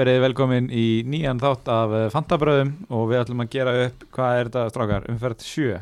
verið 0.00 0.20
velkomin 0.24 0.68
í 0.72 0.84
nýjan 1.08 1.40
þátt 1.42 1.68
af 1.72 1.94
eh, 1.98 2.06
Fantabröðum 2.14 2.70
og 2.90 3.08
við 3.10 3.20
ætlum 3.22 3.44
að 3.44 3.50
gera 3.54 3.74
upp, 3.86 4.06
hvað 4.16 4.38
er 4.40 4.48
þetta 4.50 4.64
strákar, 4.72 5.08
umferð 5.12 5.44
7 5.46 5.80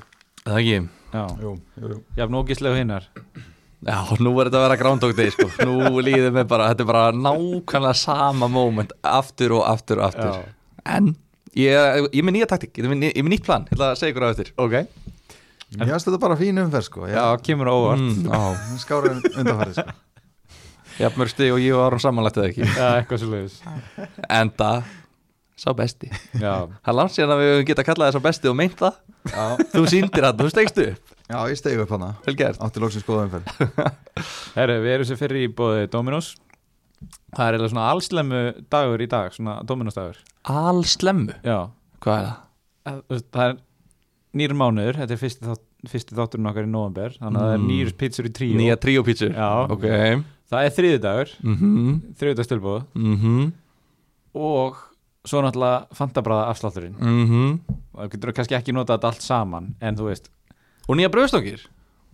Það 0.48 0.58
ekki? 0.62 0.78
Já, 1.08 1.22
Jú, 1.42 1.52
jú, 1.80 1.88
jú. 1.94 1.98
jafn 2.18 2.36
ógislegu 2.36 2.76
hinnar. 2.78 3.06
Já, 3.86 3.96
nú 4.20 4.32
er 4.42 4.48
þetta 4.50 4.60
að 4.60 4.64
vera 4.66 5.12
Day 5.16 5.30
sko. 5.32 5.46
Nú 5.68 6.00
líður 6.04 6.32
mér 6.34 6.46
bara, 6.50 6.66
þetta 6.72 6.84
er 6.84 6.88
bara 6.90 7.04
nákvæmlega 7.14 7.94
sama 7.96 8.48
moment 8.50 8.92
Aftur 9.06 9.54
og 9.60 9.66
aftur 9.70 10.00
og 10.02 10.08
aftur. 10.08 10.32
Já, 10.34 10.54
En, 10.88 11.12
ég, 11.54 11.72
ég 12.12 12.18
er 12.22 12.24
með 12.24 12.34
nýja 12.38 12.48
taktík 12.48 12.78
Ég 12.80 12.84
er 12.86 12.90
með, 12.90 13.00
ný- 13.02 13.12
ég 13.14 13.24
með 13.26 13.34
nýtt 13.36 13.44
plan, 13.46 13.66
ég 13.68 13.76
ætla 13.76 13.90
að 13.92 14.00
segja 14.00 14.14
ykkur 14.14 14.26
á 14.26 14.30
eftir. 14.32 14.50
Ok. 14.56 14.74
Mér 15.78 15.90
finnst 15.92 16.08
þetta 16.08 16.20
bara 16.22 16.36
fín 16.40 16.60
umferð 16.62 16.86
sko. 16.88 17.06
Já, 17.12 17.24
kemur 17.44 17.68
á 17.68 17.74
óvart. 17.76 18.00
Mm, 18.00 18.78
Skára 18.80 19.14
undanfærið 19.20 19.74
sko 19.82 19.96
Jafnmörg 20.98 21.30
stig 21.30 21.52
og 21.54 21.60
ég 21.62 21.74
og 21.76 21.84
Aron 21.86 22.02
samanlætti 22.02 22.40
það 22.42 22.48
ekki? 22.52 22.64
Já, 22.74 22.88
eitthvað 22.98 23.20
svo 23.22 23.28
leiðis 23.34 23.58
Enda, 24.38 24.70
sá 25.58 25.68
besti. 25.78 26.08
Já, 26.40 26.54
Það 26.82 26.90
er 26.92 26.96
langt 26.98 27.14
síðan 27.14 27.34
að 27.36 27.42
við 27.42 27.52
höfum 27.52 27.68
getað 27.70 27.86
kallað 27.90 28.08
það 28.10 28.16
sá 28.18 28.24
besti 28.26 28.50
og 28.50 28.56
meint 28.58 28.76
það. 28.80 28.98
Já, 29.28 29.44
Þú 29.74 29.84
sýndir 29.92 30.26
hann, 30.28 30.38
þú 30.42 30.50
stegst 30.54 30.82
upp. 30.84 31.14
Já 31.28 31.38
ég 31.52 31.58
stegi 31.60 31.80
upp 31.84 31.90
hana. 31.92 32.10
Vel 32.24 32.34
gert. 32.40 32.60
Átti 32.64 32.80
loksins 32.82 33.04
góða 33.06 33.26
umferð. 33.28 33.96
Herru, 34.58 34.76
við 34.84 34.94
erum 34.96 35.08
sér 35.10 35.18
fyrir 35.20 35.42
í 35.44 35.50
bóði 35.58 35.86
Dominos. 35.92 36.32
Það 37.36 37.44
er 37.44 37.56
eiginlega 37.58 37.72
svona 37.74 37.88
allslemmu 37.92 38.38
dagur 38.72 39.02
í 39.04 39.08
dag, 39.12 39.34
svona 39.36 39.58
Dominos 39.68 39.98
dagur. 39.98 40.16
Alslemmu, 40.48 41.36
Já, 41.46 41.58
hvað 42.02 42.18
er 42.22 42.28
það? 42.30 42.38
það 42.88 42.96
þú 43.04 43.14
veist, 43.18 43.28
það 43.36 43.50
er 43.52 43.58
nýr 44.40 44.54
mánuður, 44.62 44.98
þetta 45.02 45.14
er 45.14 45.20
fyrsti, 45.20 45.46
þátt, 45.50 45.64
fyrsti 45.92 46.16
þátturinn 46.18 46.48
okkar 46.50 46.66
í 46.66 46.70
november 46.72 47.14
Þannig 47.20 47.38
að 47.38 47.44
það 47.44 47.52
er 47.54 47.60
Mm. 47.62 47.68
nýr 47.70 47.92
pizzur 48.00 48.26
í 48.26 48.32
tríu 48.34 48.56
Nýja 48.58 48.76
tríópítsur 48.82 49.36
Já. 49.36 49.50
Ok 49.76 49.84
Það 50.48 50.64
er 50.64 50.72
þriðudagur, 50.78 51.32
Mhm, 51.44 51.88
þriðudagstilbóð 52.18 52.84
mhm, 52.94 53.52
og 54.34 54.76
svo 55.28 55.42
náttúrulega 55.44 55.86
fantabræða 55.98 56.46
afslátturinn. 56.52 56.94
Mhm. 56.96 57.58
Og 57.94 58.00
það 58.04 58.10
getur 58.14 58.32
kannski 58.32 58.56
ekki 58.56 58.72
notað 58.72 58.96
þetta 58.98 59.10
allt 59.12 59.22
saman 59.26 59.74
en 59.80 59.96
þú 59.96 60.08
veist, 60.08 60.28
Og 60.88 60.96
nýja 60.96 61.10
brauðstokir 61.12 61.66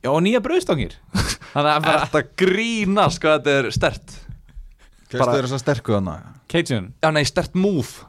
já 0.02 0.10
og 0.10 0.20
nýja 0.22 0.40
brauðstangir. 0.42 0.96
Þannig 1.54 1.70
að 1.76 1.82
bara 1.84 2.06
Þetta 2.06 2.22
grínast 2.36 3.20
hvað 3.22 3.36
þetta 3.38 3.52
er 3.60 3.70
stert 3.70 4.16
Bara- 5.14 5.32
þeirra 5.36 5.46
svo 5.52 5.58
sterku 5.62 5.94
hana 5.94 6.16
Cajun, 6.50 6.92
Já 7.02 7.10
nei, 7.14 7.22
stert 7.24 7.54
move 7.54 8.02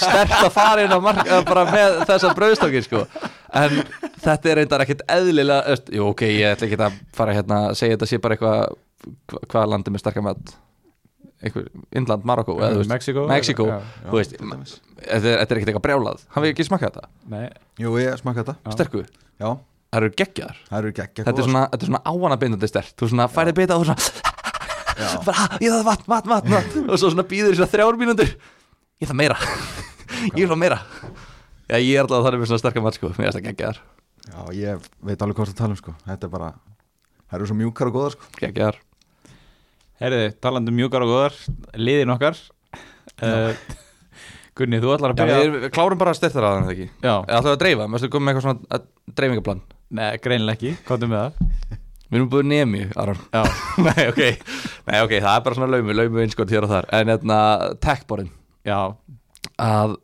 Stert 0.00 0.32
að 0.40 0.50
fara 0.54 0.84
inn 0.86 0.94
á 0.94 1.00
mark 1.04 1.26
eh, 1.28 1.42
bara 1.44 1.64
með 1.68 1.98
þessar 2.08 2.36
brauðstokir 2.38 2.84
sko. 2.86 3.02
En 3.56 3.74
þetta 4.24 4.50
er 4.52 4.56
reyndar 4.62 4.84
ekkert 4.86 5.02
eðlilega 5.12 5.66
öst, 5.74 5.90
Jú 5.92 6.06
ok, 6.12 6.22
ég 6.32 6.54
ætla 6.54 6.68
ekki 6.70 6.78
að 6.80 6.96
fara 7.16 7.34
hérna 7.36 7.58
að 7.70 7.76
segja 7.80 7.96
þetta 7.98 8.08
sé 8.12 8.18
bara 8.24 8.36
eitthvað 8.38 8.62
hva- 9.28 9.42
Hvaða 9.52 9.68
landi 9.74 9.92
með 9.94 10.02
sterkar 10.02 10.24
mat? 10.24 10.54
Indland, 11.94 12.24
Marokko 12.26 12.56
Mexiko. 13.28 13.66
Þetta 15.04 15.16
er, 15.20 15.20
þetta 15.20 15.52
er 15.52 15.58
ekkert 15.60 15.70
eitthvað 15.70 15.84
brjálað. 15.84 16.22
Hann 16.32 16.42
við 16.46 16.52
ekki 16.54 16.64
smakka 16.66 16.88
þetta? 16.88 17.04
Nei, 17.30 17.44
Jú, 17.84 17.92
ég 18.00 18.16
smakka 18.22 18.42
þetta. 18.42 18.72
Sterku, 18.74 19.02
Já, 19.36 19.50
það 19.92 20.00
eru 20.00 20.10
geggjar 20.16 20.56
það 20.70 20.78
eru 20.80 20.92
geggja 20.96 21.26
Þetta 21.28 21.42
er 21.44 21.46
svona, 21.50 21.62
þetta 21.74 21.84
er 21.84 21.90
svona 21.92 22.02
áanabindandi 22.08 22.70
stert. 22.72 22.94
Þú 22.96 23.10
svona 23.12 23.28
færið 23.30 23.58
bita 23.60 23.76
og 23.76 23.84
þú 23.84 23.90
svona 23.92 24.32
Já, 24.96 25.08
bara, 25.28 25.36
"Ah, 25.44 25.58
ég 25.60 25.70
þarf 25.76 25.84
vatn, 25.90 26.06
vatn, 26.08 26.30
vatn, 26.32 26.54
vatn. 26.56 26.86
Og 26.88 26.96
svo 26.98 27.10
svona 27.12 27.26
býður 27.28 27.52
þess 27.52 27.66
að 27.68 27.72
þrjár 27.76 27.98
mínútur 28.00 28.32
ég 29.02 29.10
þarf 29.10 29.18
meira, 29.20 29.36
ég 30.36 30.46
þarf 30.46 30.60
meira. 30.60 30.80
Já, 31.66 31.76
ég 31.82 31.92
er 31.96 32.04
alltaf 32.04 32.20
að 32.20 32.26
það 32.28 32.32
er 32.32 32.40
með 32.42 32.50
svona 32.52 32.62
sterkar 32.62 32.84
mat 32.86 32.98
sko, 32.98 33.12
mér 33.18 33.30
er 33.30 33.36
það 33.36 33.46
geggjar, 33.50 33.80
já, 34.26 34.38
ég 34.60 34.90
veit 35.08 35.22
alveg 35.24 35.38
hvað 35.40 35.50
það 35.52 35.60
tala 35.62 35.74
um 35.76 35.80
sko. 35.80 35.96
Þetta 36.06 36.28
er 36.28 36.34
bara 36.38 36.52
Það 37.26 37.40
eru 37.40 37.46
svo 37.50 37.56
mjúkar 37.58 37.88
og 37.90 37.96
góðar 37.96 38.14
sko. 38.14 38.28
Geggjar 38.38 38.76
herriði, 40.00 40.28
talandi 40.44 40.70
um 40.70 40.76
mjúkar 40.78 41.02
og 41.06 41.10
góðar 41.10 41.36
liðin 41.80 42.12
okkar. 42.14 42.38
Uh, 43.16 43.56
Gunni, 44.56 44.78
þú 44.80 44.92
ætlar 44.94 45.12
að 45.12 45.18
já, 45.18 45.24
byrja 45.24 45.38
við, 45.40 45.56
við 45.64 45.72
klárum 45.74 46.00
bara 46.00 46.12
að 46.14 46.20
það 46.66 46.70
ekki? 46.72 46.86
Já, 47.02 47.12
eða 47.16 47.40
ætlaðu 47.40 47.52
að 47.56 47.60
dreifa, 47.64 47.86
mér 47.88 47.98
ætlaðu 47.98 48.08
að 48.08 48.14
koma 48.14 48.24
með 48.26 48.32
eitthvað 48.32 48.46
svona 48.46 48.76
að- 48.76 48.86
dreifingaplan, 49.20 49.60
nei, 49.98 50.06
greinilega 50.24 50.56
ekki, 50.56 50.72
komdu 50.88 51.08
með 51.10 51.24
það 51.24 51.76
við 52.06 52.16
erum 52.20 52.30
búið 52.32 52.46
nemi 52.52 52.82
Aron, 53.02 53.20
já, 53.34 53.42
nei, 53.86 54.06
ok. 54.12 54.22
Nei, 54.86 54.98
ok, 55.02 55.12
það 55.18 55.32
er 55.32 55.44
bara 55.48 55.58
svona 55.58 55.70
laumi, 55.74 55.96
laumi 55.98 56.22
einskot 56.24 56.52
hér 56.54 56.64
og 56.68 56.72
þar. 56.72 56.88
En 56.96 57.10
hérna, 57.12 57.38
techborin 57.84 58.30
já, 58.66 58.80
að 59.62 59.96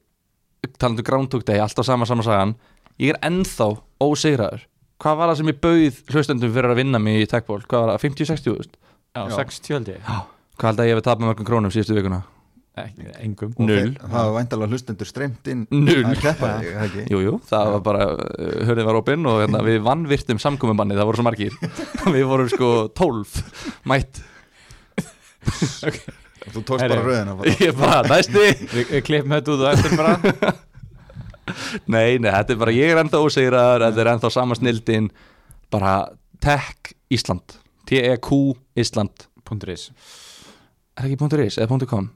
talandi 0.78 1.02
um 1.02 1.08
Groundhog 1.08 1.46
Day, 1.48 1.60
alltaf 1.62 1.86
sama 1.88 2.06
sama 2.08 2.24
sagan 2.26 2.54
ég 3.02 3.14
er 3.14 3.20
ennþá 3.26 3.72
ósigraður. 4.02 4.66
Hvað 5.02 5.16
var 5.18 5.32
það 5.32 5.40
sem 5.40 5.50
ég 5.50 5.62
bauð 5.64 6.02
hlustendum 6.14 6.52
fyrir 6.54 6.70
að 6.70 6.78
vinna 6.78 7.00
mig 7.02 7.24
í 7.24 7.30
techball, 7.30 7.62
hvað 7.66 7.86
var 7.86 7.96
það, 7.96 8.04
50-60 8.06 8.54
veist? 8.58 8.76
já, 9.12 9.22
Já. 9.26 9.34
60 9.40 9.74
held 9.76 9.90
ég. 9.96 10.12
Hvað 10.60 10.68
held 10.70 10.82
að 10.84 10.88
ég 10.88 10.94
hef 10.96 11.02
tapað 11.08 11.26
mörgum 11.26 11.48
krónum 11.48 11.74
síðustu 11.74 11.98
vikuna? 11.98 12.22
ekki, 12.72 13.04
engum. 13.20 13.50
Null. 13.60 13.90
Það 14.00 14.14
var 14.16 14.30
væntalega 14.38 14.72
hlustendur 14.72 15.08
streymt 15.08 15.48
inn 15.52 15.66
Null. 15.68 16.06
Að 16.08 16.22
keppa 16.22 16.52
þig, 16.54 16.70
eða 16.70 16.86
ekki? 16.86 17.02
Jú, 17.12 17.18
jú, 17.26 17.34
það 17.50 17.72
var 17.74 17.82
bara, 17.84 18.06
uh, 18.14 18.54
hörðin 18.68 18.88
var 18.88 18.98
opinn 19.02 19.28
og 19.28 19.40
hérna, 19.42 19.60
við 19.66 19.82
vannvirtum 19.84 20.40
samkominnbanni, 20.40 20.96
það 20.96 21.10
voru 21.10 21.20
svo 21.20 21.26
margir. 21.26 21.58
Við 22.16 22.24
vorum 22.30 22.48
sko 22.52 22.70
12 22.96 23.42
mætt 23.92 24.22
Þú 26.50 26.62
tókst 26.66 26.82
Herri. 26.82 26.96
bara 26.96 27.06
röðina 27.06 27.34
bara. 27.38 27.54
Ég 27.66 27.78
bara, 27.78 28.02
næsti. 28.10 29.02
Klippum 29.06 29.34
þetta 29.36 29.54
út 29.54 29.64
og 29.64 29.68
eftir 29.72 29.96
bara. 29.98 30.52
Nei, 31.92 32.18
nei, 32.22 32.30
þetta 32.30 32.54
er 32.54 32.58
bara, 32.60 32.72
ég 32.72 32.92
er 32.92 33.00
ennþá 33.02 33.18
ósegraður, 33.26 33.82
þetta 33.88 34.00
er 34.04 34.10
ennþá 34.12 34.28
sama 34.32 34.56
snildin. 34.56 35.08
Bara 35.74 35.94
Tech 36.42 36.92
Ísland. 37.12 37.56
T-E-Q 37.90 38.38
Ísland 38.78 39.26
.is. 39.68 39.88
Er 40.96 41.08
ekki 41.10 41.40
.is 41.44 41.58
eða 41.60 41.80
.com? 41.90 42.08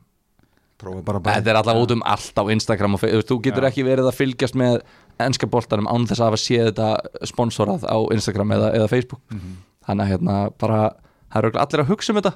Prófa 0.81 1.03
bara 1.05 1.21
bara 1.21 1.39
Þetta 1.39 1.53
er 1.53 1.59
alltaf 1.61 1.81
út 1.81 1.93
um 1.97 2.05
allt 2.05 2.37
á 2.37 2.45
Instagram 2.53 2.97
og 2.97 3.01
Facebook 3.01 3.29
Þú 3.29 3.37
getur 3.47 3.67
ekki 3.69 3.85
verið 3.87 4.11
að 4.11 4.19
fylgjast 4.19 4.57
með 4.61 4.79
ennska 5.25 5.49
boltanum 5.49 5.89
án 5.89 6.05
þess 6.09 6.21
að 6.21 6.31
hafa 6.31 6.41
séð 6.41 6.67
þetta 6.71 7.29
sponsorað 7.31 7.87
á 7.89 7.97
Instagram 8.13 8.53
eða, 8.57 8.71
eða 8.77 8.91
Facebook. 8.93 9.23
Mhm. 9.33 9.57
Þannig 9.87 10.05
að 10.05 10.13
hérna 10.13 10.37
bara 10.61 10.81
Það 11.27 11.43
eru 11.43 11.59
allir 11.61 11.83
að 11.83 11.91
hugsa 11.91 12.13
um 12.13 12.19
þetta 12.21 12.33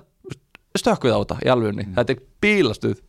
Stökkvið 0.78 1.16
á 1.16 1.20
þetta 1.20 1.38
í 1.42 1.50
alvegni 1.50 1.86
Þetta 1.96 2.14
er 2.14 2.20
bílastuð. 2.44 3.00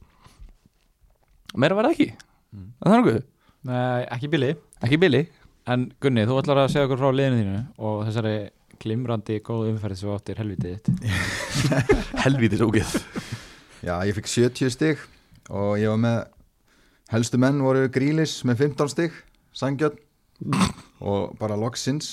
Meira 1.62 1.78
var 1.78 1.90
það 1.90 1.94
ekki. 1.98 2.08
Mm. 2.56 2.72
Það 2.80 2.96
er 2.96 3.02
nokkuð? 3.02 3.22
Nei, 3.70 4.02
ekki 4.16 4.30
bili 4.32 4.50
Ekki 4.82 4.98
bíli? 5.02 5.22
En 5.70 5.86
Gunni, 6.02 6.24
þú 6.26 6.40
ætlar 6.42 6.64
að 6.64 6.72
segja 6.74 6.88
okkur 6.88 7.00
frá 7.04 7.12
liðinu 7.14 7.42
þínu 7.42 7.60
og 7.86 8.00
þessari 8.08 8.36
glimrandi 8.82 9.38
góðu 9.46 9.70
umferð 9.76 10.00
sem 10.00 10.10
áttir 10.10 10.40
helvitið 10.42 10.80
þitt. 10.80 11.04
Helvítis 12.24 12.64
ógeð 12.66 12.96
Já, 13.86 13.94
ég 14.06 14.16
fikk 14.18 14.30
70 14.32 14.74
stig 14.74 15.04
og 15.54 15.76
ég 15.82 15.92
var 15.92 16.02
með 16.02 16.18
helstu 17.14 17.38
menn 17.42 17.62
voru 17.62 17.86
Grílis 17.94 18.40
með 18.48 18.66
15 18.72 18.92
stig 18.96 19.22
Sangjörn 19.58 20.00
og 21.06 21.38
bara 21.38 21.60
loksins 21.60 22.12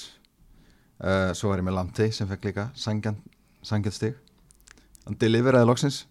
uh, 1.00 1.32
svo 1.32 1.52
var 1.52 1.62
ég 1.62 1.68
með 1.68 1.78
Lamtei 1.78 2.08
sem 2.12 2.28
fekk 2.28 2.50
líka 2.50 2.68
Sangjörn, 2.76 3.20
stig 3.64 4.18
hann 5.08 5.18
deliveraði 5.20 5.68
loksins 5.70 6.04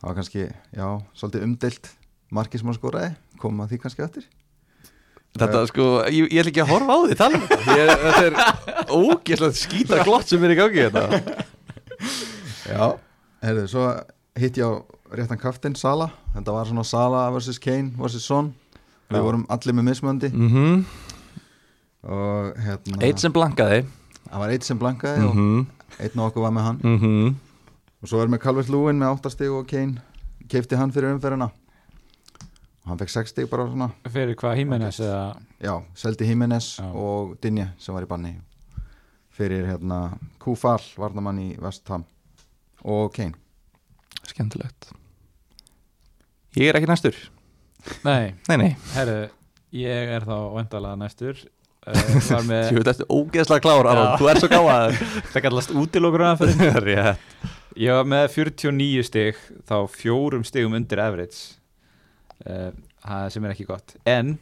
það 0.00 0.10
var 0.10 0.18
kannski, 0.18 0.44
já, 0.74 0.86
svolítið 1.14 1.46
umdelt 1.46 1.90
markið 2.34 2.62
sem 2.62 2.70
hann 2.70 2.78
skoraði 2.78 3.10
koma 3.40 3.70
því 3.70 3.82
kannski 3.86 4.06
eftir 4.06 4.28
Þetta 5.30 5.60
sko, 5.70 5.84
ég, 6.10 6.26
ég 6.26 6.40
ætla 6.42 6.50
ekki 6.50 6.62
að 6.64 6.70
horfa 6.72 6.90
á 6.90 6.98
því 7.06 7.16
tala 7.20 7.38
um 7.38 7.42
þetta 7.46 7.74
ég, 7.78 7.90
Þetta 8.02 8.22
er 8.24 8.88
ógeðslega 8.90 9.58
skýta 9.60 9.98
glott 10.02 10.26
sem 10.26 10.42
er 10.42 10.50
í 10.50 10.56
gangi 10.58 10.80
hérna. 10.82 11.04
þetta 11.12 11.44
Já, 12.74 12.88
heyrðu, 13.44 13.68
svo 13.70 13.84
hitt 14.42 14.58
ég 14.58 14.66
á 14.66 14.72
réttan 15.14 15.38
kaftin 15.38 15.76
Sala, 15.78 16.08
þetta 16.34 16.56
var 16.56 16.66
svona 16.66 16.82
Sala 16.86 17.22
vs. 17.36 17.62
Kane 17.62 17.94
vs. 17.94 18.24
Son 18.26 18.50
við 19.10 19.22
vorum 19.26 19.46
allir 19.54 19.78
með 19.78 19.88
mismöndi 19.92 20.32
mm 20.34 20.82
og 22.00 22.54
hérna 22.56 23.02
Eitt 23.04 23.20
sem 23.20 23.32
blankaði 23.34 23.82
það 24.24 24.42
var 24.42 24.52
eitt 24.54 24.64
sem 24.64 24.78
blankaði 24.80 25.20
mm 25.20 25.32
-hmm. 25.36 25.64
og 25.66 25.98
einn 26.00 26.22
og 26.22 26.30
okkur 26.30 26.46
var 26.46 26.52
með 26.56 26.64
hann 26.64 26.78
Mm 26.82 26.98
-hmm. 26.98 27.34
Og 28.00 28.08
svo 28.08 28.20
erum 28.22 28.34
við 28.36 28.42
Calvert 28.44 28.70
Lúin 28.72 29.00
með 29.00 29.16
8 29.18 29.32
stig 29.34 29.52
og 29.52 29.66
Kane 29.70 30.00
keipti 30.50 30.78
hann 30.78 30.92
fyrir 30.94 31.12
umferðina. 31.14 31.50
Og 32.80 32.92
hann 32.92 33.00
fekk 33.02 33.12
6 33.12 33.34
stig 33.34 33.48
bara 33.50 33.66
svona. 33.68 33.90
Fyrir 34.10 34.38
hvað 34.40 34.56
Hímenes 34.60 35.00
eða? 35.04 35.24
Já, 35.60 35.74
seldi 36.00 36.28
Jimenez 36.30 36.70
Já. 36.80 36.86
og 36.96 37.34
Dinje 37.44 37.68
sem 37.78 37.94
var 37.94 38.06
í 38.06 38.08
banni 38.10 38.32
fyrir 39.36 39.68
hérna 39.68 40.00
Kúfal 40.42 40.80
varnamann 41.00 41.38
í 41.40 41.50
West 41.62 41.86
Ham 41.92 42.06
og 42.84 43.12
Kane. 43.14 43.36
Skemmtilegt. 44.26 44.90
Ég 46.58 46.70
er 46.72 46.80
ekki 46.80 46.88
næstur. 46.90 47.16
Nei, 48.04 48.34
Nei, 48.50 48.56
nei, 48.60 48.72
herru, 48.96 49.20
ég 49.76 50.10
er 50.16 50.26
þá 50.26 50.34
vandalega 50.56 50.98
næstur. 51.00 51.38
Uh, 51.80 51.96
Var 52.34 52.44
með, 52.44 52.66
þú 52.68 52.80
veit 52.80 52.90
eftir 52.92 53.08
ógeðslega 53.08 53.64
klár 53.64 53.86
Aron, 53.88 54.10
Já. 54.10 54.16
þú 54.20 54.26
ert 54.28 54.42
svo 54.42 54.50
gáðaður 54.52 54.98
það 55.32 55.44
kallast 55.46 55.70
útilokur 55.80 56.24
aðferð 56.28 56.66
Rétt 56.84 57.56
Ég 57.78 57.94
var 57.94 58.06
með 58.08 58.28
49 58.34 59.06
stig 59.06 59.40
þá 59.68 59.76
fjórum 59.92 60.44
stigum 60.46 60.74
undir 60.74 61.02
average. 61.02 61.58
Uh, 62.42 62.72
sem 63.30 63.44
er 63.44 63.52
ekki 63.52 63.68
gott. 63.68 63.94
En 64.08 64.38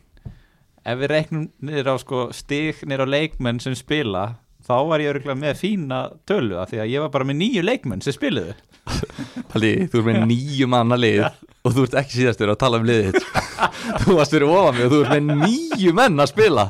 ef 0.89 1.01
við 1.01 1.13
reiknum 1.13 1.49
niður 1.61 1.93
á 1.93 1.95
sko, 2.01 2.21
stig 2.33 2.81
niður 2.89 3.05
á 3.05 3.15
leikmenn 3.19 3.61
sem 3.61 3.77
spila 3.77 4.39
þá 4.65 4.77
var 4.89 5.03
ég 5.03 5.13
örgulega 5.13 5.41
með 5.41 5.61
fína 5.61 6.01
tölu 6.29 6.57
af 6.61 6.73
því 6.73 6.81
að 6.83 6.91
ég 6.93 7.05
var 7.05 7.13
bara 7.13 7.29
með 7.29 7.41
nýju 7.43 7.67
leikmenn 7.67 8.05
sem 8.05 8.17
spiluðu. 8.17 8.57
Haldi, 9.53 9.75
þú 9.93 10.01
ert 10.01 10.09
með 10.09 10.19
nýju 10.31 10.71
manna 10.71 10.99
lið 10.99 11.27
og 11.29 11.75
þú 11.75 11.85
ert 11.85 11.99
ekki 12.01 12.21
síðastur 12.23 12.55
að 12.55 12.61
tala 12.63 12.81
um 12.81 12.89
liðið. 12.89 13.21
Þú 14.05 14.15
varst 14.17 14.33
fyrir 14.33 14.51
ofan 14.53 14.77
mig 14.77 14.87
og 14.87 14.93
þú 14.93 14.99
ert 15.03 15.15
með 15.15 15.41
nýju 15.43 15.93
menn 15.97 16.23
að 16.23 16.31
spila 16.31 16.65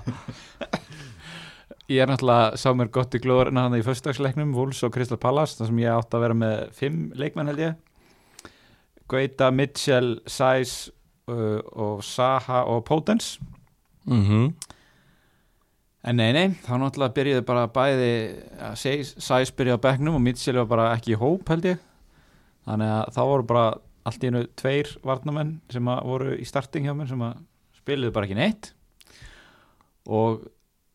Ég 1.88 2.02
er 2.04 2.10
náttúrulega, 2.10 2.56
sá 2.60 2.68
mér 2.76 2.90
gott 2.92 3.14
í 3.16 3.18
glóður 3.24 3.48
en 3.48 3.58
hann 3.62 3.74
í 3.78 3.84
föstudagsleiknum, 3.84 4.50
Wolves 4.52 4.82
og 4.84 4.92
Crystal 4.92 5.16
Palace 5.20 5.56
þar 5.56 5.70
sem 5.70 5.78
ég 5.80 5.94
átti 5.94 6.18
að 6.18 6.24
vera 6.26 6.34
með 6.36 6.56
fimm 6.76 6.98
leikmenn 7.16 7.48
held 7.48 7.62
ég. 7.62 7.78
Guaita, 9.08 9.48
Mitchell, 9.56 10.18
Sæs 10.28 10.74
uh, 11.32 11.62
og 11.72 12.02
Saha 12.04 12.66
og 12.68 12.82
Potens. 12.84 13.38
Mm 14.04 14.24
-hmm. 14.26 14.52
En 16.04 16.16
nei, 16.16 16.32
nei, 16.32 16.48
þá 16.60 16.76
náttúrulega 16.76 17.14
byrjuði 17.14 17.46
bara 17.46 17.66
bæði 17.66 18.12
ja, 18.58 18.74
Sæs 18.74 19.50
byrjuði 19.56 19.80
á 19.80 19.86
bekknum 19.86 20.14
og 20.14 20.20
Mitchell 20.20 20.56
var 20.56 20.66
bara 20.66 20.92
ekki 20.92 21.16
í 21.16 21.20
hóp 21.20 21.48
held 21.48 21.64
ég. 21.64 21.78
Þannig 22.66 22.88
að 22.88 23.14
þá 23.16 23.22
voru 23.24 23.42
bara 23.42 23.74
allt 24.04 24.24
í 24.24 24.26
einu 24.26 24.46
tveir 24.56 24.98
varnamenn 25.02 25.60
sem 25.70 25.84
voru 25.84 26.36
í 26.36 26.44
starting 26.44 26.84
hjá 26.84 26.94
mér 26.94 27.08
sem 27.08 27.22
að 27.22 27.34
spiluðu 27.80 28.12
bara 28.12 28.28
ekki 28.28 28.34
neitt. 28.34 28.74
Og 30.06 30.44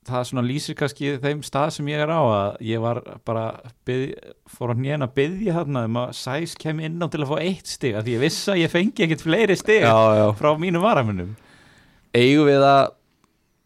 það 0.08 0.26
svona 0.30 0.44
lýsir 0.46 0.78
kannski 0.80 1.14
þeim 1.24 1.44
stað 1.46 1.70
sem 1.78 1.92
ég 1.92 2.04
er 2.04 2.12
á 2.14 2.22
að 2.22 2.58
ég 2.70 2.82
var 2.84 3.02
bara 3.28 3.46
byrð, 3.88 4.14
fór 4.54 4.74
að 4.74 4.82
nýjan 4.84 5.06
að 5.08 5.14
byggja 5.20 5.58
þarna 5.60 5.86
um 5.90 6.02
að 6.04 6.16
Sæs 6.20 6.56
kem 6.60 6.82
inn 6.84 7.00
á 7.04 7.08
til 7.12 7.22
að 7.24 7.32
fá 7.34 7.38
eitt 7.44 7.72
stig 7.72 7.96
af 7.98 8.06
því 8.08 8.18
ég 8.18 8.24
vissi 8.26 8.52
að 8.54 8.62
ég 8.64 8.74
fengi 8.74 9.06
ekkit 9.08 9.24
fleiri 9.26 9.60
stig 9.60 9.86
Já, 9.86 9.96
já. 10.20 10.26
frá 10.40 10.52
mínum 10.60 10.84
varamennum 10.86 11.32
Eigum 12.14 12.50
við 12.50 12.66
að 12.68 12.82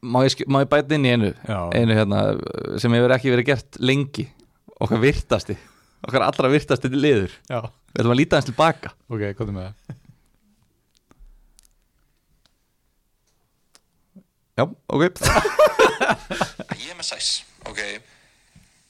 má 0.07 0.21
ég, 0.23 0.43
má 0.47 0.61
ég 0.63 0.69
bæta 0.71 0.95
inn 0.95 1.07
í 1.07 1.15
einu? 1.15 1.31
Einu 1.75 1.97
hérna 1.97 2.21
sem 2.79 2.93
hefur 2.95 3.15
ekki 3.17 3.33
verið 3.33 3.49
gert 3.49 3.79
lengi. 3.83 4.27
Okkar 4.79 5.01
virtasti 5.01 5.57
okkar 6.05 6.27
allra 6.27 6.51
virtasti 6.51 6.91
liður. 6.93 7.33
Já. 7.49 7.61
við 7.91 8.01
ætlum 8.01 8.13
að 8.13 8.19
líta 8.21 8.39
hans 8.39 8.47
tilbaka. 8.47 8.93
Ok, 9.09 9.23
er 9.25 9.49
með 9.49 9.63
það? 9.65 9.96
Já, 14.57 14.63
ok. 14.65 15.03
Ég 16.81 16.89
er 16.91 16.97
með 16.97 17.07
Sæs, 17.11 17.31
ok. 17.69 17.81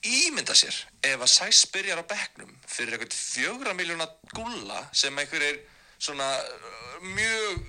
Ímynda 0.08 0.56
sér 0.56 0.76
ef 1.04 1.20
að 1.20 1.32
Sæs 1.34 1.66
byrjar 1.74 2.00
á 2.00 2.06
bekknum 2.08 2.54
fyrir 2.70 2.96
eitthvað 2.96 3.18
fjögra 3.18 3.74
miljóna 3.76 4.08
gulla 4.36 4.84
sem 4.96 5.18
einhverjir 5.20 5.60
svona 5.98 6.28
uh, 6.38 6.98
mjög 7.04 7.60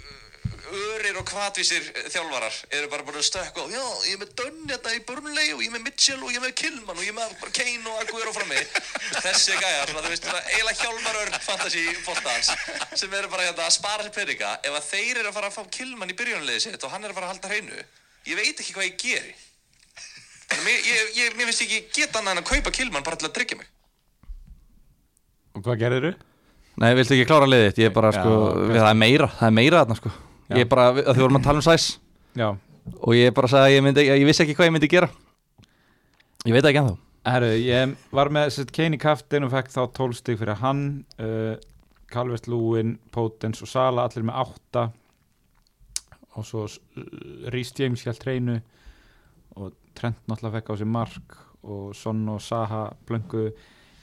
örir 0.69 1.17
og 1.21 1.25
kvatvísir 1.29 1.85
þjálfarar 2.13 2.55
eru 2.77 2.89
bara 2.93 3.05
búin 3.07 3.17
að 3.21 3.25
stökka 3.29 3.65
á 3.65 3.67
já, 3.73 3.85
ég 4.09 4.15
er 4.17 4.21
með 4.21 4.33
Dunn 4.41 4.69
hérna 4.69 4.93
í 4.97 5.01
Burnley 5.09 5.53
og 5.55 5.63
ég 5.65 5.71
er 5.71 5.75
með 5.77 5.85
Mitchell 5.87 6.19
og 6.21 6.31
ég 6.33 6.39
er 6.41 6.45
með 6.45 6.55
Kilman 6.61 6.97
og 6.99 7.05
ég 7.07 7.13
er 7.13 7.17
með 7.17 7.35
bara 7.41 7.55
Kane 7.59 7.89
og 7.93 8.03
Aguero 8.03 8.35
frammi 8.37 8.61
þessi 9.25 9.57
gæjar, 9.57 9.89
svona, 9.93 10.05
þú 10.05 10.13
veist, 10.13 10.29
svona 10.29 10.43
eiginlega 10.53 10.83
hjálmar 10.83 11.21
örn 11.23 11.39
fantasy 11.47 11.85
fóttans 12.05 12.53
sem 13.01 13.17
eru 13.21 13.33
bara 13.33 13.49
hérna 13.49 13.67
að 13.69 13.75
spara 13.79 14.05
sér 14.07 14.15
peninga 14.19 14.53
ef 14.69 14.77
að 14.81 14.89
þeir 14.93 15.23
eru 15.23 15.33
að 15.33 15.39
fara 15.41 15.51
að 15.53 15.57
fá 15.59 15.75
Kilman 15.79 16.13
í 16.13 16.19
byrjunarliði 16.21 16.65
sitt 16.69 16.85
og 16.85 16.93
hann 16.95 17.05
er 17.09 17.15
að 17.15 17.19
fara 17.21 17.31
að 17.31 17.35
halda 17.37 17.53
hreinu 17.55 17.81
ég 18.29 18.41
veit 18.43 18.55
ekki 18.65 18.77
hvað 18.77 18.91
ég 18.91 18.99
geri 19.05 19.37
En 20.49 20.63
Mér, 20.65 20.79
ég, 20.81 21.11
ég, 21.13 21.35
mér 21.37 21.51
finnst 21.51 21.61
ekki 21.67 21.83
geta 21.93 22.23
annað 22.23 22.39
en 22.39 22.41
að 22.41 22.47
kaupa 22.55 22.71
Kilman 22.73 23.05
bara 23.05 23.19
til 23.21 23.29
að 23.29 23.35
tryggja 23.37 23.59
mig 23.61 23.69
og 25.59 25.65
hvað 25.67 25.81
gerður 25.83 26.07
þú? 26.09 26.13
nei, 26.81 26.93
viltu 26.97 27.17
ekki 27.17 27.27
klára 27.29 27.49
liðið 27.51 27.81
ég 27.83 27.91
er 27.91 27.93
bara, 27.97 28.13
Já, 28.15 28.21
sko, 28.23 28.33
ok. 28.47 28.63
við, 28.71 28.79
það 28.81 28.89
er 28.95 28.99
meira 29.03 29.29
það 29.35 29.49
er 29.51 29.55
meira 29.59 29.83
þarna, 29.83 29.97
sko 29.99 30.13
Já. 30.15 30.25
Ég 30.55 30.65
er 30.65 30.71
bara, 30.71 30.91
að 30.95 31.13
því 31.13 31.25
vorum 31.25 31.41
að 31.41 31.49
tala 31.49 31.63
um 31.63 31.67
sæs. 31.67 31.91
Já, 32.39 32.49
og 32.99 33.17
ég 33.17 33.35
bara 33.37 33.51
sagði 33.51 33.69
að 33.69 33.77
ég, 33.77 33.85
myndi, 33.85 34.07
ég 34.09 34.29
vissi 34.29 34.45
ekki 34.45 34.57
hvað 34.59 34.71
ég 34.71 34.77
myndi 34.77 34.91
gera. 34.93 35.11
Ég 36.47 36.55
veit 36.55 36.65
ekki 36.65 36.81
ennþá. 36.83 36.97
Herru, 37.29 37.51
ég 37.61 37.97
var 38.15 38.31
með 38.33 38.53
sett 38.55 38.71
Kane 38.73 38.97
í 38.97 39.03
kaftin 39.03 39.45
og 39.45 39.53
fekk 39.53 39.73
þá 39.75 39.81
12 39.99 40.17
stig 40.17 40.39
fyrir 40.41 40.61
hann 40.63 40.85
uh, 41.21 41.59
Calvert 42.09 42.49
Lúin, 42.49 42.97
Potens 43.13 43.61
og 43.65 43.69
Sala 43.69 44.07
allir 44.09 44.25
með 44.25 44.39
8 44.47 44.85
og 46.39 46.47
svo 46.47 46.65
Rhys 47.53 47.75
James 47.77 48.05
hjá 48.07 48.15
treinu 48.17 48.57
og 49.59 49.75
Trent 49.99 50.21
náttúrulega 50.31 50.61
fekk 50.61 50.73
á 50.73 50.75
sig 50.79 50.89
mark 50.89 51.37
og 51.67 51.93
Son 51.99 52.23
og 52.31 52.41
Saha 52.41 52.87
blöngu 53.09 53.51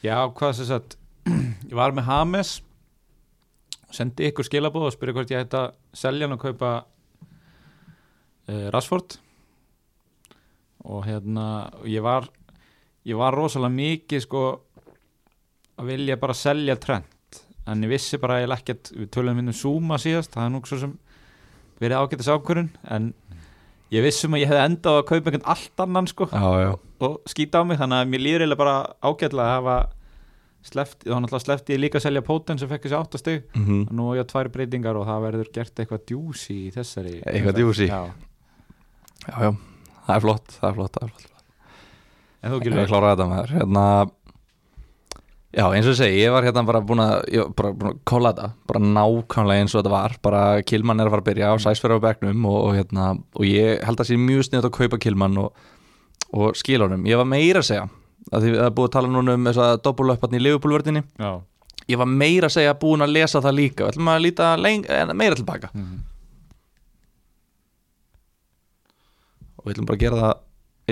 já, 0.03 0.19
hvað 0.27 0.57
sem 0.59 0.69
sagt 0.69 0.97
ég 1.71 1.75
var 1.77 1.95
með 1.95 2.09
Hames 2.11 2.59
sendi 3.95 4.27
ykkur 4.29 4.45
skilabóð 4.45 4.89
og 4.89 4.95
spurði 4.95 5.15
hvort 5.15 5.33
ég 5.33 5.45
ætti 5.45 5.61
að 5.61 5.73
selja 5.95 6.27
hann 6.27 6.37
og 6.37 6.43
kaupa 6.43 6.71
uh, 8.49 8.67
Rashford 8.73 9.17
og 10.85 11.05
hérna 11.07 11.71
ég 11.89 12.03
var 12.05 12.29
ég 13.05 13.17
var 13.17 13.35
rosalega 13.37 13.73
mikið 13.73 14.25
sko 14.25 14.45
að 15.79 15.91
vilja 15.91 16.19
bara 16.21 16.37
selja 16.37 16.77
Trent 16.81 17.41
en 17.65 17.83
ég 17.83 17.91
vissi 17.95 18.19
bara 18.21 18.39
að 18.39 18.45
ég 18.45 18.51
lekkert 18.53 18.93
við 18.93 19.11
tölum 19.13 19.37
minnum 19.39 19.57
Zuma 19.57 19.99
síðast 20.01 20.33
það 20.35 20.47
er 20.47 20.53
nú 20.53 20.61
svo 20.65 20.81
sem 20.83 20.95
verið 21.81 22.01
ágættis 22.01 22.31
ákvörun 22.31 22.69
en 22.93 23.11
ég 23.93 24.05
vissum 24.05 24.35
að 24.35 24.45
ég 24.45 24.51
hefði 24.51 24.65
endað 24.69 24.99
að 24.99 25.07
kaupa 25.09 25.31
einhvern 25.31 25.49
allt 25.55 25.83
annan 25.85 26.09
sko 26.09 26.27
já, 26.31 26.45
já. 26.63 26.71
og 27.05 27.17
skýta 27.29 27.61
á 27.61 27.63
mig 27.67 27.79
þannig 27.81 28.01
að 28.01 28.11
mér 28.11 28.23
líður 28.23 28.45
eiginlega 28.45 28.61
bara 28.61 28.77
ágætlega 29.01 29.45
að 29.45 29.55
hafa 29.55 29.77
sleppt, 30.65 31.05
þá 31.05 31.15
náttúrulega 31.21 31.43
sleppti 31.45 31.75
ég 31.75 31.79
líka 31.83 31.99
að 31.99 32.05
selja 32.07 32.21
Póten 32.25 32.59
sem 32.61 32.69
fekk 32.71 32.87
þessi 32.87 32.97
áttastig 32.99 33.43
Mm 33.55 33.65
-hmm. 33.65 33.85
nú 33.93 34.09
á 34.09 34.17
ég 34.17 34.27
tvær 34.31 34.49
breytingar 34.49 34.95
og 34.97 35.05
það 35.07 35.21
verður 35.27 35.51
gert 35.53 35.79
eitthvað 35.79 36.05
djúsi 36.09 36.57
í 36.67 36.71
þessari 36.73 37.21
Eitthvað 37.25 37.59
juicy. 37.59 37.87
já. 37.87 38.01
já, 39.27 39.35
já, 39.41 39.51
það 40.07 40.15
er 40.15 40.21
flott 40.21 40.47
það 40.59 40.69
er 40.69 40.75
flott, 40.75 40.93
það 40.99 41.03
er 41.03 41.09
flott 41.13 41.31
en 42.43 42.51
þú 42.51 42.55
Ég 42.55 42.63
Gylfi 42.63 42.79
er 42.79 42.87
klára 42.87 43.15
þetta 43.15 43.27
með 43.29 43.41
þér 43.45 43.57
hérna, 43.57 44.09
Já, 45.55 45.69
eins 45.71 45.85
og 45.87 45.93
ég 45.93 45.97
segi, 46.01 46.17
ég 46.19 46.31
var 46.35 46.43
hérna 46.43 46.65
bara 46.67 46.81
búin 46.83 46.99
að 46.99 47.13
ég 47.31 47.45
að 47.47 47.99
kolla 48.03 48.33
þetta, 48.33 48.49
bara 48.67 48.79
nákvæmlega 48.79 49.61
eins 49.63 49.75
og 49.75 49.79
þetta 49.83 49.91
var, 49.93 50.15
bara 50.21 50.61
Kilman 50.67 50.99
er 50.99 51.05
að 51.07 51.13
fara 51.13 51.21
að 51.21 51.29
byrja 51.29 51.51
og 51.53 51.61
Sæsfjörður 51.63 51.99
á 52.03 52.05
bekknum 52.09 52.45
og, 52.45 52.57
og, 52.65 52.73
hérna, 52.75 53.05
og 53.39 53.45
ég 53.47 53.79
held 53.87 53.99
að 54.03 54.09
sé 54.09 54.17
mjög 54.19 54.43
sniðt 54.49 54.65
að 54.67 54.73
kaupa 54.75 54.97
Kilman 54.99 55.37
og, 55.37 55.53
og 56.33 56.55
skila 56.59 56.89
honum, 56.89 57.05
ég 57.07 57.15
var 57.15 57.23
meira 57.25 57.59
að 57.63 57.69
segja 57.69 57.85
að 58.31 58.45
því 58.45 58.55
það 58.55 58.65
er 58.65 58.73
búið 58.77 58.89
að 58.89 58.95
tala 58.95 59.11
núna 59.13 59.35
um 59.37 59.49
þess 59.49 59.61
að 59.65 59.75
doppulöpatni 59.85 60.39
í 60.39 60.45
Liverpoolvörðinni, 60.45 61.03
já. 61.21 61.31
ég 61.91 62.01
var 62.01 62.09
meira 62.09 62.49
að 62.49 62.55
segja 62.57 62.79
búin 62.81 63.05
að 63.05 63.13
lesa 63.17 63.43
það 63.45 63.57
líka, 63.59 63.85
við 63.85 63.93
ætlum 63.93 64.11
að 64.13 64.23
líta 64.25 64.49
leng, 64.59 64.89
eh, 64.89 65.13
meira 65.13 65.39
tilbaka. 65.39 65.69
Mhm. 65.73 66.03
og 69.65 69.69
við 69.69 69.75
ætlum 69.75 69.85
bara 69.89 69.97
að 69.97 70.03
gera 70.03 70.17
það 70.21 70.33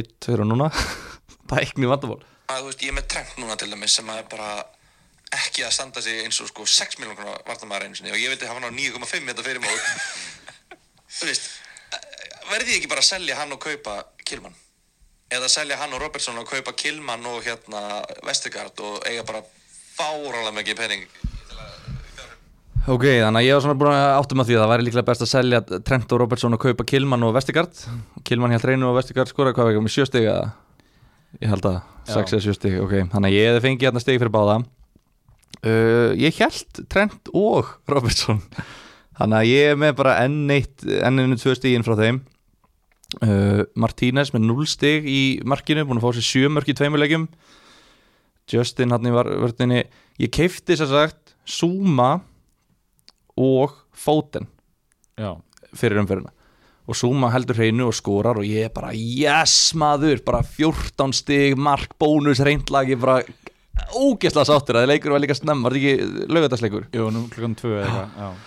eitt, 0.01 0.13
tveir 0.19 0.41
og 0.41 0.47
núna. 0.49 0.67
Tækni 1.51 1.89
vandamál. 1.89 2.21
Að 2.49 2.63
þú 2.63 2.69
veist, 2.71 2.81
ég 2.81 2.89
er 2.89 2.95
með 2.97 3.09
Trent 3.13 3.35
núna 3.37 3.57
til 3.59 3.69
dæmis 3.69 3.93
sem 3.99 4.07
að 4.09 4.23
er 4.23 4.29
bara 4.31 4.47
ekki 5.33 5.65
að 5.65 5.75
standa 5.75 6.01
sig 6.01 6.23
eins 6.23 6.39
og 6.41 6.49
sko 6.49 6.65
6 6.69 6.99
miljón 7.01 7.17
krónar 7.17 7.41
vartamæður 7.47 7.87
einu 7.87 7.97
sinni 7.97 8.13
og 8.13 8.21
ég 8.21 8.33
veit 8.33 8.41
að 8.43 8.51
hafa 8.51 8.61
hann 8.61 8.69
á 8.69 8.77
9,5 8.77 9.29
þetta 9.29 9.45
fyrir 9.45 9.61
mót 9.63 9.81
verði 12.51 12.75
ég 12.75 12.77
ekki 12.81 12.91
bara 12.91 13.01
að 13.01 13.09
selja 13.09 13.37
hann 13.39 13.55
og 13.55 13.61
kaupa 13.63 13.95
Kilman 14.27 14.53
eða 15.33 15.51
selja 15.51 15.79
hann 15.81 15.93
og 15.95 16.01
Robertson 16.03 16.39
og 16.41 16.49
kaupa 16.49 16.73
Kilman 16.77 17.25
og 17.29 17.43
hérna 17.45 18.01
Vestergaard 18.27 18.83
og 18.85 19.05
eiga 19.09 19.25
bara 19.27 19.43
fáralega 19.97 20.55
mikið 20.59 20.81
penning 20.81 21.05
Ok, 22.83 23.05
þannig 23.07 23.39
að 23.39 23.45
ég 23.47 23.55
var 23.55 23.61
svona 23.63 23.79
búin 23.79 23.93
að 23.95 24.17
áttum 24.17 24.41
að 24.43 24.49
því 24.49 24.55
að 24.57 24.61
það 24.61 24.71
væri 24.73 24.85
líklega 24.89 25.07
best 25.07 25.23
að 25.23 25.31
selja 25.31 25.61
Trent 25.87 26.11
og 26.11 26.19
Robertson 26.19 26.57
og 26.57 26.63
kaupa 26.65 26.85
Kilman 26.89 27.23
og 27.23 27.31
Vestigard 27.37 27.85
Kilman 28.27 28.51
hjá 28.51 28.59
hreinu 28.65 28.89
og 28.89 28.97
Vestigard 28.97 29.31
skora 29.31 29.53
hvað 29.55 29.71
veikum 29.71 29.87
með 29.87 29.95
sjö 29.95 30.07
stig 30.09 30.27
eða? 30.27 30.51
Ég 31.39 31.49
held 31.49 31.65
að 31.65 31.79
Já. 32.03 32.19
6 32.19 32.35
eða 32.35 32.43
7 32.43 32.55
stig, 32.57 32.77
ok. 32.83 32.93
Þannig 33.13 33.29
að 33.29 33.37
ég 33.37 33.49
hefði 33.49 33.63
fengið 33.63 33.87
hérna 33.87 34.01
stig 34.03 34.19
fyrir 34.19 34.33
báða. 34.33 34.57
Uh, 35.63 36.11
ég 36.19 36.35
held 36.41 36.81
Trent 36.91 37.31
og 37.31 37.69
Robertson. 37.89 38.41
Þannig 39.19 39.39
að 39.39 39.49
ég 39.49 39.71
er 39.71 39.79
með 39.79 39.95
bara 40.01 40.17
enn 40.25 40.51
eitt 40.51 40.83
enn 40.83 41.21
einu 41.21 41.37
tvö 41.39 41.55
stiginn 41.55 41.85
frá 41.85 41.95
þeim 41.99 42.19
uh, 43.21 43.63
Martínez 43.79 44.33
með 44.33 44.47
0 44.49 44.69
stig 44.69 45.07
í 45.09 45.21
markinu, 45.47 45.85
búin 45.87 46.01
að 46.01 46.07
fá 46.07 46.17
sér 46.17 46.29
7 46.47 46.53
mörk 46.53 46.71
í 46.71 46.77
tveimulegjum 46.77 47.27
Justin 48.51 48.93
hann 48.93 49.07
í 49.07 49.13
vörðinni 49.13 49.83
ég 50.21 50.31
keifti 50.33 50.77
sér 50.77 50.91
sagt 50.91 51.35
Zuma 51.47 52.17
og 53.39 53.75
Foden 53.93 54.47
já, 55.19 55.35
fyrir 55.75 56.01
umferðina. 56.01 56.31
Og 56.83 56.97
Zuma 56.99 57.29
heldur 57.31 57.55
hreinu 57.55 57.87
og 57.87 57.95
skorar 57.95 58.39
og 58.41 58.47
ég 58.47 58.67
er 58.67 58.73
bara 58.73 58.91
yes 58.95 59.71
maður, 59.79 60.19
bara 60.25 60.41
14 60.43 61.15
stig 61.15 61.55
mark, 61.59 61.95
bónus, 61.99 62.43
reyndlag 62.43 62.91
ég 62.91 62.99
er 62.99 63.03
bara 63.03 63.21
ógeðslega 63.95 64.49
sáttur 64.49 64.81
að 64.81 64.89
leikur 64.91 65.15
var 65.15 65.23
líka 65.23 65.37
snemma, 65.37 65.65
var 65.65 65.77
þetta 65.77 65.93
ekki 65.93 66.33
lögadagsleikur 66.35 66.89
jú, 66.93 67.07
nú 67.13 67.23
klukkan 67.31 67.55
tvö 67.57 67.77
eða 67.79 68.03
eitthvað. 68.03 68.41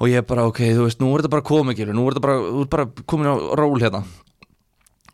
Og 0.00 0.08
ég 0.10 0.26
bara 0.26 0.46
ok, 0.48 0.60
þú 0.76 0.86
veist, 0.86 1.00
nú 1.02 1.12
er 1.12 1.22
þetta 1.22 1.32
bara 1.36 1.46
komið 1.46 1.82
nú 1.92 2.04
er 2.06 2.14
þetta 2.16 2.24
bara, 2.26 2.36
þú 2.48 2.60
er 2.64 2.70
bara 2.72 2.86
komin 3.06 3.30
á 3.30 3.34
ról 3.60 3.80
hérna. 3.82 4.02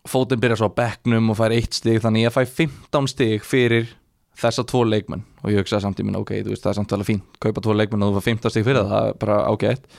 Foden 0.09 0.41
byrjar 0.41 0.61
svo 0.63 0.71
á 0.73 0.79
bekknum 0.79 1.31
og 1.33 1.37
fær 1.37 1.53
eitt 1.53 1.75
stig, 1.77 2.01
þannig 2.01 2.29
ég 2.29 2.33
fæ 2.35 2.45
15 2.47 3.11
stig 3.13 3.45
fyrir 3.45 3.91
þessa 4.39 4.65
tvo 4.65 4.85
leikmenn. 4.87 5.25
Og 5.43 5.51
ég 5.53 5.61
hugsaði 5.61 5.85
samt 5.85 6.01
í 6.01 6.07
minna, 6.07 6.23
ok, 6.23 6.39
þú 6.47 6.55
veist, 6.55 6.63
það 6.65 6.71
er 6.71 6.79
samt 6.79 6.95
alveg 6.97 7.11
fínt 7.11 7.41
kaupa 7.43 7.65
tvo 7.65 7.75
leikmenn 7.77 8.07
og 8.07 8.15
þú 8.15 8.21
fær 8.23 8.29
15 8.31 8.55
stig 8.55 8.65
fyrir 8.69 8.81
það, 8.85 8.93
það 8.95 9.09
er 9.11 9.19
bara 9.25 9.41
ágætt. 9.51 9.91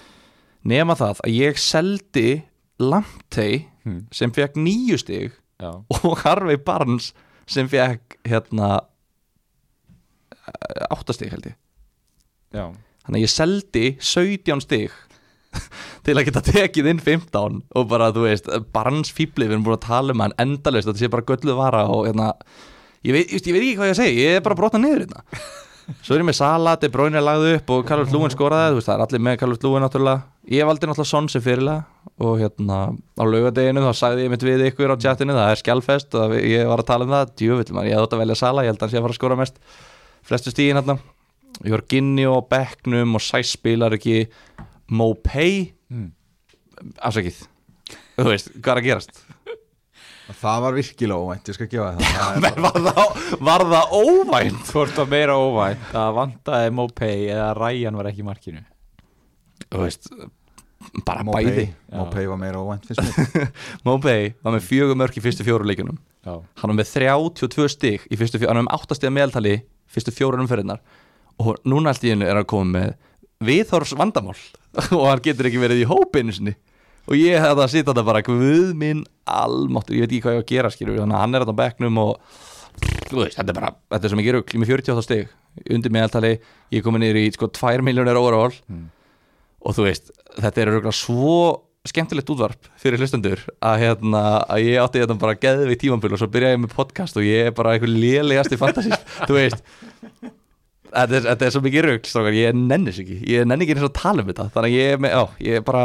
Nema 0.70 0.96
það 1.00 1.22
að 1.28 1.36
ég 1.38 1.60
seldi 1.62 2.30
Lamptey 2.80 3.66
Hmm. 3.90 4.04
sem 4.12 4.32
fekk 4.36 4.58
nýju 4.60 4.98
stig 5.00 5.32
já, 5.58 5.70
og 5.90 6.18
Harvey 6.26 6.58
Barnes 6.60 7.14
sem 7.48 7.68
fekk 7.72 8.18
hérna 8.28 8.82
áttastig 10.92 11.32
held 11.32 11.48
ég. 11.50 11.56
Já, 12.54 12.66
þannig 13.10 13.24
að 13.24 13.26
ég 13.26 13.34
seldi 13.34 13.86
17 13.98 14.66
stig 14.66 14.98
til 16.06 16.14
að 16.14 16.28
geta 16.28 16.44
tekið 16.46 16.92
inn 16.92 17.00
15 17.02 17.62
og 17.74 17.88
bara, 17.90 18.12
þú 18.14 18.28
veist, 18.28 18.50
barnsfíbli 18.74 19.48
við 19.48 19.56
erum 19.56 19.66
búin 19.66 19.80
að 19.80 19.88
tala 19.88 20.14
um 20.14 20.22
hann 20.22 20.36
endalaust 20.38 20.92
þetta 20.92 21.02
sé 21.02 21.10
bara 21.10 21.26
gölluð 21.26 21.58
vara 21.58 21.88
og 21.90 22.06
hérna 22.06 22.36
ég 23.02 23.16
veit, 23.16 23.34
ég 23.34 23.50
veit 23.50 23.64
ekki 23.64 23.80
hvað 23.80 23.90
ég 23.90 23.96
að 23.96 24.02
segja, 24.04 24.22
ég 24.22 24.38
er 24.38 24.46
bara 24.46 24.58
að 24.58 24.62
brotna 24.62 24.84
niður 24.84 25.04
hérna. 25.08 25.26
Svo 26.06 26.14
er 26.14 26.22
ég 26.22 26.28
með 26.28 26.38
Sala, 26.38 26.76
De 26.78 26.86
Bruyne 26.94 27.18
er 27.18 27.24
lagði 27.26 27.56
upp 27.58 27.72
og 27.74 27.88
Carlos 27.90 28.12
Lúin 28.14 28.30
skoraði, 28.30 28.76
þú 28.76 28.78
veist, 28.78 28.90
það 28.92 29.00
er 29.00 29.04
allir 29.08 29.24
með 29.26 29.38
Carlos 29.42 29.64
Lúin 29.64 29.82
náttúrulega. 29.82 30.28
Ég 30.54 30.68
valdi 30.70 30.86
náttúrulega 30.86 31.10
Son 31.10 31.30
sem 31.34 31.42
fyrirlega 31.42 32.20
og 32.22 32.36
hérna 32.44 32.78
á 32.94 33.24
laugadeginu 33.26 33.82
þá 33.88 33.98
sagði 33.98 34.28
ég 34.28 34.34
mitt 34.36 34.46
við 34.46 34.66
ykkur 34.68 34.94
á 34.94 35.02
chatinu, 35.02 35.34
það 35.34 35.54
er 35.56 35.62
skjálfest 35.64 36.18
og 36.20 36.36
ég 36.38 36.70
var 36.70 36.84
að 36.84 36.90
tala 36.92 37.08
um 37.08 37.16
það, 37.16 37.32
djöfull 37.42 37.74
maður, 37.74 37.90
ég 37.90 38.04
átt 38.04 38.14
að 38.14 38.22
velja 38.22 38.38
Sala, 38.38 38.66
ég 38.68 38.70
held 38.70 38.78
að 38.78 38.86
hann 38.86 38.94
sé 38.94 39.00
að 39.00 39.08
fara 39.08 39.16
að 39.16 39.22
skora 39.24 39.40
mest. 39.40 39.58
Flestu 40.30 40.54
stíðin 40.54 40.82
hérna 40.84 41.00
ég 41.66 41.74
var 41.76 41.84
Ginni 41.92 42.26
og 42.30 42.48
Sæs 43.24 43.56
spilar 43.58 43.96
ekki. 43.98 44.28
Mopay 44.90 45.74
Mm. 45.90 46.12
afsakið. 47.02 47.48
Þú 48.20 48.26
veist, 48.30 48.50
hvað 48.62 48.72
er 48.76 48.80
að 48.80 48.86
gerast? 48.86 49.22
Það 50.40 50.60
var 50.62 50.76
virkilega 50.78 51.18
óvænt, 51.18 51.48
ég 51.50 51.56
skal 51.58 51.68
gefa 51.72 51.88
það 51.98 52.02
það. 52.06 52.36
Er 52.36 52.42
Men 52.44 52.62
var 52.62 52.76
það, 52.86 53.40
var 53.48 53.64
það 53.72 53.94
óvænt? 53.98 54.60
Hvort 54.70 54.94
var 55.00 55.08
meira 55.10 55.34
óvænt? 55.42 55.88
Að 55.98 56.12
vantaði 56.20 56.74
Mopay 56.78 57.24
eða 57.34 57.48
Ryan 57.58 57.98
var 57.98 58.06
ekki 58.12 58.22
í 58.22 58.28
markinu. 58.28 58.62
Þú 59.72 59.82
veist, 59.82 60.12
bara 61.06 61.24
Mopay. 61.26 61.50
bæði. 61.50 61.66
Mopay 61.92 62.28
var 62.30 62.38
meira 62.38 62.62
óvænt 62.62 62.86
Mopay 63.90 64.30
var 64.46 64.54
með 64.56 64.68
fjögur 64.70 64.96
mörk 65.02 65.18
í 65.18 65.22
fyrstu 65.26 65.44
fjóru 65.48 65.66
leikunum 65.68 65.98
Já, 66.26 66.36
hann 66.62 66.70
var 66.72 66.78
með 66.78 66.94
32 66.94 67.68
stig 67.74 68.06
í 68.12 68.16
fyrstu 68.20 68.40
fjóru, 68.40 68.54
hann 68.54 68.62
var 68.62 68.68
með 68.70 68.78
8 68.86 68.96
stig 69.00 69.10
að 69.10 69.16
meðaltali 69.18 69.56
fyrstu 69.90 70.14
fjóru 70.16 70.40
umferðinar 70.44 70.80
og 71.40 71.62
núna 71.68 71.94
allt 71.94 72.04
í 72.06 72.12
hennu 72.14 72.28
er 72.28 72.40
hann 72.40 72.50
komið 72.50 72.74
með 72.76 72.96
viðhors 73.50 73.96
vandamál. 73.98 74.38
Og 74.98 75.06
hann 75.08 75.24
getur 75.24 75.48
ekki 75.50 75.62
verið 75.62 75.86
í 75.86 75.88
hópinu 75.90 76.36
sinni. 76.36 76.56
Og 77.10 77.16
ég 77.18 77.42
hefði 77.42 77.64
að 77.64 77.72
sitja 77.72 77.88
þetta 77.90 78.06
bara 78.06 78.22
guð 78.26 78.74
minn 78.78 79.06
almáttur, 79.30 79.96
ég 79.98 80.06
veit 80.06 80.12
ekki 80.12 80.22
hvað 80.26 80.36
ég 80.36 80.42
á 80.42 80.44
að 80.44 80.50
gera 80.52 80.72
skilur 80.74 81.00
þannig 81.00 81.18
að 81.18 81.24
hann 81.24 81.38
er 81.38 81.46
þetta 81.46 81.56
á 81.56 81.62
bekknum 81.62 82.02
og 82.04 82.12
veist, 83.16 83.38
þetta 83.40 83.48
er 83.48 83.58
bara, 83.58 83.72
þetta 83.96 84.06
er 84.06 84.14
sem 84.14 84.22
ég 84.22 84.28
gerur 84.28 84.60
með 84.62 84.74
48 84.76 85.06
stig, 85.08 85.32
undir 85.74 85.96
meðaltali. 85.96 86.36
Ég 86.70 86.84
er 86.84 86.86
komið 86.86 87.04
niður 87.06 87.22
í 87.24 87.26
sko 87.34 87.50
2 87.56 87.88
miljónir 87.88 88.20
overall. 88.20 88.54
Mm. 88.70 88.86
og 89.60 89.76
þú 89.76 89.90
veist 89.90 90.14
þetta 90.40 90.62
er 90.64 90.92
svo 90.96 91.40
skemmtilegt 91.88 92.30
útvarp 92.32 92.68
fyrir 92.80 93.00
hlustendur 93.02 93.42
að, 93.64 93.82
hérna, 93.84 94.22
að 94.52 94.66
ég 94.68 94.82
átti 94.84 95.02
þetta 95.02 95.18
bara 95.20 95.38
geðvig 95.40 95.80
tímambil 95.82 96.14
og 96.14 96.22
svo 96.22 96.28
byrjaði 96.32 96.58
ég 96.58 96.62
með 96.64 96.76
podcast 96.76 97.20
og 97.20 97.26
ég 97.28 97.50
er 97.50 97.56
bara 97.56 97.74
eitthvað 97.76 97.96
lélegast 97.96 98.56
í 98.56 98.60
fantasist 98.60 99.14
þú 99.26 99.38
veist 99.38 99.64
þetta 100.90 101.18
er, 101.18 101.26
þetta 101.28 101.46
er 101.48 101.54
svo 101.54 101.62
mikið 101.66 101.88
strókar, 102.10 102.38
ég 102.38 102.58
nennis 102.58 103.00
ekki. 103.02 103.18
Ég 103.30 103.48
nenni 103.48 103.66
ekki 103.66 103.76
eins 103.76 103.86
og 103.86 103.92
að 103.92 104.00
tala 104.00 104.24
um 104.24 104.30
þetta. 104.30 104.48
Þannig 104.56 104.70
að 104.70 104.78
ég 104.78 104.94
er 104.94 105.02
með, 105.04 105.16
já, 105.16 105.24
ég 105.48 105.60
er 105.60 105.66
bara 105.68 105.84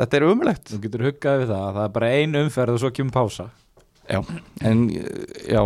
þetta 0.00 0.18
er 0.18 0.26
umulegt 0.28 0.72
þú 0.72 0.80
getur 0.84 1.06
huggað 1.08 1.40
við 1.42 1.52
það. 1.52 1.64
Að 1.64 1.78
það 1.78 1.86
er 1.86 1.94
bara 1.98 2.10
ein 2.18 2.40
umferð 2.40 2.74
og 2.74 2.82
svo 2.82 2.90
kemur 2.94 3.16
pása. 3.16 3.48
Já, 4.04 4.20
en 4.70 4.82
já. 5.48 5.62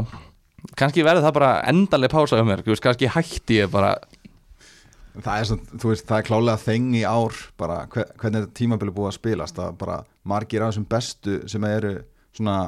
Kannski 0.79 1.07
verður 1.07 1.27
það 1.27 1.37
bara 1.39 1.51
endaleg 1.71 2.13
pása 2.13 2.39
um 2.39 2.49
mér, 2.51 2.63
kannski 2.67 3.11
hætti 3.15 3.61
ég 3.63 3.73
bara. 3.73 3.97
Það 5.19 5.33
er, 5.35 5.49
svona, 5.49 5.79
þú 5.83 5.91
veist, 5.91 6.07
það 6.07 6.21
er 6.21 6.29
klálega 6.29 6.63
þeng 6.63 6.93
í 6.95 7.03
ár. 7.09 7.41
Bara 7.59 7.81
hver, 7.91 8.13
hvernig 8.21 8.45
þetta 8.45 8.59
tímabili 8.61 8.95
búið 8.95 9.11
að 9.11 9.17
spilast? 9.17 9.59
Það 9.59 9.81
bara 9.81 9.97
margir 10.31 10.63
af 10.63 10.71
þessum 10.71 10.87
bestu 10.93 11.41
sem 11.51 11.67
eru 11.67 11.97
svona 12.37 12.59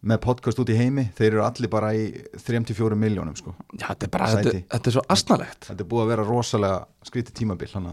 með 0.00 0.20
podcast 0.24 0.60
út 0.62 0.70
í 0.72 0.76
heimi, 0.78 1.02
þeir 1.18 1.26
eru 1.34 1.42
allir 1.44 1.68
bara 1.72 1.90
í 1.96 2.06
3-4 2.40 2.96
miljónum 2.96 3.34
sko. 3.36 3.52
Já, 3.76 3.90
þetta 3.90 4.06
er 4.06 4.12
bara, 4.14 4.28
þetta, 4.38 4.54
þetta 4.72 4.88
er 4.90 4.94
svo 4.96 5.02
asnalegt. 5.12 5.66
Þetta 5.68 5.84
er 5.84 5.88
búið 5.90 6.04
að 6.06 6.12
vera 6.14 6.24
rosalega 6.28 6.78
skrítið 7.10 7.36
tímabil 7.42 7.68
hana. 7.74 7.92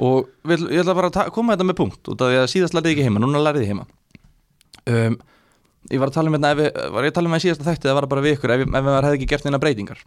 og 0.00 0.28
við, 0.46 0.62
ég 0.70 0.84
ætla 0.84 0.94
bara 0.96 1.10
að 1.10 1.32
koma 1.34 1.56
þetta 1.56 1.66
með 1.66 1.78
punkt 1.82 2.12
út 2.12 2.22
af 2.22 2.30
því 2.30 2.38
að 2.40 2.46
síðast 2.54 2.76
lærið 2.76 2.92
ég 2.92 3.00
ekki 3.00 3.08
heima, 3.08 3.22
núna 3.24 3.42
lærið 3.42 3.66
ég 3.66 3.72
heima. 3.74 3.88
Um, 4.90 5.18
ég 5.90 6.00
var 6.00 6.12
að 6.12 6.16
tala 6.20 6.30
um 6.30 6.38
þetta 6.38 6.52
ef 6.54 6.60
við, 6.62 6.70
var 6.94 7.08
ég 7.08 7.12
að 7.12 7.18
tala 7.18 7.28
um 7.28 7.34
það 7.34 7.42
í 7.42 7.46
síðasta 7.48 7.66
þætti 7.66 7.90
það 7.90 7.98
var 7.98 8.08
bara 8.14 8.24
við 8.24 8.36
ykkur 8.38 8.54
ef, 8.54 8.62
ef 8.70 8.86
við 8.86 8.96
hefði 9.00 9.18
ekki 9.18 9.28
gert 9.34 9.44
neina 9.48 9.60
breytingar. 9.66 10.00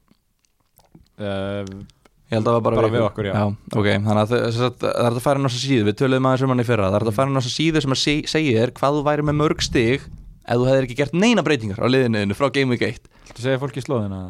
Uh, 1.20 1.84
ég 2.32 2.40
held 2.40 2.48
að 2.48 2.50
það 2.50 2.56
var 2.58 2.66
bara, 2.66 2.80
Bara 2.80 2.92
við 2.96 3.04
okkur, 3.06 3.28
já. 3.30 3.44
ok, 3.76 3.88
þannig 4.08 4.24
að 4.24 4.34
það, 4.34 4.90
er 4.96 5.12
að 5.12 5.22
fara 5.28 5.38
inn 5.44 5.46
á 5.46 5.52
þessa 5.52 5.68
síðu. 5.68 5.86
Við 5.92 6.00
töluðum 6.00 6.30
aðeins 6.32 6.48
um 6.48 6.54
hann 6.56 6.64
í 6.64 6.68
fyrra, 6.72 6.88
það 6.90 6.98
er 7.04 7.06
að 7.12 7.18
fara 7.20 7.30
inn 7.30 7.38
á 7.38 7.42
þessa 7.44 7.54
síðu 7.60 7.84
sem 7.84 7.94
að 7.94 8.02
seg, 8.02 8.30
segja 8.32 8.64
þér 8.64 8.74
hvað 8.80 8.98
þú 8.98 9.04
væri 9.12 9.26
með 9.28 9.38
mörg 9.44 9.62
stig 9.68 10.08
ef 10.44 10.60
þú 10.60 10.70
hefðir 10.70 10.88
ekki 10.88 11.00
gert 11.00 11.16
neina 11.16 11.44
breytingar 11.46 11.80
á 11.80 11.88
liðinu 11.88 12.38
frá 12.38 12.50
Game 12.54 12.76
Week 12.76 12.84
1 12.84 13.12
Þú 13.34 13.40
segir 13.46 13.62
fólki 13.62 13.84
slóðina 13.84 14.24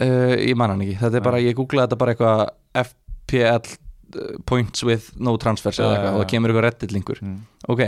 uh, 0.00 0.34
ég 0.38 0.56
man 0.58 0.74
hann 0.74 0.84
ekki, 0.84 0.98
þetta 1.00 1.20
er 1.20 1.26
bara, 1.26 1.42
ég 1.42 1.56
googlaði 1.58 1.88
þetta 1.88 2.00
bara 2.00 2.14
eitthvað 2.14 2.42
FPL 2.84 3.70
uh, 3.74 4.32
points 4.48 4.84
with 4.86 5.12
no 5.16 5.36
transfers 5.40 5.80
eða 5.80 5.96
eitthvað 5.96 6.16
og 6.16 6.24
það 6.24 6.30
kemur 6.32 6.52
eitthvað 6.52 6.66
reddit 6.68 6.94
linkur. 6.94 7.22
Mm. 7.24 7.38
ok. 7.74 7.84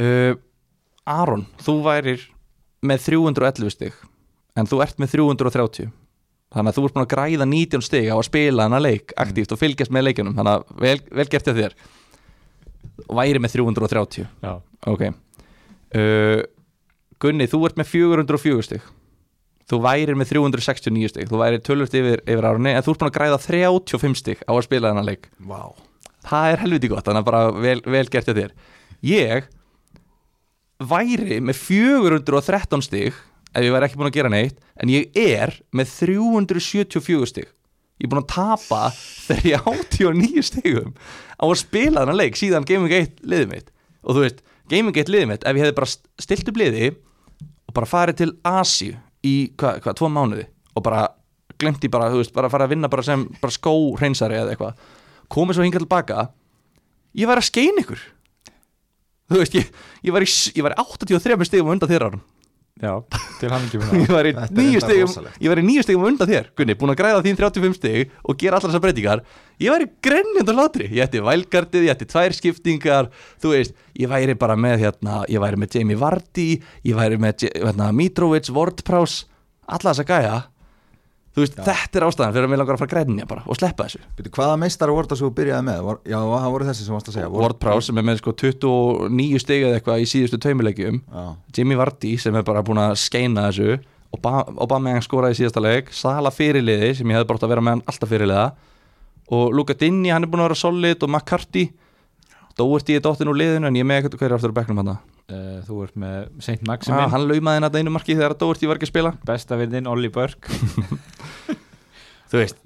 Uh, 0.00 0.34
Aron, 1.10 1.46
þú 1.60 1.80
værir 1.84 2.26
með 2.86 3.08
311 3.08 3.74
stig 3.74 3.96
en 4.58 4.68
þú 4.68 4.82
ert 4.84 5.00
með 5.00 5.16
330 5.16 5.90
þannig 6.50 6.72
að 6.72 6.76
þú 6.76 6.84
ert 6.86 6.94
búin 6.96 7.04
að 7.04 7.10
græða 7.12 7.46
19 7.46 7.84
stig 7.86 8.08
á 8.10 8.16
að 8.16 8.26
spila 8.26 8.66
hana 8.66 8.80
leik 8.82 9.14
aktíft 9.20 9.52
og 9.54 9.60
fylgjast 9.60 9.92
með 9.94 10.08
leikunum 10.08 10.36
þannig 10.38 10.56
að 10.56 10.80
vel, 10.82 10.96
vel 11.20 11.26
gert 11.30 11.46
hjá 11.50 11.54
þér. 11.56 11.76
Og 13.06 13.12
væri 13.16 13.42
með 13.42 13.54
330 13.54 14.24
Já, 14.26 14.52
ok. 14.90 15.04
Uh, 15.90 16.42
Gunni, 17.20 17.46
þú 17.50 17.66
ert 17.68 17.76
með 17.76 17.90
404 17.92 18.64
stig. 18.64 18.88
Þú 19.70 19.78
værir 19.84 20.16
með 20.18 20.32
369 20.32 21.12
stig. 21.12 21.28
Þú 21.30 21.40
værir 21.42 21.62
tölvöld 21.62 21.94
yfir, 21.94 22.22
yfir 22.24 22.46
árunni 22.48 22.72
en 22.72 22.82
þú 22.82 22.94
ert 22.94 23.02
búin 23.02 23.10
að 23.10 23.16
græða 23.18 23.40
35 23.44 24.18
stig 24.18 24.40
á 24.48 24.52
að 24.56 24.64
spila 24.66 24.90
hana 24.94 25.04
leik. 25.06 25.28
Wow. 25.46 25.76
það 26.26 26.52
er 26.52 26.62
helviti 26.64 26.90
gott, 26.90 27.06
þannig 27.06 27.22
að 27.22 27.28
bara 27.28 27.42
vel, 27.54 27.78
vel 27.86 28.06
gert 28.12 28.28
hjá 28.28 28.36
þér. 28.36 28.54
Ég 29.06 29.46
væri 30.90 31.38
með 31.44 31.60
413 31.60 32.84
stig 32.88 33.14
ef 33.50 33.64
ég 33.64 33.72
væri 33.74 33.88
ekki 33.88 34.00
búin 34.00 34.10
að 34.10 34.16
gera 34.18 34.32
neitt 34.32 34.60
en 34.80 34.92
ég 34.92 35.16
er 35.16 35.54
með 35.76 35.92
374 36.00 37.30
stig. 37.30 37.50
Ég 38.00 38.08
er 38.08 38.12
búin 38.12 38.22
að 38.24 38.32
tapa 38.32 38.88
39 39.28 40.44
stigum 40.48 40.94
á 41.36 41.44
að 41.44 41.58
spila 41.60 42.02
þennan 42.02 42.20
leik 42.20 42.38
síðan 42.40 42.66
Gaming 42.68 42.92
1 42.96 43.20
liðið 43.28 43.50
mitt. 43.52 43.70
Og 44.04 44.16
þú 44.16 44.24
veist, 44.24 44.42
Gaming 44.72 44.96
1 44.96 45.12
liðið 45.12 45.30
mitt 45.34 45.44
ef 45.44 45.56
ég 45.56 45.66
hefði 45.66 45.76
bara 45.76 45.92
stilt 46.24 46.48
upp 46.52 46.60
liði 46.60 46.92
og 47.70 47.76
bara 47.76 47.86
farið 47.86 48.18
til 48.18 48.30
Asíu 48.46 48.96
í 49.22 49.34
hvað, 49.54 49.78
hva, 49.84 49.94
tvo 49.94 50.10
mánuði 50.10 50.48
og 50.74 50.82
bara 50.82 51.04
glemt 51.60 51.84
í 51.86 51.90
bara, 51.92 52.08
þú 52.10 52.22
veist, 52.22 52.34
bara 52.34 52.50
farið 52.50 52.66
að 52.66 52.72
vinna 52.74 52.90
bara 52.90 53.04
sem 53.06 53.22
bara 53.38 53.54
skóhreinsari 53.54 54.38
eða 54.40 54.54
eitthvað. 54.54 54.80
Komið 55.30 55.58
svo 55.58 55.66
hingað 55.66 55.84
tilbaka. 55.84 56.24
Ég 57.20 57.30
var 57.30 57.38
að 57.38 57.46
skein 57.50 57.78
ykkur. 57.82 58.02
Þú 59.30 59.42
veist, 59.42 59.54
ég, 59.54 59.70
ég 60.08 60.14
var 60.16 60.24
í, 60.24 60.30
í 60.30 60.64
83 60.66 61.46
stigum 61.46 61.70
undan 61.70 61.90
þér 61.90 62.08
árum 62.08 62.24
já, 62.80 62.92
til 63.40 63.52
hann 63.52 63.66
ekki 63.66 63.80
ég 64.04 64.12
var 64.12 64.28
í 64.28 64.34
nýju 64.34 64.82
stigum 64.84 65.08
rosalegt. 65.08 65.38
ég 65.40 65.52
var 65.52 65.60
í 65.60 65.64
nýju 65.68 65.86
stigum 65.86 66.06
undan 66.08 66.30
þér. 66.30 66.50
Gunni, 66.58 66.76
búin 66.80 66.94
að 66.94 67.00
græða 67.00 67.22
þín 67.26 67.40
35 67.40 67.78
stig 67.78 68.14
og 68.24 68.40
gera 68.40 68.58
allar 68.58 68.72
þessar 68.72 68.84
breytingar. 68.84 69.24
Ég 69.60 69.74
var 69.74 69.84
í 69.84 69.88
grenjandi 70.04 70.56
hlátri. 70.56 70.86
Ég 70.96 71.04
ætti 71.04 71.24
vælgardið, 71.24 71.88
ég 71.88 71.94
ætti 71.94 72.08
tvær 72.08 72.36
skiptingar. 72.36 73.10
Þú 73.42 73.54
veist, 73.54 73.74
ég 74.00 74.10
væri 74.10 74.36
bara 74.40 74.56
með 74.56 74.86
hérna, 74.86 75.20
ég 75.28 75.42
væri 75.42 75.60
með 75.60 75.76
Jamie 75.78 76.00
Vardy 76.00 76.48
ég 76.86 76.96
væri 76.96 77.20
með 77.20 77.50
hérna, 77.50 77.90
Mitrovic, 77.96 78.48
Wardprowse 78.54 79.28
alla 79.70 79.92
þessa 79.92 80.06
gæja 80.08 80.38
þú 81.30 81.44
veist, 81.44 81.54
þetta 81.62 81.98
er 82.00 82.04
ástæðan 82.08 82.32
fyrir 82.34 82.46
að 82.46 82.50
mér 82.52 82.60
langar 82.60 82.74
að 82.76 82.80
fara 82.82 82.90
að 82.90 82.94
grenja 82.96 83.26
bara 83.30 83.42
og 83.46 83.56
sleppa 83.58 83.84
þessu. 83.86 84.00
Byrju, 84.18 84.32
hvaða 84.36 84.56
meistar 84.58 84.90
voru 84.90 85.06
það 85.10 85.20
sem 85.20 85.28
þú 85.28 85.34
byrjaði 85.38 85.66
með? 85.68 85.80
Var, 85.86 85.98
já, 86.10 86.18
það 86.32 86.48
voru 86.54 86.66
þessi 86.70 86.86
sem 86.86 86.94
varst 86.96 87.10
að 87.10 87.16
segja. 87.18 87.28
Ward- 87.30 87.44
Wardprowse 87.44 87.86
sem 87.90 88.00
er 88.02 88.06
með 88.08 88.18
sko 88.22 88.34
29 88.42 89.38
stig 89.44 89.62
eða 89.68 89.78
eitthvað 89.78 90.02
í 90.02 90.08
síðustu 90.10 90.40
tveimilegjum 90.42 90.98
Já, 91.06 91.24
Jimmy 91.56 91.78
Vardy 91.78 92.16
sem 92.18 92.34
er 92.40 92.42
bara 92.50 92.62
búin 92.66 92.82
að 92.82 92.96
skeina 92.98 93.46
þessu. 93.50 93.78
Aubameyang 94.10 95.04
skoraði 95.06 95.36
í 95.36 95.40
síðasta 95.44 95.62
leik. 95.62 95.92
Sala 95.94 96.32
fyrirliði 96.34 96.96
sem 96.98 97.06
ég 97.06 97.14
hefði 97.20 97.28
bara 97.30 97.38
átt 97.38 97.46
að 97.46 97.52
vera 97.54 97.62
með 97.62 97.76
hann 97.76 97.84
alltaf 97.86 98.10
fyrirliða 98.10 98.46
og 99.30 99.52
Luka 99.54 99.76
Dinni 99.78 100.10
hann 100.10 100.26
er 100.26 100.30
búin 100.32 100.42
að 100.42 100.48
vera 100.50 100.58
solid 100.58 101.04
og 101.06 101.12
McCarthy. 101.14 101.68
Doherty 102.58 102.96
er 102.98 103.04
dottinn 103.06 103.30
úr 103.30 103.38
liðinu 103.38 103.68
en 103.70 103.78
ég 103.78 103.86
með 103.86 104.10
uh, 105.34 105.58
Þú 105.66 105.80
ert 105.86 105.98
með 106.00 106.30
Saint 106.44 106.62
ah, 106.64 106.68
Maximin 106.72 107.12
hann 107.14 107.26
laumaði 107.26 107.60
hann 107.60 107.68
að 107.68 107.80
einu 107.80 107.94
marki 107.94 108.16
þegar 108.18 108.36
Doherty 108.40 108.70
var 108.70 108.80
ekki 108.80 108.88
að 108.88 108.92
spila 108.94 109.12
Besta 109.26 109.58
vinnin, 109.60 109.88
Olli 109.90 110.10
Burke 110.12 110.50
þú 112.30 112.40
veist, 112.40 112.62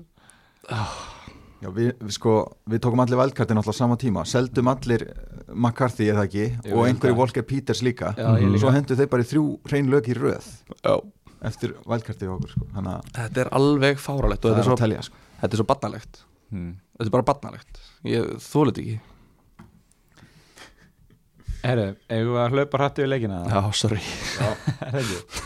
já 1.65 1.71
við, 1.73 1.91
við, 2.01 2.13
sko, 2.17 2.37
við 2.71 2.83
tókum 2.85 3.03
allir 3.05 3.21
vældkartin 3.21 3.61
alltaf 3.61 3.77
sama 3.79 3.97
tíma 4.01 4.25
Seldum 4.29 4.71
allir 4.73 5.07
eh, 5.09 5.25
McCarthy 5.55 6.11
eða 6.13 6.27
ekki 6.29 6.47
Jú, 6.51 6.75
Og 6.77 6.89
einhverju. 6.89 7.19
Volker 7.19 7.47
Peters 7.49 7.83
líka 7.87 8.13
Já, 8.19 8.29
ég 8.41 8.49
líka. 8.49 8.65
Svo 8.65 8.75
hendur 8.75 9.01
þeir 9.01 9.11
bara 9.13 9.25
í 9.25 9.31
þrjú 9.31 9.45
hrein 9.71 9.91
lög 9.93 10.11
í 10.13 10.19
röð 10.19 10.51
já. 10.77 10.95
Eftir 11.45 11.75
vældkartið 11.85 12.31
okkur 12.33 12.55
sko. 12.55 12.67
Þannig 12.73 12.95
að 12.95 13.09
þetta 13.19 13.43
er 13.43 13.51
alveg 13.59 13.99
fáralegt 14.01 14.45
og 14.45 14.55
þetta 14.55 14.63
er 14.63 14.71
svo, 14.71 14.79
telja 14.81 15.03
sko. 15.09 15.25
þetta 15.41 15.51
er 15.51 15.61
svo 15.63 15.69
barnalegt 15.73 16.23
hmm. 16.53 16.71
þetta 16.99 17.11
er 17.11 17.17
bara 17.17 17.29
barnalegt 17.33 17.83
ég 18.09 18.31
þóla 18.45 18.73
þetta 18.73 18.85
ekki 18.85 19.14
Herru, 21.65 21.89
eigum 22.13 22.35
við 22.35 22.43
að 22.45 22.55
hlaupa 22.59 22.81
hrættu 22.81 23.05
við 23.05 23.13
leikina? 23.15 23.41
Já, 23.49 23.61
sorry. 23.73 24.01
Er 24.85 24.95
það 24.95 25.03
ekki? 25.03 25.43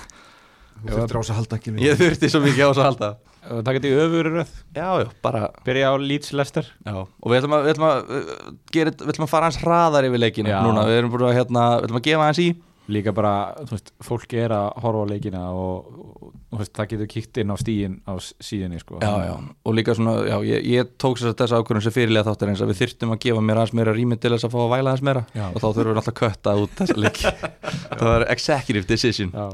Þú 0.78 0.94
þurftir 0.94 1.18
á 1.18 1.20
þess 1.20 1.32
að 1.32 1.38
halda 1.40 1.58
ekki 1.58 1.74
ég 1.82 1.98
þurfti 1.98 2.30
svo 2.30 2.40
mikið 2.44 2.62
á 2.62 2.68
þess 2.68 2.82
að 2.82 2.88
halda 2.88 3.10
það 3.48 3.76
geti 3.78 3.90
öfurröð 3.96 4.50
Já, 4.76 4.88
já, 5.00 5.06
bara 5.24 5.42
byrja 5.66 5.90
á 5.90 5.94
Leeds 5.98 6.32
Leicester. 6.36 6.68
Já, 6.84 6.94
og 6.98 7.30
við 7.32 7.38
ætlum 7.40 7.56
að, 7.56 7.64
við 7.64 7.72
ætlum 7.74 7.88
að, 7.88 8.00
uh, 8.12 8.50
gera, 8.74 8.92
við 8.98 9.12
ætlum 9.14 9.26
að 9.26 9.32
fara 9.32 9.48
hans 9.48 9.60
hraðar 9.62 10.08
yfir 10.08 10.22
leikina 10.22 10.52
Já. 10.52 10.58
núna, 10.66 10.84
við 10.88 11.00
erum 11.00 11.12
búin 11.14 11.26
að, 11.28 11.36
hérna, 11.38 11.64
við 11.78 11.88
ætlum 11.88 12.00
að 12.00 12.06
gefa 12.08 12.28
hans 12.28 12.42
í 12.42 12.48
líka 12.88 13.12
bara, 13.12 13.32
þú 13.68 13.74
veist, 13.74 13.90
fólk 14.00 14.32
er 14.40 14.52
að 14.56 14.66
horfa 14.82 15.00
á 15.04 15.10
leikina 15.10 15.40
og, 15.52 15.88
og, 15.92 16.28
og 16.32 16.54
þú 16.54 16.60
veist, 16.62 16.72
það 16.78 16.86
getur 16.92 17.08
kíkt 17.12 17.40
inn 17.42 17.52
á 17.52 17.56
stíin 17.60 17.96
á 18.08 18.12
s- 18.16 18.30
síðunni 18.40 18.78
sko. 18.80 18.96
Já, 19.04 19.10
já, 19.28 19.34
og 19.68 19.74
líka 19.76 19.94
svona, 19.98 20.14
já, 20.24 20.36
ég, 20.48 20.64
ég 20.72 20.92
tók 20.96 21.18
þess 21.20 21.28
að 21.32 21.36
þessa 21.42 21.58
ákvörðun 21.60 21.84
sem 21.84 21.94
fyrirlega 21.98 22.30
þáttar 22.30 22.52
eins 22.54 22.62
að 22.64 22.72
við 22.72 22.80
þyrftum 22.80 23.12
að 23.12 23.20
gefa 23.26 23.42
mér 23.44 23.60
aðeins 23.60 23.74
meira 23.76 23.94
rými 23.98 24.16
til 24.22 24.32
þess 24.32 24.48
að 24.48 24.54
fá 24.56 24.60
að 24.64 24.72
væla 24.72 24.94
aðeins 24.94 25.04
meira. 25.10 25.24
Já. 25.36 25.44
og 25.52 25.58
þá 25.60 25.66
þurfum 25.68 25.92
við 25.92 26.00
alltaf 26.00 26.14
að 26.14 26.20
kötta 26.22 26.56
út 26.62 26.74
þessa 26.80 26.96
leiki. 27.04 27.34
Það 27.98 28.08
var 28.14 28.26
executive 28.32 28.88
decision. 28.88 29.34
Já. 29.36 29.46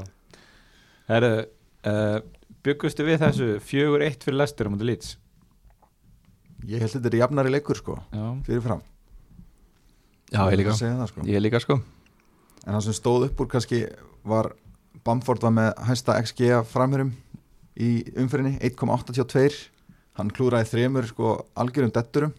Herru, 1.11 1.33
uh, 1.91 2.17
byggustu 2.65 3.05
við 3.05 3.19
þessu 3.21 3.49
fjögur 3.61 4.03
eitt 4.07 4.23
fyrir 4.25 4.39
Leicester 4.39 4.65
á 4.65 4.73
mútið 4.73 4.89
Leeds? 4.93 5.11
Ég 6.65 6.81
held 6.81 6.95
þetta 6.95 7.11
er 7.11 7.17
jafnari 7.19 7.51
leikur 7.53 7.77
sko 7.77 7.99
Já, 8.15 8.23
Fyrirfram. 8.47 8.79
Já, 10.33 10.39
ég 10.49 10.57
líka, 10.57 10.71
að 10.73 10.95
það, 10.97 11.09
sko. 11.11 11.25
ég 11.29 11.43
líka 11.43 11.59
sko 11.61 11.75
En 12.63 12.73
það 12.73 12.83
sem 12.87 12.97
stóð 12.97 13.27
upp 13.27 13.43
úr 13.43 13.51
kannski 13.51 13.83
var 14.25 14.53
Bamford 15.05 15.43
var 15.45 15.53
með 15.53 15.71
hæsta 15.85 16.15
XG 16.23 16.49
af 16.55 16.71
framherjum 16.71 17.11
í 17.75 17.89
umfyrinni 18.17 18.55
1,82 18.63 19.67
hann 20.15 20.31
klúraði 20.33 20.69
þremur 20.71 21.07
sko 21.09 21.35
algjörum 21.59 21.93
detturum. 21.93 22.33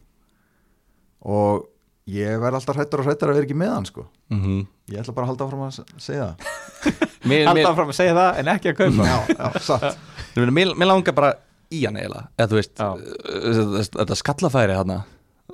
Og 1.26 1.66
ég 2.10 2.38
verð 2.40 2.60
alltaf 2.60 2.78
hrættur 2.78 3.02
og 3.02 3.08
hrættur 3.08 3.32
að 3.32 3.40
vera 3.40 3.48
ekki 3.48 3.58
með 3.58 3.72
hann 3.74 3.88
sko. 3.88 4.06
Mm 4.32 4.42
-hmm. 4.42 4.66
ég 4.92 5.00
ætla 5.00 5.14
bara 5.14 5.26
að 5.26 5.30
halda 5.32 5.44
áfram 5.44 5.64
að 5.66 5.80
segja 5.98 6.26
það. 6.26 6.36
Mér, 7.28 7.74
fram 7.74 7.88
að 7.88 7.98
segja 7.98 8.14
það 8.14 8.38
en 8.38 8.48
ekki 8.48 8.68
að 8.70 8.76
kaupa. 8.76 9.06
Já, 9.06 9.18
já, 9.38 9.60
satt. 9.60 9.98
Mér, 10.36 10.50
mér, 10.50 10.74
mér 10.76 10.86
langar 10.86 11.14
bara 11.14 11.34
í 11.70 11.84
hann 11.84 11.96
eiginlega. 11.96 12.28
Eða 12.38 12.48
þú 12.50 12.56
veist, 12.60 12.80
uh, 12.80 13.82
þetta, 13.96 14.14
skallafæri 14.14 14.76
hann 14.76 15.02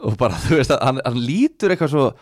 og 0.02 0.16
bara, 0.18 0.34
þú 0.34 0.58
veist, 0.58 0.74
hann, 0.82 1.00
hann 1.04 1.20
lítur 1.20 1.70
eitthvað 1.70 1.92
svo 1.94 2.12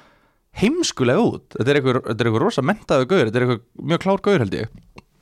heimskulega 0.59 1.23
út. 1.23 1.47
Þetta 1.55 1.71
er 1.71 1.81
eitthvað, 1.81 2.01
þetta 2.09 2.25
er 2.25 2.31
eitthvað 2.31 2.45
rosa 2.45 2.65
mentaðu 2.67 3.11
gaur 3.11 3.25
þetta 3.29 3.39
er 3.41 3.47
eitthvað 3.47 3.91
mjög 3.93 4.05
klár 4.05 4.25
gaur 4.27 4.45
held 4.45 4.57
ég. 4.59 4.73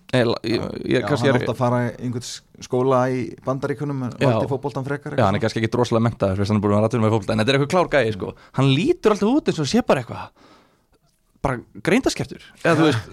Eða, 0.08 0.38
ég, 0.48 0.62
ég, 0.88 1.02
já, 1.02 1.04
hann 1.04 1.26
er, 1.28 1.36
átti 1.36 1.50
að 1.52 1.58
fara 1.58 1.78
í 1.84 1.88
einhvern 2.06 2.64
skóla 2.64 3.00
í 3.12 3.24
bandaríkunum 3.44 4.06
en 4.06 4.14
Já. 4.16 4.30
valdi 4.30 4.48
fótboltan 4.48 4.86
frekar 4.86 5.18
Já, 5.18 5.26
hann 5.26 5.36
er 5.36 5.42
kannski 5.42 5.60
ekki 5.60 5.68
droslega 5.74 6.00
mentaður 6.06 6.40
fyrst 6.40 6.54
hann 6.54 6.62
búin 6.64 6.76
að 6.78 6.86
rættur 6.86 7.02
með 7.02 7.12
fólk 7.12 7.26
en 7.26 7.42
þetta 7.42 7.52
er 7.52 7.58
eitthvað 7.58 7.72
klár 7.74 7.90
gæði 7.92 8.14
sko. 8.14 8.30
hann 8.56 8.70
lítur 8.72 9.12
alltaf 9.12 9.34
út 9.34 9.50
eins 9.52 9.60
og 9.60 9.68
sé 9.68 9.82
bara 9.84 10.00
eitthvað 10.00 10.46
bara 11.44 11.60
greindaskeftur 11.90 12.46
eða 12.62 12.74
þú 12.78 12.86
veist, 12.88 13.12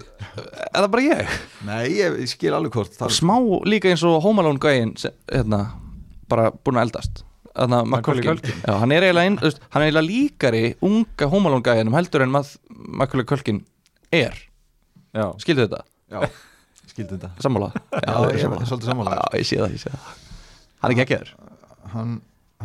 eða 0.72 0.88
bara 0.94 1.04
ég. 1.04 1.36
Nei, 1.68 1.82
ég, 1.98 2.16
ég 2.24 2.32
skil 2.32 2.56
alveg 2.56 2.80
hvort 2.80 2.96
smá 3.12 3.36
líka 3.68 3.92
eins 3.92 4.06
og 4.08 4.16
Home 4.24 4.40
Alone 4.40 4.62
gæðin 4.64 4.96
hérna, 4.96 5.60
bara 6.32 6.48
búin 6.56 6.80
að 6.80 6.88
eldast 6.88 7.26
Macaulay 7.56 7.84
Macaulay 7.90 8.26
Culkin. 8.26 8.58
Já, 8.66 8.72
hann 8.82 8.92
er 8.92 9.06
þú 9.40 9.48
veist, 9.48 9.60
hann 9.72 9.82
er 9.82 9.88
eiginlega 9.88 10.06
líkari 10.10 10.62
unga 10.84 11.28
Home 11.32 11.50
Alone 11.50 11.64
gæðinum 11.66 11.96
heldur 11.96 12.24
en 12.26 12.34
Macaulay 13.00 13.26
Culkin 13.28 13.62
er. 14.12 14.36
Já, 15.16 15.26
skildu 15.40 15.64
þetta, 15.64 15.82
já, 16.12 16.26
skildi 16.92 17.16
þetta. 17.16 17.30
Sammála? 17.40 17.70
Já, 17.94 18.16
ég 18.28 18.42
er 18.44 18.66
svolítið 18.68 18.90
sammála. 18.90 19.14
Já, 19.16 19.24
ég 19.40 19.46
sé 19.48 19.60
það, 19.62 19.76
ég 19.78 19.84
sé 19.86 19.92
það. 19.94 20.10
Hann 20.82 20.90
er 20.92 20.96
ekki 20.96 21.04
ekki 21.06 21.20
hann, 21.94 22.10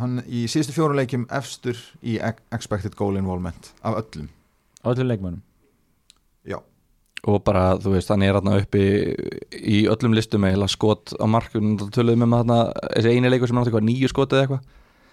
hann 0.02 0.18
í 0.28 0.42
síðustu 0.52 0.74
fjórum 0.76 0.98
leikjum 1.00 1.24
efstur 1.32 1.78
í 2.04 2.18
ex- 2.20 2.44
expected 2.52 2.96
goal 2.98 3.16
involvement 3.16 3.72
af 3.82 3.96
öllum. 4.02 4.28
Öllum 4.84 5.08
leikmönnum? 5.08 5.40
Já, 6.48 6.58
og 7.24 7.40
bara, 7.46 7.76
þú 7.80 7.94
veist, 7.96 8.10
hann 8.12 8.22
er 8.26 8.34
hérna 8.36 8.58
uppi 8.60 8.82
í 9.56 9.84
öllum 9.88 10.12
listum 10.16 10.44
eða 10.48 10.68
skot 10.68 11.14
á 11.16 11.24
markun, 11.30 11.76
þá 11.80 11.84
töluðum 11.94 12.26
um 12.26 12.36
þarna 12.36 12.60
þessi 12.96 13.12
eini 13.16 13.30
leikur 13.32 13.48
sem 13.48 13.56
er 13.56 13.62
náttúrulega 13.64 13.88
nýju 13.88 14.10
skot 14.12 14.34
eða 14.36 14.44
eitthvað 14.48 14.64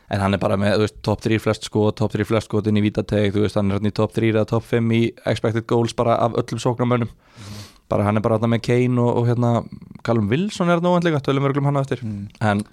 en 0.09 0.23
hann 0.23 0.33
er 0.33 0.41
bara 0.41 0.57
með, 0.57 0.79
veist, 0.83 0.97
top 1.05 1.21
3 1.21 1.37
flest 1.41 1.67
skot 1.69 1.99
top 1.99 2.13
3 2.15 2.25
flest 2.25 2.49
skot 2.49 2.67
inn 2.69 2.79
í 2.79 2.83
vítateg, 2.85 3.31
þú 3.35 3.45
veist, 3.45 3.57
hann 3.59 3.69
er 3.69 3.77
hérna 3.77 3.91
í 3.91 3.97
top 3.99 4.13
3 4.15 4.31
eða 4.33 4.47
top 4.49 4.65
5 4.65 4.93
í 4.97 5.01
expected 5.29 5.67
goals 5.69 5.95
bara 5.97 6.17
af 6.25 6.37
öllum 6.39 6.61
sóknarmönnum. 6.61 7.11
Bara 7.89 8.05
hann 8.05 8.17
er 8.17 8.25
bara 8.25 8.37
hérna 8.37 8.51
með 8.53 8.63
Kane 8.67 9.01
og, 9.01 9.21
og 9.21 9.29
hérna 9.29 9.53
Callum 10.05 10.29
Wilson 10.29 10.69
er 10.69 10.79
þetta 10.79 10.93
óvendlega, 10.93 11.23
tölum 11.25 11.45
við 11.47 11.61
um 11.61 11.69
hann 11.69 11.81
á 11.81 11.83
eftir. 11.85 12.05
Mm. 12.05 12.29
en 12.41 12.63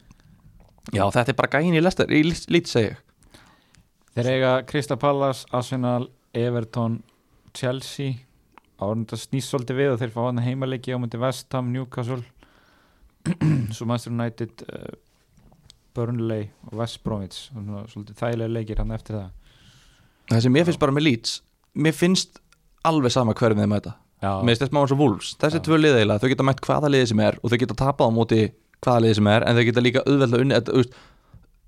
já, 0.93 1.05
þetta 1.05 1.33
er 1.33 1.41
bara 1.41 1.53
gæin 1.57 1.77
í 1.77 1.83
lestar, 1.83 2.13
í 2.13 2.23
lít 2.25 2.73
segi 2.73 2.93
ég. 2.93 3.03
Þeir 4.17 4.31
eiga 4.33 4.53
Krista 4.65 4.97
Pallas, 4.97 5.45
Arsenal, 5.53 6.07
Everton, 6.33 7.03
Chelsea. 7.57 8.23
Árið 8.81 9.03
þetta 9.03 9.19
snýst 9.21 9.53
svolítið 9.53 9.77
við 9.77 9.91
og 9.93 9.99
þeir 10.01 10.13
fá 10.15 10.23
hann 10.23 10.41
heimaleiki 10.45 10.97
á 10.97 11.01
myndi 11.01 11.21
West 11.21 11.53
Ham, 11.53 11.69
Newcastle. 11.73 12.23
Svo 13.77 13.89
Manchester 13.89 14.15
United 14.15 14.65
uh, 14.69 14.95
Burnley 15.97 16.51
og 16.69 16.79
West 16.83 17.03
Bromwich. 17.05 17.49
Svolítið 17.91 18.21
þægilega 18.21 18.53
leikir 18.53 18.85
hann 18.85 18.95
eftir 18.95 19.19
það. 19.19 19.35
Það 20.31 20.45
sem 20.45 20.57
mér 20.57 20.69
finnst 20.69 20.83
bara 20.83 20.95
með 20.95 21.07
Leeds 21.09 21.37
mér 21.77 21.97
finnst 21.97 22.41
alveg 22.87 23.13
sama 23.15 23.35
hverjum 23.37 23.61
þeim 23.63 23.73
mæta. 23.75 23.95
Með 24.47 24.65
maður 24.73 24.93
svo 24.93 24.99
Wolves, 24.99 25.35
þessi 25.41 25.61
tvö 25.63 25.79
lið 25.79 25.99
eiginlega 26.01 26.23
þau 26.23 26.31
geta 26.33 26.47
mætt 26.47 26.63
hvaða 26.65 26.91
liði 26.91 27.11
sem 27.13 27.21
er 27.23 27.37
og 27.43 27.53
þau 27.53 27.59
geta 27.61 27.77
tapað 27.77 28.09
á 28.09 28.13
móti 28.17 28.41
hvaða 28.85 29.03
liði 29.05 29.19
sem 29.19 29.29
er 29.31 29.45
en 29.45 29.59
þau 29.59 29.65
geta 29.69 29.85
líka 29.85 30.03
auðvelda 30.07 30.41
unni 30.41 30.57
þetta, 30.57 30.85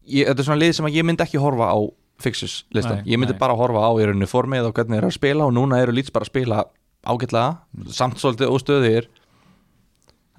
þetta 0.08 0.34
er 0.34 0.48
svona 0.48 0.62
lið 0.62 0.72
sem 0.78 0.88
ég 0.94 1.06
myndi 1.06 1.24
ekki 1.26 1.42
horfa 1.42 1.68
á 1.68 1.78
fixus 2.24 2.56
listan, 2.74 3.04
ég 3.06 3.20
myndi 3.20 3.36
nei. 3.36 3.42
bara 3.42 3.54
horfa 3.58 3.84
á 3.84 3.92
í 4.00 4.08
rauninni 4.08 4.30
formið 4.30 4.70
og 4.70 4.74
hvernig 4.74 4.96
þeir 4.96 5.02
eru 5.04 5.12
að 5.12 5.18
spila 5.18 5.46
og 5.46 5.54
núna 5.54 5.78
eru 5.84 5.94
Leeds 5.94 6.14
bara 6.14 6.26
að 6.26 6.32
spila 6.32 6.64
ágætlega 7.06 7.92
samt 7.94 8.18
svolítið 8.18 8.56
óstöðir 8.56 9.10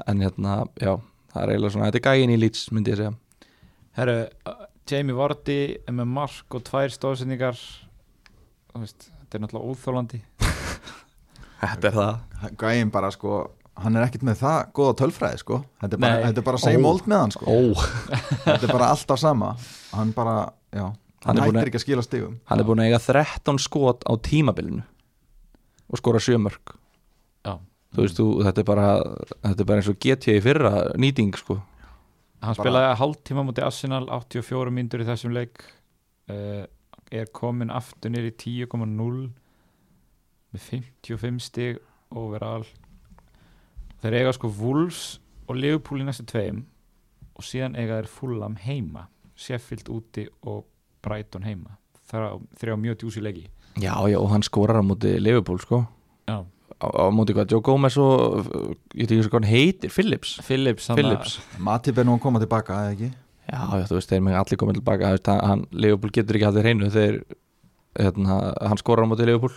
en 0.09 0.25
hérna, 0.25 0.63
já 0.81 0.97
það 1.29 1.43
er 1.43 1.53
eiginlega 1.53 1.75
svona, 1.75 1.91
þetta 1.91 2.01
er 2.01 2.07
gæin 2.09 2.33
í 2.33 2.39
Leeds 2.41 2.65
myndi 2.73 2.95
ég 2.95 2.99
segja 2.99 3.13
Herru, 3.99 4.17
uh, 4.47 4.65
Jamie 4.89 5.15
Vardy 5.17 5.59
er 5.85 5.93
með 5.99 6.07
mark 6.15 6.55
og 6.57 6.63
tvær 6.67 6.91
stóðsendingar 6.93 7.57
veist, 8.79 9.09
þetta 9.21 9.37
er 9.37 9.43
náttúrulega 9.43 9.73
óþólandi 9.73 10.19
Þetta 11.59 11.89
er 11.89 11.95
það. 11.97 12.19
Gæinn 12.61 12.91
bara 12.93 13.09
sko 13.11 13.39
hann 13.79 13.95
er 13.95 14.05
ekkert 14.09 14.23
með 14.27 14.37
það 14.41 14.57
góða 14.75 14.93
tölfræði 15.01 15.39
sko. 15.39 15.57
Þetta 15.81 15.95
er 15.95 16.01
bara, 16.03 16.19
þetta 16.27 16.41
er 16.41 16.45
bara 16.49 16.59
same 16.59 16.83
Ó. 16.83 16.89
old 16.89 17.05
með 17.07 17.21
hann 17.23 17.33
sko. 17.35 17.45
Ó, 17.47 17.57
þetta 18.45 18.57
er 18.67 18.71
bara 18.73 18.89
alltaf 18.93 19.19
sama. 19.21 19.53
Hann 19.93 20.11
bara, 20.15 20.33
já, 20.75 20.85
Hann 20.89 21.29
hann, 21.29 21.39
er 21.39 21.47
búinn 21.47 21.55
að- 21.55 21.63
hættir 21.63 21.71
ekki 21.73 21.79
að 21.79 21.83
skila 21.85 22.03
stigum. 22.05 22.33
Hann 22.51 22.59
er 22.63 22.67
búin 22.67 22.81
að 22.83 22.89
eiga 22.89 22.99
13 23.03 23.59
skot 23.63 24.03
á 24.07 24.11
tímabilinu 24.23 24.83
og 25.89 25.99
skora 25.99 26.19
7 26.23 26.37
mörg 26.43 26.73
Já. 27.47 27.55
þú 27.95 28.03
veist, 28.05 28.19
þú, 28.19 28.27
þetta 28.45 28.61
er 28.63 28.67
bara 28.67 28.87
þetta 29.47 29.63
er 29.63 29.67
bara 29.71 29.81
eins 29.81 29.89
og 29.91 29.97
GT 30.03 30.35
í 30.37 30.43
fyrra 30.45 30.73
nýting 31.01 31.31
sko 31.39 31.55
Hann 32.39 32.55
Bara- 32.55 32.63
spilaði 32.63 32.97
hálftíma 33.01 33.43
mútið 33.43 33.65
Arsenal 33.67 34.05
84 34.15 34.71
mínútur 34.71 35.03
í 35.03 35.07
þessum 35.09 35.33
leik. 35.35 35.63
Uh, 36.29 36.65
er 37.11 37.25
komin 37.33 37.71
aftur 37.73 38.11
nýr 38.13 38.29
í 38.29 38.33
10,0 38.37 39.31
með 40.53 40.61
55 40.61 41.41
stig 41.41 41.79
overall. 42.15 42.65
Þeir 43.99 44.19
eiga 44.21 44.33
sko 44.37 44.51
Wolves 44.59 45.19
og 45.49 45.57
Liverpool 45.57 46.03
í 46.03 46.05
næstu 46.07 46.25
tveim 46.29 46.63
og 47.35 47.43
síðan 47.43 47.75
eiga 47.75 47.97
þeir 47.99 48.11
Fulham 48.13 48.55
heima 48.61 49.07
Sheffield 49.39 49.89
úti 49.91 50.27
og 50.47 50.65
Brighton 51.03 51.43
heima. 51.47 51.77
Þrjá 52.09 52.75
mjög 52.79 53.01
djúsi 53.01 53.21
leiki. 53.23 53.47
Já, 53.79 53.93
já, 54.09 54.17
og 54.19 54.29
hann 54.33 54.43
skorar 54.43 54.81
á 54.81 54.83
móti 54.83 55.15
Liverpool 55.19 55.59
sko. 55.61 55.83
Já. 56.27 56.43
Á, 56.79 56.87
á 56.87 57.03
móti 57.13 57.35
hvað, 57.35 57.51
Joe 57.53 57.61
Gomez 57.65 57.97
og 57.99 58.47
ég 58.95 59.03
veit 59.05 59.11
ekki 59.11 59.23
svo 59.25 59.31
hvað 59.33 59.39
hann 59.43 59.49
heitir, 59.51 59.91
Phillips. 59.93 60.35
Phillips, 60.45 60.87
Phillips, 60.95 61.37
Matip 61.59 61.97
er 61.99 62.07
nú 62.07 62.15
að 62.17 62.23
koma 62.25 62.41
tilbaka, 62.43 62.77
eða 62.85 62.95
ekki? 62.95 63.09
Já, 63.49 63.61
já, 63.81 63.85
þú 63.89 63.97
veist, 63.97 64.11
þeir 64.13 64.23
með 64.27 64.37
allir 64.39 64.61
komið 64.61 64.79
tilbaka, 64.79 65.11
veist, 65.15 65.29
hann- 65.49 65.67
Liverpool 65.71 66.11
getur 66.13 66.37
ekki 66.39 66.47
haldið 66.49 66.65
hreinu 66.67 66.89
þeir, 66.93 67.19
hérna, 67.99 68.39
hann 68.61 68.77
skorar 68.81 69.05
á 69.05 69.09
móti 69.11 69.25
Liverpool. 69.25 69.55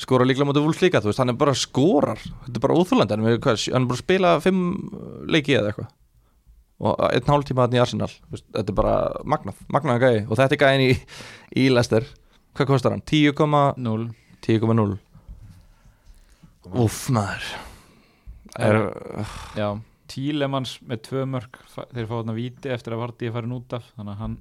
Skorar 0.00 0.24
líklega 0.24 0.48
móti 0.48 0.62
Wolves 0.64 0.80
líka, 0.80 1.00
þú 1.02 1.10
veist, 1.10 1.18
hann 1.20 1.28
er 1.28 1.36
bara 1.36 1.52
skorar. 1.52 2.16
Þetta 2.46 2.56
er 2.56 2.64
bara 2.64 2.76
óþúlandi, 2.78 3.16
hann 3.18 3.26
er, 3.26 3.38
hvað, 3.38 3.64
hann 3.74 3.82
er 3.82 3.90
bara 3.90 3.98
að 3.98 4.04
spila 4.06 4.30
fimm 4.40 4.62
leiki 5.28 5.58
eða 5.58 5.72
eitthvað. 5.74 5.90
Og 6.80 6.96
einn 7.12 7.26
hálf 7.28 7.44
tíma 7.44 7.66
hann 7.66 7.74
í 7.76 7.80
Arsenal 7.82 8.08
veist, 8.32 8.46
þetta 8.56 8.72
er 8.72 8.76
bara 8.78 8.94
magnað, 9.28 9.58
magnaða 9.68 10.00
gæði 10.00 10.22
og 10.30 10.38
þetta 10.38 10.56
er 10.56 10.60
gæðin 10.62 10.84
í, 10.86 10.94
í 11.60 11.66
Leicester. 11.68 12.06
Hvað 12.56 12.70
kostar 12.70 12.94
hann? 12.94 13.02
10,0 13.04 13.74
0 13.76 14.06
10,0 14.40 14.94
Úff 16.68 17.08
maður. 17.14 17.46
Er, 18.60 18.80
Já, 19.56 19.68
Tílemans 20.10 20.76
með 20.84 21.02
tvö 21.06 21.24
mörg 21.30 21.58
þeir 21.70 22.08
fá 22.10 22.14
þarna 22.18 22.34
víti 22.36 22.72
eftir 22.74 22.96
að 22.96 23.02
Vardí 23.04 23.28
er 23.28 23.34
farin 23.36 23.56
út 23.56 23.76
af 23.78 23.86
þannig 23.94 24.12
að 24.12 24.22
hann 24.24 24.36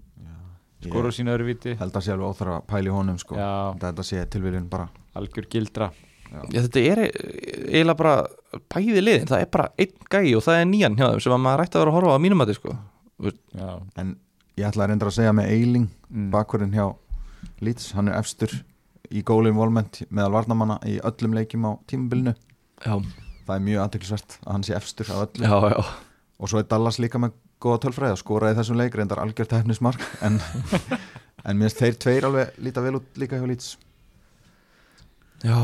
skorur 0.84 1.16
sína 1.16 1.34
öðru 1.36 1.50
víti. 1.50 1.76
held 1.80 1.96
að 1.96 2.06
sé 2.06 2.14
alveg 2.16 2.54
pæla 2.68 2.90
í 2.90 2.94
honum 2.94 3.18
sko. 3.22 3.38
Já, 3.38 3.76
þetta 3.82 4.06
sé 4.08 4.24
tilviljun 4.34 4.70
bara. 4.72 4.88
Algjör 5.20 5.50
gildra. 5.52 5.90
Já, 6.30 6.42
þetta 6.54 6.82
er 6.86 7.04
eiginlega 7.08 7.98
bara 7.98 8.16
bæði 8.70 9.02
liðin, 9.02 9.30
það 9.30 9.44
er 9.44 9.52
bara 9.54 9.70
einn 9.82 10.10
gæði 10.14 10.34
og 10.38 10.44
það 10.46 10.60
er 10.60 10.68
nýjan 10.70 10.98
hjá 11.00 11.06
þeim 11.08 11.24
sem 11.26 11.36
að 11.36 11.44
maður 11.46 11.64
ætti 11.66 11.78
að 11.78 11.84
vera 11.84 11.94
að 11.94 11.98
horfa 11.98 12.18
á 12.18 12.24
mínum 12.26 12.44
að 12.46 12.56
sko. 12.58 12.76
Já, 13.58 13.72
en 14.00 14.12
ég 14.60 14.68
ætla 14.70 14.86
að 14.86 14.92
reynda 14.92 15.10
að 15.10 15.16
segja 15.18 15.36
með 15.36 15.54
Eiling 15.56 15.88
mm. 15.90 16.28
bakverðin 16.36 16.76
hjá 16.78 16.86
Leeds, 17.64 17.92
hann 17.98 18.12
er 18.12 18.20
efstur 18.20 18.54
í 19.10 19.24
goal 19.26 19.50
involvement 19.50 20.02
meðal 20.10 20.36
varnamanna 20.38 20.80
í 20.88 21.00
öllum 21.06 21.36
leikjum 21.38 21.66
á 21.66 21.72
tímabilinu. 21.90 22.36
Já, 22.86 22.96
það 23.48 23.56
er 23.56 23.66
mjög 23.66 23.84
aðteklisvert 23.86 24.38
að 24.46 24.52
hann 24.54 24.66
sé 24.68 24.76
efstur 24.78 25.12
á 25.12 25.16
öllum 25.26 25.46
já, 25.50 25.58
já. 25.74 25.80
Og 26.40 26.52
svo 26.52 26.62
er 26.62 26.70
Dallas 26.72 27.00
líka 27.02 27.20
með 27.20 27.36
góða 27.60 27.82
tölfræði 27.86 28.16
og 28.16 28.22
skoraði 28.22 28.56
í 28.56 28.60
þessum 28.62 28.80
leik 28.80 28.96
reyndar 28.96 29.20
algjört 29.24 29.58
hefnismark 29.58 30.06
en, 30.24 30.40
en 31.48 31.60
minnst 31.60 31.82
þeir 31.82 32.00
tveir 32.00 32.30
alveg 32.30 32.62
líta 32.64 32.84
vel 32.86 32.96
út 33.02 33.20
líka 33.20 33.40
hjá 33.40 33.48
Leeds. 33.50 33.74
Já, 35.44 35.56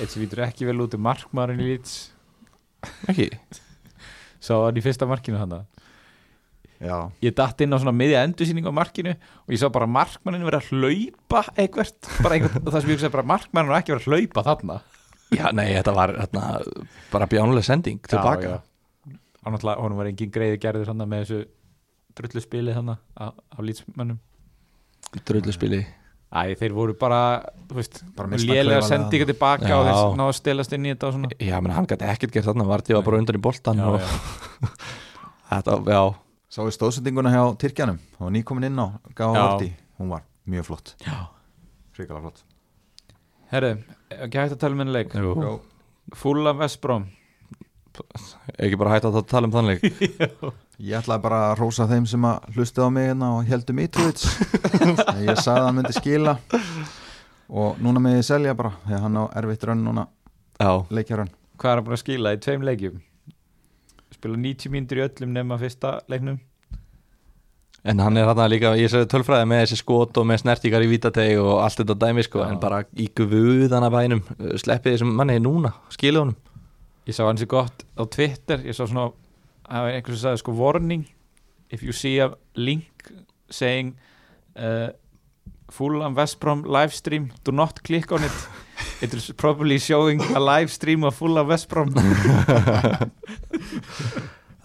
eitt 0.00 0.12
sem 0.12 0.22
vítur 0.22 0.44
ekki 0.46 0.66
vel 0.68 0.80
út 0.84 0.94
er 0.94 1.02
markmaðurinn 1.02 1.62
í 1.62 1.70
Leeds. 1.72 1.96
Ekki? 3.10 3.30
Sá 4.42 4.54
hann 4.58 4.78
í 4.78 4.84
fyrsta 4.84 5.08
markinu 5.10 5.40
hann 5.40 5.60
Já, 6.76 6.96
ég 7.24 7.34
datt 7.36 7.62
inn 7.64 7.72
á 7.72 7.80
svona 7.80 7.94
miðja 7.96 8.24
endursýning 8.26 8.68
á 8.68 8.72
markinu 8.74 9.14
og 9.16 9.54
ég 9.54 9.62
sá 9.62 9.70
bara 9.72 9.88
markmannin 9.88 10.44
vera 10.44 10.60
að 10.60 10.70
hlaupa 10.74 11.46
eitthvert, 11.56 12.10
bara 12.20 12.40
og 12.42 12.68
það 12.72 12.78
sem 12.80 12.92
ég 12.92 12.98
hugsaði 12.98 13.14
bara 13.16 13.30
markmannin 13.32 13.72
var 13.72 13.80
ekki 13.80 13.94
verið 13.94 14.06
að 14.06 14.12
hlaupa 14.12 14.46
þarna. 14.50 14.78
Já, 15.34 15.46
nei, 15.56 15.66
þetta 15.72 15.96
var 15.96 16.14
hérna, 16.20 16.44
bara 17.10 17.28
bjánuleg 17.30 17.66
sending 17.66 18.02
tilbaka 18.06 18.60
og 19.46 19.54
náttúrulega 19.54 19.82
honum 19.82 19.98
var 20.00 20.08
engin 20.10 20.30
greiði 20.34 20.58
gerður 20.62 20.92
með 21.02 21.24
þessu 21.24 21.40
drullu 22.18 22.42
spili 22.42 22.74
hann 22.74 22.94
á, 22.94 23.30
á 23.30 23.58
lýtsmönnum 23.62 24.18
Drulluspili. 25.26 25.84
Æ, 26.26 26.56
þeir 26.58 26.72
voru 26.74 26.94
bara, 26.98 27.38
þú 27.70 27.76
veist, 27.78 28.00
lélega 28.42 28.80
sendinga 28.84 29.28
tilbaka 29.28 29.68
Já. 29.70 29.76
og 29.78 29.86
þeir 29.86 30.16
náðu 30.18 30.32
að 30.32 30.38
stelast 30.40 30.72
inn 30.74 30.88
í 30.88 30.90
þetta 30.90 31.06
og 31.06 31.14
svona. 31.14 31.30
Já, 31.38 31.54
menn 31.62 31.74
hann 31.76 31.86
gæti 31.88 32.08
ekkert 32.10 32.34
gert 32.34 32.48
þarna 32.48 32.66
Vardí 32.66 32.96
var 32.96 33.04
bara 33.06 33.20
undan 33.22 33.38
í 33.38 33.42
boltan 33.46 33.82
og 33.86 34.00
þetta, 35.52 35.78
já, 35.86 36.00
sá 36.56 36.62
við 36.64 36.72
stóðsendinguna 36.78 37.32
hjá 37.34 37.42
Tyrkjanum. 37.60 37.98
Og 38.24 38.32
nýkomin 38.32 38.70
inn 38.70 38.80
á 38.80 38.86
Gáða 39.12 39.36
Já. 39.36 39.42
Vorti 39.44 39.70
hún 40.00 40.12
var 40.14 40.22
mjög 40.48 40.68
flott. 40.70 40.94
Já. 41.04 41.28
hrikalega 41.96 42.22
flott. 42.24 42.44
Herru, 43.52 43.72
ekki 44.10 44.40
hægt 44.40 44.56
að 44.56 44.62
tala 44.62 44.76
um 44.76 44.80
henni 44.84 44.94
leik. 44.96 45.12
Fúla 46.16 46.52
Vespróm 46.56 47.08
Ekki 48.60 48.76
bara 48.78 48.92
hægt 48.92 49.06
að 49.08 49.16
tala 49.30 49.48
um 49.48 49.54
þannleik 49.54 49.84
Ég 50.86 50.98
ætlaði 50.98 51.22
bara 51.24 51.38
að 51.48 51.54
rósa 51.62 51.86
þeim 51.88 52.04
sem 52.08 52.24
að 52.28 52.50
hlusti 52.54 52.84
á 52.84 52.88
mig 52.92 53.06
hérna 53.08 53.30
og 53.38 53.46
heldur 53.48 53.76
Mitrovic. 53.78 54.20
Ég 55.24 55.38
sagði 55.40 55.54
að 55.54 55.64
hann 55.64 55.78
myndi 55.78 55.94
skila. 55.96 56.34
Og 57.48 57.78
núna 57.80 58.02
með 58.04 58.18
ég 58.18 58.26
selja 58.28 58.52
bara 58.58 58.74
þegar 58.82 59.04
hann 59.06 59.16
á 59.16 59.24
erfitt 59.40 59.64
rönn 59.70 59.86
núna. 59.86 60.04
Já, 60.60 60.84
leikjarönn. 60.92 61.32
Hvað 61.56 61.70
er 61.72 61.80
hann 61.80 61.86
búin 61.86 61.96
að 61.96 62.02
skila 62.02 62.34
í 62.36 62.42
tveim 62.44 62.66
leikjum? 62.68 63.00
Spila 64.16 64.38
90 64.40 64.72
mínútur 64.72 65.00
í 65.00 65.06
öllum 65.06 65.34
nema 65.36 65.58
fyrsta 65.60 65.98
leiknum. 66.10 66.40
En 67.86 68.00
hann 68.02 68.18
er 68.18 68.26
þarna 68.26 68.48
líka 68.50 68.72
Ég 68.80 68.90
sagði 68.90 69.10
tölfræði 69.12 69.46
með 69.46 69.60
þessi 69.62 69.78
skot 69.78 70.18
og 70.18 70.26
með 70.26 70.40
snertíkar 70.42 70.82
í 70.82 70.88
vítateg 70.90 71.38
og 71.38 71.60
allt 71.62 71.78
þetta 71.82 71.98
dæmi 72.02 72.24
sko. 72.26 72.42
En 72.46 72.58
bara 72.62 72.82
í 72.98 73.06
guðana 73.14 73.92
bænum 73.94 74.24
Sleppið 74.58 74.96
þessum 74.96 75.12
manni 75.18 75.38
núna, 75.42 75.70
skilu 75.94 76.24
honum. 76.24 76.40
Ég 77.06 77.14
sá 77.14 77.22
hann 77.28 77.38
sér 77.38 77.50
gott 77.52 77.86
á 77.94 78.02
Twitter 78.10 78.64
Ég 78.66 78.74
sá 78.74 78.82
svona, 78.82 79.12
það 79.68 79.84
var 79.86 79.94
einhvers 79.94 80.18
sem 80.18 80.24
sagði 80.24 80.42
sko 80.42 80.56
warning 80.58 81.06
If 81.70 81.84
you 81.86 81.94
see 81.94 82.18
a 82.22 82.32
link 82.58 83.12
saying 83.50 83.94
uh, 84.58 84.90
Fulham 85.70 86.16
Vespróm 86.18 86.64
livestream 86.66 87.30
Do 87.46 87.54
not 87.54 87.84
click 87.86 88.10
on 88.10 88.26
it 88.26 88.40
It 89.02 89.14
is 89.14 89.30
probably 89.36 89.78
showing 89.78 90.20
a 90.34 90.40
live 90.40 90.70
stream 90.72 91.04
of 91.04 91.16
Fulham 91.16 91.48
Vespróm 91.48 91.92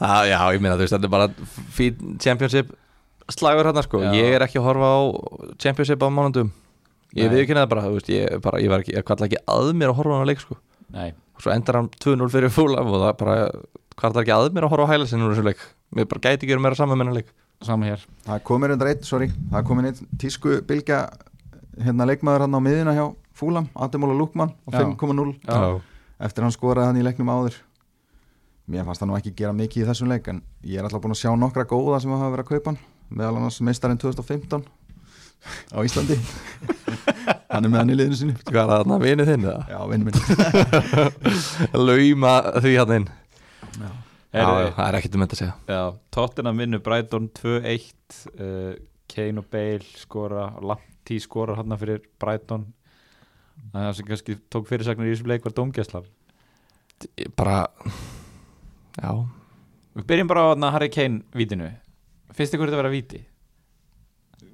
Já, 0.01 0.25
já, 0.31 0.39
ég 0.55 0.61
meina 0.63 0.75
þú 0.77 0.85
veist, 0.85 0.95
þetta 0.95 1.07
er 1.07 1.13
bara 1.13 1.27
fín 1.75 2.15
championship 2.21 2.71
slagur 3.31 3.69
hérna 3.69 3.83
sko. 3.85 4.01
Já. 4.03 4.11
Ég 4.17 4.35
er 4.35 4.43
ekki 4.43 4.59
að 4.59 4.67
horfa 4.67 4.89
á 4.91 4.99
championship 5.61 6.03
á 6.03 6.09
mánundum 6.11 6.51
Ég 7.11 7.27
Nei. 7.27 7.41
viðkynna 7.41 7.65
það 7.65 7.71
bara, 7.73 7.83
þú 7.87 7.95
veist, 7.97 8.09
ég, 8.11 8.35
bara, 8.43 8.59
ég 8.63 8.71
var 8.71 8.83
ekki, 8.83 8.93
ég 8.95 9.03
ekki 9.03 9.39
að 9.51 9.71
mér 9.75 9.91
að 9.91 9.97
horfa 9.99 10.15
á 10.15 10.19
hann 10.21 10.29
leik 10.29 10.39
sko. 10.43 10.55
Nei, 10.95 11.09
og 11.35 11.43
svo 11.43 11.51
endar 11.51 11.77
hann 11.81 11.89
2-0 12.03 12.29
fyrir 12.31 12.53
fúlam 12.55 12.87
og 12.87 13.01
það 13.03 13.15
bara, 13.19 13.33
hvað 13.99 14.15
er 14.15 14.23
ekki 14.23 14.35
að 14.35 14.47
mér 14.55 14.67
að 14.67 14.71
horfa 14.71 14.85
á 14.87 14.91
hæla 14.93 15.07
sinni 15.09 15.27
úr 15.27 15.35
þessu 15.35 15.43
leik, 15.49 15.65
mér 15.91 16.07
bara 16.07 16.23
gæti 16.23 16.45
ekki 16.47 16.53
verið 16.53 16.63
meira 16.63 16.79
saman 16.79 16.95
með 16.95 17.03
hennar 17.03 17.17
leik. 17.19 17.33
Sama 17.67 17.89
hér. 17.89 18.05
Það 18.25 18.37
er 18.37 18.45
komin 18.47 18.71
reyndar 18.71 18.91
einn, 18.93 19.03
sorry. 19.05 19.27
Það 19.51 19.59
er 19.59 19.67
komin 19.67 19.89
einn 19.89 20.07
tísku 20.23 20.55
bylgja 20.69 21.01
hérna 21.83 22.07
leikmaður 22.07 22.45
hann 22.47 22.55
á 22.55 22.61
miðina 22.63 22.95
hjá 22.95 23.05
Fúlam 23.41 23.67
Ademóla 23.75 24.13
Lúkmann 24.17 24.53
á 24.69 24.69
Já. 24.77 24.85
5,0 24.85 25.35
Já. 25.49 25.81
eftir 26.29 26.45
hann 26.45 26.53
skoraði 26.55 26.91
hann 26.91 27.01
í 27.01 27.05
leiknum 27.05 27.31
áður. 27.33 27.57
Mér 28.71 28.85
fannst 28.87 29.01
það 29.01 29.09
nú 29.09 29.17
ekki 29.17 29.33
gera 29.41 29.53
mikið 29.57 29.83
í 29.83 29.87
þessum 29.89 30.11
leik 30.13 30.27
en 30.31 30.43
ég 30.63 30.77
er 30.79 30.85
alltaf 30.87 31.01
búin 31.03 31.15
að 31.15 31.21
sjá 31.23 31.31
nokkra 31.35 31.65
góða 31.67 31.97
sem 32.03 32.13
hafa 32.13 32.29
verið 32.35 32.45
að 32.45 32.51
kaupa 32.53 32.71
hann. 32.71 32.79
Meðal 33.11 33.39
annars 33.41 33.57
meistarinn 33.65 33.99
2015 33.99 34.63
á 35.73 35.77
Íslandi. 35.81 36.15
Hann 37.51 37.65
er 37.67 37.71
með 37.73 37.79
hann 37.81 37.89
í 37.91 37.95
liðinu 37.97 38.15
sinni 38.15 38.33
Hvað 38.47 38.61
er 38.61 38.69
það 38.69 38.77
þarna, 38.79 38.97
vinið 39.01 39.29
þinn 39.31 39.45
eða? 39.49 39.63
já, 39.67 39.79
vinn 39.91 40.03
minn 40.05 41.81
Lauma 41.87 42.33
því 42.63 42.71
hann 42.79 42.93
inn. 42.95 43.07
Já. 43.81 43.89
Já, 44.31 44.45
það 44.77 44.85
er 44.85 44.97
ekkert 45.01 45.15
um 45.17 45.23
þetta 45.25 45.35
að 45.35 45.41
segja. 45.41 45.55
Já, 45.67 45.81
Tottenham 46.15 46.61
vinnur 46.63 46.83
Brighton 46.85 47.25
2-1 47.35 48.21
uh, 48.31 48.69
Kane 49.11 49.41
og 49.43 49.49
Bale 49.51 49.83
skora 49.99 50.45
Lamptey 50.63 51.19
skora 51.19 51.57
hann 51.59 51.75
fyrir 51.81 51.99
Brighton 52.21 52.69
það 53.73 53.93
sem 53.99 54.05
kannski 54.09 54.37
tók 54.51 54.67
fyrirsagnir 54.69 55.09
í 55.11 55.15
þessum 55.15 55.31
leik 55.31 55.45
var 55.47 55.53
domgæslan 55.57 56.07
Ég 57.17 57.31
Bara, 57.35 57.67
já 59.01 59.11
Við 59.95 60.05
byrjum 60.07 60.27
bara 60.29 60.43
á 60.53 60.69
Harry 60.75 60.89
Kane 60.93 61.23
vítinu 61.35 61.71
finnst 62.35 62.53
ykkur 62.55 62.69
þetta 62.69 62.77
að 62.79 62.83
vera 62.85 62.93
víti? 62.95 63.21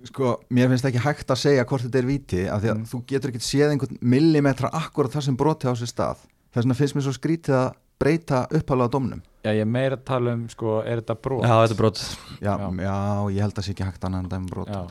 sko, 0.08 0.38
mér 0.54 0.70
finnst 0.72 0.86
ekki 0.88 1.02
hægt 1.04 1.32
að 1.34 1.40
segja 1.42 1.66
hvort 1.68 1.84
þetta 1.84 2.00
er 2.00 2.08
víti 2.08 2.42
af 2.48 2.62
því 2.64 2.70
að 2.72 2.78
Mm. 2.78 2.86
þú 2.92 3.00
getur 3.10 3.30
ekkert 3.32 3.46
séð 3.48 3.72
einhvern 3.74 3.98
millimetra 4.02 4.70
akkurat 4.74 5.12
þar 5.12 5.24
sem 5.26 5.36
broti 5.38 5.68
á 5.68 5.74
sér 5.76 5.90
stað 5.92 6.18
þess 6.54 6.64
vegna 6.64 6.78
finnst 6.78 6.96
mér 6.96 7.06
svo 7.08 7.14
skrítið 7.18 7.56
að 7.58 7.74
breyta 8.00 8.48
upphálega 8.52 8.92
dómnum 8.94 9.22
Já, 9.44 9.52
ég 9.54 9.62
er 9.62 9.66
meira 9.70 9.96
að 9.98 10.04
tala 10.06 10.34
um 10.34 10.48
sko, 10.50 10.80
er 10.86 11.02
þetta 11.02 11.16
brot? 11.22 11.44
Já, 11.44 11.56
þetta 11.64 11.74
er 11.76 11.82
brot 11.82 11.98
já, 12.42 12.54
Já. 12.58 12.68
já. 12.88 12.98
ég 13.36 13.42
held 13.42 13.54
að 13.58 13.64
sé 13.68 13.72
ekki 13.76 13.88
hægt 13.88 14.04
annað 14.08 14.24
en 14.24 14.30
dæmi 14.30 14.50
brot 14.52 14.68
Já. 14.68 14.82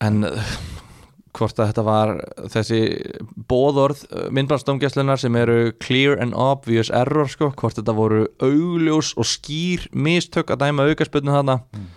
En 0.00 0.24
uh, 0.24 0.54
hvort 1.36 1.60
að 1.60 1.70
þetta 1.70 1.84
var 1.86 2.12
þessi 2.54 2.80
bóðorð 3.50 4.04
myndbrandsdómgæslunar 4.34 5.20
sem 5.20 5.36
eru 5.40 5.72
clear 5.82 6.18
and 6.22 6.36
obvious 6.38 6.90
error 6.94 7.28
sko, 7.30 7.50
hvort 7.58 7.78
þetta 7.78 7.94
voru 7.96 8.24
augljós 8.42 9.14
og 9.18 9.28
skýr 9.28 9.88
mistök 9.92 10.52
að 10.54 10.64
dæma 10.66 10.88
aukaspöldinu 10.88 11.36
þarna. 11.36 11.58
Mm. 11.76 11.88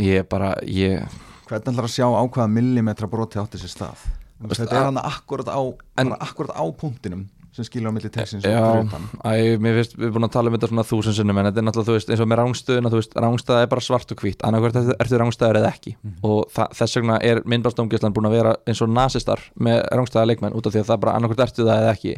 Ég 0.00 0.28
bara, 0.30 0.54
ég 0.64 1.02
hvernig 1.48 1.74
ætlar 1.74 1.88
að 1.88 1.94
sjá 1.96 2.06
á 2.08 2.22
hvaða 2.24 2.50
millimetra 2.52 3.08
broti 3.10 3.40
átti 3.42 3.60
sér 3.60 3.72
stað? 3.74 4.04
Þetta 4.44 4.76
er 4.76 4.88
hann 4.88 5.00
akkurat 5.00 5.48
á 5.48 5.60
En- 6.00 6.16
akkurat 6.16 6.52
á 6.56 6.64
punktinum 6.76 7.28
sem 7.54 7.66
skilur 7.66 7.92
á 7.92 7.94
milli 7.94 8.10
textins 8.10 8.44
og 8.44 8.50
Já, 8.50 8.62
æ, 9.22 9.54
mér 9.62 9.76
finnst, 9.78 9.94
við 9.94 10.08
erum 10.08 10.16
búin 10.16 10.26
að 10.26 10.32
tala 10.34 10.50
um 10.50 10.56
þetta 10.56 10.70
svona 10.72 10.84
þúsund 10.88 11.16
sinnum 11.18 11.38
en 11.38 11.48
þetta 11.48 11.62
er 11.62 11.66
náttúrulega, 11.68 11.88
þú 11.88 11.94
veist, 11.98 12.10
eins 12.10 12.22
og 12.24 12.30
með 12.30 12.40
rángstöðuna 12.40 12.90
þú 12.90 13.00
veist, 13.00 13.14
rángstæða 13.24 13.60
er 13.62 13.70
bara 13.70 13.84
svart 13.86 14.14
og 14.14 14.24
hvít 14.24 14.44
annarkvært 14.48 14.90
ertu, 14.98 15.20
rángstæður 15.22 15.60
eða 15.60 15.70
ekki. 15.70 15.94
Og 16.26 16.40
það, 16.54 16.74
þess 16.80 16.98
vegna 16.98 17.20
er 17.30 17.42
myndbársdómgæslan 17.54 18.16
búin 18.16 18.28
að 18.30 18.36
vera 18.40 18.56
eins 18.66 18.82
og 18.82 18.90
nasistar 18.90 19.46
með 19.54 19.80
rángstæða 19.94 20.28
leikmenn 20.32 20.58
út 20.58 20.66
af 20.66 20.74
því 20.74 20.82
að 20.82 20.90
það 20.90 21.02
bara 21.06 21.16
annarkvært 21.20 21.46
ertu 21.46 21.68
það 21.68 21.82
eða 21.84 21.94
ekki. 21.94 22.16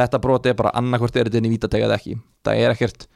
Þetta 0.00 0.22
brot 0.24 0.48
er 0.48 0.56
bara 0.56 0.72
annarkvært 0.80 1.20
er 1.20 1.28
þetta 1.28 1.42
inn 1.42 1.50
í 1.50 1.54
vítatega 1.58 1.90
eða 1.90 2.00
ekki. 2.00 2.16
Það 2.46 2.64
er 2.64 2.76
ekkert 2.76 3.06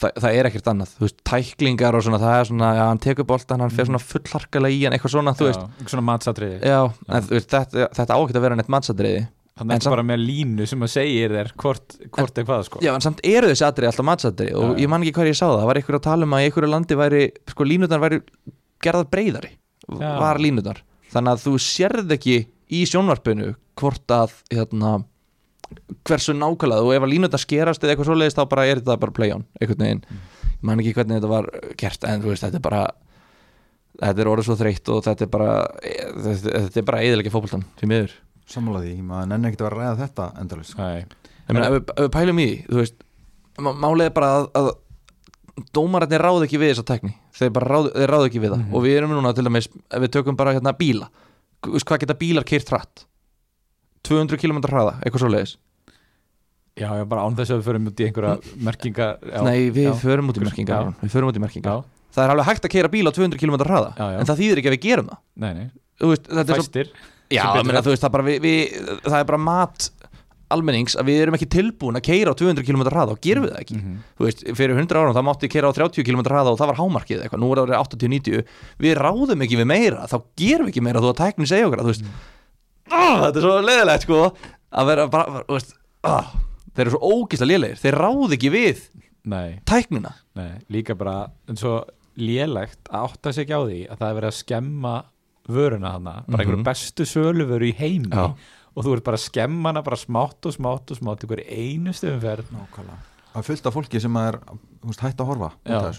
það, 0.00 0.14
það 0.22 0.38
er 0.38 0.48
ekkert 0.50 0.70
annað, 0.70 0.94
þú 0.96 1.06
veist, 1.06 1.18
tæklingar 1.28 1.96
og 1.96 2.04
svona, 2.06 2.20
það 2.22 2.36
er 2.38 2.48
svona, 2.50 2.70
já, 2.76 2.82
hann 2.88 3.02
tekur 3.04 3.26
boltan 3.28 3.64
hann 3.64 3.74
fer 3.74 3.88
svona 3.88 4.00
fullharkalega 4.00 4.76
í 4.76 4.84
hann, 4.84 4.96
eitthvað 4.96 5.14
svona, 5.16 5.34
þú 5.36 5.48
veist. 5.48 5.66
einhver 5.66 5.94
svona 5.94 6.06
matsatriði. 6.08 6.60
Já, 6.64 6.78
en 6.88 7.28
veist, 7.28 7.50
þetta, 7.52 7.90
þetta 7.98 8.16
ágætt 8.16 8.40
að 8.40 8.46
vera 8.46 8.58
neitt 8.60 8.72
mannsadriði 8.72 9.26
Þannig 9.60 9.74
En 9.74 9.76
að 9.76 9.84
samt- 9.84 9.92
bara 9.92 10.04
með 10.08 10.22
línu 10.24 10.66
sem 10.70 10.80
að 10.86 10.90
segja 10.94 11.28
þér 11.28 11.50
hvort, 11.60 11.96
hvort 12.16 12.38
er 12.40 12.44
hvað 12.48 12.62
sko. 12.64 12.80
Já, 12.80 12.94
en 12.96 13.04
samt 13.04 13.20
eru 13.28 13.50
þessi 13.50 13.66
atrið 13.66 13.90
alltaf 13.90 14.06
matsatrið 14.08 14.54
og 14.56 14.78
ég 14.80 14.88
man 14.88 15.02
ekki 15.04 15.12
hvað 15.18 15.28
ég 15.30 15.36
sá 15.36 15.44
það, 15.50 15.58
það 15.60 15.68
var 15.70 15.80
einhver 15.82 15.98
að 15.98 16.06
tala 16.06 16.24
um 16.28 16.36
að 16.38 16.44
einhverju 16.46 16.70
landi 16.72 16.96
væri, 16.96 17.20
sko 17.52 17.66
línutar 17.68 18.00
væri 18.00 18.20
gerðar 18.80 19.10
breyðari, 19.12 19.50
Já. 20.00 20.08
var 20.22 20.40
línutar 20.40 20.80
þannig 21.12 21.34
að 21.36 21.44
þú 21.44 21.52
sérð 21.60 22.14
ekki 22.16 22.36
í 22.70 22.80
sjónvarpinu 22.88 23.50
hvort 23.80 24.14
að 24.16 24.32
hérna, 24.54 24.94
hversu 26.08 26.32
nákvæmlega 26.34 26.86
og 26.86 26.94
ef 26.96 27.04
að 27.06 27.12
línutar 27.12 27.42
skerast 27.44 27.84
eða 27.84 27.92
eitthvað 27.94 28.08
svoleiðist 28.10 28.40
þá 28.40 28.48
bara 28.50 28.64
er 28.70 28.80
þetta 28.80 28.96
bara 29.04 29.12
play 29.20 29.30
on, 29.34 29.44
einhvern 29.60 29.84
veginn. 29.84 30.02
Ég 30.60 30.64
man 30.68 30.80
ekki 30.82 30.94
hvernig 30.96 31.20
þetta 31.20 31.30
var 31.30 31.50
gert 31.78 32.04
en 32.08 32.24
þú 32.24 32.32
veist, 32.32 32.44
þetta 32.46 32.58
er 32.60 32.64
bara 32.64 32.82
þetta 34.00 34.22
er 34.24 34.30
orðið 34.32 34.48
svo 34.48 34.56
þreytt 34.60 34.90
og 34.94 35.04
þetta 35.04 35.26
er 35.26 35.30
bara 35.36 35.52
þetta, 35.84 36.52
þetta 36.64 36.80
er 36.82 36.88
bara 36.88 37.02
eðilegja 37.04 37.32
fótboltan 37.34 37.64
því 37.80 37.88
miður 37.90 38.16
sammála 38.50 38.82
því, 38.84 38.92
maður 39.06 39.30
nenni 39.32 39.48
ekkert 39.50 39.62
að 39.64 39.68
vera 39.70 39.76
að 39.76 39.80
ræða 39.84 40.00
þetta 40.04 40.26
endalist 40.42 40.74
sko. 40.74 40.82
Nei. 40.82 41.04
Ég 41.50 41.54
meina, 41.56 41.66
ef, 41.66 41.74
við- 41.76 41.92
ef 41.96 42.04
við 42.06 42.12
pælum 42.16 42.40
í 42.42 42.46
því, 42.50 42.56
þú 42.70 42.80
veist 42.80 43.04
má- 43.66 43.76
málið 43.84 44.06
er 44.10 44.14
bara 44.16 44.30
að, 44.38 44.48
að 44.60 44.70
dómararnir 45.76 46.22
ráð 46.24 46.44
ekki 46.46 46.60
við 46.62 46.72
þessa 46.74 46.86
tekni 46.88 47.12
þeir 47.36 47.50
bara 47.56 47.70
ráð, 47.74 47.88
þeir 47.96 48.12
ráð 48.14 48.26
ekki 48.28 48.40
við 48.44 48.54
það. 48.54 48.62
Og 48.74 48.84
við 48.86 48.96
erum 49.00 49.10
núna 49.16 49.32
til 49.36 49.44
dæmis, 49.46 49.68
ef 49.90 50.00
við 50.04 50.12
tökum 50.16 50.36
bara 50.38 50.54
hérna 50.56 50.72
bíla 50.76 51.08
Þú 51.60 51.74
veist, 51.74 51.84
hvað 51.90 51.98
geta 52.06 52.14
bílar 52.16 52.44
kyrt 52.48 52.70
hratt? 52.72 53.02
200 54.08 54.38
km 54.40 54.62
hraða, 54.64 54.94
eitthvað 55.04 55.20
svo 55.26 55.28
leiðis 55.34 55.56
Já, 56.80 56.88
já, 56.96 57.04
bara 57.04 57.26
án 57.26 57.34
þess 57.36 57.50
að 57.52 57.58
við 57.60 57.66
förum 57.66 57.88
út 57.90 58.00
í 58.00 58.06
einhverja 58.06 58.36
merkingar 58.64 59.18
já, 59.26 59.40
nei, 59.44 59.70
við 59.74 59.88
já. 59.90 59.94
förum 60.00 60.30
út 60.30 60.38
í 60.38 60.40
Já. 60.40 60.46
merkingar 60.48 60.86
við 61.02 61.12
förum 61.12 61.28
út 61.32 61.36
í 61.36 61.42
merkingar, 61.42 61.80
Já, 61.82 62.06
það 62.16 62.24
er 62.24 62.32
alveg 62.32 62.46
hægt 62.48 62.64
að 62.68 62.72
keira 62.72 62.88
bíl 62.94 63.04
á 63.04 63.12
200 63.12 63.40
km 63.42 63.56
hraða, 63.66 63.90
Já, 63.98 64.06
já. 64.14 64.18
en 64.22 64.28
það 64.30 64.40
þýðir 64.40 64.60
ekki 64.62 64.70
að 64.70 64.76
við 64.76 64.84
gerum 64.86 65.10
það. 65.10 65.18
Nei, 65.44 65.50
nei, 65.58 65.66
Þú 66.00 66.08
veist, 66.14 66.30
þetta 66.30 66.40
er 66.40 66.48
svo 66.48 66.64
fæstir 66.64 66.92
Já, 67.30 67.44
menna, 67.62 67.82
veist, 67.86 68.02
það, 68.02 68.12
bara, 68.16 68.26
við, 68.26 68.38
við, 68.44 68.78
það 69.06 69.18
er 69.20 69.28
bara 69.28 69.42
mat 69.46 69.90
almennings 70.50 70.96
að 70.98 71.10
við 71.10 71.20
erum 71.22 71.36
ekki 71.36 71.46
tilbúin 71.50 71.98
að 71.98 72.06
keira 72.08 72.32
á 72.34 72.38
200 72.38 72.66
km 72.66 72.82
hraða 72.88 73.14
og 73.14 73.20
gerum 73.22 73.44
við 73.46 73.52
það 73.54 73.62
ekki. 73.64 73.76
Þú 74.18 74.26
veist, 74.26 74.42
fyrir 74.58 74.80
100 74.82 74.98
árum 74.98 75.14
það 75.14 75.26
mátti 75.28 75.50
keira 75.52 75.70
á 75.70 75.76
30 75.78 76.06
km 76.08 76.22
hraða 76.26 76.54
og 76.54 76.58
það 76.58 76.72
var 76.72 76.80
hámarkið 76.80 77.22
eitthvað, 77.24 77.42
nú 77.44 77.50
er 77.54 77.60
það 77.62 77.74
80-90 77.84 78.42
við 78.82 78.96
ráðum 78.98 79.44
ekki 79.46 79.60
við 79.60 79.68
meira, 79.70 80.08
þá 80.10 80.16
gerum 80.42 80.66
við 80.66 80.72
ekki 80.74 80.84
meira 80.88 81.04
þú 81.04 81.12
að 81.12 81.20
tækni 81.22 81.46
segja 81.50 81.68
okkur, 81.68 81.84
þú 81.86 81.92
veist 81.92 82.10
ah, 82.90 83.22
þetta 83.28 83.30
er 83.30 83.46
svo 83.46 83.54
leðilegt 83.68 84.06
sko. 84.08 84.20
Að 84.70 84.90
vera 84.90 85.06
bara, 85.14 85.44
þú 85.46 85.58
veist 85.60 85.72
ah, 86.10 86.34
þeir 86.74 86.84
eru 86.88 86.96
svo 86.96 87.14
ógislega 87.14 87.52
lélegir, 87.52 87.80
þeir 87.84 88.00
ráð 88.02 88.36
ekki 88.38 88.52
við 88.56 88.84
Nei, 89.30 89.60
tæknina. 89.68 90.14
Nei, 90.38 90.52
líka 90.72 90.96
bara 90.96 91.28
en 91.50 91.58
svo 91.60 91.82
lélegt 92.20 92.88
að 92.88 93.06
átta 93.06 93.32
sig 93.36 93.44
ekki 93.44 93.56
á 93.56 93.62
því 93.62 93.80
að 93.86 94.00
það 94.00 94.06
er 94.08 94.16
verið 94.18 94.30
að 94.30 94.38
skemma 94.38 94.94
vöruna 95.54 95.92
hana, 95.96 96.14
bara 96.28 96.42
einhverju 96.44 96.60
Mhm. 96.60 96.64
bestu 96.70 97.04
söluvöru 97.06 97.68
í 97.70 97.74
heimi 97.78 98.08
Já. 98.10 98.34
og 98.76 98.84
þú 98.84 98.96
ert 98.96 99.04
bara 99.04 99.16
að 99.16 99.26
skemma 99.28 99.68
hana 99.72 99.82
bara 99.82 99.96
smátt 99.96 100.46
og 100.46 100.52
smátt 100.56 100.90
og 100.90 100.96
smátt 101.00 101.24
ykkur 101.26 101.42
einu 101.46 101.90
stöðumferð 101.92 102.50
Nákvæmlega 102.54 103.06
Það 103.30 103.38
er 103.38 103.46
fullt 103.46 103.66
af 103.66 103.74
fólki 103.74 104.00
sem 104.00 104.16
er 104.16 104.38
þú 104.82 104.86
veist, 104.90 105.00
hætt 105.04 105.20
að 105.22 105.26
horfa 105.30 105.50
Já. 105.66 105.92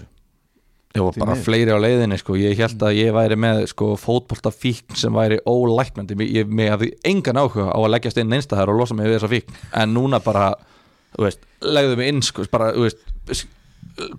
bara 0.92 1.32
miður. 1.32 1.44
fleiri 1.46 1.72
á 1.72 1.78
leiðinni 1.80 2.18
sko. 2.20 2.34
ég 2.36 2.56
held 2.58 2.82
að 2.84 2.96
ég 3.00 3.12
væri 3.16 3.36
með 3.40 3.62
sko, 3.70 3.94
fótbolta 3.96 4.50
fíkn 4.52 4.94
sem 4.94 5.12
væri 5.16 5.38
ólæknandi 5.48 6.12
ég, 6.20 6.44
ég 6.52 6.70
hafði 6.70 6.90
engan 7.08 7.40
áhuga 7.40 7.72
á 7.72 7.78
að 7.80 7.90
leggjast 7.94 8.18
inn 8.20 8.30
einstæðar 8.36 8.68
og 8.68 8.76
losa 8.82 8.94
mig 8.94 9.06
við 9.08 9.16
þessa 9.16 9.30
fíkn 9.32 9.54
en 9.72 9.94
núna 9.94 10.20
bara, 10.22 10.50
þú 11.16 11.24
veist, 11.24 11.40
legðu 11.64 11.96
mig 11.96 12.08
inn 12.12 12.20
sko, 12.20 12.44
bara, 12.52 12.72
þú 12.76 12.84
veist 12.84 13.46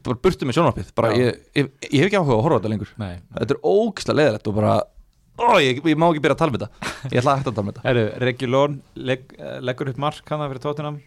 bara 0.03 0.17
burtu 0.21 0.45
mig 0.49 0.55
sjónvarpið 0.57 0.89
bara, 0.97 1.11
ég, 1.17 1.37
ég, 1.55 1.69
ég 1.91 1.99
hef 2.01 2.09
ekki 2.09 2.17
áhuga 2.17 2.33
á 2.33 2.37
að 2.39 2.43
horfa 2.47 2.57
á 2.57 2.59
þetta 2.63 2.73
lengur 2.73 2.89
Nei, 2.97 3.13
þetta 3.37 3.53
er 3.55 3.61
ógislega 3.63 4.17
leiðilegt 4.17 4.47
og 4.49 4.55
bara 4.57 4.73
ó, 5.39 5.47
ég, 5.63 5.79
ég 5.81 5.97
má 5.97 6.05
ekki 6.09 6.21
byrja 6.23 6.35
að 6.37 6.41
tala 6.43 6.53
með 6.53 6.61
þetta. 6.65 6.91
Ég 7.09 7.17
ætla 7.21 7.31
að 7.33 7.37
hætta 7.39 7.51
að 7.51 7.55
tala 7.57 7.67
með 7.67 7.73
þetta. 7.73 7.85
Herru, 7.89 8.05
Regulón 8.23 8.73
leg, 9.09 9.19
eh, 9.39 9.57
leggur 9.63 9.89
upp 9.93 9.99
mark 10.03 10.25
hana 10.33 10.49
fyrir 10.51 10.63
tóttunum 10.63 10.97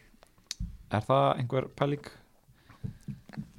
er 0.91 1.03
það 1.07 1.27
einhver 1.41 1.65
pæling? 1.79 2.05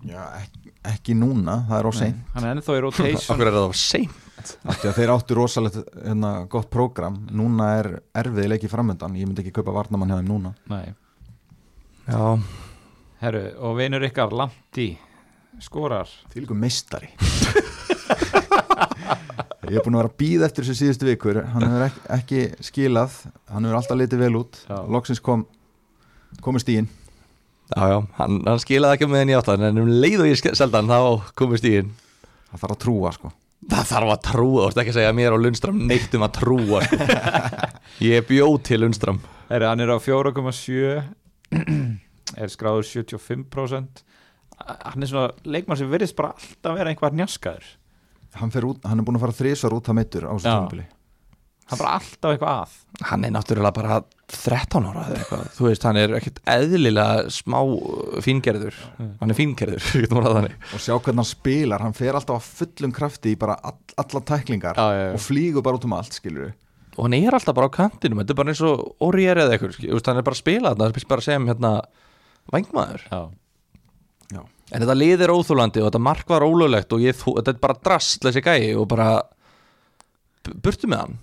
Já, 0.07 0.21
ekki, 0.39 0.71
ekki 0.93 1.13
núna, 1.17 1.53
það 1.67 1.77
er 1.79 1.85
of 1.89 1.95
seint. 1.97 2.19
hann 2.33 2.45
er 2.45 2.49
ennþá 2.55 2.71
í 2.77 2.79
rotation. 2.85 3.33
Okkur 3.35 3.47
er 3.49 3.55
það 3.57 3.65
að 4.71 4.95
þeir 4.95 5.11
áttu 5.11 5.31
rosalegt 5.37 5.77
hérna, 6.05 6.31
gott 6.51 6.69
prógram. 6.71 7.15
Núna 7.35 7.65
er 7.81 7.87
erfiði 8.15 8.47
leiki 8.53 8.69
framöndan 8.71 9.17
Ég 9.17 9.27
myndi 9.27 9.41
ekki 9.43 9.55
kaupa 9.57 9.75
varnamann 9.75 10.11
hjá 10.13 10.19
þeim 10.21 10.31
núna. 10.31 10.51
Nei, 10.71 10.87
já, 12.07 12.23
herru, 13.23 13.43
og 13.67 13.71
vinur 13.81 14.07
ykkar 14.07 14.29
Lanti 14.31 14.89
skorar. 15.59 16.07
Því 16.31 16.37
líka 16.45 16.55
meistari 16.57 17.09
Ég 19.67 19.79
er 19.79 19.83
búin 19.83 19.97
að 19.97 20.03
vera 20.03 20.13
að 20.13 20.19
býða 20.21 20.47
eftir 20.47 20.63
þessu 20.63 20.79
síðustu 20.79 21.07
vikur. 21.09 21.41
Hann 21.51 21.65
hefur 21.67 21.85
ekki, 21.87 22.03
ekki 22.17 22.67
skilað. 22.69 23.21
Hann 23.51 23.67
hefur 23.67 23.79
alltaf 23.81 23.99
litið 23.99 24.23
vel 24.23 24.35
út. 24.39 24.59
Já. 24.69 24.77
Loksins 24.87 25.23
kom 25.23 25.43
komist 26.43 26.69
í 26.71 26.77
inn 26.81 26.87
já, 27.75 27.83
já, 27.91 27.97
hann, 28.19 28.39
hann 28.47 28.61
skilaði 28.63 28.97
ekki 28.97 29.09
með 29.11 29.23
henni 29.23 29.35
í 29.35 29.39
áttan 29.39 29.65
en 29.67 29.81
um 29.81 29.89
leið 29.91 30.23
og 30.23 30.29
ég 30.29 30.47
hann 30.63 30.91
þá 30.91 30.99
komist 31.37 31.67
í 31.67 31.77
inn 31.81 31.95
Það 32.47 32.61
þarf 32.61 32.73
að 32.73 32.79
trúa 32.79 33.09
sko. 33.11 33.29
Það 33.67 33.87
þarf 33.89 34.11
að 34.13 34.19
trúa, 34.23 34.59
þú 34.61 34.67
veist 34.69 34.77
ekki 34.79 34.91
að 34.93 34.97
segja 34.97 35.15
mér 35.17 35.33
og 35.35 35.41
Lundstram 35.43 35.79
neitt 35.89 36.13
um 36.15 36.23
að 36.23 36.37
trúa 36.37 36.79
sko. 36.85 37.07
Ég 38.07 38.27
bjóð 38.29 38.55
til 38.69 38.79
Lundstram 38.83 39.19
herru, 39.49 39.67
hann 39.67 39.83
er 39.83 39.91
á 39.91 39.97
4,7 39.99 41.57
er 42.41 42.53
skráður 42.53 42.87
75% 42.87 44.03
hann 44.57 45.03
er 45.03 45.11
svona 45.11 45.33
leikmann 45.43 45.79
sem 45.79 45.91
verðist 45.91 46.15
bara 46.17 46.31
alltaf 46.37 46.79
vera 46.79 46.93
einhver 46.93 47.19
njaskaður 47.19 47.67
Hann, 48.41 48.53
fer 48.53 48.67
út, 48.67 48.85
hann 48.87 49.01
er 49.01 49.07
búin 49.07 49.17
að 49.19 49.25
fara 49.25 49.37
þrísvar 49.37 49.75
út 49.77 49.89
að 49.91 49.97
meittur 49.99 50.27
á 50.27 50.31
þessu 50.35 50.47
Já. 50.47 50.53
tímabili. 50.57 50.85
Hann 51.67 51.75
er 51.75 51.81
bara 51.83 51.95
alltaf 51.97 52.31
eitthvað 52.31 52.53
að. 52.53 52.75
Hann 53.09 53.25
er 53.27 53.33
náttúrulega 53.35 53.75
bara 53.75 53.95
13 54.31 54.85
ára 54.87 55.01
Þú 55.55 55.65
veist, 55.67 55.83
hann 55.87 55.99
er 55.99 56.13
ekkert 56.15 56.37
eðlilega 56.47 57.25
smá 57.35 57.57
uh, 57.59 58.21
fíngerður. 58.23 58.77
Hann 59.19 59.33
er 59.33 59.37
fíngerður, 59.37 59.89
við 59.99 60.15
að 60.15 60.47
Og 60.47 60.79
sjá 60.79 60.93
hvernig 60.95 61.19
hann 61.19 61.27
spilar. 61.27 61.83
Hann 61.83 61.97
fer 61.97 62.15
alltaf 62.15 62.39
á 62.39 62.47
fullum 62.61 62.95
krafti 62.95 63.35
í 63.35 63.39
bara 63.39 63.57
all, 63.67 63.75
alla 63.99 64.23
tæklingar 64.31 64.79
Já, 64.79 64.87
já, 64.95 65.03
já. 65.09 65.11
Og 65.17 65.25
flýgur 65.27 65.65
bara 65.67 65.79
út 65.79 65.89
um 65.89 65.97
allt 65.97 66.15
skilur 66.15 66.55
Og 66.97 67.05
hann 67.05 67.17
er 67.19 67.35
alltaf 67.35 67.53
bara 67.53 67.69
á 67.69 67.77
kantinum, 67.77 68.23
þetta 68.23 68.33
er 68.33 68.39
bara 68.39 68.53
eins 68.53 68.63
og 68.65 69.03
orrier 69.05 69.37
eða 69.43 69.53
eitthvað, 69.53 70.07
hann 70.07 70.21
er 70.21 70.25
bara 70.25 70.33
að 70.37 70.41
spila 70.41 70.71
þarna, 70.71 70.87
hann 70.87 71.01
er 71.03 71.09
bara 71.11 71.25
sem 71.27 71.49
hérna 71.51 71.71
vangmaður 72.53 73.03
já, 73.05 73.19
En 74.67 74.83
þetta 74.83 74.95
lið 74.97 75.23
er 75.23 75.31
óþúlandi 75.31 75.79
og 75.81 75.87
þetta 75.87 76.01
mark 76.03 76.31
var 76.31 76.43
ólöglegt 76.43 76.91
og 76.95 77.03
ég, 77.03 77.15
þetta 77.15 77.53
er 77.53 77.59
bara 77.63 77.77
drast 77.79 78.25
þessi 78.25 78.43
gæi 78.43 78.73
og 78.75 78.87
bara 78.91 79.11
burtu 80.63 80.89
með 80.91 81.03
hann. 81.05 81.19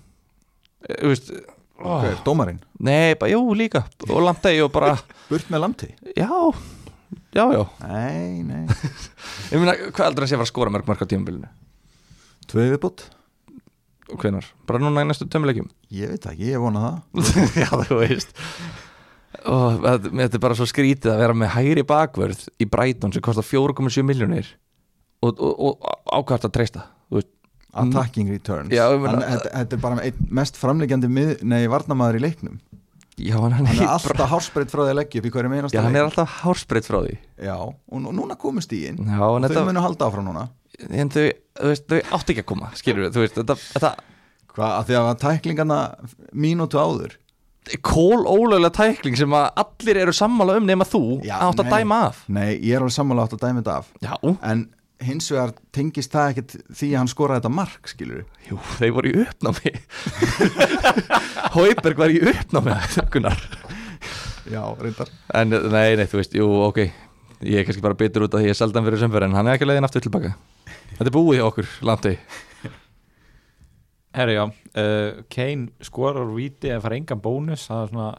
Eh, 0.87 0.95
Þú 1.01 1.11
veist, 1.11 1.29
okay, 1.81 2.15
Dómarinn, 2.25 2.61
nei, 2.79 3.13
bara, 3.19 3.33
jú, 3.35 3.43
líka. 3.57 3.83
Og 4.09 4.23
landegi 4.25 4.63
og 4.65 4.71
bara, 4.73 4.95
burt 5.29 5.51
með 5.53 5.65
lamti 5.65 5.91
já, 6.15 6.29
já, 7.35 7.45
já. 7.53 7.61
Nei, 7.85 8.41
nei. 8.47 8.63
Ég 9.51 9.61
meina, 9.61 9.77
hvað 9.91 10.07
hann 10.07 10.25
sé 10.25 10.33
að 10.33 10.39
fara 10.39 10.47
að 10.47 10.53
skora 10.53 10.73
mörg 10.73 11.05
á 11.05 11.05
tímabilinu? 11.05 11.51
Tvö 12.49 12.65
viðbútt 12.71 13.07
Og 14.13 14.21
hvenar? 14.21 14.45
Bara 14.69 14.77
núna 14.83 15.01
í 15.01 15.07
næstu 15.09 15.25
tömuleikjum? 15.33 15.65
Ég 15.93 16.11
veit 16.13 16.25
ekki, 16.29 16.51
ég 16.51 16.61
vona 16.61 16.81
það. 16.83 17.23
Já, 17.63 17.69
þú 17.89 17.97
veist 18.03 18.35
og 19.45 19.85
þetta 19.85 20.37
er 20.37 20.43
bara 20.43 20.57
svo 20.57 20.67
skrítið 20.69 21.11
að 21.13 21.21
vera 21.23 21.35
með 21.37 21.53
hægri 21.55 21.83
bakvörð 21.87 22.45
í 22.61 22.67
Brighton 22.69 23.13
sem 23.15 23.23
kostar 23.25 23.45
4,7 23.47 24.03
miljónir 24.07 24.47
og, 25.25 25.39
og, 25.39 25.53
og 25.79 26.21
ákvært 26.21 26.47
að 26.49 26.55
treysta 26.59 26.85
Attacking 27.75 28.29
returns. 28.31 28.71
Já, 28.71 28.85
ég 28.87 29.01
meina- 29.03 29.19
hann, 29.19 29.33
þetta, 29.35 29.49
þetta 29.51 29.75
er 29.75 29.81
bara 29.83 30.11
mest 30.39 30.55
framlegjandi 30.55 31.09
mið, 31.11 31.31
Nei, 31.43 31.65
varnamaður 31.67 32.21
í 32.21 32.21
leiknum. 32.23 32.53
Já, 33.19 33.35
hann, 33.35 33.51
hann, 33.51 33.67
Hann 33.67 33.81
er 33.81 33.83
er 33.87 33.91
alltaf 33.97 34.31
hárspreitt 34.31 34.71
frá 34.71 34.81
því 34.85 34.93
að 34.93 34.97
leggja 35.01 35.19
upp 35.21 35.27
í 35.27 35.31
hverju 35.35 35.49
já, 35.49 35.51
meinasta 35.51 35.83
hann 35.83 35.95
er 35.99 36.05
alltaf 36.07 36.37
hárspreitt 36.45 36.87
frá 36.87 37.01
því. 37.03 37.17
Já, 37.49 37.55
og 37.67 37.99
nú- 38.03 38.13
núna 38.15 38.37
komust 38.39 38.71
í 38.75 38.85
inn. 38.87 39.01
Já, 39.03 39.19
Og 39.27 39.43
þau 39.51 39.65
munu 39.67 39.83
halda 39.83 40.07
áfram 40.07 40.27
núna. 40.29 40.45
En 40.87 41.11
þau, 41.11 41.25
veist, 41.67 41.87
þau 41.91 41.99
átti 42.15 42.35
ekki 42.35 42.43
að 42.45 42.49
koma 42.53 42.71
skilur 42.79 43.05
við, 43.05 43.13
þú 43.15 43.25
veist, 43.25 43.39
þetta, 43.41 43.57
þetta 43.75 43.93
Hvað, 44.55 44.71
að 44.71 44.85
því 44.87 44.95
að 45.01 45.07
tæklingarna 45.19 45.77
mínútu 46.31 46.79
áður 46.79 47.17
kól 47.85 48.23
ólögulega 48.29 48.71
tækling 48.77 49.17
sem 49.17 49.33
að 49.35 49.47
allir 49.63 49.99
eru 50.03 50.13
sammála 50.15 50.57
um 50.59 50.65
nema 50.69 50.85
þú 50.87 51.03
Já, 51.25 51.37
átt 51.41 51.61
að 51.63 51.69
nei. 51.69 51.75
dæma 51.79 51.99
af. 52.11 52.23
Nei, 52.29 52.49
ég 52.61 52.75
er 52.77 52.83
alveg 52.85 52.95
sammála 52.97 53.25
átt 53.25 53.37
að 53.37 53.45
dæmi 53.47 53.63
þetta 53.63 53.77
af. 53.81 53.91
Já, 54.05 54.15
En 54.51 54.65
hins 55.05 55.27
vegar 55.31 55.51
tengist 55.75 56.13
það 56.13 56.29
ekkert 56.31 56.53
því 56.79 56.87
að 56.93 56.97
hann 57.01 57.09
skoraði 57.11 57.41
þetta 57.41 57.51
mark, 57.51 57.89
skilur 57.91 58.21
jú, 58.47 58.59
þeir 58.77 58.93
voru 58.95 59.11
í 59.11 59.17
uppnámi. 59.25 59.73
Hauberg 61.55 61.99
var 61.99 62.13
í 62.13 62.21
uppnámi 62.31 62.77
Gunnar. 63.11 63.41
Já, 64.45 64.61
reyndar. 64.79 65.09
En 65.33 65.49
nei, 65.49 65.95
nei, 65.97 66.05
þú 66.05 66.21
veist, 66.21 66.35
jú, 66.37 66.47
ok. 66.69 66.83
Ég 67.45 67.59
er 67.59 67.65
kannski 67.67 67.83
bara 67.83 67.97
bitur 67.97 68.23
út 68.27 68.35
af 68.37 68.41
því 68.43 68.51
ég 68.53 68.57
seldi 68.57 68.79
hann 68.79 68.85
fyrir 68.87 69.01
sömfer 69.01 69.25
en 69.27 69.35
hann 69.35 69.49
er 69.49 69.57
ekki 69.57 69.67
leiðin 69.67 69.85
aftur 69.85 70.03
tilbaka 70.05 70.31
Þetta 70.95 71.09
er 71.09 71.13
búið 71.17 71.41
hjá 71.41 71.47
okkur, 71.49 71.67
landi 71.85 72.13
herru, 74.15 74.35
já 74.35 74.45
uh, 74.47 75.23
Kane 75.31 75.85
skorar 75.85 76.31
víti 76.35 76.71
en 76.73 76.83
fara 76.83 76.97
engan 76.99 77.21
bónus. 77.21 77.67
Það 77.69 77.83
er 77.83 77.93
svona, 77.93 78.09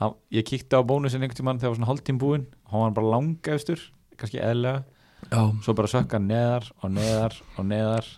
hann, 0.00 0.18
ég 0.34 0.46
kíkti 0.48 0.78
á 0.78 0.82
bónusin 0.86 1.22
einhvern 1.22 1.40
tímann 1.40 1.62
þegar 1.62 1.74
var 1.74 1.80
svona 1.80 1.90
hálftím 1.92 2.20
búinn. 2.22 2.46
Hann 2.72 2.86
var 2.86 2.96
bara 2.98 3.12
langaustur, 3.16 3.88
kannski 4.18 4.42
eðlega 4.42 4.84
Já, 5.26 5.40
svo 5.64 5.74
bara 5.74 5.90
sökka 5.90 6.20
hann 6.20 6.28
neðar 6.30 6.66
og 6.82 6.92
neðar 6.94 7.36
og 7.56 7.66
neðar. 7.66 8.08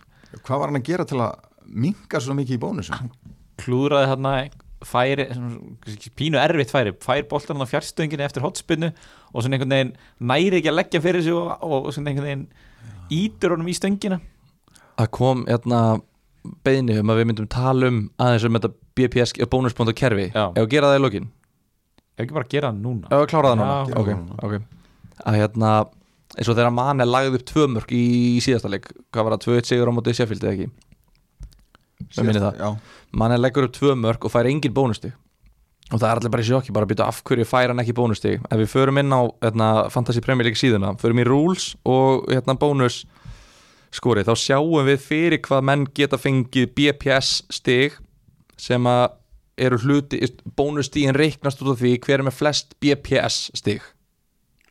Hvað 0.45 0.61
var 0.61 0.69
hann 0.71 0.79
að 0.81 0.89
gera 0.89 1.05
til 1.09 1.21
að 1.23 1.45
minka 1.69 2.21
svo 2.21 2.35
mikið 2.37 2.57
í 2.57 2.61
bónusum? 2.61 3.13
klúðraði 3.59 4.09
þarna 4.13 4.33
færi, 4.87 5.25
svona, 5.35 5.77
kannski 5.83 6.11
pínu 6.15 6.39
erfitt 6.39 6.73
færi. 6.73 6.93
Fær 7.03 7.25
boltan 7.31 7.63
á 7.63 7.67
fjarstönginu 7.67 8.25
eftir 8.25 8.45
hotspinnu 8.45 8.91
og 8.91 9.43
svona 9.43 9.57
einhvern 9.57 9.75
veginn 9.75 9.95
næri 10.31 10.59
ekki 10.61 10.71
að 10.71 10.77
leggja 10.79 11.03
fyrir 11.03 11.25
sig 11.25 11.35
og, 11.35 11.49
og 11.65 11.89
svona 11.95 12.13
einhvern 12.13 12.29
veginn 12.29 12.45
ítur 13.15 13.55
honum 13.55 13.71
í 13.71 13.75
stöngina. 13.75 14.19
Það 14.99 15.11
kom 15.15 15.43
hérna 15.47 15.81
beðni 16.65 16.97
um 17.01 17.11
að 17.13 17.21
við 17.21 17.29
myndum 17.29 17.49
tala 17.51 17.91
um 17.91 17.99
aðeins 18.21 18.47
um 18.47 18.57
þetta 18.57 18.71
BPS 18.99 19.35
bónuspunkt 19.51 19.93
og 19.93 19.97
kerfi 19.99 20.27
Já. 20.31 20.45
Ef 20.49 20.63
að 20.65 20.71
gera 20.73 20.91
það 20.91 20.99
í 20.99 21.03
lokin? 21.05 21.29
Ef 22.17 22.25
ekki 22.25 22.35
bara 22.35 22.51
gera 22.51 22.71
það 22.73 22.83
núna? 22.83 23.07
Ef 23.09 23.23
að 23.23 23.29
klára 23.31 23.53
það 23.53 23.61
núna 23.61 23.77
Já. 23.79 23.95
Ok, 24.01 24.11
Gera 24.11 24.25
það 24.27 24.45
ok 24.49 25.23
Að 25.29 25.39
hérna 25.39 25.71
eins 26.37 26.51
og 26.51 26.55
þegar 26.59 26.75
mann 26.75 27.01
er 27.03 27.09
lagði 27.09 27.39
upp 27.39 27.47
tvö 27.49 27.65
mörg 27.73 27.95
í 27.95 28.03
síðasta 28.43 28.69
leik 28.71 28.91
Hvað 29.09 29.25
var 29.27 29.35
það, 29.37 29.47
2-1 29.59 29.71
sigur 29.71 29.91
á 29.91 29.93
móti 29.97 30.15
Sheffield 30.15 30.45
eða 30.45 30.55
ekki? 30.57 30.69
Mann 33.11 33.33
er 33.33 33.41
leggur 33.41 33.67
upp 33.67 33.75
tvö 33.75 33.95
mörg 33.97 34.23
og 34.25 34.31
fær 34.31 34.47
engin 34.49 34.73
bónustig. 34.75 35.11
Og 35.89 35.97
það 35.97 36.09
er 36.11 36.19
allir 36.19 36.31
bara 36.33 36.43
í 36.45 36.47
sjokki 36.47 36.73
bara 36.75 36.85
að 36.85 36.91
býta 36.93 37.07
af 37.09 37.21
hverju 37.25 37.45
fær 37.49 37.71
hann 37.71 37.81
ekki 37.81 37.95
bónustig? 37.97 38.43
Ef 38.45 38.59
við 38.61 38.69
förum 38.69 38.99
inn 39.01 39.09
á 39.13 39.21
hérna, 39.41 39.69
Fantasy 39.89 40.21
Premier 40.21 40.45
League 40.45 40.59
síðuna 40.59 40.93
förum 41.01 41.21
í 41.21 41.25
rules 41.25 41.71
og 41.89 42.27
hérna, 42.29 42.53
bónus 42.61 43.01
skori 43.95 44.25
þá 44.27 44.33
sjáum 44.37 44.85
við 44.87 44.99
fyrir 45.03 45.41
hvað 45.45 45.65
menn 45.69 45.87
geta 45.97 46.19
fengið 46.21 46.73
BPS 46.77 47.31
stig 47.53 47.97
sem 48.59 48.85
að 48.89 49.07
eru 49.59 49.79
hluti 49.83 50.21
bónustíðin 50.55 51.17
reiknast 51.17 51.63
út 51.63 51.73
af 51.73 51.81
því 51.81 51.95
hver 52.05 52.19
er 52.19 52.27
með 52.27 52.37
flest 52.37 52.75
BPS 52.83 53.49
stig 53.57 53.81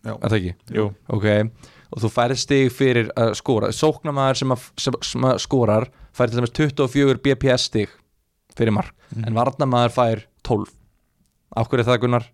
Já. 0.06 0.14
er 0.14 0.30
það 0.30 0.38
ekki? 0.38 0.54
Jú. 0.76 0.86
ok, 1.12 1.26
og 1.92 2.02
þú 2.04 2.12
færið 2.14 2.42
stig 2.44 2.72
fyrir 2.72 3.10
að 3.18 3.34
skora 3.40 3.72
sóknamaður 3.74 4.40
sem, 4.40 4.56
sem, 4.80 4.98
sem 5.04 5.28
að 5.28 5.42
skorar 5.44 5.88
fær 6.16 6.30
til 6.30 6.40
dæmis 6.40 6.54
24 6.56 7.22
BPS 7.26 7.68
stig 7.72 7.92
fyrir 8.56 8.74
mark 8.74 8.94
en 9.18 9.36
varnamaður 9.36 9.94
fær 9.94 10.24
12 10.46 10.74
af 11.58 11.68
hverju 11.68 11.82
er 11.82 11.88
það 11.88 12.02
Gunnar? 12.04 12.28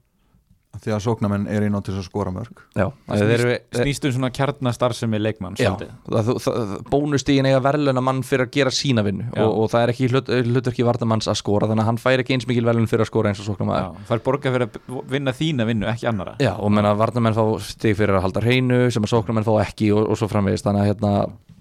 Því 0.82 0.92
að 0.96 1.02
sóknamenn 1.04 1.44
er 1.50 1.66
inn 1.66 1.76
á 1.76 1.80
til 1.84 1.94
að 1.94 2.04
skora 2.06 2.32
mörg. 2.34 2.62
Já, 2.74 2.86
það 3.06 3.22
snýst, 3.24 3.78
snýst 3.78 4.06
um 4.08 4.14
svona 4.16 4.30
kjarnastarfsemi 4.34 5.20
leikmann 5.20 5.58
það, 5.58 6.30
það, 6.44 6.72
bónustígin 6.90 7.48
eiga 7.50 7.60
verðluna 7.64 8.02
mann 8.04 8.22
fyrir 8.26 8.46
að 8.48 8.54
gera 8.56 8.72
sína 8.74 9.04
vinnu 9.06 9.28
og, 9.36 9.52
og 9.64 9.70
það 9.72 9.84
er 9.86 9.92
ekki 9.94 10.08
hlut, 10.12 10.32
hlutverki 10.50 10.86
vartamanns 10.86 11.28
að 11.30 11.38
skora 11.40 11.68
þannig 11.70 11.84
að 11.84 11.90
hann 11.92 12.00
fær 12.02 12.24
ekki 12.24 12.36
eins 12.38 12.48
mikil 12.50 12.64
verðlun 12.68 12.88
fyrir 12.90 13.04
að 13.06 13.10
skora 13.12 13.32
eins 13.32 13.44
og 13.44 13.60
maður 13.64 13.84
Já, 13.84 14.06
fær 14.10 14.24
borga 14.26 14.54
fyrir 14.54 14.66
að 14.68 15.12
vinna 15.12 15.36
þína 15.36 15.68
vinnu, 15.68 15.90
ekki 15.92 16.08
annara 16.10 16.34
Já, 16.42 16.54
og 16.58 16.72
menna 16.74 16.94
varnamenn 16.98 17.36
fá 17.36 17.44
stig 17.64 17.96
fyrir 17.98 18.18
að 18.18 18.26
halda 18.28 18.44
hreinu 18.44 18.80
sem 18.94 19.04
að 19.06 19.14
sóknarmenn 19.14 19.46
fá 19.46 19.54
ekki 19.66 19.92
og, 19.94 20.08
og 20.10 20.18
svo 20.20 20.30
framvegist 20.32 20.66
þannig 20.66 20.84
að 20.84 20.90
hérna, 20.92 21.14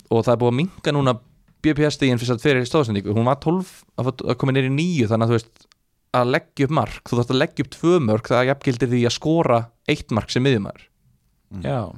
og 0.09 0.25
það 0.25 0.33
er 0.35 0.41
búið 0.43 0.53
að 0.53 0.59
minka 0.63 0.95
núna 0.95 1.15
BPS 1.63 1.95
stigin 1.95 2.19
fyrir, 2.19 2.65
stóðsendingu. 2.67 3.13
Hún 3.15 3.23
var 3.29 3.37
12 3.39 3.69
að, 3.95 4.09
fá- 4.09 4.25
að 4.33 4.37
koma 4.41 4.51
nýri 4.55 4.71
9 4.73 5.07
þannig 5.07 5.29
að 5.29 5.31
þú 5.31 5.37
veist 5.37 5.67
að 6.13 6.33
leggja 6.37 6.67
upp 6.67 6.75
mark 6.79 7.03
þú 7.09 7.19
þarfst 7.19 7.33
að 7.33 7.41
leggja 7.41 7.65
upp 7.65 7.75
tvö 7.75 7.99
mörk 8.07 8.31
það 8.31 8.49
jafngildir 8.51 8.91
því 8.93 9.03
að 9.09 9.15
skora 9.17 9.59
eitt 9.89 10.13
mark 10.15 10.33
sem 10.33 10.45
miðjumæður 10.45 10.89
Já, 11.61 11.93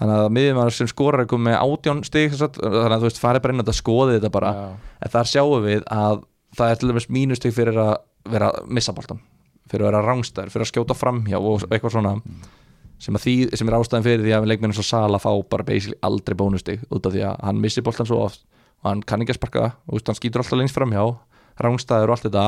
þannig 0.00 0.22
að 0.22 0.32
miðjumæður 0.34 0.74
sem 0.74 0.90
skorar 0.90 1.28
komið 1.30 1.46
með 1.46 2.00
sem 2.32 2.40
sagt, 2.40 2.58
þannig 2.58 2.96
að 2.96 3.04
þú 3.04 3.08
veist 3.08 3.22
farið 3.22 3.44
bara 3.44 3.54
inn 3.54 3.62
að 3.62 3.68
þetta 3.68 3.78
skoði 3.78 4.16
þetta 4.16 4.30
bara. 4.34 4.50
Já, 4.56 4.90
en 5.06 5.12
þar 5.14 5.30
sjáum 5.30 5.64
við 5.66 5.84
að 5.94 6.20
það 6.56 6.72
er 6.72 6.80
til 6.80 6.90
dæmis 6.90 7.08
mínustig 7.12 7.54
fyrir 7.54 7.78
að 7.80 7.94
vera 8.26 8.50
að 8.50 8.70
missa 8.78 8.94
boltan 8.96 9.22
fyrir 9.70 9.86
að 9.86 9.90
vera 9.90 10.04
rángstæður, 10.06 10.52
fyrir 10.54 10.66
að 10.66 10.70
skjóta 10.70 10.96
framhjá 10.96 11.38
og 11.38 11.66
eitthvað 11.68 11.94
svona 11.96 12.12
sem, 13.02 13.16
að 13.16 13.22
því, 13.24 13.34
sem 13.58 13.70
er 13.70 13.76
ástæðan 13.78 14.06
fyrir 14.06 14.24
því 14.24 14.34
að 14.36 14.48
leikmennin 14.50 14.76
svo 14.76 14.86
Sala 14.86 15.20
fá 15.22 15.30
bara 15.50 15.66
basically 15.66 15.98
aldrei 16.06 16.36
bónustig 16.38 16.84
út 16.86 17.06
af 17.06 17.14
því 17.14 17.24
að 17.28 17.42
hann 17.48 17.62
missi 17.62 17.84
boltan 17.84 18.08
svo 18.08 18.22
oft 18.28 18.44
og 18.82 18.90
hann 18.90 19.02
kann 19.06 19.24
ekki 19.24 19.34
að 19.34 19.40
sparka 19.40 19.64
og 19.86 20.06
hann 20.06 20.18
skýtur 20.18 20.42
alltaf 20.42 20.60
lengst 20.60 20.78
framhjá 20.78 21.02
rángstæður 21.62 22.12
og 22.12 22.16
allt 22.16 22.28
þetta 22.28 22.46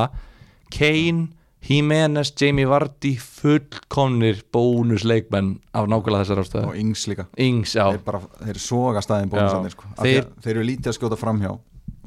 Kane, 0.73 1.27
Jimenez, 1.69 2.31
Jamie 2.39 2.65
Vardy 2.69 3.15
fullkomnir 3.19 4.43
bónusleikmenn 4.55 5.57
af 5.75 5.87
nákvæmlega 5.91 6.23
þessar 6.23 6.41
ástæður 6.43 6.69
og 6.71 6.77
yngs 6.79 7.07
líka. 7.11 7.25
Yngs, 7.37 7.73
já, 7.75 7.83
þeir, 7.91 8.03
bara, 8.05 8.21
þeir 8.45 8.59
soga 8.63 9.01
staðin 9.03 9.31
bónusarnir 9.33 9.73
sko. 9.75 9.89
Þeir- 9.99 10.29
þeir 10.43 10.53
eru 10.55 10.63
lítið 10.69 10.91
að 10.93 10.97
skjóta 10.99 11.17
framhjá 11.19 11.51
og, 11.51 11.59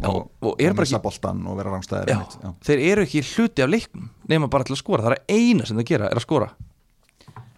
Já, 0.02 0.08
og 0.08 0.56
eru 0.58 0.74
bara 0.74 0.82
missa 0.86 0.96
ekki- 0.98 1.02
boltan 1.04 1.46
og 1.46 1.56
vera 1.58 1.70
einmitt, 1.70 2.38
já. 2.42 2.54
þeir 2.64 2.80
eru 2.92 3.02
ekki 3.02 3.22
hluti 3.22 3.62
af 3.62 3.68
leiknum 3.68 4.08
nema 4.28 4.48
bara 4.50 4.64
til 4.64 4.74
að 4.74 4.78
skora, 4.82 5.02
það 5.02 5.12
er 5.12 5.22
eina 5.28 5.66
sem 5.66 5.76
þeir 5.76 5.86
gera 5.86 6.06
er 6.10 6.16
að 6.16 6.24
skora. 6.26 6.48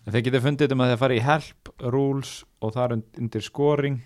En 0.06 0.12
Þeir 0.12 0.22
getið 0.26 0.42
fundið 0.44 0.66
þetta 0.68 0.76
með 0.76 0.90
því 0.90 0.92
að 0.94 0.98
fara 0.98 1.14
í 1.14 1.20
help, 1.24 1.68
rules 1.80 2.44
og 2.60 2.74
þar 2.74 2.92
und- 2.92 3.18
undir 3.18 3.40
scoring 3.42 4.00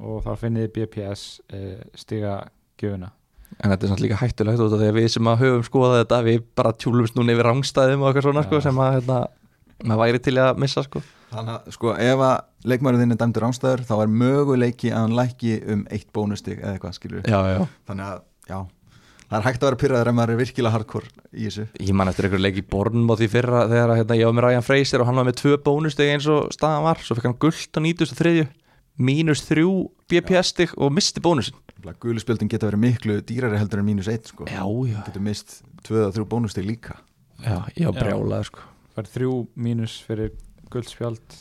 og 0.00 0.22
þar 0.24 0.36
finnið 0.40 0.68
þið 0.68 0.72
BPS 0.78 1.40
uh, 1.52 1.82
stiga 1.94 2.48
gjöfuna 2.80 3.10
en 3.58 3.72
þetta 3.72 3.86
er 3.86 3.92
samt 3.92 4.02
líka 4.04 4.20
hættulegt 4.20 4.62
út 4.64 4.74
af 4.76 4.82
því 4.82 4.90
að 4.90 4.98
við 4.98 5.08
sem 5.14 5.30
að 5.30 5.40
höfum 5.44 5.64
skoðað 5.68 5.96
þetta 6.02 6.20
við 6.28 6.44
bara 6.58 6.74
tjúlumst 6.84 7.16
núna 7.18 7.34
yfir 7.36 7.48
rángstæðum 7.50 8.02
og 8.02 8.10
eitthvað 8.10 8.28
svona 8.28 8.44
sko, 8.46 8.60
sem 8.64 8.82
að 8.82 8.92
hérna, 8.98 9.18
maður 9.82 10.02
væri 10.04 10.22
til 10.26 10.36
að 10.42 10.60
missa 10.62 10.84
sko. 10.86 11.02
þannig 11.32 11.56
að 11.56 11.72
sko 11.78 11.94
ef 11.96 12.26
að 12.28 12.68
leikmæður 12.72 13.02
þinn 13.02 13.14
er 13.14 13.22
dæmdur 13.22 13.46
rángstæður 13.46 13.86
þá 13.88 13.96
er 13.98 14.14
möguleiki 14.22 14.92
að 14.92 15.00
hann 15.06 15.18
lækki 15.18 15.56
um 15.74 15.82
eitt 15.90 16.08
bónustig 16.14 16.60
eða 16.60 16.76
eitthvað 16.76 16.96
skilur 16.98 17.26
já, 17.26 17.40
já. 17.54 17.66
þannig 17.88 18.06
að 18.10 18.22
já 18.52 18.58
það 19.32 19.38
er 19.38 19.46
hægt 19.46 19.62
að 19.62 19.68
vera 19.70 19.80
pyrraður 19.80 20.08
ef 20.10 20.16
maður 20.16 20.32
er 20.34 20.40
virkilega 20.42 20.74
hardcore 20.74 21.08
í 21.32 21.46
þessu. 21.46 21.62
Ég 21.80 21.96
man 21.96 22.10
eftir 22.10 22.26
einhver 22.28 22.42
leik 22.42 22.58
í 22.60 22.64
Born 22.68 23.06
og 23.08 23.16
því 23.16 23.28
fyrra 23.32 23.62
þegar 23.70 23.92
að, 23.94 24.00
hérna, 24.02 24.18
ég 24.20 24.28
var 24.28 24.36
með 24.36 24.44
Ryan 24.44 24.66
Fraser 24.66 25.00
og 25.00 25.08
hann 25.08 25.20
var 25.20 25.28
með 25.28 25.38
tvö 25.40 25.54
bónusteg 25.64 26.12
eins 26.12 26.26
og 26.28 26.52
staðan 26.52 26.84
var. 26.84 27.00
Svo 27.00 27.16
fekk 28.96 29.08
hann 29.08 29.28
gullt 29.28 29.32
á 29.32 29.32
93 29.32 29.32
mínus 29.32 29.42
þrjú 29.48 29.72
BPS-stig 30.08 30.74
og 30.76 30.92
misti 30.92 31.20
bónusin 31.20 31.54
guðluspjöldin 31.82 32.50
geta 32.50 32.68
verið 32.68 32.82
miklu 32.82 33.14
dýrari 33.26 33.58
heldur 33.58 33.80
en 33.82 33.86
mínus 33.88 34.08
eitt 34.08 34.28
sko. 34.30 34.46
Já, 34.46 34.62
já, 34.62 35.00
getur 35.06 35.22
mist 35.22 35.62
tvö 35.82 36.04
að 36.06 36.12
þrjú 36.16 36.26
bónustig 36.30 36.66
líka. 36.66 36.98
Já, 37.42 37.64
Já. 37.74 37.90
brjálað 37.90 38.44
sko. 38.46 38.60
Það 38.94 39.02
er 39.02 39.10
þrjú 39.16 39.32
mínus 39.56 39.96
fyrir 40.06 40.32
guldspjald 40.70 41.38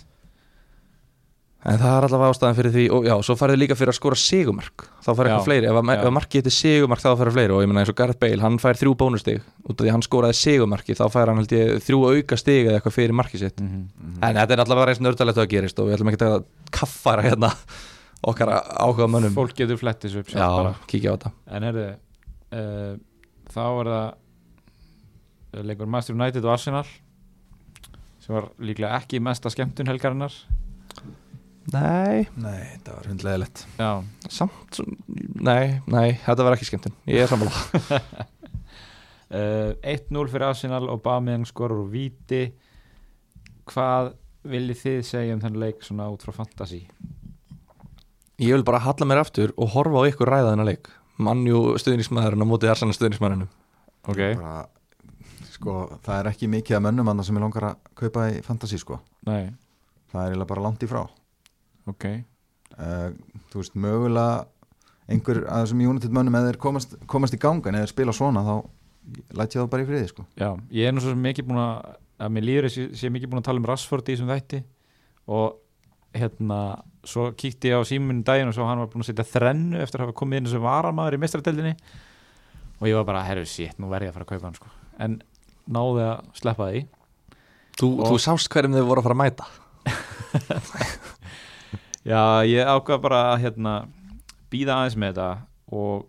En 1.61 1.77
það 1.77 1.91
er 1.93 2.05
allavega 2.07 2.33
ástæðan 2.33 2.55
fyrir 2.57 2.71
því 2.73 2.83
og 2.95 3.03
já, 3.05 3.11
svo 3.21 3.35
farið 3.37 3.59
líka 3.61 3.75
fyrir 3.77 3.91
að 3.91 3.97
skora 3.99 4.17
sigumark 4.17 4.85
þá 5.05 5.09
fær 5.11 5.27
eitthvað 5.27 5.35
Já, 5.35 5.45
fleiri, 5.45 5.67
ef, 5.69 5.75
að, 5.77 5.91
já. 5.93 5.99
ef 6.01 6.13
markið 6.15 6.39
heitir 6.39 6.55
sigumark 6.55 7.01
þá 7.03 7.09
fær 7.19 7.29
fleiri. 7.35 7.53
Og 7.53 7.61
ég 7.61 7.69
meina 7.69 7.83
eins 7.83 7.91
og 7.93 7.97
Gareth 7.99 8.17
Bale, 8.23 8.41
hann 8.41 8.57
fær 8.63 8.79
þrjú 8.79 8.93
bónustig. 8.97 9.43
Út 9.69 9.75
af 9.75 9.85
því 9.85 9.91
hann 9.93 10.01
skoraði 10.07 10.37
sigumarki 10.39 10.95
þá 10.97 11.03
fær 11.13 11.29
hann 11.29 11.37
held 11.37 11.53
ég 11.53 11.83
þrjú 11.85 11.99
auka 12.09 12.39
stig 12.41 12.65
eða 12.65 12.79
eitthvað 12.79 12.95
fyrir 12.97 13.13
markið 13.19 13.43
sitt. 13.45 13.61
Mm 13.61 13.85
en 14.21 14.35
þetta 14.41 14.53
er 14.55 14.61
allavega 14.65 14.85
reynst 14.89 15.01
nördalegt 15.05 15.37
að 15.41 15.47
gerist 15.53 15.79
og 15.81 15.87
við 15.89 15.95
ætlum 15.99 16.09
ekki 16.11 16.25
að 16.31 16.43
kaffara 16.73 17.23
hérna 17.25 17.51
okkar 18.25 18.51
áhuga 18.57 19.07
mönnum. 19.09 19.33
Fólk 19.37 19.53
getur 19.57 19.77
flett 19.81 20.01
þessu 20.01 20.21
upp 20.21 20.29
Já, 20.29 20.33
sjálf 20.41 20.57
bara. 20.57 20.73
kíkja 20.89 21.13
á 21.13 21.15
þetta. 21.15 21.31
En 21.57 21.65
herðu, 21.69 21.85
uh, 22.57 22.91
þá 23.53 23.61
er 23.65 23.91
það 23.91 24.09
uh, 24.09 25.63
leikur 25.69 25.89
Nei, 31.69 32.25
nei, 32.41 32.63
það 32.81 32.95
var 32.95 33.07
hundlegilegt 33.11 33.59
Já, 33.77 33.89
samt 34.33 34.79
Nei, 35.37 35.77
nei, 35.85 36.07
þetta 36.23 36.45
var 36.47 36.55
ekki 36.57 36.67
skemmtun. 36.71 36.95
Ég 37.09 37.25
er 37.25 37.31
sammála. 37.31 37.51
Uh, 39.31 39.77
1-0 39.87 40.27
fyrir 40.27 40.43
Arsenal 40.43 40.89
og 40.91 40.97
Bamiðan 41.05 41.45
skorur 41.47 41.85
úr 41.85 41.91
víti. 41.93 42.49
Hvað 43.71 44.09
viljið 44.43 44.81
þið 44.81 44.97
segja 45.07 45.37
um 45.37 45.39
þennan 45.39 45.61
leik 45.61 45.85
svona 45.87 46.09
út 46.11 46.25
frá 46.25 46.33
fantasy? 46.35 46.81
Ég 48.43 48.51
vil 48.57 48.65
bara 48.67 48.81
halla 48.83 49.07
mér 49.07 49.21
aftur 49.21 49.53
og 49.55 49.71
horfa 49.71 50.03
á 50.03 50.09
ykkur 50.11 50.27
ræða 50.33 50.49
þennan 50.51 50.67
leik. 50.67 50.91
Mannjú 51.23 51.61
stuðnismæðurinn 51.79 52.43
á 52.43 52.51
móti 52.51 52.67
Arsenal 52.73 52.97
stuðnismæðurinnum 52.97 53.47
Ok, 54.09 54.19
bara, 54.35 54.65
sko, 55.53 55.77
það 56.01 56.15
er 56.17 56.29
ekki 56.31 56.51
mikið 56.51 56.79
að 56.79 56.85
mönnum 56.89 57.11
annað 57.11 57.27
sem 57.29 57.37
ég 57.37 57.43
langar 57.45 57.67
að 57.69 57.89
kaupa 58.01 58.27
í 58.33 58.39
fantasy 58.45 58.79
sko. 58.81 58.99
nei, 59.29 59.53
það 60.11 60.23
er 60.23 60.31
eiginlega 60.31 60.51
bara 60.51 60.63
langt 60.65 60.83
í 60.83 60.89
frá 60.89 61.03
ok 61.91 62.05
uh, 62.11 63.09
þú 63.51 63.61
veist, 63.61 63.75
mögulega 63.75 64.45
einhver 65.11 65.41
að 65.45 65.65
þessum 65.65 65.81
United 65.89 66.13
mönnum 66.15 66.37
eða 66.39 66.51
þeir 66.53 66.59
komast, 66.63 66.93
komast 67.11 67.35
í 67.35 67.39
ganga 67.41 67.69
en 67.71 67.79
eða 67.81 67.89
spila 67.91 68.13
svona 68.15 68.43
þá 68.47 68.53
læt 69.35 69.55
ég 69.55 69.63
það 69.63 69.71
bara 69.73 69.83
í 69.83 69.87
friði 69.89 70.07
sko. 70.11 70.23
Já, 70.39 70.51
ég 70.77 70.87
er 70.87 70.93
nú 70.95 71.01
svo 71.03 71.11
sem 71.15 71.23
mikið 71.25 71.47
búin 71.49 71.59
að 71.63 71.97
að 72.21 72.29
mér 72.35 72.45
líður 72.45 72.67
þessi, 72.69 72.83
sé 73.01 73.09
mikið 73.09 73.31
búin 73.31 73.41
að 73.41 73.47
tala 73.49 73.59
um 73.63 73.65
Rashford 73.65 74.05
í 74.07 74.13
þessum 74.13 74.29
þætti 74.29 74.59
og 75.33 75.55
hérna, 76.13 76.57
svo 77.07 77.23
kíkti 77.33 77.71
ég 77.71 77.81
á 77.81 77.89
símunu 77.89 78.21
daginn 78.27 78.51
og 78.51 78.55
svo 78.55 78.67
hann 78.69 78.77
var 78.83 78.91
búin 78.93 79.01
að 79.01 79.09
setja 79.09 79.25
þrennu 79.25 79.79
eftir 79.81 80.03
að 80.03 80.05
hafa 80.11 80.17
komið 80.21 80.41
inn 80.43 80.49
sem 80.53 80.61
varamaður 80.63 81.17
í 81.17 81.21
mestradeldinni 81.23 81.73
og 82.77 82.85
ég 82.91 82.97
var 82.99 83.07
bara, 83.09 83.23
herru, 83.25 83.45
shit, 83.49 83.73
nú 83.81 83.89
verð 83.89 84.05
ég 84.05 84.13
að 84.13 84.19
fara 84.19 84.27
að 84.27 84.31
kaupa 84.35 84.47
hann 84.51 84.59
sko. 84.59 84.69
en 85.01 85.17
náði 85.71 86.05
að 86.11 86.21
sleppa 86.43 86.69
því 86.71 86.83
Þú, 87.81 87.87
Og- 87.97 88.11
þú 88.11 88.17
sást 88.21 88.51
hverjum 88.53 88.75
þau 88.77 88.85
voru 88.91 89.01
að 89.01 89.07
fara 89.09 89.17
að 89.17 89.23
mæta 89.25 89.49
Já, 92.07 92.41
ég 92.49 92.65
ákvað 92.65 93.01
bara 93.03 93.19
að 93.35 93.41
hérna, 93.43 93.73
býða 94.51 94.79
aðeins 94.81 94.95
með 94.97 95.11
þetta 95.13 95.27
og 95.77 96.07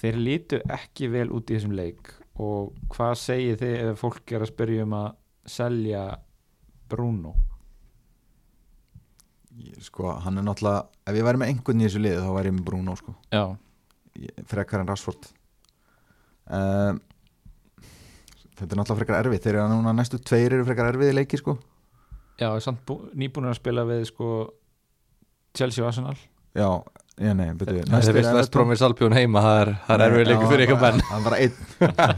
þeir 0.00 0.16
lítu 0.24 0.60
ekki 0.72 1.08
vel 1.12 1.26
út 1.36 1.50
í 1.52 1.58
þessum 1.58 1.74
leik 1.76 2.12
og 2.40 2.72
hvað 2.94 3.12
segir 3.20 3.58
þið 3.60 3.74
ef 3.90 4.00
fólk 4.00 4.32
er 4.34 4.42
að 4.46 4.50
spyrja 4.50 4.86
um 4.86 4.94
að 4.96 5.10
selja 5.54 6.04
Bruno? 6.90 7.34
Ég- 9.60 9.82
sko, 9.86 10.08
hann 10.24 10.38
er 10.40 10.46
náttúrulega 10.48 10.86
ef 11.06 11.14
ég 11.20 11.26
væri 11.28 11.38
með 11.38 11.52
einhvern 11.52 11.80
í 11.80 11.86
þessu 11.86 12.00
liði 12.02 12.22
þá 12.24 12.30
væri 12.38 12.50
ég 12.50 12.56
með 12.56 12.64
Bruno 12.70 12.96
sko. 12.98 13.14
Frekar 14.50 14.80
en 14.82 14.88
Rashford 14.90 15.28
um, 16.48 16.98
þetta 18.54 18.70
er 18.72 18.78
náttúrulega 18.80 18.98
frekar 19.02 19.20
erfið 19.24 19.44
þeir 19.44 19.56
eru 19.60 19.68
núna 19.76 19.92
næstu 19.94 20.18
tveir 20.22 20.52
eru 20.56 20.66
frekar 20.66 20.90
erfiði 20.92 21.14
leiki 21.20 21.38
sko. 21.38 21.56
já, 22.40 22.48
samt 22.62 22.82
bú- 22.86 23.10
nýbúnir 23.14 23.52
að 23.52 23.60
spila 23.60 23.84
við 23.86 24.04
sko 24.10 24.28
Chelsea 25.54 25.84
og 25.84 25.88
Arsenal? 25.92 26.16
Já, 26.54 26.66
ég 27.22 27.34
nei, 27.38 27.52
betur 27.58 27.76
Það 27.86 28.16
er 28.42 28.48
Bromwich 28.54 28.82
Albion 28.82 29.14
heima 29.14 29.42
Það 29.44 29.58
er, 29.60 29.70
það 29.86 29.94
er 29.94 30.04
erfið 30.08 30.28
leikur 30.30 30.50
fyrir 30.50 30.64
ykkur 30.66 30.80
menn. 30.82 31.00
það 31.06 31.18
er 31.18 31.24
bara 31.28 31.38
einn. 31.44 31.54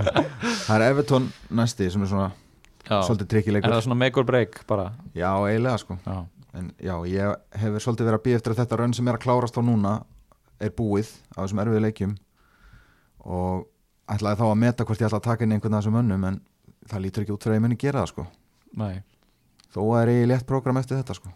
Það 0.67 0.75
er 0.77 0.85
Everton 0.87 1.29
næsti 1.61 1.89
sem 1.93 2.07
er 2.07 2.11
svona 2.13 2.31
Já, 2.87 3.01
svolítið 3.03 3.29
trikki 3.33 3.51
er 3.53 3.57
leikur. 3.59 3.75
það 3.75 3.85
svona 3.89 3.99
make 4.01 4.21
or 4.21 4.27
break 4.29 4.61
bara? 4.71 4.87
já, 5.15 5.31
eiginlega 5.51 5.81
sko. 5.83 5.97
Já, 6.07 6.17
en 6.57 6.69
já, 6.81 6.95
ég 7.11 7.61
hefur 7.61 7.85
svolítið 7.85 8.09
verið 8.09 8.19
að 8.21 8.25
býja 8.29 8.41
eftir 8.41 8.55
að 8.55 8.61
þetta 8.63 8.79
raun 8.81 8.95
sem 8.97 9.09
er 9.11 9.19
að 9.19 9.25
klárast 9.27 9.59
á 9.59 9.63
núna 9.67 9.95
er 10.63 10.73
búið 10.77 11.11
á 11.35 11.39
þessum 11.43 11.61
erfiðu 11.65 11.83
leikjum. 11.85 12.13
Og 13.27 13.67
ætlaði 14.15 14.41
þá 14.41 14.47
að 14.49 14.61
meta 14.63 14.87
hvort 14.87 15.03
ég 15.03 15.09
ætla 15.11 15.21
að 15.21 15.27
taka 15.29 15.45
inn 15.45 15.57
einhvern 15.57 15.75
af 15.77 15.83
þessum 15.85 15.99
önnum 16.01 16.29
en 16.31 16.39
það 16.87 17.05
lítur 17.05 17.27
ekki 17.27 17.35
út 17.35 17.43
fyrir 17.43 17.57
að 17.57 17.61
ég 17.61 17.67
muni 17.67 17.81
gera 17.83 18.05
það 18.05 18.13
sko. 18.15 18.27
Nei. 18.79 18.95
Þó 19.75 19.83
er 20.01 20.13
ég 20.15 20.23
í 20.23 20.31
létt 20.31 20.47
prógram 20.49 20.79
eftir 20.81 21.01
þetta 21.03 21.19
sko 21.19 21.35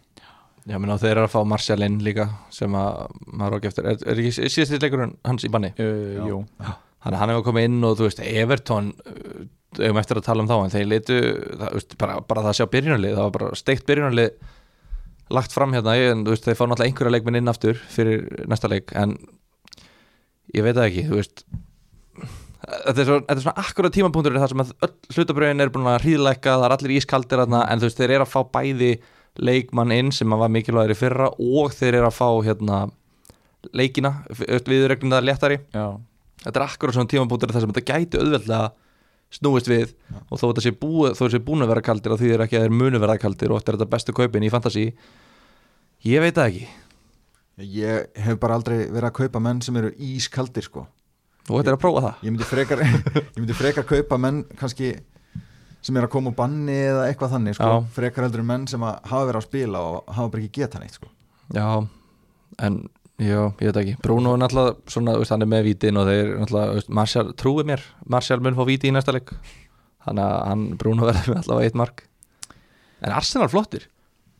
Já, 0.68 0.76
menn 0.76 0.92
á 0.92 1.00
þeir 1.00 1.14
eru 1.14 1.24
að 1.24 1.32
fá 1.32 1.40
Martial 1.48 1.80
inn 1.86 2.00
líka 2.04 2.26
sem 2.52 2.74
að 2.76 3.14
maður 3.32 3.56
okkur 3.58 3.70
eftir. 3.72 3.86
Er, 3.88 4.02
er 4.12 4.20
ekki 4.20 4.48
síðast 4.52 4.82
leikurinn 4.84 5.14
hans 5.24 5.46
í 5.46 5.50
banni? 5.52 5.70
uh, 5.80 6.20
Jú, 6.28 6.42
Þannig 6.60 7.16
að 7.16 7.20
hann 7.22 7.30
hefur 7.32 7.46
komið 7.46 7.66
inn 7.70 7.78
og 7.88 7.94
þú 7.96 8.06
veist 8.10 8.20
Everton 8.20 8.90
eigum 9.80 10.00
eftir 10.02 10.18
að 10.20 10.26
tala 10.26 10.42
um 10.44 10.50
þá 10.50 10.56
en 10.66 10.72
þeir 10.74 10.88
litu, 10.90 11.16
það, 11.56 11.68
veist, 11.78 11.94
bara, 12.02 12.18
bara 12.28 12.42
það 12.44 12.50
að 12.52 12.58
sjá 12.58 12.66
byrjunarlið 12.74 13.14
það 13.16 13.24
var 13.28 13.34
bara 13.38 13.50
steikt 13.56 13.86
byrjunarlið 13.88 14.30
lagt 15.38 15.54
fram 15.54 15.72
hérna, 15.76 15.94
en 16.10 16.24
þú 16.26 16.34
veist, 16.34 16.44
þeir 16.48 16.58
fá 16.58 16.64
náttúrulega 16.66 16.90
einhverja 16.90 17.14
leikminn 17.14 17.38
inn 17.40 17.52
aftur 17.52 17.78
fyrir 17.94 18.24
næsta 18.50 18.68
leik 18.72 18.92
en 18.98 19.14
ég 20.58 20.66
veit 20.66 20.74
það 20.76 20.88
ekki, 20.90 21.04
þú 21.06 21.20
veist 21.20 21.44
þetta 22.20 22.96
er, 22.98 23.06
svo, 23.08 23.18
þetta 23.22 23.36
er 23.38 23.44
svona 23.46 23.62
akkurat 23.64 23.94
tímapunktur 23.96 24.36
þar 24.42 24.52
sem 24.52 24.64
að 24.66 24.74
öll 24.88 24.92
hlutabröðin 25.16 25.64
er 25.64 25.72
búin 25.72 25.88
að 25.90 26.00
hríðleika 26.04 26.56
það 26.58 26.66
er 26.68 26.74
allir 26.76 26.96
ískaldir 26.98 27.42
þarna 27.44 27.62
en 27.70 27.80
þú 27.80 27.88
veist 27.88 28.02
þeir 28.02 28.14
eru 28.18 28.26
að 28.26 28.32
fá 28.34 28.40
bæði 28.58 28.90
leikmann 29.38 29.94
inn 29.94 30.10
sem 30.14 30.30
var 30.30 30.50
mikilvægir 30.52 30.94
í 30.94 30.98
fyrra 30.98 31.30
og 31.30 31.74
þeir 31.76 32.00
eru 32.00 32.08
að 32.08 32.16
fá 32.16 32.28
hérna 32.46 32.80
leikina, 33.76 34.14
viðregnum 34.66 35.12
það 35.12 35.26
léttari. 35.28 35.58
Já, 35.74 35.86
þetta 36.44 36.56
er 36.56 36.66
akkurat 36.66 36.96
svona 36.96 37.12
tímapunktur 37.12 37.52
þar 37.52 37.66
sem 37.66 37.74
þetta 37.74 37.92
gæti 37.92 38.20
auðveldlega 38.20 38.70
snúist 39.30 39.70
við 39.70 39.92
og 40.26 40.40
þó 40.40 40.46
þetta 40.48 40.64
sé, 40.64 40.72
þetta 40.74 41.32
sé 41.34 41.42
búin 41.46 41.62
að 41.62 41.72
vera 41.74 41.84
kaldir 41.86 42.14
og 42.14 42.20
því 42.20 42.32
er 42.34 42.44
ekki 42.46 42.58
að 42.58 42.64
þeir 42.66 42.78
munu 42.80 43.00
vera 43.02 43.18
kaldir 43.20 43.52
og 43.52 43.60
þetta 43.60 43.72
er 43.72 43.78
þetta 43.78 43.92
bestu 43.92 44.14
kaupin 44.16 44.46
í 44.46 44.50
fantasy 44.52 44.86
ég 46.06 46.24
veit 46.24 46.34
það 46.34 46.48
ekki. 46.48 46.70
Ég 47.60 48.22
hef 48.24 48.40
bara 48.40 48.56
aldrei 48.56 48.78
verið 48.88 49.10
að 49.10 49.16
kaupa 49.20 49.42
menn 49.44 49.60
sem 49.62 49.76
eru 49.76 49.92
ískaldir 50.00 50.66
sko. 50.66 50.86
Og 51.50 51.60
þetta 51.60 51.72
er 51.72 51.76
að 51.76 51.82
prófa 51.82 52.02
það. 52.06 52.24
Ég 52.24 52.32
myndi 52.34 52.48
frekar, 52.48 52.82
ég 53.34 53.38
myndi 53.38 53.56
frekar 53.58 53.86
kaupa 53.88 54.18
menn 54.20 54.42
kannski 54.58 54.94
sem 55.80 55.96
er 55.96 56.06
að 56.06 56.12
koma 56.12 56.32
úr 56.32 56.38
banni 56.38 56.76
eða 56.76 57.06
eitthvað 57.08 57.36
þannig 57.36 57.56
sko. 57.58 57.72
Frekar 57.96 58.26
heldur 58.26 58.44
en 58.44 58.50
menn 58.50 58.66
sem 58.70 58.82
að 58.84 58.98
hafa 59.10 59.28
verið 59.30 59.40
að 59.40 59.48
spila 59.48 59.84
og 59.90 60.10
hafa 60.16 60.32
bara 60.32 60.42
ekki 60.44 60.60
geta 60.60 60.82
neitt 60.82 60.98
sko. 60.98 61.08
Já, 61.56 61.68
en 62.60 62.82
já, 63.20 63.40
ég 63.60 63.70
veit 63.70 63.80
ekki 63.82 63.96
Bruno 64.04 64.34
er 64.34 64.42
náttúrulega 64.42 64.92
svona, 64.92 65.16
veist, 65.20 65.32
hann 65.34 65.44
er 65.44 65.50
með 65.50 65.66
vítin 65.70 66.00
og 66.00 66.08
þeir 66.08 66.34
náttúrulega, 66.40 67.24
trúið 67.40 67.72
mér 67.72 67.86
Martial 68.10 68.40
mun 68.44 68.56
fá 68.58 68.62
víti 68.68 68.90
í 68.90 68.94
næsta 68.94 69.14
leik 69.16 69.32
þannig 70.06 70.24
að 70.24 70.36
hann, 70.48 70.66
Bruno 70.80 71.08
verður 71.08 71.32
með 71.34 71.42
allavega 71.42 71.70
eitt 71.70 71.80
mark 71.80 72.04
En 73.00 73.16
Arsenal 73.16 73.48
flottir 73.52 73.88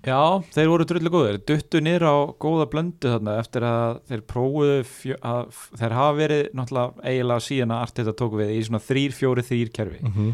Já, 0.01 0.41
þeir 0.55 0.70
voru 0.70 0.84
drullu 0.88 1.11
góðir, 1.12 1.38
duttu 1.45 1.80
niður 1.84 2.07
á 2.09 2.16
góða 2.41 2.66
blöndu 2.72 3.11
þarna 3.12 3.34
eftir 3.36 3.66
að 3.68 3.99
þeir 4.09 4.22
prófuðu, 4.32 4.76
fjö, 4.88 5.16
að, 5.20 5.59
þeir 5.76 5.95
hafa 5.99 6.14
verið 6.16 6.47
náttúrulega 6.57 7.05
eiginlega 7.11 7.45
síðan 7.45 7.74
að 7.76 7.82
Arteta 7.84 8.14
tók 8.16 8.38
við 8.41 8.55
í 8.55 8.62
svona 8.64 8.80
3-4-3 8.86 9.74
kerfi 9.76 10.01
mm 10.01 10.14
-hmm. 10.14 10.30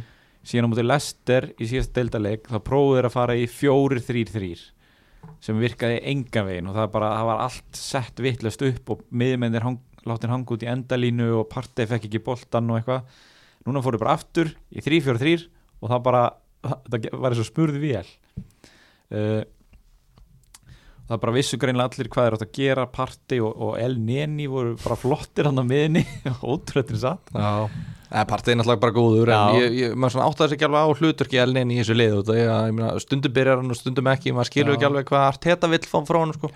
Síðan 0.46 0.68
á 0.68 0.70
mútið 0.70 0.86
Lester 0.86 1.48
í 1.58 1.68
síðast 1.68 1.94
deildaleik 1.96 2.46
þá 2.50 2.58
prófuðu 2.62 2.98
þeir 2.98 3.08
að 3.08 3.14
fara 3.16 3.36
í 3.36 3.46
4-3-3 3.50 4.50
sem 5.42 5.58
virkaði 5.58 5.98
engan 6.12 6.46
veginn 6.46 6.70
og 6.70 6.76
það, 6.76 6.90
bara, 6.94 7.10
það 7.18 7.30
var 7.30 7.42
allt 7.46 7.80
sett 7.80 8.22
vittlust 8.22 8.62
upp 8.68 8.92
og 8.94 9.02
miðmennir 9.10 9.66
hang, 9.66 9.80
láttin 10.06 10.32
hanga 10.32 10.54
út 10.54 10.62
í 10.62 10.70
endalínu 10.70 11.32
og 11.40 11.48
partey 11.50 11.88
fekk 11.90 12.06
ekki 12.08 12.22
boltan 12.22 12.70
og 12.70 12.78
eitthvað. 12.78 13.18
Núna 13.66 13.82
fóru 13.82 13.98
bara 13.98 14.14
aftur 14.14 14.52
í 14.70 14.84
3-4-3 14.84 15.48
og 15.82 15.90
það 15.90 16.06
bara, 16.06 16.22
það 16.62 17.10
var 17.18 17.34
eins 17.34 17.42
og 17.42 17.50
spurði 17.50 17.82
vél. 17.82 18.14
Uh, 19.10 19.42
það 21.10 21.22
bara 21.26 21.34
vissu 21.34 21.58
greinlega 21.58 21.90
allir 21.90 22.12
hvað 22.14 22.28
er 22.28 22.38
átt 22.38 22.46
að 22.46 22.56
gera. 22.60 22.86
Parti 22.94 23.42
og, 23.42 23.50
og 23.50 23.76
El 23.82 23.98
Neni 23.98 24.46
voru 24.50 24.78
bara 24.78 24.98
flottir 25.00 25.50
hann 25.50 25.58
á 25.58 25.64
miðinni 25.66 26.06
ótrúlega 26.54 27.02
satt 27.02 27.34
Já 27.34 27.66
partið 28.10 28.52
er 28.52 28.58
náttúrulega 28.60 28.82
bara 28.84 28.96
góður 28.96 29.32
en 29.34 29.60
ég, 29.60 29.76
ég, 29.80 29.94
maður 29.98 30.16
svona 30.16 30.26
áttaði 30.30 30.52
sig 30.52 30.58
ekki 30.58 30.68
alveg 30.68 30.86
á 30.86 30.96
hluturki 31.00 31.40
elnin 31.42 31.72
í 31.74 31.78
þessu 31.80 31.96
lið 31.96 32.18
og 32.20 32.26
það 32.28 32.40
er 32.42 32.50
að, 32.54 32.66
ég 32.70 32.76
meina, 32.78 32.90
stundum 33.02 33.36
byrjar 33.38 33.62
hann 33.62 33.74
og 33.74 33.80
stundum 33.80 34.10
ekki, 34.12 34.34
maður 34.36 34.50
skilur 34.52 34.76
ekki 34.76 34.88
alveg 34.90 35.08
hvað 35.10 35.28
Arteta 35.30 35.70
vill 35.72 35.82
fá 35.86 35.96
frá 36.06 36.20
hann 36.22 36.34
sko. 36.36 36.52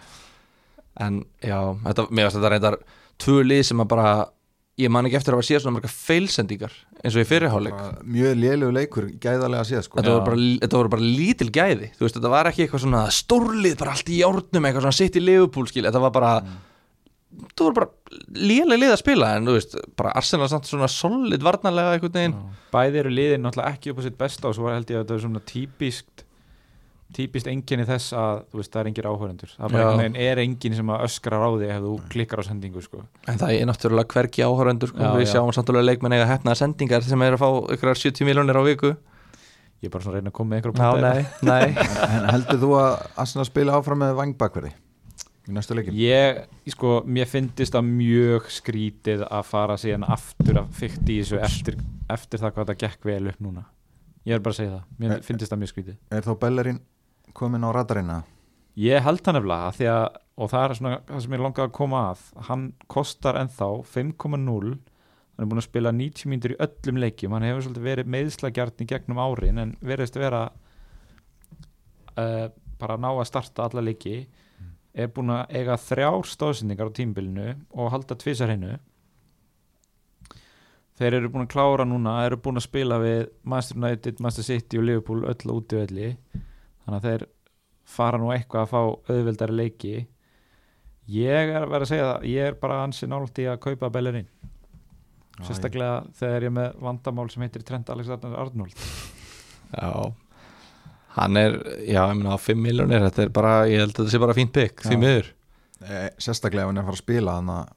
en 1.00 1.22
já, 1.42 1.58
þetta, 1.86 2.06
mér 2.10 2.28
finnst 2.28 2.38
þetta 2.38 2.52
reyndar 2.54 2.78
tvö 3.20 3.40
lið 3.46 3.64
sem 3.70 3.82
að 3.82 3.90
bara 3.94 4.12
ég 4.80 4.92
man 4.92 5.08
ekki 5.08 5.18
eftir 5.18 5.34
að 5.34 5.40
hafa 5.40 5.48
séð 5.48 5.62
svona 5.64 5.76
marga 5.76 5.90
feilsendingar 5.92 6.74
eins 7.00 7.16
og 7.16 7.22
í 7.24 7.28
fyrirháleik 7.28 7.82
mjög 8.06 8.38
lélegu 8.38 8.72
leikur 8.76 9.08
gæðarlega 9.20 9.64
að 9.64 9.70
séð 9.70 9.84
sko. 9.86 9.98
þetta 9.98 10.14
voru, 10.14 10.24
bara, 10.28 10.48
þetta 10.62 10.80
voru 10.80 10.92
bara 10.94 11.08
lítil 11.18 11.50
gæði 11.52 11.90
þú 11.96 12.06
veist, 12.06 12.16
þetta 12.16 12.32
var 12.32 12.50
ekki 12.50 12.64
eitthvað 12.64 12.84
svona 12.86 13.04
stórlið 13.14 13.76
bara 13.80 13.94
allt 13.96 14.10
í 14.10 14.20
járnum, 14.22 14.68
eitthvað 14.68 14.86
svona 14.86 14.98
sitt 15.00 15.18
í 15.18 15.24
Liverpool 15.24 15.68
skil, 15.68 15.84
þetta 15.88 16.04
var 16.06 16.14
bara 16.14 16.32
þetta 17.42 17.66
voru 17.66 17.76
bara 17.80 18.20
léleg 18.36 18.80
lið 18.82 18.94
að 18.94 19.00
spila 19.02 19.34
en 19.36 19.46
þú 19.50 19.54
veist, 19.58 19.76
bara 19.98 20.14
Arsenal 20.20 20.48
samt 20.52 20.68
svona 20.70 20.88
solid 20.90 21.44
varnarlega 21.46 21.96
einhvern 21.96 22.16
veginn. 22.16 22.34
Bæði 22.74 23.02
eru 23.04 23.12
liðin 23.14 23.46
náttúrulega 23.46 23.74
ekki 23.76 23.92
upp 23.92 24.02
á 24.02 24.06
sitt 24.06 24.18
besta 24.20 24.50
og 24.50 24.58
svo 24.58 24.70
held 24.72 24.90
ég 24.90 25.00
að 25.00 25.04
þetta 25.06 25.16
er 25.18 25.24
svona 25.26 25.42
típist 25.50 26.26
típist 27.10 27.48
enginni 27.50 27.82
þess 27.88 28.12
að 28.14 28.42
þú 28.52 28.60
veist, 28.60 28.70
það 28.70 28.80
er 28.80 28.88
engir 28.90 29.06
áhörendur 29.10 29.52
það 29.56 29.76
er, 30.04 30.18
er 30.30 30.40
enginn 30.44 30.76
sem 30.78 30.92
að 30.94 31.06
öskrar 31.08 31.42
á 31.42 31.50
þig 31.58 31.72
ef 31.74 31.80
þú 31.82 31.94
klikkar 32.12 32.42
á 32.42 32.44
sendingu 32.46 32.82
sko. 32.84 33.00
En 33.26 33.40
það 33.40 33.54
er 33.56 33.66
náttúrulega 33.66 34.14
hvergi 34.14 34.44
áhórandur 34.46 34.92
sko. 34.92 35.02
Já, 35.02 35.10
Við 35.18 35.26
já. 35.26 35.32
sjáum 35.34 35.50
samtúrulega 35.56 35.88
leikmenn 35.90 36.14
eiga 36.14 36.28
hefnaða 36.30 36.60
sendingar 36.62 37.02
sem 37.02 37.24
er 37.26 37.34
að 37.34 37.42
fá 37.42 37.48
ykkur 37.74 37.92
70 37.98 38.28
miljónir 38.28 38.60
á 38.60 38.62
viku. 38.62 38.92
Ég 39.80 39.88
er 39.88 39.94
bara 39.94 40.04
svona 40.04 40.18
að 40.18 40.20
reyna 40.20 40.30
að 40.30 40.36
koma 40.36 40.52
með 40.52 40.60
einhverjum 40.60 40.78
Já, 40.78 40.90
punkta 40.92 41.10
nei, 41.10 41.50
nei. 41.50 41.84
En 42.14 42.30
heldur 42.30 42.62
þú 42.62 42.70
að 42.78 42.90
Arsenal 43.24 43.46
spila 43.48 43.78
áfram 43.80 44.02
með 44.04 44.16
vangbakverði 44.18 44.72
í 45.50 45.56
næstu 45.56 45.76
leikin? 45.76 45.98
ég, 45.98 46.40
sko, 46.72 46.94
mér 47.06 47.28
finnist 47.30 47.76
það 47.76 47.90
mjög 47.90 48.48
skrítið 48.54 49.26
að 49.26 49.44
fara 49.50 49.76
síðan 49.80 50.06
aftur 50.08 50.62
að 50.62 50.72
fykta 50.80 51.10
í 51.10 51.20
þessu 51.20 51.40
eftir, 51.42 51.78
eftir 52.10 52.42
það 52.42 52.56
hvað 52.56 52.72
það 52.72 52.82
gekk 52.84 53.08
vel 53.10 53.22
upp 53.32 53.44
núna. 53.44 53.66
Ég 54.28 54.36
er 54.36 54.44
bara 54.44 54.54
að 54.54 54.60
segja 54.60 54.74
það, 54.76 54.84
mér 55.00 55.16
Eh, 55.16 55.22
finnst 55.26 55.48
það 55.50 55.62
mjög 55.62 55.72
skrítið. 55.72 55.96
Er 56.10 56.26
þá 56.26 56.32
Bellerin 56.40 56.80
komin 57.34 57.64
á 57.66 57.70
radarina? 57.74 58.22
Ég 58.80 59.02
held 59.02 59.26
hann 59.26 59.40
að 59.40 59.50
að 59.50 60.20
og 60.40 60.48
það 60.48 60.62
er 60.64 60.74
svona 60.78 60.98
það 61.04 61.22
sem 61.24 61.34
ég 61.34 61.42
langaði 61.44 61.68
að 61.68 61.76
koma 61.76 62.04
að. 62.10 62.20
Hann 62.48 62.72
kostar 62.88 63.36
ennþá 63.36 63.68
5,0 63.84 64.78
hann 65.40 65.46
er 65.46 65.48
búin 65.48 65.60
að 65.60 65.68
spila 65.68 65.92
90 65.96 66.28
mínútur 66.28 66.52
í 66.52 66.60
öllum 66.60 67.00
leikjum. 67.00 67.32
Hann 67.32 67.46
hefur 67.48 67.64
svolítið 67.64 67.86
verið 67.88 68.10
meðslagjarn 68.12 68.82
í 68.84 68.88
gegnum 68.90 69.20
árin 69.20 69.60
en 69.62 69.70
verðist 69.80 70.18
vera 70.20 70.42
uh, 72.20 72.46
bara 72.80 72.96
að 72.96 73.04
ná 73.04 73.08
að 73.10 73.28
starta 73.30 73.64
alla 73.64 73.84
leiki 73.84 74.16
er 74.94 75.10
búin 75.14 75.32
að 75.34 75.56
eiga 75.58 75.76
þrjár 75.78 76.28
stóðsendingar 76.28 76.90
á 76.90 76.96
tímbilinu 76.96 77.48
og 77.70 77.92
halda 77.94 78.16
tvisar 78.18 78.50
hennu 78.50 78.78
þeir 80.98 81.16
eru 81.20 81.32
búin 81.32 81.46
að 81.46 81.52
klára 81.54 81.86
núna 81.88 82.18
eru 82.26 82.40
búin 82.42 82.60
að 82.60 82.66
spila 82.66 83.00
við 83.00 83.28
Master 83.42 83.78
United, 83.78 84.20
Master 84.20 84.46
City 84.46 84.80
og 84.80 84.86
Liverpool 84.88 85.26
öll 85.30 85.54
út 85.54 85.72
í 85.72 85.80
öllu 85.80 86.08
þannig 86.84 86.96
að 86.98 87.06
þeir 87.08 87.26
fara 87.90 88.20
nú 88.20 88.30
eitthvað 88.34 88.66
að 88.66 88.70
fá 88.70 88.80
auðveldari 89.10 89.56
leiki. 89.56 89.94
Ég 91.10 91.50
er 91.50 91.64
að 91.64 91.72
vera 91.72 91.86
að 91.86 91.90
segja 91.90 92.08
það 92.10 92.26
ég 92.30 92.50
er 92.50 92.58
bara 92.60 92.82
ansi 92.84 93.08
nált 93.10 93.40
í 93.42 93.46
að 93.50 93.62
kaupa 93.64 93.90
Bellerin 93.90 94.28
sérstaklega 95.46 96.02
þegar 96.18 96.44
ég 96.44 96.50
er 96.50 96.56
með 96.56 96.82
vandamál 96.84 97.30
sem 97.32 97.44
heitir 97.44 97.64
Trent 97.66 97.90
Alexander 97.92 98.34
Arnold 98.36 98.76
Já 99.72 100.12
Hann 101.16 101.36
er, 101.36 101.56
já, 101.88 102.04
ég 102.06 102.16
meina 102.16 102.36
á 102.36 102.38
5 102.38 102.56
miljónir 102.62 103.02
Þetta 103.08 103.22
er 103.24 103.28
bara, 103.34 103.52
ég 103.66 103.80
held 103.82 103.94
að 103.96 104.04
þetta 104.04 104.10
sé 104.14 104.18
bara 104.22 104.34
fínt 104.36 104.52
bygg 104.54 104.82
Því 104.84 104.94
Já. 104.94 104.98
miður. 105.02 105.30
Eh, 105.82 106.08
sérstaklega 106.22 106.62
ef 106.62 106.68
hann 106.70 106.76
er 106.78 106.82
að 106.82 106.90
fara 106.90 106.98
að 106.98 107.04
spila 107.04 107.34
hann 107.38 107.48
að 107.54 107.68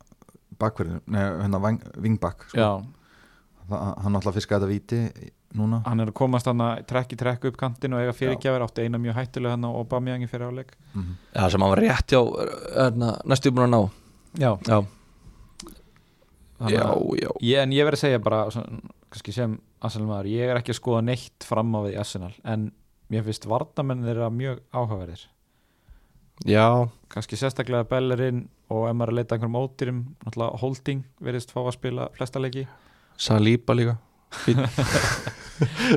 bakverðinu, 0.60 1.00
neða 1.08 1.40
hérna 1.42 1.60
vingbak 2.04 2.44
sko. 2.50 2.58
Já, 2.60 2.84
Það- 3.70 3.96
hann 4.04 4.16
ætla 4.20 4.32
að 4.32 4.36
fiska 4.38 4.60
þetta 4.60 4.68
víti 4.70 5.32
núna. 5.56 5.82
Hann 5.86 6.00
er 6.04 6.08
að 6.12 6.14
komast 6.14 6.46
hann 6.46 6.58
að 6.62 6.86
trekk 6.86 7.14
í 7.14 7.18
trekk 7.18 7.46
upp 7.50 7.58
kantinn 7.58 7.94
og 7.96 8.02
eiga 8.04 8.14
fyrirgjafir 8.14 8.62
átti 8.66 8.84
eina 8.86 8.98
mjög 9.00 9.16
hættulega 9.16 9.56
hann 9.56 9.64
á 9.66 9.72
Aubameyang 9.72 10.24
í 10.24 10.28
fyrir 10.30 10.52
áleik 10.52 10.72
Mhm. 10.94 11.16
Já, 11.36 11.50
sem 11.50 11.62
hann 11.62 11.70
var 11.70 11.80
rétt 11.80 12.08
hjá 12.12 12.22
erna, 12.88 13.22
næstu 13.26 13.52
búin 13.52 13.66
að 13.66 13.74
ná. 13.74 13.92
Já, 14.38 14.58
Já, 14.68 14.86
já, 16.70 16.84
að- 16.84 17.20
já. 17.22 17.30
ég, 17.42 17.58
en 17.64 17.72
ég 17.72 17.86
verð 17.86 17.98
að 17.98 18.04
segja 18.04 18.20
bara 18.24 18.46
svona, 18.52 18.80
kannski 19.12 19.34
sem 19.34 19.60
Arsenal 19.82 20.08
maður, 20.08 20.30
ég 20.32 20.50
er 20.50 20.58
ekki 20.62 20.72
að 20.74 20.80
skoða 20.80 21.04
neitt 21.04 21.44
fram 21.44 21.72
á 21.76 21.80
við 21.84 21.94
í 21.96 22.00
Arsenal 22.00 22.34
en 22.46 22.72
mér 23.14 23.26
finnst 23.28 23.46
vardamenn 23.50 24.04
þeirra 24.06 24.30
mjög 24.34 24.62
áhugaverðir. 24.74 25.28
Já, 26.50 26.90
kannski 27.14 27.38
sérstaklega 27.38 27.86
Bellerin 27.88 28.48
og 28.74 28.88
ef 28.90 28.96
maður 28.98 29.12
er 29.12 29.14
að 29.14 29.20
leita 29.20 29.36
einhverjum 29.38 29.60
ódýrum 29.60 30.00
náttúrulega 30.26 30.62
Holding 30.64 31.04
verðist 31.24 31.54
fá 31.54 31.62
að 31.62 31.76
spila 31.78 32.10
flesta 32.18 32.42
leiki. 32.42 32.66
Saliba 33.22 33.76
líka. 33.78 33.98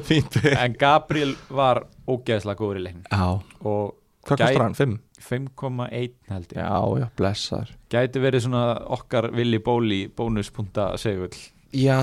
Fínt 0.06 0.36
en 0.62 0.76
Gabriel 0.76 1.32
var 1.48 1.86
ógeðslega 2.04 2.60
góður 2.60 2.82
í 2.82 2.84
leiknum. 2.84 3.06
Já, 3.08 3.40
og 3.64 3.96
hvað 4.28 4.42
kostar 4.42 4.64
hann? 4.66 4.76
5? 4.76 4.96
5,1 5.26 6.16
held 6.28 6.52
ég. 6.52 6.60
Já, 6.60 7.00
já, 7.00 7.06
blessaður. 7.16 7.72
Gæti 7.90 8.22
verið 8.22 8.44
svona 8.44 8.64
okkar 8.98 9.30
Willi 9.34 9.62
Bóli 9.64 10.02
bónuspunta 10.12 10.92
segull 11.00 11.32
Já, 11.74 11.98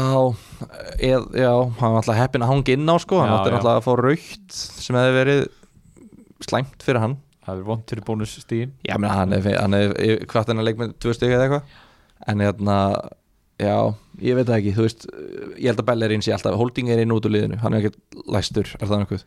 eð, 1.00 1.28
já, 1.40 1.52
hann 1.80 1.94
var 1.96 2.02
alltaf 2.02 2.18
heppin 2.20 2.44
að 2.46 2.52
hanga 2.52 2.76
inn 2.76 2.92
á 2.92 2.96
sko, 3.02 3.22
hann 3.22 3.32
átti 3.32 3.54
alltaf 3.56 3.80
að 3.80 3.86
fá 3.86 3.94
raukt 4.00 4.58
sem 4.58 4.98
hefði 5.00 5.16
verið 5.18 5.44
slæmt 6.44 6.84
fyrir 6.84 7.04
hann. 7.04 7.18
Það 7.44 7.60
er 7.60 7.68
vont 7.68 7.90
fyrir 7.92 8.06
bónusstíðin 8.08 8.74
Já, 8.88 8.96
menn 9.00 9.12
hann 9.12 9.36
hefði 9.36 10.18
hvart 10.32 10.52
hann 10.52 10.62
að 10.62 10.68
leik 10.70 10.80
með 10.80 10.96
tvö 11.04 11.16
stygg 11.16 11.36
eða 11.36 11.48
eitthvað. 11.48 11.78
En 12.32 12.44
hérna, 12.44 12.78
já, 13.60 13.76
ég 14.24 14.38
veit 14.38 14.48
það 14.48 14.58
ekki 14.60 14.76
þú 14.78 14.88
veist, 14.88 15.08
ég 15.58 15.70
held 15.72 15.84
að 15.84 15.90
Bellerín 15.92 16.24
sé 16.24 16.36
alltaf 16.36 16.60
holding 16.60 16.92
er 16.94 17.04
inn 17.04 17.16
út 17.16 17.28
úr 17.28 17.36
liðinu, 17.36 17.60
hann 17.64 17.76
er 17.76 17.88
ekki 17.88 18.24
læstur 18.32 18.76
er 18.80 18.88
það 18.88 19.04
nokkuð? 19.06 19.26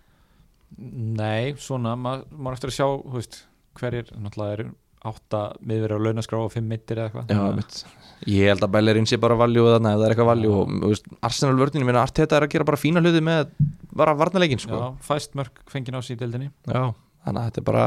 nei, 0.77 1.55
svona, 1.63 1.95
maður 1.99 2.27
ma 2.43 2.53
eftir 2.53 2.73
að 2.73 2.77
sjá 2.77 2.87
þú 2.89 3.15
veist, 3.15 3.39
hverjir, 3.79 4.11
náttúrulega 4.19 4.57
eru 4.57 4.67
átta 5.07 5.43
miðverið 5.63 6.03
á 6.03 6.05
launaskrá 6.07 6.41
og 6.43 6.53
fimm 6.53 6.69
mittir 6.71 6.99
eða 6.99 7.11
eitthvað. 7.11 7.31
Já, 7.31 7.57
mitt 7.57 8.06
Ég 8.25 8.49
held 8.49 8.65
að 8.65 8.73
Bellerín 8.73 9.07
sé 9.09 9.19
bara 9.21 9.37
valjú 9.37 9.67
ef 9.69 9.83
það 9.85 10.05
er 10.07 10.13
eitthvað 10.15 10.31
valjú 10.31 10.53
og 10.57 11.17
Arsenal 11.27 11.59
vörninu 11.61 11.89
minna 11.89 12.05
Arteta 12.07 12.39
er 12.39 12.47
að 12.47 12.55
gera 12.55 12.69
bara 12.69 12.81
fína 12.81 13.03
hluti 13.03 13.21
með 13.25 13.51
bara 13.97 14.15
varnarleikin 14.17 14.63
sko. 14.63 14.79
Já, 14.81 14.87
fæst 15.05 15.37
mörg 15.37 15.61
fengið 15.69 15.99
á 15.99 16.03
deildinni. 16.23 16.49
Já, 16.65 16.95
þannig 17.27 17.43
að 17.43 17.51
þetta 17.51 17.61
er 17.61 17.69
bara 17.69 17.85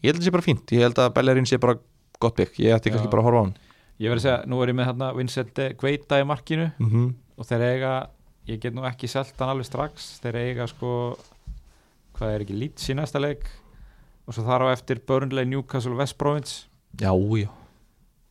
ég 0.00 0.06
held 0.06 0.14
að 0.14 0.20
þetta 0.20 0.28
sé 0.28 0.36
bara 0.36 0.46
fínt, 0.46 0.76
ég 0.76 0.86
held 0.86 1.02
að 1.02 1.10
Bellerín 1.18 1.50
sé 1.50 1.58
bara 1.58 1.76
gott 2.20 2.38
bygg, 2.38 2.62
ég 2.62 2.76
ætti 2.76 2.94
kannski 2.94 3.10
bara 3.10 3.24
að 3.24 3.28
horfa 3.28 3.42
á 3.42 3.44
hann. 3.44 3.58
Ég 4.00 4.08
verði 4.08 4.22
að 4.22 4.26
segja, 4.28 4.48
nú 4.48 4.62
er 4.62 4.70
ég 4.70 4.78
með 4.78 4.88
hérna 4.88 5.10
Vincent 5.16 5.60
Gueita 5.80 6.20
í 6.20 6.24
markinu 6.24 6.70
mm 6.70 6.90
-hmm. 6.90 7.12
og 7.36 7.46
þeir 7.50 7.66
eiga 7.74 7.94
ég 8.48 8.60
get 8.60 8.74
nú 8.74 8.86
ekki 8.88 9.08
selt 9.10 9.34
hann 9.38 9.52
alveg 9.54 9.68
strax 9.68 10.20
þeir 10.22 10.36
eiga 10.36 10.66
sko 10.70 11.16
hvað 12.16 12.34
er 12.34 12.40
ekki 12.40 12.58
lít 12.58 12.84
í 12.88 12.96
næsta 12.96 13.22
leik 13.22 13.46
og 14.26 14.34
svo 14.34 14.44
þar 14.46 14.66
á 14.70 14.72
eftir 14.72 15.00
Burnley, 15.06 15.44
Newcastle, 15.44 15.96
West 15.98 16.18
Province 16.18 16.66
Já, 16.98 17.12
já 17.12 17.59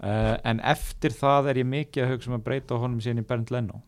uh, 0.04 0.36
en 0.44 0.62
eftir 0.74 1.16
það 1.16 1.52
er 1.52 1.62
ég 1.62 1.70
mikið 1.70 2.06
að 2.06 2.14
hugsa 2.14 2.32
um 2.32 2.38
að 2.40 2.46
breyta 2.48 2.80
honum 2.82 3.02
síðan 3.04 3.24
í 3.24 3.28
Bernd 3.30 3.52
Leno 3.54 3.82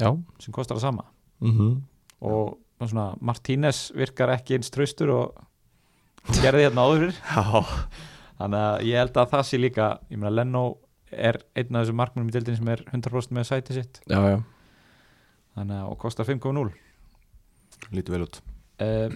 Já. 0.00 0.10
sem 0.42 0.54
kostar 0.54 0.78
það 0.78 0.88
sama. 0.88 1.06
Mm 1.44 1.76
og 2.26 2.56
svona, 2.80 3.10
Martínez 3.20 3.90
virkar 3.92 4.30
ekki 4.32 4.56
eins 4.56 4.70
traustur 4.72 5.10
og 5.12 5.42
gerði 6.40 6.64
hérna 6.64 6.86
áður 6.88 7.12
þannig 8.38 8.60
að 8.62 8.86
ég 8.88 9.00
held 9.02 9.20
að 9.20 9.30
það 9.34 9.44
sé 9.48 9.60
líka 9.60 9.88
ég 10.08 10.16
meina 10.16 10.32
Leno 10.32 10.62
er 11.12 11.38
einn 11.56 11.76
af 11.76 11.84
þessum 11.84 12.00
markmannum 12.00 12.32
í 12.32 12.34
deildin 12.34 12.58
sem 12.58 12.72
er 12.72 12.82
100% 12.88 13.36
með 13.36 13.48
sæti 13.48 13.76
sitt. 13.76 14.00
Já, 14.10 14.18
já. 14.32 14.38
Þannig 15.56 15.78
að 15.78 15.92
og 15.92 15.98
kostar 16.02 16.28
5.0 16.28 16.66
Lítið 17.92 18.14
vel 18.16 18.24
út. 18.24 18.40
Uh, 18.82 19.14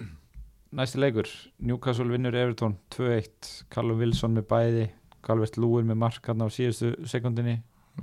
næsti 0.77 1.01
leikur. 1.01 1.29
Newcastle 1.59 2.09
vinnur 2.09 2.37
Everton 2.37 2.77
2-1 2.95 3.51
Callum 3.73 3.99
Wilson 4.01 4.37
með 4.37 4.47
bæði 4.49 4.85
Calvert 5.25 5.57
Lúin 5.61 5.87
með 5.89 5.99
mark 6.01 6.25
hann 6.31 6.41
á 6.43 6.47
síðustu 6.51 6.93
sekundinni. 7.09 7.59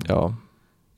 Já. 0.09 0.19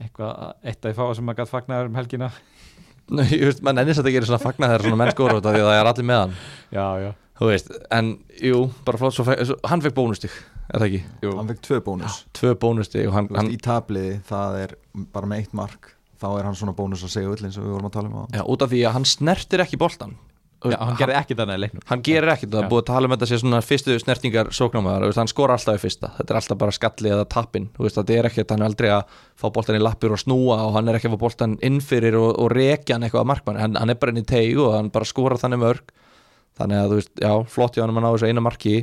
Eitthvað, 0.00 0.54
eitt 0.64 0.80
af 0.84 0.90
því 0.90 0.96
fáa 0.96 1.14
sem 1.16 1.26
maður 1.28 1.42
gætt 1.42 1.52
fagnaður 1.52 1.90
um 1.90 1.98
helgina. 2.00 2.30
Nei, 3.16 3.26
ég 3.34 3.46
veist, 3.48 3.62
mann 3.66 3.80
ennist 3.82 4.00
að 4.00 4.06
það 4.08 4.14
gerir 4.16 4.28
svona 4.30 4.42
fagna 4.44 4.68
þegar 4.70 4.84
svona 4.86 5.00
menn 5.00 5.12
skóra 5.16 5.38
út 5.40 5.48
af 5.50 5.56
því 5.56 5.62
að 5.64 5.68
það 5.70 5.80
er 5.80 5.90
allir 5.90 6.08
með 6.10 6.20
hann. 6.22 6.34
Já, 6.76 6.86
já, 7.04 7.10
Þú 7.40 7.48
veist, 7.48 7.70
en 7.96 8.08
jú, 8.44 8.58
bara 8.84 9.00
flott 9.00 9.14
svo, 9.16 9.24
fe- 9.24 9.38
svo 9.48 9.56
Hann 9.70 9.80
fekk 9.80 9.94
bónustig, 9.96 10.34
er 10.68 10.82
það 10.82 10.86
ekki? 10.90 11.00
Jú. 11.24 11.30
Hann 11.38 11.48
fekk 11.48 11.62
tvö 11.66 11.78
bónus. 11.86 12.18
Tvö 12.36 12.52
bónustig 12.60 13.08
og 13.08 13.14
hann, 13.16 13.30
veist, 13.30 13.38
hann 13.40 13.48
Í 13.54 13.56
tabliði, 13.64 14.12
það 14.28 14.58
er 14.66 14.74
bara 15.16 15.30
með 15.32 15.40
eitt 15.42 15.56
mark 15.56 15.88
Þá 16.20 16.26
er 16.36 16.44
hann 16.50 16.58
svona 16.60 16.74
bónus 16.76 17.00
að 17.06 17.14
segja 17.14 17.30
öll 17.32 17.46
eins 17.48 17.56
og 17.56 17.64
við 17.64 17.72
vorum 17.78 17.88
að 17.88 17.94
tala 17.96 18.10
um 18.12 18.18
á 18.20 18.24
Já, 18.36 18.42
út 18.44 18.64
af 18.66 18.68
því 18.74 18.82
að 18.84 18.96
hann 18.98 19.08
snertir 19.08 19.64
ekki 19.64 19.78
boltan 19.80 20.12
já 20.60 20.76
hann 20.76 20.96
gerði 20.98 21.14
ekki 21.16 21.36
þannig 21.38 21.56
að 21.56 21.62
leiknum. 21.62 21.84
hann 21.88 22.02
gerir 22.04 22.30
ekkert, 22.34 22.50
það 22.52 22.62
er 22.62 22.70
búið 22.70 22.82
að 22.82 22.88
tala 22.90 23.08
um 23.08 23.14
þetta 23.14 23.28
sé 23.30 23.38
svona 23.40 23.60
fyrstu 23.64 23.94
snertingar 24.02 24.50
sóknámaðar, 24.52 25.14
hann 25.16 25.30
skora 25.30 25.56
alltaf 25.56 25.78
í 25.78 25.80
fyrsta. 25.80 26.10
Þetta 26.18 26.34
er 26.34 26.40
alltaf 26.40 26.58
bara 26.60 26.74
skalli 26.76 27.12
eða 27.14 27.28
tappin 27.32 27.68
þetta 27.78 28.16
er 28.16 28.28
ekkert, 28.28 28.52
hann 28.52 28.64
er 28.64 28.68
aldrei 28.68 28.90
að 28.92 29.14
fá 29.40 29.46
boltan 29.54 29.78
í 29.78 29.80
lappir 29.80 30.12
og 30.12 30.20
snúa 30.20 30.58
og 30.66 30.74
hann 30.76 30.90
er 30.90 30.98
ekki 30.98 31.08
að 31.08 31.16
fá 31.16 31.22
boltan 31.24 31.56
innfyrir 31.64 32.18
og, 32.20 32.34
og 32.36 32.52
rekja 32.52 32.98
hann 32.98 33.06
eitthvað 33.06 33.24
að 33.24 33.30
markmann 33.32 33.60
hann, 33.62 33.78
hann 33.80 33.94
er 33.94 34.00
bara 34.02 34.12
inn 34.12 34.20
í 34.20 34.26
teig 34.28 34.60
og 34.60 34.74
hann 34.76 34.92
bara 34.92 35.08
skora 35.08 35.40
þannig 35.40 35.62
mörg. 35.64 35.94
Þannig 36.60 36.82
að 36.82 36.90
þú 36.90 36.98
veist, 36.98 37.14
já, 37.24 37.32
flott 37.54 37.78
hjá 37.78 37.86
hann 37.86 37.94
að 37.94 38.04
ná 38.04 38.10
þessu 38.10 38.28
eina 38.28 38.44
marki. 38.44 38.74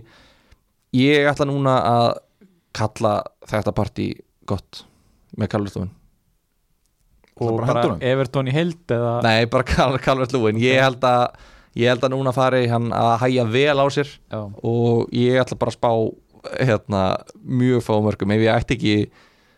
Ég 0.97 1.30
ætla 1.30 1.45
núna 1.45 1.78
að 1.86 2.09
kalla 2.78 3.13
þetta 3.45 3.75
partí 3.78 4.09
gott. 4.49 4.82
Með 5.38 5.53
er 5.53 5.93
og 7.38 7.61
bara? 7.61 7.97
Everton 8.01 8.49
í 8.49 8.53
heild 8.55 8.93
eða? 8.93 9.19
Nei, 9.25 9.45
bara 9.51 9.99
Calvert-Lúin 10.01 10.59
ég 10.61 10.82
held 10.82 11.03
að 11.05 11.28
ég 11.78 11.91
held 11.91 12.03
að 12.05 12.13
núna 12.15 12.34
fari 12.36 12.65
hann 12.71 12.89
að 12.95 13.13
hæja 13.23 13.47
vel 13.53 13.78
á 13.78 13.86
sér 13.93 14.09
já, 14.09 14.41
og 14.41 15.13
ég 15.15 15.39
ætla 15.41 15.59
bara 15.61 15.73
að 15.73 15.78
spá 15.78 15.91
hérna, 16.57 17.01
mjög 17.43 17.86
fá 17.86 17.93
mörgum. 18.03 18.34
Ef 18.34 18.45
ég 18.45 18.53
ætti 18.53 18.78
ekki 18.78 18.95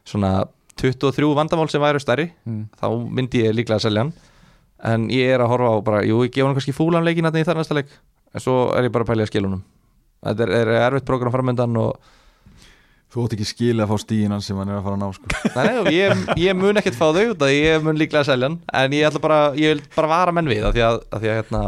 svona 0.07 0.33
23 0.79 1.33
vandamál 1.37 1.69
sem 1.69 1.83
væru 1.83 1.99
stærri 2.01 2.29
mm. 2.47 2.63
þá 2.79 2.87
myndi 3.07 3.43
ég 3.43 3.55
líklega 3.55 3.79
að 3.81 3.87
selja 3.87 4.05
hann. 4.05 4.13
En 4.79 5.09
ég 5.11 5.33
er 5.33 5.43
að 5.43 5.51
horfa 5.53 5.73
á 5.75 5.77
bara, 5.83 6.05
jú, 6.07 6.21
ég 6.23 6.31
gefa 6.31 6.47
hann 6.47 6.55
kannski 6.57 6.75
fúlan 6.75 7.03
leikin 7.07 7.27
í 7.27 7.43
þar 7.43 7.59
næsta 7.59 7.75
leik, 7.75 7.91
en 8.31 8.43
svo 8.43 8.69
er 8.77 8.87
ég 8.87 8.95
bara 8.95 9.03
að 9.03 9.11
pælja 9.11 9.27
að 9.27 9.33
skilunum 9.33 9.65
þetta 10.25 10.45
er, 10.45 10.53
er 10.61 10.71
erfitt 10.87 11.07
program 11.07 11.35
framöndan 11.35 11.77
og 11.79 12.15
Þú 13.09 13.23
átt 13.25 13.31
ekki 13.33 13.45
skilja 13.49 13.87
að 13.87 13.89
fá 13.89 14.01
stíðin 14.03 14.33
hans 14.35 14.45
sem 14.45 14.57
hann 14.61 14.69
er 14.69 14.75
að 14.77 14.83
fara 14.85 14.93
að 14.93 14.99
ná 15.01 15.15
sko. 15.15 15.29
nei, 15.57 15.93
ég, 15.95 16.19
ég 16.37 16.53
mun 16.53 16.77
ekkert 16.77 16.93
fá 16.99 17.07
þau 17.07 17.31
út 17.31 17.39
af 17.41 17.47
því 17.49 17.55
ég 17.55 17.79
mun 17.81 17.97
líklega 17.97 18.21
að 18.21 18.27
selja 18.27 18.49
hann. 18.51 18.57
En 18.77 18.93
ég 18.93 19.07
ætla 19.07 19.21
bara, 19.23 19.39
ég 19.57 19.71
vil 19.73 19.81
bara 19.95 20.11
vara 20.11 20.33
menn 20.37 20.51
við 20.51 20.67
af 20.67 20.75
því 20.75 20.83
að, 20.85 20.97
af 21.09 21.23
því 21.23 21.31
að 21.31 21.39
hérna 21.39 21.61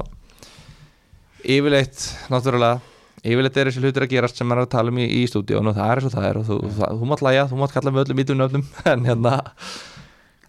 yfirleitt, 1.44 2.08
náttúrulega 2.32 2.80
yfirleitt 3.22 3.58
er 3.62 3.70
þessi 3.70 3.84
hlutir 3.84 4.06
að 4.06 4.14
gerast 4.16 4.40
sem 4.40 4.48
maður 4.50 4.64
er 4.64 4.68
að 4.68 4.74
tala 4.76 4.94
um 4.94 5.00
í, 5.02 5.08
í 5.22 5.24
stúdíun 5.30 5.70
og 5.70 5.78
það 5.78 5.92
er 5.92 6.00
eins 6.02 6.08
og 6.10 6.14
það 6.16 6.28
er 6.28 6.40
og 6.40 6.46
þú, 6.48 6.60
það, 6.78 7.00
þú 7.00 7.10
mátt 7.12 7.24
læja, 7.28 7.48
þú 7.52 7.60
mátt 7.62 7.76
kalla 7.76 7.94
með 7.94 8.06
öllum 8.06 8.22
ítum 8.24 8.40
nöfnum 8.42 8.64
en 8.92 9.06
hérna 9.10 9.34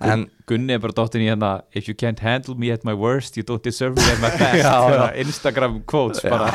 en 0.02 0.24
Gunni 0.50 0.74
er 0.74 0.80
bara 0.82 0.96
dottin 0.96 1.22
í 1.22 1.28
hérna 1.30 1.52
if 1.78 1.88
you 1.90 1.94
can't 1.94 2.22
handle 2.24 2.56
me 2.58 2.72
at 2.74 2.86
my 2.88 2.94
worst 2.96 3.36
you 3.38 3.44
don't 3.46 3.62
deserve 3.62 3.96
me 3.96 4.08
at 4.10 4.20
my 4.22 4.32
best. 4.40 4.64
Já, 4.64 4.74
já. 4.90 5.04
Instagram 5.22 5.82
quotes 5.86 6.24
bara. 6.26 6.50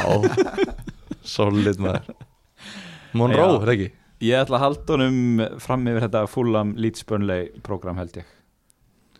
Solid 1.38 1.79
maður. 1.79 2.11
Monroe, 3.17 3.61
er 3.63 3.73
ekki? 3.73 3.88
ég 4.23 4.41
ætla 4.41 4.57
að 4.57 4.63
halda 4.65 4.95
honum 4.97 5.43
fram 5.61 5.85
yfir 5.88 6.07
þetta 6.07 6.23
Fulham 6.31 6.73
Leeds 6.81 7.05
Burnley 7.07 7.51
program 7.63 7.99
held 8.01 8.17
ég. 8.19 8.27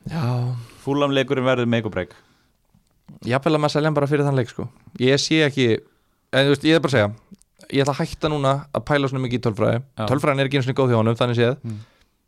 Já, 0.10 0.24
Fulham 0.84 1.14
leikurinn 1.16 1.48
verður 1.48 1.70
make 1.70 1.88
or 1.88 1.94
break 1.94 2.16
jafnvel 3.28 3.56
að 3.56 3.64
maður 3.64 3.76
selja 3.76 3.90
hann 3.90 3.98
bara 3.98 4.10
fyrir 4.12 4.28
þann 4.28 4.40
leik 4.40 4.52
sko. 4.52 4.68
Ég 5.02 5.22
sé 5.22 5.42
ekki, 5.46 5.68
en 6.36 6.52
veist, 6.52 6.66
ég 6.68 6.78
er 6.78 6.84
bara 6.84 6.94
að 6.94 6.98
segja 6.98 7.38
ég 7.74 7.84
ætla 7.84 7.96
að 7.96 8.02
hætta 8.04 8.32
núna 8.32 8.52
að 8.76 8.84
pæla 8.88 9.10
svona 9.10 9.24
mikið 9.26 9.40
í 9.40 9.44
tölfræði. 9.48 9.80
Tölfræðin 10.08 10.42
er 10.42 10.50
ekki 10.50 10.60
eins 10.60 10.70
og 10.72 10.78
góð 10.78 10.94
hjá 10.94 11.00
honum, 11.00 11.18
þannig 11.20 11.40
séð. 11.40 11.56
Mm. 11.64 11.80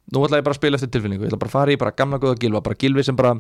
nú 0.10 0.24
ætla 0.26 0.40
ég 0.40 0.48
bara 0.48 0.56
að 0.56 0.60
spila 0.60 0.80
eftir 0.80 0.90
tilfinningu, 0.96 1.26
ég 1.26 1.30
ætla 1.30 1.38
bara 1.44 1.52
að 1.52 1.56
fara 1.56 1.74
í 1.74 1.78
bara 1.78 1.94
gamla 1.94 2.18
góða 2.22 2.40
gilva, 2.42 2.64
bara 2.66 2.78
gilvi 2.82 3.04
sem 3.06 3.18
bara 3.18 3.36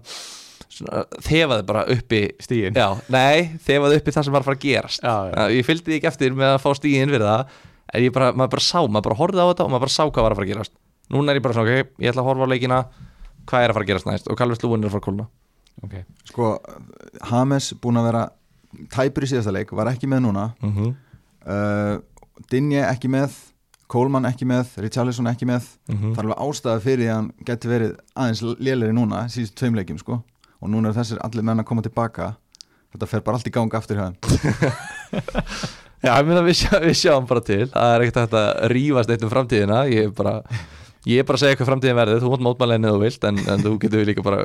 svona, 0.69 0.99
þefaði 1.25 1.63
bara 1.65 1.81
uppi 1.95 2.19
stíðin 2.45 2.77
já, 2.77 2.85
nei, 3.09 3.57
þefaði 3.65 3.97
uppi 3.97 4.13
það 4.13 4.27
sem 4.27 4.35
var 4.35 4.45
að 4.45 4.49
fara 4.51 4.59
að 4.59 4.67
gerast. 4.67 5.01
Já, 5.01 5.15
já. 5.31 5.55
ég 5.55 5.65
fylgdi 5.65 5.95
ekki 5.97 6.09
eftir 6.11 6.37
með 6.37 6.53
að 6.53 6.61
fá 6.61 6.69
stíðin 6.77 7.09
fyrir 7.09 7.25
það 7.25 7.57
en 7.89 8.05
ég 8.05 8.13
bara, 8.13 8.29
maður 8.37 8.53
bara 8.53 8.65
sá, 8.67 8.77
maður 8.85 9.07
bara 9.09 9.19
horfði 9.23 9.41
á 9.41 9.49
þetta 9.49 9.65
og 9.65 9.73
maður 9.73 9.85
bara 9.87 9.95
sá 9.95 10.03
hvað 10.05 10.27
var 10.27 10.35
að 10.35 10.41
fara 10.41 10.45
að 10.45 10.53
gerast. 10.53 10.75
Núna 11.09 11.33
er 11.33 11.41
ég 11.41 11.47
bara 11.47 11.57
svona, 11.57 11.73
ok, 11.73 11.91
ég 12.05 12.13
ætla 12.13 12.21
að 12.21 12.29
horfa 12.29 12.45
á 12.45 12.51
leikina 12.53 12.79
hvað 13.49 13.65
er 13.65 13.73
að 13.73 13.79
fara 13.79 13.87
að 13.87 13.89
gerast 13.89 14.11
næst? 14.11 14.29
Og 14.29 14.37
Calvert 14.37 14.61
Lúin 14.67 14.85
er 14.85 14.91
að 14.91 14.93
fara 14.93 15.01
að 15.01 15.07
kólna 15.09 15.25
Okay. 15.85 16.03
Sko, 16.29 16.57
Hames 17.31 17.73
búin 17.81 17.99
að 18.01 18.09
vera 18.09 18.23
tæpur 18.93 19.25
í 19.25 19.29
síðasta 19.31 19.53
leik, 19.55 19.71
var 19.75 19.91
ekki 19.93 20.09
með 20.09 20.25
núna. 20.27 20.49
Mm 20.61 20.73
-hmm. 20.75 20.95
uh, 21.47 21.95
Dinje 22.49 22.83
ekki 22.87 23.09
með 23.11 23.35
Coleman 23.89 24.27
ekki 24.29 24.45
með, 24.45 24.75
Richarlison 24.77 25.27
ekki 25.31 25.47
með. 25.49 25.65
Mhm. 25.89 26.13
það 26.13 26.19
er 26.19 26.27
alveg 26.27 26.43
ástæða 26.45 26.81
fyrir 26.83 26.99
því 26.99 27.09
að 27.09 27.15
hann 27.15 27.31
geti 27.45 27.67
verið 27.71 27.95
aðeins 28.15 28.41
léleri 28.59 28.93
núna 28.93 29.23
síðust 29.33 29.55
tveim 29.57 29.75
leikjum 29.75 29.97
sko. 29.97 30.23
Og 30.61 30.69
núna 30.69 30.89
er 30.89 30.97
þessir 30.99 31.21
allir 31.25 31.43
menn 31.43 31.59
að 31.59 31.65
koma 31.65 31.81
tilbaka. 31.81 32.35
Þetta 32.93 33.07
fer 33.07 33.21
bara 33.21 33.37
allt 33.37 33.47
í 33.47 33.51
gang 33.51 33.73
aftur 33.73 33.97
hjá 33.97 34.09
þeim. 34.09 34.15
Já, 36.03 36.13
ég 36.15 36.27
meina 36.29 36.41
við, 36.45 36.55
sjá, 36.61 36.77
við 36.79 36.95
sjáum 36.95 37.25
bara 37.27 37.41
til. 37.43 37.65
Það 37.73 37.93
er 37.93 38.03
ekkert 38.05 38.35
að 38.39 38.49
rífast 38.71 39.09
eitt 39.09 39.23
um 39.25 39.31
framtíðina. 39.33 39.79
Ég 39.91 40.05
er 40.07 40.13
bara 40.15 40.37
ég 41.07 41.21
er 41.21 41.27
bara 41.27 41.39
að 41.39 41.45
segja 41.45 41.57
hvað 41.59 41.71
framtíðin 41.71 41.97
verður, 41.99 42.21
þú 42.23 42.33
mátt 42.33 42.45
mótmæla 42.47 42.75
henni 42.77 42.89
ef 42.89 42.95
þú 42.95 43.01
vilt 43.05 43.25
en, 43.29 43.41
en 43.53 43.65
þú 43.65 43.73
getur 43.83 44.05
líka 44.09 44.25
bara 44.25 44.43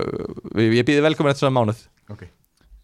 við, 0.54 0.78
ég 0.78 0.88
býði 0.88 1.04
velkomin 1.08 1.32
eftir 1.32 1.46
svona 1.46 1.56
mánuð. 1.58 1.84
Okay. 2.14 2.30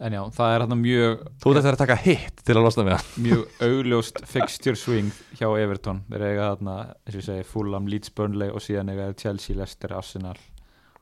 en 0.00 0.16
já, 0.16 0.20
það 0.32 0.52
er 0.54 0.62
hérna 0.64 0.78
mjög 0.80 1.16
þú 1.42 1.50
ert 1.50 1.60
eftir 1.60 1.76
að 1.76 1.82
taka 1.82 1.98
hitt 2.00 2.44
til 2.46 2.56
að 2.56 2.64
losna 2.66 2.86
með 2.86 2.96
hann. 2.98 3.10
Mjög 3.26 3.42
augljóst 3.68 4.22
fixture 4.30 4.80
swing 4.80 5.10
hjá 5.38 5.48
Everton. 5.50 6.04
Þeir 6.10 6.26
eiga 6.28 6.48
þarna, 6.54 6.78
eins 7.04 7.14
og 7.14 7.20
ég 7.20 7.28
segi, 7.28 7.48
Fulham, 7.50 7.90
Leeds, 7.92 8.14
Burnley 8.16 8.54
og 8.54 8.64
síðan 8.64 8.94
eiga 8.94 9.10
þeir 9.10 9.20
Chelsea, 9.24 9.58
Leicester, 9.58 9.94
Arsenal 9.98 10.38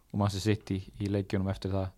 og 0.08 0.20
Manchester 0.20 0.52
City 0.52 0.82
í 0.98 1.12
leikjunum 1.12 1.48
eftir 1.52 1.72
það. 1.72 1.94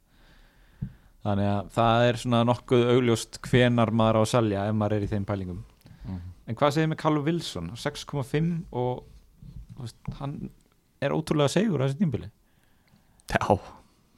Þannig 1.20 1.50
að 1.52 1.72
það 1.74 2.06
er 2.06 2.18
svona 2.22 2.38
nokkuð 2.48 2.86
augljóst 2.94 3.40
hvenar 3.44 3.92
maður 3.92 4.20
á 4.20 4.22
að 4.22 4.30
salja 4.30 4.62
ef 4.70 4.76
maður 4.76 4.96
er 4.96 5.04
í 5.04 5.10
þeim 5.10 5.26
pælingum. 5.28 5.64
En 6.50 6.56
hvað 6.58 6.72
segir 6.74 6.88
með 6.90 6.98
Callum 7.02 7.26
Wilson? 7.26 7.66
6,5 7.78 8.46
og 8.74 9.04
veist, 9.78 9.98
hann 10.18 10.32
er 11.00 11.14
ótrúlega 11.16 11.52
segur 11.52 11.82
á 11.82 11.86
þessu 11.86 11.98
tímbili 12.00 12.28
Já, 13.30 13.46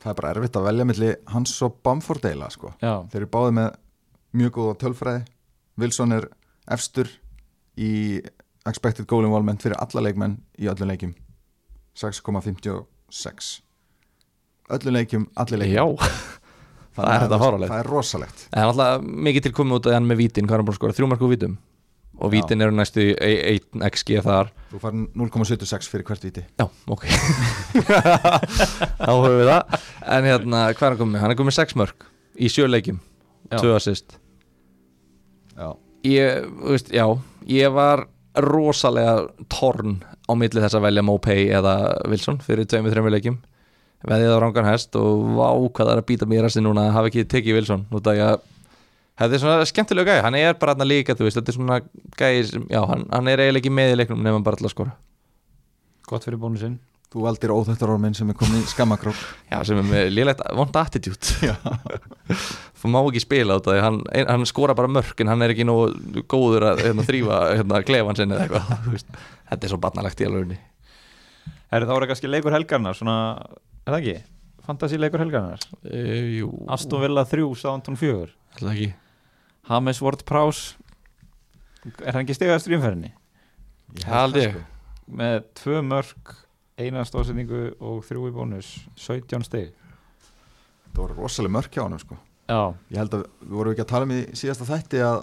það 0.03 0.11
er 0.13 0.17
bara 0.19 0.31
erfitt 0.35 0.57
að 0.57 0.67
velja 0.69 0.87
milli 0.89 1.11
hans 1.35 1.53
og 1.67 1.75
Bamford 1.85 2.25
eila 2.31 2.47
sko. 2.51 2.71
Þeir 2.81 3.19
eru 3.21 3.29
báði 3.35 3.57
með 3.59 3.75
mjög 4.41 4.55
góða 4.57 4.77
tölfræði. 4.81 5.25
Wilson 5.83 6.15
er 6.17 6.29
efstur 6.73 7.11
í 7.77 7.91
expected 8.69 9.05
goal 9.11 9.27
involvement 9.27 9.61
fyrir 9.61 9.77
alla 9.83 10.07
leikmenn 10.07 10.39
í 10.57 10.71
öllum 10.73 10.89
leikjum. 10.89 11.13
6,56 12.01 13.53
öllum 14.73 14.97
leikjum, 14.97 15.27
allir 15.37 15.61
leikjum. 15.61 15.77
Já. 15.77 15.85
Þannig 16.93 17.09
það 17.09 17.15
er 17.17 17.23
þetta 17.27 17.41
fáránlegt. 17.41 17.73
það 17.73 17.83
er 17.83 17.89
rosalegt. 17.93 18.47
En 18.53 18.67
alltaf 18.69 19.05
mikið 19.29 19.47
til 19.47 19.53
komið 19.57 19.79
út 19.79 19.87
að 19.89 19.95
hann 19.97 20.09
með 20.09 20.19
vítin 20.25 20.49
hvað 20.49 20.57
er 20.57 20.61
hann 20.63 20.69
búin 20.69 20.77
að 20.77 20.81
skora, 20.81 20.97
þrjú 20.97 21.09
marku 21.13 21.29
vítum 21.31 21.55
og 22.23 22.31
vítin 22.33 22.63
eru 22.63 22.75
næstu 22.75 23.03
1 23.19 23.67
xg 23.91 24.23
þar. 24.25 24.53
Þú 24.71 24.81
fær 24.83 24.95
0,76 25.19 25.91
fyrir 25.91 26.07
hvert 26.09 26.23
viti 26.25 26.45
Já, 26.61 26.67
ok. 26.87 27.07
Þá 29.03 29.11
höfum 29.11 29.39
við 29.41 29.51
það. 29.51 29.77
En 30.17 30.29
hérna, 30.31 30.63
hvað 30.77 30.87
er 30.87 30.95
hann 30.95 31.01
komið? 31.03 31.23
Hann 31.25 31.35
er 31.35 31.39
komið 31.41 31.51
með 31.53 31.59
6 31.59 31.79
mörg 31.83 32.07
í 32.39 32.49
sjöleikjum, 32.53 33.01
Já. 33.51 33.59
2 33.61 33.75
assist. 33.77 34.17
Já, 35.53 35.69
ég, 36.09 36.47
þú 36.63 36.73
veist, 36.73 36.93
já, 36.95 37.05
ég 37.53 37.75
var 37.75 38.07
rosalega 38.41 39.27
torn 39.53 39.99
á 40.25 40.33
milli 40.39 40.63
þess 40.63 40.79
að 40.79 40.87
velja 40.87 41.05
Mopay 41.05 41.49
eða 41.53 41.75
Wilson 42.09 42.39
fyrir 42.41 42.65
tveimur, 42.71 42.95
þreimur 42.95 43.13
leikjum. 43.13 43.41
Veðið 44.09 44.33
á 44.35 44.39
rangan 44.43 44.67
hest 44.67 44.97
og 44.99 45.27
vá 45.37 45.51
hvað 45.53 45.85
það 45.85 45.93
er 45.93 46.01
að 46.01 46.09
býta 46.09 46.27
mér 46.31 46.49
að 46.49 46.55
sinna 46.57 46.71
núna 46.71 46.89
að 46.89 46.97
hafa 46.97 47.11
ekki 47.13 47.27
tekið 47.31 47.59
Wilson. 47.59 47.85
Út 47.93 48.09
af 48.09 48.17
því 48.17 48.25
að 48.31 48.41
þetta 49.23 49.37
er 49.39 49.43
svona 49.43 49.67
skemmtilega 49.69 50.15
gæði, 50.17 50.25
hann 50.27 50.39
er 50.39 50.57
bara 50.61 50.77
hann 50.77 50.89
líka 50.89 51.17
þú 51.19 51.27
veist, 51.27 51.39
þetta 51.41 51.53
er 51.53 51.59
svona 51.59 51.79
gæði 52.19 52.47
sem, 52.49 52.65
já, 52.73 52.81
hann, 52.89 53.05
hann 53.13 53.31
er 53.33 53.45
eiginlega 53.45 53.63
ekki 53.63 53.75
með 53.75 53.93
í 53.93 54.01
leiknum 54.01 54.25
nefnum 54.25 54.47
bara 54.47 54.61
til 54.61 54.69
að 54.69 54.75
skora. 54.75 54.97
Gott 56.09 56.27
fyrir 56.27 56.41
bónusinn. 56.43 56.81
Þú 57.13 57.27
valdir 57.27 57.53
óþættar 57.53 57.93
orminn 57.93 58.17
sem 58.17 58.31
er 58.33 58.37
komin 58.41 58.63
í 58.63 58.69
skammakrók. 58.71 59.19
Já, 59.53 59.59
sem 59.69 59.77
er 59.77 59.85
með 59.85 60.07
lélegt 60.15 60.41
vond 60.57 60.79
attitude. 60.81 61.53
Það 62.83 62.91
má 62.91 62.99
ekki 63.03 63.21
spila 63.23 63.55
á 63.55 63.61
þetta 63.61 63.83
hann, 63.85 63.99
hann 64.17 64.49
skora 64.49 64.75
bara 64.75 64.91
mörk 64.91 65.21
en 65.23 65.31
hann 65.31 65.45
er 65.45 65.53
ekki 65.53 65.69
nú 65.69 65.77
góður 66.25 66.71
að 66.73 66.81
hérna, 66.89 67.05
þrýfa 67.07 67.37
hérna, 67.61 67.83
klefan 67.87 68.19
sinni 68.19 68.35
eða 68.35 68.49
eitthvað 68.49 68.85
þú 68.89 68.95
veist. 68.97 69.21
Þetta 69.53 69.69
er 69.69 69.75
svo 69.75 69.83
barnalegt 69.85 70.25
í 70.25 70.31
þá 71.73 71.79
er 71.81 71.87
það 71.89 72.09
kannski 72.11 72.31
leikur 72.31 72.55
helgarnar 72.55 72.97
svona, 72.97 73.17
er 73.87 73.95
það 73.95 74.01
ekki? 74.03 74.17
Fantasí 74.67 74.99
leikur 75.01 75.23
helgarnar 75.23 75.63
e, 75.89 76.03
Jú, 76.39 76.51
Aston 76.73 77.03
Villa 77.03 77.25
3, 77.29 77.47
Southampton 77.57 77.97
4 77.99 78.29
alltaf 78.29 78.75
ekki 78.75 78.91
James 79.69 80.01
Ward 80.03 80.25
Prowse 80.29 80.75
Er 82.03 82.15
hann 82.15 82.23
ekki 82.25 82.37
stigaðastur 82.37 82.75
í 82.75 82.79
umferðinni? 82.79 83.13
Ég 83.99 84.07
Held 84.09 84.37
það, 84.37 84.43
ég. 84.45 84.53
sko. 84.57 84.67
Með 85.19 85.39
tvö 85.59 85.81
mörk 85.85 86.35
eina 86.83 87.03
stóðsendingu 87.07 87.63
og 87.83 88.03
þrjú 88.07 88.29
í 88.31 88.35
bónus 88.37 88.69
17 89.03 89.45
stig 89.47 89.73
Það 90.93 91.01
voru 91.03 91.17
rosalega 91.23 91.55
mörk 91.57 91.73
hjá 91.75 91.83
hann 91.87 91.99
sko. 92.03 92.19
Já, 92.51 92.61
Ég 92.93 93.01
held 93.01 93.15
að 93.19 93.27
við 93.43 93.57
vorum 93.59 93.75
ekki 93.75 93.85
að 93.87 93.91
tala 93.95 94.07
um 94.09 94.15
í 94.15 94.21
síðasta 94.37 94.67
þætti 94.69 95.03
að 95.07 95.19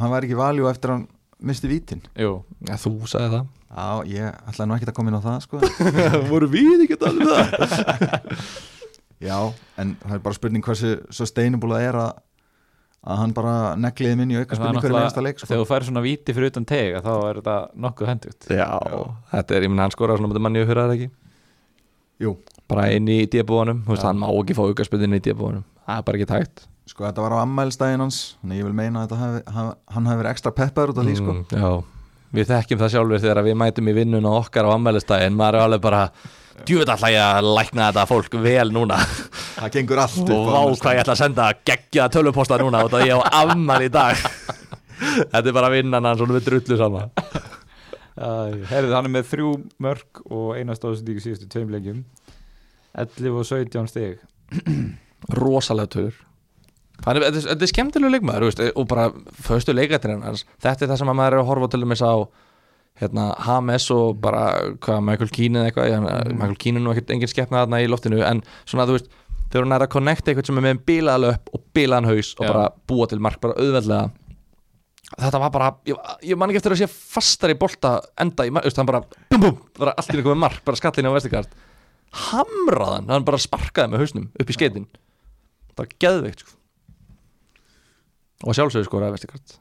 hann 0.00 0.12
væri 0.14 0.28
ekki 0.28 0.38
valjú 0.42 0.66
eftir 0.70 0.90
að 0.92 0.98
hann 0.98 1.06
misti 1.44 1.70
vítin 1.70 2.02
jú 2.18 2.32
ja, 2.68 2.76
Þú 2.80 2.92
sagði 3.10 3.30
það 3.38 3.46
Já, 3.74 3.86
ég 4.10 4.36
ætlaði 4.52 4.68
nú 4.70 4.76
ekki 4.78 4.86
að 4.90 4.96
koma 4.98 5.10
inn 5.10 5.18
á 5.18 5.22
það 5.24 5.38
sko. 5.48 5.60
Voru 6.30 6.46
við 6.52 6.84
ekki 6.84 6.94
að 6.94 7.02
tala 7.02 7.18
um 7.18 7.30
það? 7.32 8.44
Já, 9.24 9.38
en 9.82 9.94
það 10.02 10.14
er 10.18 10.22
bara 10.28 10.36
spurning 10.38 10.62
hversu 10.66 10.92
sustainable 11.14 11.74
það 11.74 11.86
er 11.88 11.98
að, 12.04 12.12
að 13.04 13.18
hann 13.20 13.32
bara 13.36 13.54
negliði 13.76 14.16
minn 14.16 14.30
í 14.32 14.38
auka 14.38 14.48
Það 14.48 14.54
er 14.54 14.60
spurning 14.62 14.80
hverju 14.80 14.94
náttúrulega- 14.94 15.04
einasta 15.04 15.22
leik 15.26 15.38
sko. 15.38 15.46
Þegar 15.50 15.62
þú 15.64 15.68
færi 15.72 15.88
svona 15.90 16.02
víti 16.04 16.34
fyrir 16.36 16.50
utan 16.52 16.64
teg 16.64 16.94
þá 17.04 17.12
er 17.28 17.40
þetta 17.42 17.56
nokkuð 17.84 18.10
hendugt. 18.12 18.48
Já, 18.48 18.68
þetta 19.32 19.56
er, 19.58 19.62
ég 19.62 19.68
minna 19.74 19.82
hann 19.84 19.94
skora 19.94 20.16
svona 20.16 20.32
með 20.32 20.40
manni 20.40 20.62
og 20.64 20.68
hurraði 20.72 20.96
ekki? 20.98 21.10
Jú, 22.24 22.36
bara 22.70 22.86
inn 22.94 23.08
í 23.10 23.18
veist, 23.26 24.02
Já. 24.02 24.06
hann 24.06 24.20
má 24.22 24.28
ekki 24.30 24.54
fá 24.56 24.62
aukarspöðin 24.64 25.16
í 25.18 25.20
débúanum, 25.20 25.64
það 25.86 25.98
er 25.98 26.02
bara 26.06 26.18
ekki 26.18 26.30
tægt 26.30 26.66
sko 26.86 27.04
þetta 27.06 27.24
var 27.24 27.32
á 27.32 27.38
ammælstæðin 27.44 28.02
hans 28.04 28.36
Þannig 28.42 28.60
ég 28.60 28.66
vil 28.68 28.76
meina 28.76 29.02
að 29.02 29.08
þetta 29.08 29.18
hafi, 29.18 29.42
hafi, 29.56 29.74
hann 29.94 30.06
hafi 30.10 30.20
verið 30.20 30.32
ekstra 30.34 30.52
peppaður 30.54 30.92
út 30.92 30.98
af 31.00 31.06
því 31.08 31.14
sko. 31.16 31.34
Mm, 31.34 31.44
Já, 31.50 31.70
við 32.38 32.50
þekkjum 32.52 32.80
það 32.82 32.92
sjálfur 32.94 33.22
þegar 33.24 33.44
við 33.48 33.56
mætum 33.62 33.88
í 33.90 33.94
vinnuna 33.96 34.32
okkar 34.40 34.68
á 34.68 34.70
ammælistæðin 34.76 35.38
maður 35.38 35.58
er 35.58 35.64
alveg 35.64 35.84
bara, 35.84 36.02
djúið 36.68 36.90
alltaf 36.94 37.10
ég 37.12 37.20
að 37.24 37.48
lækna 37.58 37.88
þetta 37.90 38.04
fólk 38.10 38.36
vel 38.44 38.68
núna. 38.74 38.98
Það 39.58 39.72
gengur 39.76 40.00
allt 40.04 40.18
upp 40.22 40.30
og 40.34 40.48
vá 40.52 40.60
hvað 40.80 40.94
ég 40.96 41.02
ætla 41.04 41.14
að 41.16 41.20
senda 41.22 41.48
geggja 41.70 42.08
töluposta 42.14 42.58
núna 42.62 42.84
og 42.86 42.92
það 42.94 43.06
ég 43.08 43.18
á 43.18 43.20
ammæli 43.42 43.88
í 43.90 43.94
dag. 43.94 44.22
Þetta 45.34 45.42
er 45.50 45.56
bara 45.56 45.70
vinnan 45.74 46.06
hann 46.06 46.16
svona 46.20 46.36
við 46.38 46.44
drullu 46.46 46.76
saman 46.78 47.10
Herrið, 48.14 48.92
hann 48.94 49.08
er 49.08 49.10
með 49.10 49.24
þrjú 49.32 49.48
mörk 49.82 50.20
og 50.30 50.52
eina 50.54 50.76
stóðsendingu 50.78 51.22
síðustu 51.24 51.48
tveim 51.50 51.72
leikjum. 51.74 52.04
11 52.94 53.40
og 53.40 53.48
17 53.48 53.88
stig. 53.90 54.20
Rosalega 55.34 55.90
tölur. 55.96 56.14
Þannig, 57.02 57.24
er- 57.26 57.40
þetta 57.50 57.66
er 57.66 57.72
skemmtilegu 57.72 58.12
leikmaður 58.14 58.46
og 58.78 58.86
bara 58.88 59.08
föstu 59.42 59.74
leikatrinn 59.74 60.22
hans. 60.22 60.44
Þetta 60.62 60.86
er 60.86 60.92
það 60.92 61.00
sem 61.02 61.10
að 61.10 61.18
maður 61.18 61.34
er 61.34 61.42
að 61.42 61.48
horfa 61.50 61.70
til 61.74 61.80
dæmis 61.82 62.04
á 62.06 62.14
hérna, 63.00 63.28
Hames 63.42 63.88
og 63.94 64.18
bara 64.22 64.44
hvað, 64.82 65.00
Michael 65.08 65.30
Keane 65.34 65.62
eða 65.62 65.70
eitthvað 65.70 65.94
mm. 65.98 66.34
Michael 66.38 66.58
Keane 66.62 66.80
er 66.80 66.84
nú 66.84 66.92
ekkert 66.94 67.14
engin 67.14 67.30
skeppna 67.30 67.64
þarna 67.64 67.82
í 67.82 67.88
loftinu 67.90 68.20
en 68.22 68.42
svona 68.62 68.86
þú 68.86 68.98
veist, 68.98 69.08
þegar 69.48 69.66
hún 69.66 69.76
er 69.76 69.86
að 69.86 69.94
connecta 69.94 70.30
eitthvað 70.30 70.50
sem 70.50 70.60
er 70.60 70.66
með 70.68 70.84
bilaðan 70.90 71.34
upp 71.34 71.50
og 71.56 71.64
bilaðan 71.74 72.10
haus 72.12 72.30
og 72.38 72.44
bara 72.46 72.68
búa 72.90 73.08
til 73.10 73.20
mark 73.24 73.40
bara 73.42 73.58
auðveldlega 73.58 74.12
þetta 75.14 75.42
var 75.42 75.52
bara, 75.54 75.72
ég, 75.90 75.98
ég 76.30 76.38
man 76.38 76.50
ekki 76.50 76.62
eftir 76.62 76.76
að 76.76 76.82
sé 76.84 76.90
fastar 76.90 77.52
í 77.52 77.58
bolta 77.58 77.96
enda 78.20 78.46
í 78.46 78.54
mark, 78.54 78.70
hann 78.78 78.88
bara 78.88 79.02
bum 79.30 79.42
bum, 79.42 79.60
bara 79.78 79.94
allt 79.98 80.10
í 80.10 80.16
einhverjum 80.16 80.44
mark, 80.46 80.62
bara 80.66 80.78
skallin 80.80 81.10
á 81.10 81.16
vestikart 81.16 81.54
hamraðan, 82.30 83.10
hann 83.10 83.26
bara 83.26 83.42
sparkaði 83.42 83.90
með 83.92 84.04
hausnum 84.04 84.30
upp 84.38 84.50
í 84.50 84.56
skeitin 84.56 84.86
bara 85.74 85.90
geðveikt 85.98 86.44
sko. 86.44 86.54
og 88.46 88.54
sjálfsögur 88.54 88.86
skoraði 88.86 89.18
vestikart 89.18 89.58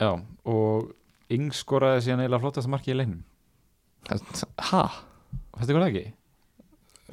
Já, 0.00 0.12
og 0.44 0.90
Ings 1.34 1.62
skoraði 1.64 2.04
síðan 2.06 2.22
eiginlega 2.24 2.42
flottasta 2.44 2.70
marki 2.70 2.92
í 2.94 2.98
leiknum 3.00 3.22
ha? 4.70 4.82
Fæstu 5.56 5.72
ykkur 5.72 5.82
það 5.82 5.88
ekki? 5.90 6.04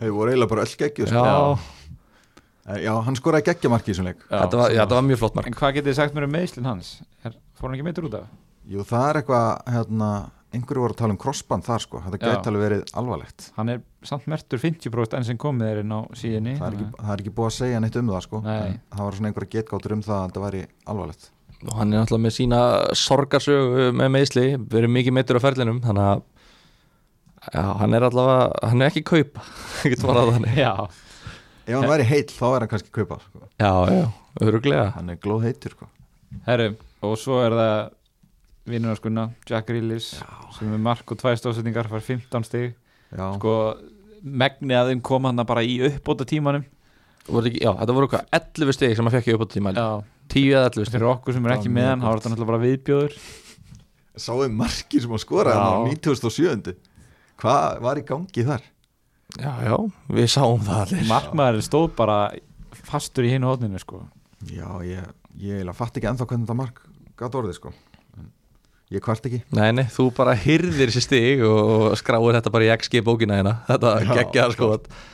Þau 0.03 0.11
voru 0.17 0.33
eiginlega 0.33 0.51
bara 0.53 0.65
öll 0.67 0.75
geggju 0.83 1.07
sko. 1.09 1.23
Já, 1.23 1.79
Eh, 2.63 2.77
Já, 2.85 2.93
hann 3.03 3.17
skoraði 3.19 3.43
geggjamarki 3.49 3.91
í 3.91 3.93
þessum 3.93 4.05
leik 4.07 4.21
þetta 4.29 4.55
var, 4.55 4.71
já, 4.71 4.79
þetta 4.85 4.95
var 4.95 5.03
mjög 5.03 5.17
flott 5.19 5.33
mark 5.35 5.47
En 5.49 5.55
hvað 5.59 5.73
getið 5.75 5.89
þið 5.89 5.95
sagt 5.97 6.13
mér 6.15 6.23
um 6.29 6.31
meðslinn 6.31 6.67
hans? 6.69 6.91
Er, 7.27 7.33
fór 7.59 7.67
hann 7.67 7.75
ekki 7.75 7.83
meittur 7.89 8.05
út 8.07 8.13
af? 8.21 8.29
Jú, 8.71 8.85
það 8.87 9.07
er 9.09 9.19
eitthvað, 9.19 9.49
hérna 9.73 10.11
einhverju 10.55 10.83
voru 10.85 10.95
að 10.95 10.99
tala 11.01 11.11
um 11.11 11.19
crossband 11.19 11.65
þar 11.67 11.83
sko 11.83 11.99
þetta 12.05 12.19
Já. 12.21 12.23
gæti 12.37 12.49
alveg 12.53 12.63
verið 12.63 12.93
alvarlegt 13.01 13.49
Hann 13.57 13.73
er 13.73 13.81
samt 14.07 14.29
mertur 14.31 14.61
50% 14.63 15.17
enn 15.19 15.27
sem 15.27 15.41
komið 15.43 15.71
er 15.73 15.81
inn 15.83 15.91
á 15.91 15.99
síðinni 16.15 16.53
það 16.61 16.67
er, 16.69 16.77
ekki, 16.79 16.87
það 17.03 17.11
er 17.17 17.23
ekki 17.25 17.33
búið 17.41 17.49
að 17.51 17.55
segja 17.57 17.83
neitt 17.83 17.99
um 17.99 18.11
það 18.15 18.23
sko 18.29 18.41
Nei. 18.47 18.55
En 18.63 18.79
það 18.95 19.03
var 19.09 19.17
svona 19.19 19.31
einhverja 19.33 19.53
getgáttur 19.57 19.95
um 19.97 20.05
það 20.07 20.15
að 20.21 20.25
þetta 20.29 20.45
væri 20.47 20.63
alvarlegt 20.93 21.27
og 21.69 21.77
hann 21.79 21.93
er 21.93 22.01
náttúrulega 22.03 22.25
með 22.25 22.35
sína 22.35 22.59
sorgarsögu 22.97 23.87
með 23.95 24.11
meðsli, 24.17 24.45
verið 24.73 24.93
mikið 24.97 25.15
meittur 25.17 25.39
á 25.39 25.45
ferlinum 25.45 25.79
þannig 25.83 26.09
að 26.09 26.21
já, 27.53 27.63
hann 27.81 27.97
er 27.97 28.05
allavega, 28.09 28.67
hann 28.69 28.81
er 28.83 28.91
ekki 28.91 29.03
kaupa 29.07 29.43
ekki 29.87 29.99
tvarað 30.03 30.33
þannig. 30.37 30.59
Já, 30.59 30.73
Ef 31.63 31.77
hann 31.79 31.87
væri 31.87 32.03
heill 32.09 32.27
þá 32.27 32.45
er 32.49 32.63
hann 32.65 32.71
kannski 32.73 32.91
kaupa 32.91 33.17
sko. 33.23 33.45
já, 33.61 33.71
já, 33.95 34.05
öruglega 34.43 34.89
hann 34.97 35.13
er 35.13 35.19
glóð 35.23 35.45
heitur 35.47 35.75
sko. 35.77 35.87
herru, 36.47 36.73
og 37.07 37.13
svo 37.21 37.39
er 37.45 37.55
það 37.55 37.75
vinnunarskuna, 38.73 39.25
Jack 39.47 39.67
Grealish 39.67 40.13
sem 40.57 40.71
er 40.75 40.79
mark 40.79 41.11
og 41.11 41.19
tvær 41.19 41.35
stóðsetningar 41.39 41.87
fær 41.91 42.03
15 42.03 42.45
stig. 42.47 42.75
Já, 43.13 43.25
sko, 43.37 43.55
megni 44.23 44.75
að 44.75 44.91
þeim 44.93 45.01
kom 45.03 45.27
hann 45.27 45.43
bara 45.47 45.63
í 45.67 45.79
uppbóta 45.87 46.25
tímanum 46.27 46.63
já, 47.27 47.71
þetta 47.71 47.95
voru 47.95 48.07
hvað, 48.11 48.23
11 48.35 48.75
stig 48.75 48.95
sem 48.97 49.07
hann 49.07 49.13
fekk 49.15 49.29
í 49.31 49.35
upp 49.37 49.43
á 49.43 49.47
tíma 49.53 49.71
Já, 49.75 49.87
10 50.33 50.49
eða 50.49 50.67
11 50.71 50.89
stig 50.89 50.95
fyrir 50.97 51.09
okkur 51.13 51.37
sem 51.37 51.47
er 51.47 51.55
ekki 51.57 51.71
með 51.73 51.89
hann, 51.91 52.03
þá 52.03 52.09
gott. 52.09 52.19
þetta 52.21 52.33
náttúrulega 52.33 52.51
bara 52.53 52.63
viðbjóður 52.67 53.17
Sáðu 54.23 54.49
markið 54.53 55.05
sem 55.05 55.13
Já. 55.49 55.57
hann 55.57 55.87
á 55.89 55.89
97. 55.89 56.73
Hvað 57.41 57.79
var 57.81 57.97
í 58.01 58.03
gangi 58.05 58.45
þar? 58.45 58.65
já, 59.33 59.51
já, 59.65 59.77
við 60.13 60.27
sáum 60.29 60.61
það 60.61 60.81
allir 60.83 61.07
Markmaður 61.09 61.63
stóð 61.65 61.87
bara 61.97 62.17
fastur 62.85 63.25
í 63.25 63.31
hinu 63.33 63.49
hóðninu 63.49 63.79
sko. 63.81 64.03
Já, 64.51 64.67
ég, 64.85 65.07
ég 65.41 65.63
fatt 65.77 65.97
ekki 65.97 66.09
ennþá 66.11 66.27
hvernig 66.29 66.45
þetta 66.45 66.57
mark 66.59 66.83
gat 67.17 67.37
orðið 67.39 67.57
sko 67.57 67.73
En 68.19 68.29
Ég 68.93 69.01
kvart 69.01 69.25
ekki 69.25 69.39
Nei, 69.55 69.71
nei, 69.73 69.85
þú 69.89 70.09
bara 70.13 70.35
hyrðir 70.37 70.91
þessi 70.91 71.05
stig 71.07 71.41
og 71.47 71.95
skráir 71.97 72.37
þetta 72.37 72.53
bara 72.53 72.67
í 72.67 72.71
XG 72.75 73.01
bókina 73.05 73.39
hérna 73.39 73.55
Þetta 73.69 73.95
geggjaðar 74.11 74.55
sko 74.57 74.69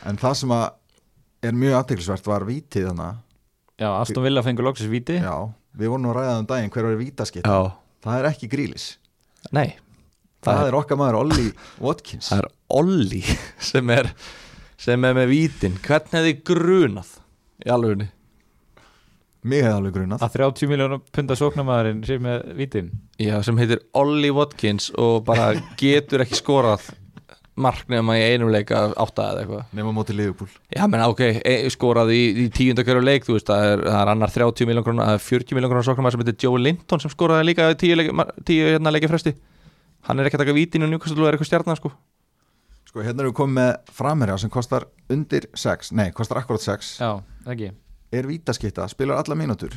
En 0.09 0.19
það 0.19 0.37
sem 0.41 0.55
að 0.57 0.67
er 1.47 1.55
mjög 1.55 1.77
aðteklisvert 1.79 2.27
var 2.27 2.43
vítið 2.49 2.89
þannig 2.89 3.05
Já, 3.79 3.89
Aston 4.01 4.25
Villa 4.25 4.43
fengur 4.43 4.67
loksins 4.67 4.91
víti. 4.91 5.19
Já, 5.23 5.35
við 5.79 5.93
vorum 5.93 6.03
nú 6.03 6.11
að 6.11 6.19
ræða 6.19 6.37
um 6.41 6.47
daginn 6.49 6.73
hver 6.73 6.87
var 6.89 6.97
vítaskitt 6.99 7.47
Já, 7.47 7.71
Það 8.03 8.19
er 8.19 8.27
ekki 8.33 8.49
grílis 8.51 8.89
nei. 9.55 9.77
Það, 10.43 10.53
Það 10.59 10.67
er 10.67 10.77
okkar 10.79 10.99
maður 10.99 11.17
Olli 11.19 11.45
Watkins. 11.83 12.29
Það 12.31 12.43
er 12.43 12.49
Olli 12.79 13.21
sem 13.71 13.91
er 13.95 14.11
sem 14.79 15.03
er 15.07 15.15
með 15.17 15.31
vítin. 15.33 15.75
Hvern 15.83 16.13
hefði 16.15 16.33
grunað 16.47 17.09
í 17.65 17.71
alvegni? 17.75 18.07
Mig 19.47 19.63
hefði 19.63 19.75
alveg 19.77 19.95
grunað. 19.95 20.23
Að 20.23 20.33
30 20.35 20.69
miljónum 20.71 21.03
punda 21.15 21.35
sóknamaðurinn 21.39 22.01
sem 22.07 22.23
með 22.23 22.45
vítin. 22.59 22.89
Já, 23.19 23.37
sem 23.47 23.59
heitir 23.59 23.81
Olli 23.99 24.31
Watkins 24.35 24.89
og 24.99 25.21
bara 25.27 25.53
getur 25.79 26.23
ekki 26.25 26.39
skorað 26.39 26.89
mark 27.61 27.89
nema 27.91 28.15
í 28.17 28.25
einum 28.33 28.51
leik 28.53 28.71
af 28.75 28.95
átta 29.03 29.29
eða 29.33 29.43
eitthvað. 29.43 29.63
Nefna 29.77 29.93
móti 29.95 30.15
Liverpool. 30.15 30.49
Já, 30.73 30.83
menn 30.89 31.03
ok, 31.05 31.23
e, 31.43 31.55
skorað 31.73 32.13
í, 32.15 32.21
í 32.43 32.47
tíunda 32.55 32.85
hverju 32.87 33.03
leik, 33.03 33.27
þú 33.27 33.35
veist, 33.37 33.49
það 33.49 33.65
er, 33.73 33.83
það 33.87 33.99
er 34.01 34.11
annar 34.13 34.33
30 34.35 34.69
miljón 34.69 34.85
krónar, 34.87 35.09
það 35.11 35.19
er 35.19 35.25
40 35.27 35.57
miljón 35.59 35.73
krónar 35.73 35.87
sóknarmæður 35.87 36.15
sem 36.15 36.23
heitir 36.25 36.45
Joe 36.45 36.61
Linton 36.63 37.03
sem 37.03 37.13
skoraði 37.13 37.49
líka 37.49 37.69
í 37.73 37.77
tíu, 37.79 37.97
leik, 37.99 38.13
tíu 38.47 38.69
hérna 38.71 38.93
leiki 38.95 39.11
fresti. 39.11 39.35
Hann 40.07 40.21
er 40.21 40.29
ekki 40.29 40.39
að 40.39 40.45
taka 40.45 40.55
vítin 40.55 40.87
og 40.87 40.93
njúkastul 40.93 41.25
og 41.25 41.29
er 41.29 41.37
eitthvað 41.37 41.51
stjarnan 41.51 41.79
sko. 41.79 41.91
Sko 42.89 43.03
hérna 43.05 43.21
erum 43.21 43.33
við 43.33 43.37
komið 43.37 43.57
með 43.59 43.93
framherja 43.93 44.39
sem 44.41 44.49
kostar 44.49 44.87
undir 45.13 45.45
6 45.53 45.91
Nei, 45.99 46.07
kostar 46.15 46.39
akkurat 46.41 46.63
6 46.63 46.95
Já, 47.03 47.11
ekki. 47.53 47.73
Er 48.09 48.25
vítaskitta, 48.25 48.87
spilar 48.89 49.19
alla 49.21 49.37
mínútur. 49.37 49.75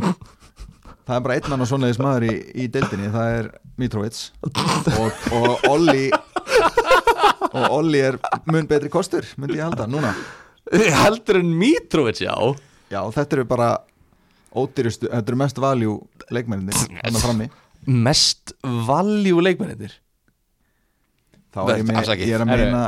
Það 0.00 1.16
er 1.16 1.24
bara 1.26 1.36
einn 1.36 1.52
annar 1.56 1.68
svoleiðis 1.68 2.00
maður 2.00 2.28
í, 2.30 2.34
í 2.62 2.68
deildinni 2.72 3.10
Það 3.12 3.34
er 3.40 3.50
Mitrovic. 3.80 4.20
Og, 5.00 5.24
og 5.36 5.68
Olli 5.68 6.06
Og 7.50 7.76
Olli 7.80 8.00
er 8.04 8.18
mun 8.46 8.68
betri 8.70 8.90
kostur 8.92 9.26
Myndi 9.40 9.58
ég 9.58 9.64
halda, 9.66 9.88
núna. 9.90 10.12
Heldur 10.70 11.40
en 11.40 11.54
Mitrovic, 11.58 12.20
já. 12.22 12.34
Já, 12.90 13.00
þetta 13.14 13.38
eru 13.38 13.46
bara 13.50 13.70
ódýrustu, 14.54 15.08
þetta 15.10 15.32
eru 15.32 15.38
mest 15.40 15.58
valjú 15.62 15.96
frammi. 16.30 17.48
Mest 17.86 18.54
valjú 18.86 19.40
leikmennir 19.42 19.96
Þá 21.50 21.60
er 21.64 21.80
ég, 21.80 21.86
með, 21.88 21.96
Afsakið. 22.04 22.28
ég 22.28 22.36
er 22.36 22.44
að 22.44 22.50
meina 22.52 22.82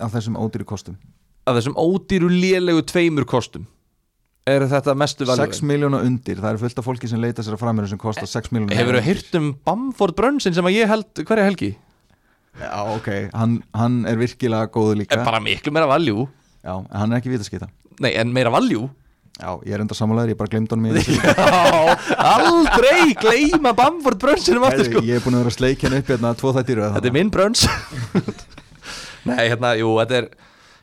af 0.00 0.14
þessum 0.14 0.38
ódýru 0.40 0.64
kostum. 0.68 0.96
Af 1.44 1.58
þessum 1.58 1.76
ódýru 1.76 2.30
lélegu 2.32 2.80
tveimur 2.88 3.26
kostum. 3.28 3.66
Er 4.48 4.64
þetta 4.70 4.94
mestu 4.96 5.26
valjú 5.28 5.44
6 5.50 5.60
miljóna 5.68 6.00
undir, 6.06 6.40
það 6.40 6.54
eru 6.54 6.62
fullt 6.62 6.80
af 6.80 6.86
fólki 6.86 7.10
sem 7.10 7.20
leita 7.20 7.44
sér 7.44 7.58
að 7.58 7.60
framherja 7.60 7.92
sem 7.92 8.00
kostar 8.00 8.30
6 8.30 8.48
miljóna 8.54 8.78
Hefur 8.78 8.96
þú 8.96 9.02
heyrt 9.04 9.36
um 9.36 9.50
Bamford 9.68 10.16
Brunson 10.16 10.56
sem 10.56 10.64
að 10.70 10.78
ég 10.78 10.88
held 10.88 11.22
hverja 11.28 11.44
helgi? 11.50 11.70
Já, 12.58 12.70
ok, 12.96 13.08
hann, 13.32 13.60
hann 13.78 14.00
er 14.10 14.18
virkilega 14.18 14.66
góður 14.74 14.98
líka. 15.00 15.20
En 15.20 15.28
bara 15.28 15.38
miklu 15.42 15.72
meira 15.72 15.86
valjú 15.88 16.26
Já, 16.64 16.74
en 16.80 16.88
hann 16.98 17.12
er 17.14 17.20
ekki 17.20 17.30
vitaskita 17.32 17.70
Nei, 18.02 18.10
en 18.18 18.32
meira 18.34 18.50
valjú 18.52 18.88
Já, 19.40 19.54
ég 19.64 19.72
er 19.72 19.80
enda 19.80 19.96
sammálaður, 19.96 20.34
ég 20.34 20.36
bara 20.40 20.50
glemd 20.52 20.72
honum 20.74 20.90
í 20.90 20.98
þessu. 20.98 21.14
Já, 21.22 21.94
aldrei 22.28 23.14
gleyma 23.16 23.72
Bamford 23.78 24.18
brönsinum 24.20 24.66
aftur 24.68 24.84
sko. 24.90 25.00
Ég 25.06 25.16
er 25.16 25.24
búin 25.24 25.38
að 25.38 25.46
vera 25.46 25.52
að 25.54 25.56
sleikja 25.56 25.88
hann 25.88 25.96
upp 25.96 26.10
hérna 26.12 26.34
tvo 26.36 26.52
þættir 26.58 26.82
Þetta 26.82 27.08
er 27.08 27.16
minn 27.16 27.32
bröns 27.32 27.62
Nei, 29.30 29.40
hérna, 29.46 29.72
jú, 29.80 29.94
þetta 30.02 30.18
er 30.20 30.28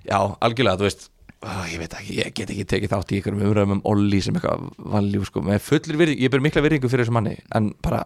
Já, 0.08 0.18
algjörlega, 0.48 0.80
þú 0.82 0.88
veist 0.88 1.06
ó, 1.44 1.50
Ég 1.70 1.84
veit 1.84 1.96
ekki, 2.00 2.18
ég 2.18 2.34
get 2.34 2.56
ekki 2.56 2.68
tekið 2.74 2.96
þátt 2.96 3.14
í 3.14 3.22
ykkur 3.22 3.38
umræðum 3.38 3.78
um 3.78 3.86
Olli 3.94 4.24
sem 4.26 4.38
eitthvað 4.40 4.66
valjú 4.96 5.26
sko. 5.30 5.46
Með 5.46 5.62
fullir 5.68 6.02
virðing, 6.02 6.24
ég 6.26 6.34
ber 6.34 6.46
mikla 6.48 6.66
virðingu 6.66 6.90
fyrir 6.90 7.06
þessum 7.06 7.20
manni 7.20 7.36
en 7.60 7.72
bara, 7.86 8.02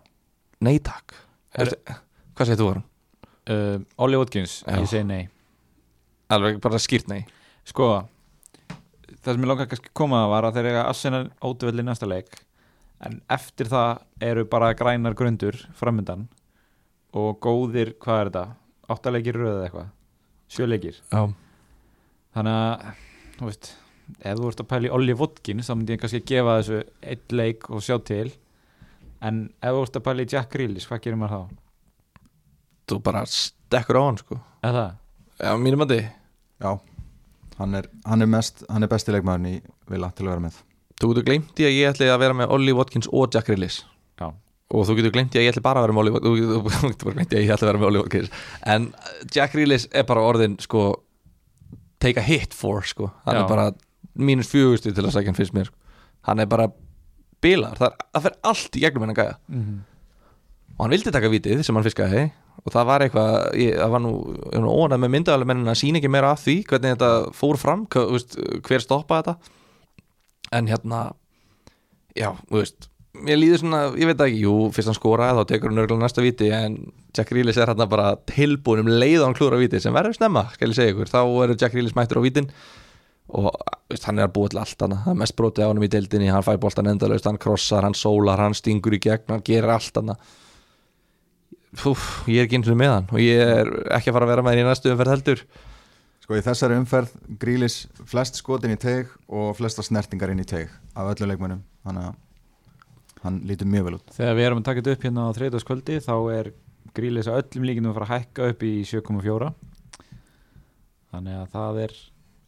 nei 0.67 0.81
takk. 0.83 1.15
Hvað 1.55 2.49
segir 2.49 2.59
þú 2.59 2.71
Aron? 2.73 2.87
Uh, 3.49 3.77
Olli 3.97 4.19
Watkins, 4.19 4.61
Já. 4.65 4.77
ég 4.79 4.89
segi 4.91 5.07
nei 5.07 5.23
Alveg 6.31 6.61
bara 6.63 6.79
skýrt 6.81 7.09
nei 7.11 7.23
Sko, 7.67 7.87
það 9.21 9.33
sem 9.35 9.43
ég 9.43 9.49
langar 9.51 9.69
kannski 9.69 9.91
að 9.91 9.97
koma 9.97 10.23
að 10.25 10.31
var 10.33 10.47
að 10.47 10.57
þeir 10.57 10.69
eiga 10.71 10.85
Arsenal 10.89 11.25
ótuvelli 11.45 11.85
næsta 11.85 12.09
leik 12.09 12.41
en 13.05 13.19
eftir 13.33 13.69
það 13.69 14.03
eru 14.21 14.45
bara 14.49 14.73
grænar 14.77 15.15
grundur 15.17 15.57
framöndan 15.77 16.27
og 17.17 17.39
góðir, 17.43 17.95
hvað 18.01 18.19
er 18.21 18.29
þetta? 18.31 18.43
Áttaleikir 18.91 19.37
röð 19.39 19.53
eða 19.55 19.67
eitthvað 19.67 19.89
sjöleikir 20.51 20.97
Já, 20.99 21.21
þannig 22.35 22.57
að, 22.57 23.01
þú 23.37 23.49
veist 23.49 23.71
ef 24.19 24.37
þú 24.39 24.49
ert 24.51 24.63
að 24.63 24.69
pæla 24.73 24.89
í 24.89 24.93
Olli 24.95 25.15
Watkins 25.17 25.69
þá 25.69 25.75
myndi 25.75 25.95
ég 25.95 26.01
kannski 26.01 26.23
gefa 26.27 26.57
þessu 26.59 26.79
eitt 27.13 27.35
leik 27.35 27.69
og 27.71 27.83
sjá 27.85 27.95
til 28.07 28.31
en 29.23 29.43
ef 29.61 29.75
þú 29.75 29.83
ert 29.85 29.99
að 29.99 30.05
pæla 30.07 30.25
í 30.25 30.31
Jack 30.33 30.51
Grealish, 30.55 30.89
hvað 30.89 31.03
gerir 31.05 31.21
maður 31.21 31.37
þá? 31.37 31.59
Þú 32.89 32.99
bara 33.03 33.25
stekkur 33.25 33.99
á 33.99 34.03
hann 34.07 34.17
sko 34.21 34.39
Eða 34.63 34.73
það? 34.81 34.91
Já, 35.41 35.51
mínum 35.57 35.81
að 35.85 35.93
þið 35.95 36.03
Já, 36.61 36.71
hann 37.57 37.75
er, 37.75 37.87
hann 38.05 38.21
er 38.21 38.29
mest, 38.29 38.63
hann 38.69 38.83
er 38.83 38.91
besti 38.91 39.11
leikmaðurinn 39.15 39.55
í 39.55 39.61
Villa 39.89 40.11
til 40.15 40.25
að 40.27 40.31
vera 40.35 40.45
með 40.47 40.59
Þú 41.01 41.09
getur 41.13 41.23
gleymt 41.31 41.59
í 41.59 41.65
að 41.65 41.75
ég 41.79 41.89
ætli 41.95 42.09
að 42.13 42.19
vera 42.21 42.33
með 42.37 42.51
Olli 42.53 42.73
Watkins 42.77 43.07
og 43.11 43.31
Jack 43.33 43.47
Grealish 43.49 43.79
Já. 44.21 44.27
og 44.69 44.85
þú 44.85 44.95
getur 44.99 45.11
gleymt 45.15 45.33
í 45.33 45.39
að 45.41 45.45
ég 45.47 45.53
ætli 45.55 45.63
bara 45.65 45.81
að 45.81 45.87
vera 45.87 45.93
með 45.97 46.01
Olli 46.03 46.11
Watkins 46.13 46.81
þú 46.81 46.91
getur 46.91 47.05
bara 47.07 47.15
gleymt 47.17 47.33
í 47.33 47.37
að 47.39 47.45
ég 47.47 47.53
ætli 47.55 47.65
að 47.65 47.71
vera 47.71 47.81
með 47.81 47.87
Olli 47.89 48.01
Watkins 48.03 48.29
en 48.75 48.85
Jack 49.33 49.55
Grealish 49.55 49.87
er 49.97 50.05
bara 50.11 50.21
orðin 50.29 50.57
sko 50.61 50.83
take 52.01 52.21
a 52.21 52.25
hit 52.25 52.53
for 52.53 52.81
sko 52.85 53.09
hann 53.25 53.35
Já. 53.39 53.41
er 53.43 53.49
bara 53.49 53.65
mínus 54.17 54.49
fjögustu 54.51 54.93
til 54.93 55.05
að 55.07 55.13
sækja 55.15 55.31
hann 55.31 55.39
fyrst 55.39 55.53
mér 55.57 55.65
sko. 55.71 55.77
hann 56.29 56.39
er 56.39 56.45
bara 56.51 56.67
bilar 57.41 57.73
það, 57.79 57.87
er, 57.95 58.05
það 58.13 58.25
fer 58.27 58.37
allt 58.51 58.75
í 58.77 58.83
gegnum 58.85 59.07
hennan 59.07 59.17
gæja 59.17 59.35
Mm 59.49 59.61
-hmm. 59.65 59.79
og 60.77 60.85
hann 60.85 60.91
vildi 60.93 61.11
taka 61.11 61.29
vitið 61.29 61.63
sem 61.65 61.75
hann 61.75 61.83
fiskaði 61.83 62.31
og 62.61 62.73
það 62.75 62.87
var 62.91 63.05
eitthvað, 63.05 63.35
ég, 63.57 63.73
það 63.79 63.95
var 63.95 64.03
nú, 64.03 64.13
ég 64.51 64.69
ónæð 64.69 65.01
með 65.01 65.13
myndaðalega 65.15 65.51
menn 65.51 65.71
að 65.71 65.79
sína 65.81 66.01
ekki 66.01 66.11
meira 66.13 66.35
af 66.35 66.43
því 66.43 66.55
hvernig 66.69 66.95
þetta 66.95 67.11
fór 67.37 67.59
fram, 67.61 67.87
hver, 67.89 68.83
stoppaði 68.83 69.31
þetta. 69.31 69.57
En 70.57 70.67
hérna 70.69 71.01
já, 72.17 72.33
þú 72.49 72.59
veist 72.59 72.89
mér 73.21 73.39
líður 73.39 73.63
svona, 73.63 73.79
ég 73.99 74.07
veit 74.07 74.19
það 74.19 74.29
ekki, 74.29 74.43
jú, 74.45 74.53
fyrst 74.75 74.91
hann 74.91 74.97
skoraði 74.97 75.39
þá 75.41 75.49
tekur 75.49 75.71
hann 75.71 75.81
örgulega 75.83 76.05
næsta 76.05 76.23
viti 76.23 76.51
en 76.55 76.77
Jack 77.11 77.31
Grealish 77.33 77.59
er 77.59 77.73
hérna 77.73 77.89
bara 77.91 78.13
tilbúin 78.29 78.85
um 78.85 78.91
leið 78.91 79.19
og 79.19 79.25
hann 79.27 79.35
klúra 79.35 79.59
viti 79.59 79.81
sem 79.83 79.95
verður 79.95 80.15
snemma, 80.15 80.45
skal 80.55 80.71
ég 80.71 80.77
segja 80.77 80.93
ykkur. 80.93 81.11
Þá 81.11 81.19
er 81.43 81.55
Jack 81.57 81.75
Grealish 81.75 81.97
mættur 81.97 82.21
á 82.23 82.27
vitin 82.27 82.47
og 83.35 83.49
veist, 83.91 84.05
hann 84.07 84.19
er 84.19 84.27
að 84.27 84.35
búa 84.35 84.51
til 84.51 84.59
allt 84.61 84.83
hana 84.83 85.01
það 85.05 85.13
er 85.13 85.19
mest 85.21 85.35
brotið 85.39 85.67
á 85.67 85.69
honum 85.71 85.85
í 85.85 85.91
deildinni, 85.91 86.31
hann 86.33 86.45
fæ 86.45 86.53
boltan 86.59 86.89
endalaust 86.91 87.27
hann 87.27 87.39
krossar, 87.41 87.85
hann 87.87 87.95
sólar, 87.97 88.41
hann 88.41 88.55
stingur 88.57 88.95
í 88.95 89.01
gegn 89.03 89.31
hann 89.31 89.43
gerir 89.47 89.71
allt 89.71 89.99
hana 89.99 90.17
Fúf, 91.79 92.25
ég 92.27 92.41
er 92.41 92.47
ekki 92.47 92.57
eins 92.59 92.71
og 92.71 92.79
með 92.79 92.91
hann 92.91 93.05
og 93.13 93.21
ég 93.23 93.41
er 93.41 93.69
ekki 93.95 94.11
að 94.11 94.17
fara 94.17 94.27
að 94.27 94.33
vera 94.33 94.43
með 94.43 94.55
hann 94.55 94.63
í 94.63 94.65
næstu 94.67 94.91
umferð 94.91 95.13
heldur. 95.13 95.43
Sko 96.21 96.35
í 96.37 96.43
þessari 96.45 96.79
umferð 96.79 97.13
grílis 97.41 97.77
flest 98.11 98.39
skotin 98.39 98.73
í 98.75 98.79
teig 98.79 99.11
og 99.31 99.53
flesta 99.59 99.85
snertingar 99.85 100.33
inn 100.33 100.43
í 100.43 100.47
teig 100.47 100.73
af 100.95 101.13
öllum 101.13 101.31
leikmönnum. 101.31 101.63
Þannig 101.87 102.09
að 102.09 103.23
hann 103.23 103.39
lítur 103.47 103.69
mjög 103.71 103.87
vel 103.87 103.97
út. 103.99 104.13
Þegar 104.17 104.37
við 104.37 104.49
erum 104.49 104.61
að 104.61 104.67
taka 104.67 104.81
þetta 104.81 104.97
upp 104.97 105.07
hérna 105.07 105.25
á 105.29 105.35
þriðdagskvöldi 105.37 105.99
þá 106.03 106.15
er 106.35 106.51
grílis 106.97 107.29
að 107.31 107.41
öllum 107.41 107.67
líkinum 107.69 107.91
að 107.93 107.99
fara 107.99 108.07
að 108.07 108.13
hækka 108.17 108.49
upp 108.51 108.65
í 108.67 108.71
7,4 108.89 109.51
þannig 111.11 111.37
að 111.37 111.51
það 111.53 111.79
er 111.85 111.93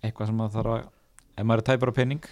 eitthvað 0.03 0.29
sem 0.29 0.39
maður 0.39 0.55
þarf 0.57 0.73
að 0.73 0.89
ef 1.33 1.47
maður 1.47 1.63
er 1.63 1.67
tæpar 1.69 1.91
á 1.91 1.97
penning 1.99 2.27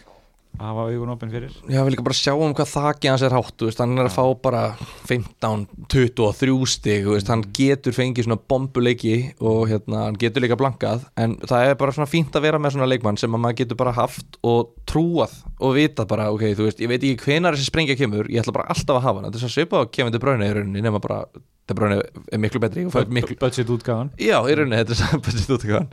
að 0.58 0.68
hafa 0.68 0.84
augun 0.92 1.12
opinn 1.14 1.32
fyrir. 1.34 1.54
Já, 1.72 1.80
við 1.82 1.94
líka 1.94 2.04
bara 2.06 2.18
sjá 2.18 2.32
um 2.36 2.54
hvað 2.58 2.70
þakki 2.72 3.10
hans 3.12 3.24
er 3.26 3.36
hátt 3.36 3.64
veist, 3.66 3.80
hann 3.82 3.96
er 3.98 4.10
að 4.10 4.16
fá 4.16 4.24
bara 4.44 4.62
15, 5.10 5.64
23 5.92 6.58
stig 6.70 7.08
veist, 7.08 7.32
hann 7.32 7.44
getur 7.56 7.96
fengið 7.96 8.28
svona 8.28 8.40
bombuleiki 8.52 9.16
og 9.40 9.72
hérna, 9.72 10.06
hann 10.08 10.20
getur 10.22 10.46
líka 10.46 10.58
blankað 10.60 11.08
en 11.22 11.38
það 11.42 11.70
er 11.70 11.80
bara 11.82 11.96
svona 11.96 12.10
fínt 12.12 12.36
að 12.38 12.46
vera 12.48 12.62
með 12.62 12.76
svona 12.76 12.90
leikmann 12.92 13.20
sem 13.22 13.38
að 13.38 13.44
maður 13.46 13.60
getur 13.64 13.80
bara 13.82 13.96
haft 13.98 14.40
og 14.48 14.74
trúað 14.90 15.38
og 15.62 15.76
vita 15.78 16.06
bara, 16.10 16.30
ok, 16.36 16.46
þú 16.60 16.68
veist, 16.68 16.84
ég 16.84 16.92
veit 16.92 17.02
ekki 17.02 17.26
hvenar 17.30 17.58
þessi 17.58 17.72
sprengja 17.72 17.98
kemur, 18.00 18.30
ég 18.32 18.44
ætla 18.44 18.56
bara 18.60 18.70
alltaf 18.76 19.00
að 19.00 19.08
hafa 19.08 19.24
hann 19.24 19.32
er 19.32 19.42
svo 19.44 19.52
svipað 19.56 19.88
á 19.88 19.92
Kevin 19.96 20.14
De 20.14 20.22
Bruyne 20.22 20.52
í 20.52 20.56
rauninni 20.58 20.86
nema 20.86 21.02
bara, 21.04 21.24
De 21.70 21.78
Bruyne 21.78 22.02
er 22.04 22.42
miklu 22.42 22.62
betri 22.62 22.86
og 22.90 23.14
miklu, 23.14 23.40
budget 23.42 23.72
útgáðan 23.72 24.14
Já, 24.20 24.38
í 24.46 24.58
rauninni, 24.58 24.84
þetta 24.84 25.00
er 25.18 25.24
budget 25.28 25.54
útgáðan 25.58 25.92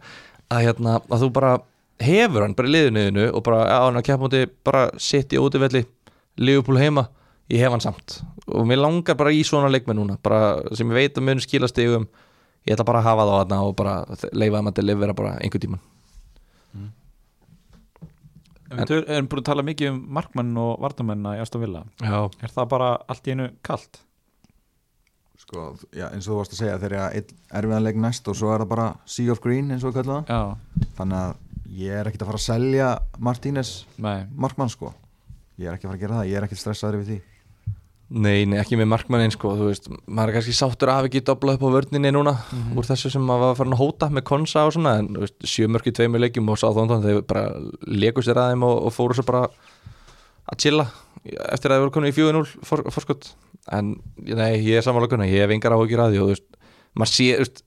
að, 0.48 0.62
hérna, 0.66 1.00
að 1.08 1.24
þú 1.26 1.32
bara 1.36 1.56
hefur 2.00 2.44
hann 2.44 2.54
bara 2.58 2.68
í 2.68 2.72
liðunuðinu 2.76 3.28
og 3.34 3.42
bara 3.46 3.62
á 3.66 3.78
hann 3.86 3.98
að 4.00 4.06
keppa 4.08 4.22
múti 4.26 4.42
bara 4.64 4.84
sitt 5.02 5.32
í 5.34 5.40
útivelli 5.42 5.84
Liverpool 6.38 6.78
heima, 6.78 7.08
ég 7.50 7.58
hef 7.64 7.72
hann 7.74 7.82
samt. 7.82 8.20
Og 8.46 8.66
mér 8.68 8.78
langar 8.78 9.16
bara 9.18 9.32
í 9.34 9.40
svona 9.44 9.70
leikmenn 9.72 9.98
núna 9.98 10.18
bara 10.22 10.60
sem 10.78 10.86
ég 10.92 10.94
veit 11.00 11.18
að 11.18 11.26
mun 11.26 11.40
skila 11.42 11.68
stigum 11.68 12.06
ég 12.68 12.74
ætla 12.76 12.84
bara 12.86 13.00
að 13.02 13.08
hafa 13.10 13.24
það 13.26 13.34
á 13.34 13.38
þarna 13.42 13.60
og 13.66 13.76
bara 13.76 13.94
leifa 14.32 14.58
þeim 14.60 14.70
að 14.70 14.76
delivera 14.78 15.14
bara 15.18 15.36
einhver 15.42 15.60
tíman 15.64 15.80
Við 18.68 18.84
töl- 18.90 19.06
erum 19.08 19.28
búin 19.32 19.40
að 19.40 19.46
tala 19.48 19.62
mikið 19.64 19.88
um 19.94 20.00
markmann 20.12 20.50
og 20.60 20.74
vardamennina 20.84 21.30
í 21.38 21.40
Aston 21.40 21.62
Villa. 21.62 21.84
Já, 22.04 22.18
Er 22.44 22.50
það 22.52 22.66
bara 22.68 22.88
allt 23.08 23.24
í 23.26 23.32
einu 23.32 23.46
kalt? 23.64 24.00
Sko, 25.40 25.62
já, 25.96 26.10
eins 26.12 26.26
og 26.28 26.34
þú 26.34 26.36
varst 26.42 26.52
að 26.52 26.58
segja 26.60 26.74
þeir 26.82 26.92
eru 26.92 27.00
að 27.00 27.32
erfiðan 27.62 27.86
leik 27.86 27.96
næst 28.04 28.28
og 28.28 28.36
svo 28.36 28.50
er 28.52 28.60
það 28.60 28.68
bara 28.74 28.88
Sea 29.08 29.32
of 29.32 29.40
Green 29.40 29.70
eins 29.72 29.84
og 29.88 29.94
við 29.94 30.02
kallum 30.02 30.26
það. 30.26 30.28
Já, 30.28 30.84
þannig 30.98 31.18
að 31.22 31.36
ég 31.76 31.92
er 31.92 32.08
ekkert 32.08 32.24
að 32.24 32.30
fara 32.30 32.40
að 32.40 32.46
selja 32.46 32.92
Martínez 33.20 33.72
nei. 34.00 34.26
markmann 34.32 34.72
sko. 34.72 34.92
Ég 35.58 35.68
er 35.68 35.76
ekki 35.76 35.88
að 35.88 35.90
fara 35.90 35.98
að 35.98 36.04
gera 36.04 36.20
það, 36.20 36.30
ég 36.30 36.38
er 36.38 36.46
ekkert 36.46 36.62
stressaður 36.62 37.00
við 37.02 37.10
því. 37.10 37.18
Nei, 38.08 38.46
nei, 38.48 38.56
ekki 38.56 38.78
með 38.80 38.88
markmannin 38.88 39.32
sko, 39.34 39.50
þú 39.58 39.66
veist, 39.68 39.88
maður 40.08 40.30
er 40.30 40.38
kannski 40.38 40.54
sáttur 40.56 40.88
að 40.88 40.96
hafa 40.96 41.08
ekki 41.10 41.20
doblað 41.28 41.58
upp 41.58 41.66
á 41.68 41.74
vörninni 41.74 42.12
núna 42.14 42.32
úr 42.72 42.86
þessu 42.88 43.10
sem 43.12 43.20
maður 43.20 43.50
var 43.50 43.58
farin 43.58 43.74
að 43.76 43.82
hóta 43.82 44.08
með 44.08 44.24
konsa 44.30 44.62
og 44.64 44.72
svona 44.78 44.94
en 45.02 45.10
þú 45.12 45.24
veist, 45.26 45.36
sjömörk 45.44 45.90
í 45.90 45.92
tveimur 45.98 46.22
leikjum 46.24 46.48
og 46.48 46.56
sá 46.56 46.70
þóndan 46.72 47.04
þeir 47.04 47.20
bara 47.28 47.42
leku 47.84 48.24
sér 48.24 48.40
að 48.40 48.54
þeim 48.54 48.64
og, 48.64 48.80
og 48.88 48.96
fóru 48.96 49.18
svo 49.18 49.26
bara 49.28 49.42
að 50.48 50.64
chilla 50.64 50.88
eftir 51.26 51.68
að 51.68 51.76
þeir 51.76 51.84
voru 51.84 51.94
komin 51.98 52.08
í 52.08 52.16
4-0 52.16 52.42
for, 52.70 52.86
forskot. 52.96 53.28
En 53.76 53.92
nei, 54.24 54.54
ég 54.64 54.80
er 54.80 54.86
samanlega 54.86 55.12
kunna, 55.12 55.28
ég 55.28 55.44
hef 55.44 55.52
engar 55.52 55.76
áhugir 55.76 56.00
að 56.00 56.14
því 56.14 56.22
og 56.22 56.30
þú 56.30 56.32
veist, 56.32 56.48
maður 56.96 57.12
sé, 57.12 57.28
þú 57.34 57.44
veist 57.44 57.64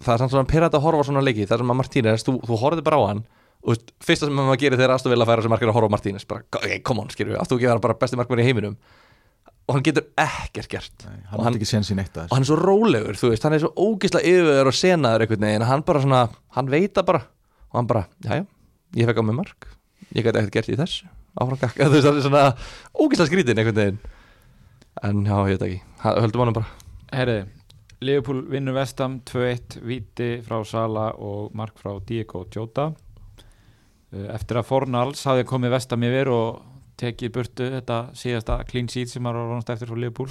það 0.00 0.14
er 0.14 0.22
samt 0.22 0.32
svona 0.32 0.48
pyrrætt 0.48 0.76
að 0.78 0.84
horfa 0.86 1.04
á 1.04 1.08
svona 1.10 1.24
leiki 1.24 1.44
þar 1.48 1.60
sem 1.60 1.72
að 1.74 1.80
Martínez, 1.82 2.24
þú, 2.24 2.38
þú 2.48 2.58
horfði 2.64 2.84
bara 2.86 3.00
á 3.02 3.04
hann 3.10 3.24
og 3.62 3.78
fyrsta 4.02 4.26
sem 4.26 4.34
maður 4.34 4.58
gerir 4.62 4.78
þegar 4.80 4.96
Aston 4.96 5.12
Villa 5.14 5.26
færa 5.28 5.42
sem 5.44 5.52
markir 5.52 5.68
að 5.70 5.76
horfa 5.76 5.88
á 5.90 5.94
Martínez, 5.94 6.24
bara, 6.28 6.42
ok, 6.58 6.80
come 6.82 7.04
on, 7.04 7.08
áttu 7.12 7.22
ekki 7.22 7.66
að 7.66 7.70
vera 7.72 7.82
bara 7.84 7.94
besti 8.00 8.18
markmann 8.18 8.42
í 8.42 8.46
heiminum? 8.48 8.76
Og 9.70 9.76
hann 9.76 9.84
getur 9.86 10.08
ekkert 10.18 10.66
gert. 10.72 11.04
Nei, 11.06 11.20
Og 11.30 11.36
hann 11.36 11.44
hann- 11.46 11.54
ekki 11.60 11.68
séns 11.70 11.90
í 11.92 11.94
neitt 11.94 12.16
að 12.18 12.24
og 12.32 12.34
hann 12.34 12.42
er 12.42 12.48
svo 12.50 12.56
rólegur, 12.58 13.14
þú 13.14 13.30
veist, 13.30 13.44
hann 13.46 13.54
er 13.54 13.60
svo 13.62 13.70
ógislega 13.78 14.26
yfirveður 14.26 14.66
og 14.72 14.74
senaður 14.74 15.22
einhvern 15.26 15.46
veginn, 15.46 15.66
hann 15.68 15.82
bara 15.86 16.00
svona 16.02 16.22
hann 16.58 16.66
veit 16.72 16.92
það 16.98 17.06
bara, 17.06 17.20
og 17.70 17.78
hann 17.78 17.86
bara 17.86 18.02
jájá, 18.26 18.46
ég 18.98 19.06
fekk 19.06 19.22
á 19.22 19.24
mig 19.28 19.36
mark. 19.38 19.68
Ég 20.12 20.24
gæti 20.26 20.42
ekkert 20.42 20.52
gert 20.58 20.68
í 20.74 20.76
þessu, 20.82 21.06
áfram 21.38 21.60
gakka 21.62 21.86
þú 21.88 21.94
veist, 21.94 22.08
hann 22.10 22.18
er 22.18 22.26
svona 22.26 22.42
ógislega 22.98 23.30
skrítin 23.30 23.62
einhvern 23.62 23.78
veginn. 23.78 23.98
En 25.02 25.22
já, 25.24 25.36
ég 25.48 25.56
veit 25.58 25.62
ekki. 25.68 25.80
Ha- 26.02 26.18
höldum 26.20 26.42
honum 26.42 26.54
bara, 26.58 26.66
Herri, 27.12 27.38
Liverpool 28.02 28.42
vinnur 28.50 28.74
vestam 28.74 29.20
2-1 29.30 29.78
viti 29.86 30.32
frá 30.42 30.58
Sala 30.66 31.12
og 31.22 31.54
mark 31.54 31.78
frá 31.78 31.94
Diego 32.04 32.42
Jota 32.50 32.90
eftir 34.12 34.60
að 34.60 34.68
Fornals 34.68 35.24
hafði 35.28 35.46
komið 35.48 35.74
vestam 35.76 36.04
yfir 36.04 36.30
og 36.32 36.62
tekið 37.00 37.32
burtu 37.34 37.68
þetta 37.72 37.98
síðasta 38.16 38.58
clean 38.68 38.90
sheet 38.90 39.10
sem 39.10 39.24
var 39.24 39.38
vonast 39.38 39.72
eftir 39.72 39.90
frá 39.90 39.98
Liverpool. 39.98 40.28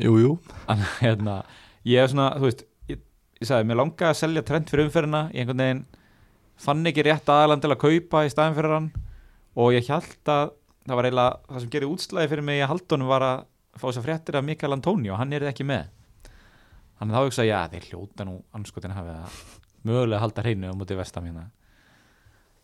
Jú, 0.00 0.14
jú. 0.22 0.30
Þannig 0.68 0.86
að 0.86 1.02
hérna, 1.02 1.34
ég 1.90 2.04
er 2.04 2.12
svona, 2.12 2.30
þú 2.38 2.46
veist 2.46 2.64
ég, 2.88 3.02
ég 3.42 3.50
sagði, 3.50 3.68
mér 3.68 3.80
langaði 3.82 4.12
að 4.12 4.20
selja 4.22 4.44
trend 4.46 4.72
fyrir 4.72 4.86
umferðina. 4.86 5.26
Ég 5.34 5.44
einhvern 5.44 5.64
veginn 5.64 5.84
fann 6.60 6.86
ekki 6.88 7.04
rétt 7.08 7.34
aðaland 7.34 7.64
til 7.64 7.74
að 7.74 7.82
kaupa 7.82 8.24
í 8.24 8.32
staðin 8.32 8.56
fyrir 8.56 8.76
hann 8.76 8.90
og 9.60 9.74
ég 9.74 9.88
held 9.90 10.30
að 10.30 10.56
það 10.86 10.96
var 10.96 11.08
eiginlega, 11.08 11.38
það 11.50 11.62
sem 11.64 11.72
gerði 11.74 11.92
útslæði 11.94 12.30
fyrir 12.32 12.46
mig 12.46 12.60
í 12.60 12.68
haldunum 12.70 13.10
var 13.10 13.26
að 13.26 13.46
fá 13.76 13.86
þess 13.86 14.00
að 14.00 14.06
fréttir 14.06 14.38
af 14.38 14.46
Mikael 14.46 14.76
Antonio, 14.76 15.16
hann 15.18 15.32
er 15.36 15.46
ekki 15.50 15.66
með. 15.66 15.88
Þannig 17.00 17.16
þá 17.16 17.24
hugsa 17.26 17.46
ég, 17.46 17.52
já, 17.52 17.70
þeir 17.72 17.88
hljóta 17.90 18.26
nú 18.28 18.36
anskotin 18.56 18.94
hafið 18.94 19.18
að 19.18 19.40
mögulega 19.88 20.22
halda 20.22 20.44
hreinu 20.44 20.72
á 20.72 20.74
móti 20.76 20.98
vestam 20.98 21.28
hérna 21.28 21.48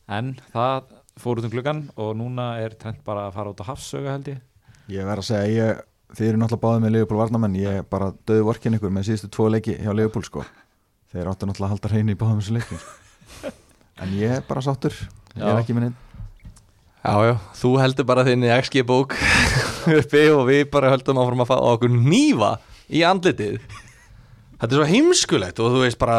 en 0.09 0.35
það 0.53 0.95
fór 1.21 1.41
út 1.41 1.49
um 1.49 1.53
gluggan 1.53 1.83
og 1.97 2.15
núna 2.19 2.49
er 2.63 2.77
trend 2.79 3.03
bara 3.07 3.27
að 3.29 3.37
fara 3.39 3.53
út 3.53 3.63
á 3.65 3.69
hafsöga 3.71 4.15
held 4.17 4.31
ég. 4.35 4.41
Ég 4.93 5.09
verð 5.09 5.25
að 5.25 5.29
segja, 5.31 5.53
ég 5.57 6.17
þið 6.17 6.29
eru 6.31 6.41
náttúrulega 6.43 6.65
báðið 6.65 6.85
með 6.85 6.95
Leopold 6.97 7.23
varnamenn 7.25 7.59
ég 7.59 7.81
er 7.81 7.87
bara 7.91 8.13
döðu 8.29 8.47
vorkin 8.51 8.79
ykkur 8.79 8.93
með 8.95 9.09
síðustu 9.09 9.31
tvo 9.35 9.49
leiki 9.51 9.77
hjá 9.81 9.93
Leopold 9.97 10.29
sko. 10.29 10.45
Þeir 11.13 11.31
áttu 11.33 11.49
náttúrulega 11.49 11.71
að 11.71 11.75
halda 11.75 11.93
hreinu 11.95 12.15
í 12.15 12.21
báðum 12.21 12.43
þessu 12.43 12.65
sko. 12.67 12.81
en 14.05 14.19
ég 14.21 14.37
er 14.39 14.45
bara 14.47 14.65
sáttur. 14.65 14.99
Ég 15.37 15.47
er 15.47 15.61
ekki 15.61 15.77
minn 15.77 15.95
Já, 17.07 17.23
já, 17.23 17.35
þú 17.55 17.69
heldur 17.79 18.07
bara 18.09 18.25
þinni 18.27 18.49
XG 18.51 18.83
bók 18.83 19.13
uppi 19.99 20.25
og 20.35 20.49
við 20.49 20.65
bara 20.73 20.91
höldum 20.91 21.21
áfram 21.23 21.45
að 21.45 21.53
fá 21.53 21.57
okkur 21.61 21.93
nýfa 21.95 22.57
í 22.91 23.05
andlitið. 23.07 23.61
Þetta 24.57 24.73
er 24.73 24.81
svo 24.81 24.87
heimskulegt 24.91 25.61
og 25.63 25.77
þú 25.77 25.85
veist 25.85 26.01
bara 26.01 26.19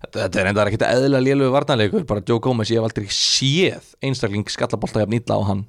Þetta, 0.00 0.16
þetta 0.24 0.40
er 0.40 0.48
enda 0.50 0.64
ekkert 0.64 0.86
eðlilega 0.86 1.26
lélögu 1.26 1.52
varnarleikur 1.54 2.06
bara 2.08 2.24
Joe 2.24 2.40
Gomez, 2.40 2.70
ég 2.72 2.80
hef 2.80 2.88
aldrei 2.88 3.10
séð 3.12 3.90
einstakling 4.06 4.48
skallabolta 4.48 5.02
jafn 5.02 5.18
illa 5.18 5.36
á 5.36 5.42
hann. 5.50 5.66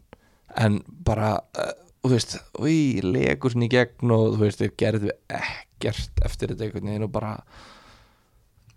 En 0.62 0.80
bara, 1.08 1.34
uh, 1.60 1.74
þú 2.06 2.14
veist 2.14 2.38
úi, 2.60 3.02
legur 3.04 3.52
sinni 3.52 3.68
í 3.68 3.74
gegn 3.74 4.14
og 4.16 4.38
þú 4.38 4.46
veist, 4.46 4.64
þeir 4.64 4.74
gerðu 4.80 5.12
ekkert 5.28 6.24
eftir 6.26 6.54
þetta 6.54 6.68
einhvern 6.68 6.92
veginn 6.94 7.08
og 7.08 7.12
bara 7.12 7.34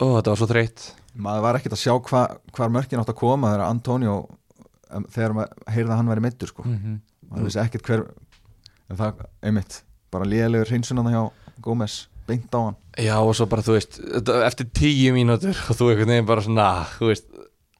ó, 0.00 0.06
þetta 0.18 0.32
var 0.32 0.40
svo 0.42 0.50
þreytt. 0.50 0.88
Maður 1.14 1.46
var 1.46 1.60
ekkert 1.60 1.76
að 1.76 1.82
sjá 1.84 1.94
hva, 2.10 2.24
hvar 2.56 2.74
mörkin 2.74 3.02
átt 3.02 3.12
að 3.14 3.20
koma 3.22 3.52
þegar 3.54 3.68
Antonio 3.68 4.16
um, 4.90 5.06
þegar 5.14 5.36
maður 5.38 5.72
heyrði 5.76 5.90
að 5.92 6.00
hann 6.00 6.12
væri 6.12 6.24
meittur 6.26 6.50
sko. 6.50 6.66
Mhm. 6.66 7.00
maður 7.30 7.48
vissi 7.48 7.62
ekkert 7.62 7.88
hver 7.88 8.02
en 8.90 8.98
það, 8.98 9.22
einmitt, 9.42 9.78
bara 10.12 10.26
lélegur 10.28 10.68
hreinsunana 10.70 11.14
hjá 11.14 11.22
Gómez, 11.64 12.08
beint 12.28 12.56
á 12.56 12.60
hann 12.60 12.80
Já 13.00 13.16
og 13.18 13.34
svo 13.34 13.46
bara 13.50 13.64
þú 13.66 13.74
veist 13.76 13.98
eftir 14.46 14.68
tíu 14.76 15.14
mínútur 15.16 15.54
og 15.54 15.78
þú 15.78 15.90
einhvern 15.90 16.12
veginn 16.14 16.28
bara 16.28 16.44
svona 16.44 16.68
þú 16.94 17.10
veist, 17.10 17.26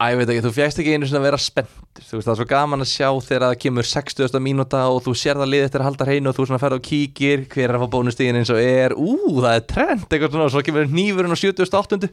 að 0.03 0.11
ég 0.11 0.18
veit 0.20 0.32
ekki, 0.32 0.45
þú 0.45 0.53
fjæst 0.57 0.80
ekki 0.82 0.95
einu 0.97 1.09
svona 1.09 1.20
að 1.22 1.26
vera 1.28 1.40
spenntur, 1.45 2.07
þú 2.09 2.18
veist 2.18 2.26
það 2.26 2.32
er 2.34 2.40
svo 2.40 2.47
gaman 2.51 2.84
að 2.84 2.90
sjá 2.90 3.09
þegar 3.28 3.45
það 3.47 3.61
kemur 3.64 3.88
60. 3.90 4.40
mínúta 4.42 4.80
og 4.90 5.03
þú 5.05 5.14
sér 5.20 5.38
það 5.38 5.53
lið 5.53 5.66
eftir 5.68 5.84
að 5.84 5.88
halda 5.90 6.09
hreinu 6.09 6.32
og 6.32 6.38
þú 6.38 6.49
svona 6.49 6.62
ferð 6.64 6.78
og 6.80 6.86
kíkir 6.88 7.45
hver 7.55 7.68
er 7.68 7.78
að 7.78 7.84
fá 7.84 7.92
bónustíðin 7.95 8.40
eins 8.40 8.51
og 8.51 8.61
er 8.62 8.97
ú, 8.99 9.14
það 9.38 9.55
er 9.55 9.66
trend, 9.70 10.07
eitthvað 10.09 10.34
svona 10.34 10.49
og 10.49 10.55
svo 10.57 10.64
kemur 10.66 10.90
nýfurinn 10.90 11.36
á 11.36 11.38
78. 11.38 12.11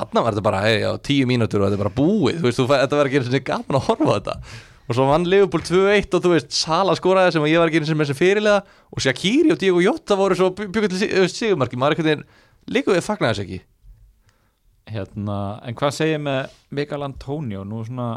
Hanna 0.00 0.22
var 0.22 0.32
þetta 0.32 0.46
bara, 0.46 0.64
hei, 0.64 0.80
já, 0.80 0.90
tíu 1.02 1.28
mínútur 1.28 1.60
og 1.60 1.68
þetta 1.68 1.76
er 1.76 1.84
bara 1.84 1.96
búið, 2.00 2.40
þú 2.40 2.46
veist, 2.48 2.60
þú, 2.62 2.68
þetta 2.72 2.98
var 3.00 3.08
ekki 3.10 3.20
einu 3.20 3.28
svona 3.28 3.46
gaman 3.50 3.78
að 3.80 3.88
horfa 3.90 4.16
þetta 4.16 4.36
og 4.90 4.96
svo 4.98 5.04
vann 5.06 5.22
Liverpool 5.30 5.62
2-1 5.62 6.16
og 6.18 6.24
þú 6.24 6.32
veist, 6.34 6.50
Sala 6.56 6.96
skoraði 6.98 7.36
sem 7.36 7.44
ég 7.46 7.60
var 7.62 7.70
ekki 7.70 7.78
einu 7.78 7.86
sinni 7.86 8.00
með 8.02 8.10
sem 8.10 8.18
fyrirlega 8.18 8.64
og 8.90 9.04
Shaqiri 9.04 9.52
og 9.54 9.60
Diego 9.62 9.82
Jota 9.84 10.16
voru 10.18 10.34
svo 10.38 10.48
byggjum 10.58 10.88
til 10.90 11.28
sigumarki, 11.30 11.78
maður 11.78 11.94
einhvern 12.00 12.08
veginn 12.10 12.24
líka 12.74 12.90
við 12.96 13.04
fagnar 13.06 13.30
þess 13.36 13.44
ekki? 13.44 13.60
Hérna, 14.90 15.36
en 15.62 15.76
hvað 15.78 15.94
segir 15.94 16.18
með 16.24 16.54
Mikael 16.74 17.04
Antonio? 17.06 17.62
Nú 17.68 17.84
svona 17.86 18.08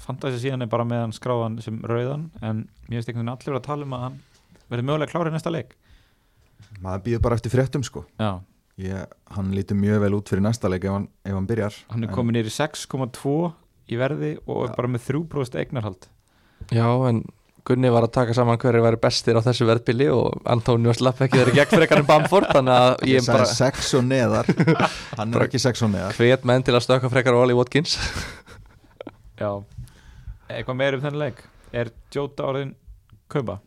fantasi 0.00 0.40
síðan 0.42 0.66
er 0.66 0.70
bara 0.72 0.84
með 0.88 1.02
hann 1.06 1.14
skráðan 1.16 1.56
sem 1.64 1.78
rauðan 1.88 2.26
en 2.44 2.66
mér 2.88 2.98
finnst 3.00 3.08
einhvern 3.12 3.24
veginn 3.24 3.32
allir 3.38 3.56
að 3.60 3.64
tala 3.70 3.86
um 3.88 3.96
að 3.96 4.04
hann 4.06 4.18
verði 4.70 4.86
mögulega 4.90 5.12
klárið 5.14 5.36
næsta 5.38 5.52
leik. 5.54 5.72
Maður 6.84 7.04
býður 7.06 7.22
bara 7.24 7.38
eftir 7.40 7.54
fréttum 7.54 7.84
sko. 7.86 8.04
Já, 8.20 8.30
ég, 8.84 9.16
hann 9.36 9.54
lítur 9.56 9.80
mjög 9.80 10.02
vel 10.04 10.12
út 10.18 10.28
fyrir 10.32 10.44
næsta 10.44 10.68
leik 10.72 10.84
ef 10.84 10.94
hann, 10.98 11.08
ef 11.24 11.36
hann 11.38 11.48
byrjar. 11.48 11.80
Hann 11.94 12.04
er 12.04 12.10
En- 12.10 12.14
komin 12.18 12.36
nýr 12.36 12.52
í 13.90 13.98
6,2 13.98 13.98
í 13.98 14.00
verði 14.00 14.32
og 14.46 14.64
er 14.68 14.74
bara 14.76 14.90
með 14.90 15.06
3% 15.10 15.60
eignarhald. 15.60 16.08
Já, 16.70 16.86
en 17.08 17.24
Gunni 17.64 17.90
var 17.92 18.06
að 18.06 18.12
taka 18.14 18.34
saman 18.34 18.58
hverju 18.60 18.80
væri 18.82 18.98
bestir 19.00 19.36
á 19.36 19.44
þessu 19.44 19.66
verðbili 19.68 20.08
og 20.12 20.40
Antonio 20.48 20.94
slapp 20.96 21.20
ekki 21.26 21.38
þeirri 21.38 21.56
gegn 21.58 21.76
frekar 21.76 22.00
en 22.00 22.08
Bamford 22.08 22.48
þannig 22.54 22.74
að 22.74 23.04
ég 23.10 23.20
ég 23.20 23.28
bara 23.28 23.44
sex 23.44 23.92
og 23.98 24.06
neðar. 24.08 24.48
Hann 25.18 25.34
er 25.34 25.44
ekki 25.44 25.60
sex 25.60 25.82
og 25.84 25.92
neðar. 25.92 26.16
hvet 26.16 26.46
menn 26.48 26.64
til 26.64 26.74
að 26.74 26.86
stökka 26.86 27.10
frekar 27.12 27.36
Oli 27.36 27.56
Watkins. 27.58 27.98
Já, 29.40 29.60
eitthvað 30.48 30.78
meir 30.80 30.96
um 30.96 31.04
þennan 31.04 31.20
leik? 31.20 31.44
Er 31.72 31.92
Jóta 32.14 32.48
orðin 32.48 32.74
kaupa? 33.30 33.60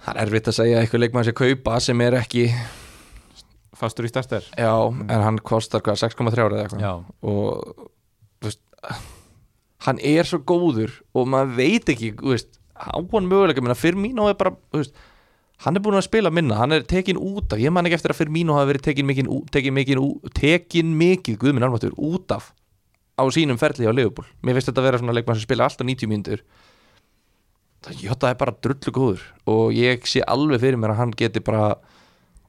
Það 0.00 0.14
er 0.14 0.22
erfitt 0.24 0.48
að 0.48 0.56
segja 0.56 0.80
eitthvað 0.80 1.04
leikmann 1.04 1.28
sem 1.28 1.36
kaupa 1.36 1.80
sem 1.84 2.00
er 2.00 2.16
ekki 2.22 2.46
fastur 3.76 4.08
í 4.08 4.10
starter 4.10 4.44
Já, 4.56 4.74
en 4.88 5.24
hann 5.24 5.38
kostar 5.44 5.84
hvað, 5.84 6.00
6,3 6.02 6.46
eða 6.48 6.64
eitthvað? 6.64 6.84
Já, 6.84 6.92
og 7.20 7.90
hann 9.86 10.00
er 10.04 10.28
svo 10.28 10.40
góður 10.44 10.92
og 11.16 11.28
maður 11.30 11.56
veit 11.60 11.92
ekki 11.92 12.12
veist, 12.20 12.58
á 12.76 12.96
hann 12.96 13.28
möguleika 13.30 13.64
minna 13.64 13.78
Firmino 13.78 14.28
er 14.30 14.38
bara 14.40 14.54
veist, 14.74 14.94
hann 15.64 15.76
er 15.76 15.84
búin 15.84 15.98
að 15.98 16.08
spila 16.08 16.32
minna 16.32 16.60
hann 16.60 16.76
er 16.76 16.86
tekin 16.88 17.20
út 17.20 17.52
af, 17.52 17.60
ég 17.60 17.72
man 17.72 17.88
ekki 17.88 17.98
eftir 18.00 18.14
að 18.14 18.22
Firmino 18.22 18.56
hafi 18.56 18.72
verið 18.74 18.86
tekin 18.88 19.08
mikið, 19.10 19.30
tekin 19.52 19.76
mikið, 19.76 20.02
tekin 20.36 20.96
mikið 21.00 21.38
guðminn 21.40 21.68
almatur, 21.68 21.96
út 21.96 22.36
af 22.36 22.52
á 23.20 23.24
sínum 23.28 23.60
ferli 23.60 23.84
á 23.84 23.92
Liverpool. 23.92 24.26
Mér 24.40 24.56
finnst 24.56 24.70
þetta 24.70 24.80
að 24.80 24.88
vera 24.88 25.00
svona 25.00 25.14
leikmann 25.16 25.36
sem 25.36 25.44
spila 25.44 25.66
alltaf 25.68 25.86
90 25.86 26.10
mínútur. 26.10 26.44
Það 27.84 28.28
er 28.28 28.38
bara 28.40 28.56
drullu 28.64 28.92
góður 28.92 29.24
og 29.48 29.76
ég 29.76 30.04
sé 30.08 30.24
alveg 30.24 30.60
fyrir 30.60 30.80
mér 30.80 30.94
að 30.94 31.00
hann 31.00 31.14
geti 31.16 31.40
bara 31.44 31.74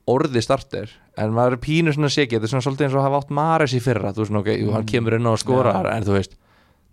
orði 0.09 0.41
starter 0.43 0.91
en 1.21 1.33
maður 1.35 1.57
er 1.57 1.61
pínur 1.61 1.95
svona 1.95 2.09
segi 2.11 2.35
þetta 2.37 2.47
er 2.47 2.53
svona 2.53 2.65
svolítið 2.65 2.87
eins 2.87 2.95
og 2.95 3.01
að 3.01 3.07
hafa 3.07 3.19
átt 3.21 3.33
Mares 3.37 3.75
í 3.77 3.81
fyrra 3.83 4.13
þú 4.15 4.23
veist, 4.23 4.37
ok, 4.41 4.49
jú, 4.55 4.71
hann 4.75 4.87
kemur 4.89 5.17
inn 5.17 5.29
á 5.29 5.31
að 5.33 5.41
skora 5.43 5.73
Já. 5.75 5.91
en 5.93 6.07
þú 6.07 6.15
veist, 6.17 6.37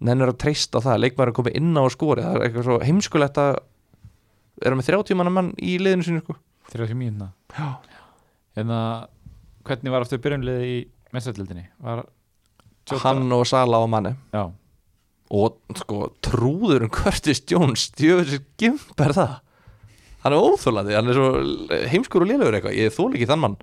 nennur 0.09 0.33
að 0.33 0.41
treysta 0.45 0.83
það 0.85 1.01
leikmaður 1.05 1.33
að 1.33 1.39
koma 1.39 1.55
inn 1.61 1.73
á 1.79 1.83
að 1.85 1.95
skora 1.95 2.27
það 2.27 2.37
er 2.37 2.47
eitthvað 2.49 2.69
svo 2.69 2.79
heimskulegt 2.85 3.41
að 3.43 3.53
vera 4.59 4.79
með 4.79 4.91
30 4.91 5.19
manna 5.19 5.35
mann 5.35 5.51
í 5.63 5.79
liðinu 5.79 6.07
sínu 6.07 6.23
sko. 6.25 6.39
30 6.75 6.99
mínúna 6.99 7.31
Já. 7.55 7.69
Hérna, 8.59 8.79
hvernig 9.65 9.95
var 9.95 10.05
aftur 10.05 10.21
byrjunliði 10.23 10.71
í 10.75 10.79
Jota 12.89 13.05
hann 13.05 13.33
og 13.33 13.45
Sala 13.49 13.81
og 13.85 13.91
manni 13.93 14.15
Já, 14.33 14.49
og 15.29 15.59
sko, 15.77 16.09
trúður 16.25 16.87
um 16.87 16.93
Curtis 16.93 17.43
Jones 17.51 17.89
djöfisir 17.97 18.45
gimp 18.61 19.01
er 19.05 19.15
það 19.17 19.35
hann 20.25 20.35
er 20.35 20.43
óþólandi, 20.43 20.97
hann 20.99 21.11
er 21.11 21.19
svo 21.19 21.79
heimskur 21.93 22.25
og 22.25 22.31
lélugur 22.31 22.59
eitthvað, 22.59 22.77
ég 22.79 22.95
þól 22.95 23.11
ekki 23.15 23.29
þann 23.31 23.43
mann. 23.45 23.57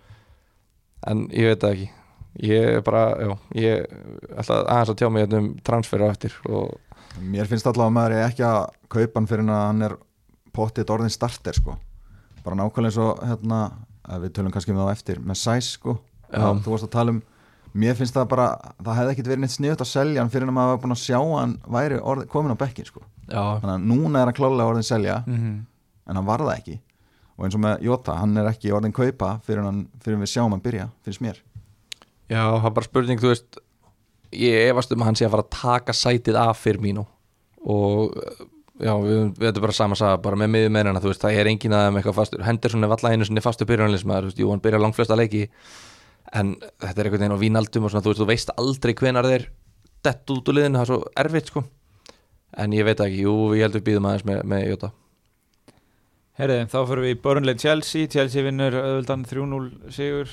En 1.06 1.26
ég 1.36 1.52
veit 1.52 1.62
það 1.62 1.76
ekki. 1.76 1.90
Ég 2.46 2.78
er 2.78 2.82
bara, 2.84 3.04
já, 3.16 3.32
ég 3.56 3.86
ætla 4.36 4.58
aðeins 4.64 4.92
að 4.92 4.98
tjá 5.00 5.08
mig 5.12 5.24
hérna 5.24 5.40
um 5.40 5.52
transfer 5.64 6.04
á 6.04 6.08
eftir 6.12 6.34
og 6.50 6.74
mér 7.24 7.48
finnst 7.48 7.68
allavega 7.70 7.88
að 7.88 7.96
maður 7.96 8.16
er 8.18 8.26
ekki 8.26 8.44
að 8.44 8.58
kaupa 8.92 9.22
hann 9.22 9.30
fyrir 9.30 9.46
að 9.48 9.62
hann 9.70 9.86
er 9.88 9.96
pottið 10.56 10.92
orðin 10.96 11.14
starter 11.14 11.56
sko. 11.56 11.78
Bara 12.44 12.58
nákvæmlega 12.60 12.92
eins 12.92 13.00
og 13.00 13.22
hérna 13.24 13.60
við 14.20 14.34
tölum 14.36 14.52
kannski 14.52 14.76
með 14.76 14.84
það 14.84 14.92
á 14.92 14.96
eftir 14.98 15.22
með 15.24 15.40
sæs 15.40 15.70
sko. 15.78 15.96
Já. 16.28 16.42
Að 16.42 16.60
þú 16.66 16.74
varst 16.76 16.88
að 16.90 16.94
tala 16.98 17.16
um 17.16 17.22
mér 17.76 17.96
finnst 18.00 18.16
það 18.16 18.28
bara, 18.32 18.48
það 18.84 19.00
hefði 19.00 19.14
ekkit 19.16 19.30
verið 19.32 19.44
neitt 19.46 19.56
sniðut 19.56 19.86
að 19.86 19.92
selja 19.92 20.24
hann 20.24 20.34
fyrir 20.34 20.52
að 20.52 20.58
maður 20.58 20.74
var 20.74 20.84
búin 20.84 20.96
að 20.96 21.02
sjá 21.02 21.18
hann 21.22 21.56
væri 21.76 22.02
orð, 22.02 22.28
komin 22.32 22.56
á 22.56 22.60
bekkin 22.60 22.88
sko. 22.88 23.04
Já, 23.28 23.42
þannig 23.64 23.74
að 23.74 23.88
núna 23.92 24.22
er 24.22 24.30
hann 24.32 24.38
klálega 24.38 24.68
orðin 24.74 24.88
selja. 24.88 25.22
Mm 25.28 25.56
en 26.06 26.20
hann 26.20 26.28
var 26.28 26.44
það 26.46 26.58
ekki. 26.60 26.80
Og 27.36 27.48
eins 27.48 27.58
og 27.58 27.64
með 27.66 27.84
Jota, 27.84 28.16
hann 28.22 28.38
er 28.40 28.48
ekki 28.50 28.72
orðin 28.76 28.96
kaupa 28.96 29.36
fyrir, 29.44 29.66
hann, 29.66 29.86
fyrir 30.04 30.22
við 30.22 30.32
sjáum 30.32 30.56
hann 30.56 30.64
byrja, 30.64 30.88
finnst 31.04 31.24
mér. 31.24 31.42
Já, 32.32 32.42
það 32.42 32.70
er 32.70 32.76
bara 32.78 32.88
spurning 32.88 33.22
þú 33.22 33.32
veist, 33.34 33.60
ég 34.36 34.70
efast 34.72 34.94
um 34.96 35.04
að 35.04 35.10
hann 35.10 35.20
sé 35.20 35.28
að 35.28 35.36
fara 35.36 35.46
að 35.46 35.56
taka 35.58 35.96
sætið 35.96 36.40
af 36.40 36.62
fyrir 36.62 36.84
mínu. 36.86 37.04
Og 37.66 38.16
já, 38.80 38.94
við, 39.04 39.20
erum 39.50 39.66
bara 39.66 39.76
saman 39.76 40.00
bara 40.24 40.40
með 40.40 40.54
miður 40.56 40.74
meirina 40.78 41.04
þú 41.04 41.12
veist, 41.12 41.26
það 41.26 41.42
er 41.42 41.52
engin 41.52 41.76
að 41.76 42.00
Henderson 42.48 42.88
er 42.88 42.94
valla 42.96 43.12
einu 43.12 43.28
sinni 43.28 43.44
fastur 43.44 43.70
byrjunalismæður, 43.70 44.30
þú 44.30 44.32
veist, 44.32 44.42
jú, 44.46 44.54
hann 44.54 44.64
byrja 44.64 44.84
langflesta 44.86 45.20
leiki. 45.20 45.46
En 46.36 46.56
þetta 46.82 46.96
er 46.96 47.10
einhvern 47.10 47.22
veginn 47.22 47.36
á 47.36 47.44
vínaldum 47.44 47.86
og 47.86 47.92
svona, 47.92 48.06
þú 48.06 48.14
veist, 48.14 48.24
þú 48.24 48.32
veist 48.32 48.56
aldrei 48.56 48.96
hvenar 48.96 49.28
þeir 49.28 49.50
dett 50.06 50.32
út 50.32 50.50
úr 50.50 50.56
liðinu, 50.56 50.80
það 50.80 50.86
er 50.86 50.92
svo 50.94 51.02
erfitt 51.26 51.52
sko. 51.52 51.66
En 52.64 52.74
ég 52.74 52.88
veit 52.88 53.02
ekki, 53.04 53.26
jú, 53.28 53.36
ég 53.58 53.68
held 53.68 53.76
við 53.76 53.90
býðum 53.90 54.08
aðeins 54.08 54.28
með, 54.28 54.46
með 54.48 54.70
Jota 54.72 54.96
Herriði, 56.36 56.66
þá 56.68 56.80
fyrir 56.90 57.06
við 57.06 57.14
í 57.14 57.20
Burnley 57.24 57.56
Chelsea. 57.56 58.10
Chelsea 58.12 58.44
vinnur 58.44 58.76
auðvöldan 58.76 59.22
3-0 59.24 59.92
sigur. 59.96 60.32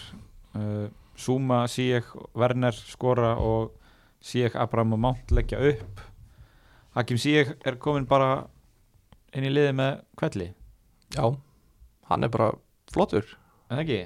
Uh, 0.51 0.89
Zuma, 1.15 1.61
Ziyech, 1.71 2.09
Werner 2.35 2.75
skora 2.75 3.37
og 3.39 3.77
Ziyech, 4.25 4.57
Abraham 4.59 4.97
og 4.97 5.03
Mount 5.05 5.31
leggja 5.31 5.61
upp. 5.71 6.03
Hakim 6.97 7.21
Ziyech 7.23 7.53
er 7.65 7.79
komin 7.79 8.09
bara 8.11 8.49
inn 9.31 9.47
í 9.47 9.53
liði 9.53 9.77
með 9.79 10.01
kvelli. 10.19 10.49
Já, 11.15 11.29
hann 12.11 12.27
er 12.27 12.33
bara 12.35 12.51
flottur. 12.91 13.31
En 13.71 13.85
ekki? 13.85 14.01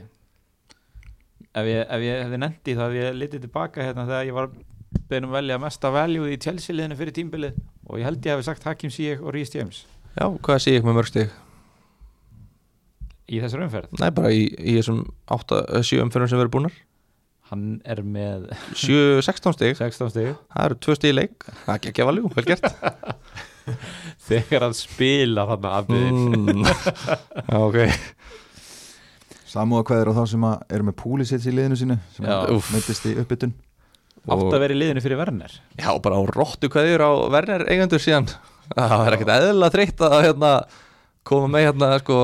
Ef 1.57 1.70
ég, 1.70 1.80
ef 1.80 2.05
ég 2.05 2.22
hefði 2.26 2.42
nendi 2.42 2.76
þá 2.76 2.84
ef 2.90 2.99
ég 2.99 3.16
litið 3.16 3.47
tilbaka 3.47 3.88
hérna 3.88 4.05
þegar 4.05 4.28
ég 4.28 4.36
var 4.36 4.53
beðin 5.09 5.30
um 5.30 5.32
að 5.32 5.38
velja 5.40 5.59
mesta 5.64 5.94
value 5.94 6.28
í 6.34 6.38
Chelsea 6.44 6.76
liðinu 6.76 7.01
fyrir 7.01 7.16
tímbilið 7.16 7.57
og 7.88 8.03
ég 8.03 8.09
held 8.11 8.20
ég 8.20 8.36
hefði 8.36 8.49
sagt 8.51 8.68
Hakim 8.68 8.92
Ziyech 8.92 9.24
og 9.24 9.32
Rhys 9.32 9.57
James. 9.57 9.82
Já, 10.12 10.28
hvað 10.28 10.62
sé 10.62 10.76
ég 10.76 10.84
með 10.84 11.01
mörg 11.01 11.12
stig? 11.14 11.34
Í 13.27 13.41
þessar 13.43 13.64
umferð? 13.66 13.97
Nei, 14.01 14.11
bara 14.14 14.33
í, 14.35 14.47
í 14.47 14.77
þessum 14.79 15.03
7 15.31 16.03
umfyrir 16.05 16.31
sem 16.31 16.41
verður 16.41 16.55
búnar. 16.59 16.77
Hann 17.51 17.77
er 17.87 18.01
með 18.03 18.49
7, 18.74 19.20
16 19.22 19.55
stig. 19.57 19.77
16 19.79 20.12
stig. 20.14 20.33
Það 20.55 20.64
eru 20.68 20.79
tvö 20.83 20.97
stíð 20.99 21.12
í 21.12 21.18
leik. 21.20 21.47
Það 21.64 21.77
er 21.77 21.91
ekki 21.93 22.05
að 22.05 22.11
valjú, 22.11 22.33
vel 22.35 22.47
gert. 22.49 22.66
Þegar 24.27 24.66
hann 24.66 24.74
spila 24.79 25.45
þarna 25.49 25.70
afbyrðin 25.81 26.18
mm. 26.39 26.66
Já, 27.51 27.57
ok. 27.59 27.79
Samúða 29.51 29.87
kveður 29.89 30.11
á 30.11 30.18
þá 30.18 30.24
sem 30.31 30.49
eru 30.51 30.87
með 30.87 30.97
Púlisitt 31.01 31.47
í 31.47 31.55
liðinu 31.55 31.79
sínu 31.79 31.97
sem 32.14 32.27
meittist 32.74 33.07
í 33.09 33.14
uppbytun. 33.22 33.55
Átt 34.27 34.51
að 34.51 34.62
vera 34.62 34.74
í 34.74 34.79
liðinu 34.81 35.03
fyrir 35.03 35.20
Werner. 35.20 35.55
Já, 35.79 35.91
bara 36.03 36.18
á 36.18 36.22
róttu 36.35 36.70
kveðjur 36.70 37.07
á 37.07 37.11
Werner 37.31 37.66
eigendur 37.70 38.03
síðan. 38.03 38.27
Það 38.74 39.05
er 39.05 39.16
ekkert 39.16 39.35
eðlilega 39.37 39.74
þreytt 39.77 40.03
að 40.03 40.16
hérna, 40.24 40.51
koma 41.27 41.49
með 41.53 41.64
hérna 41.68 41.89
sko 42.03 42.16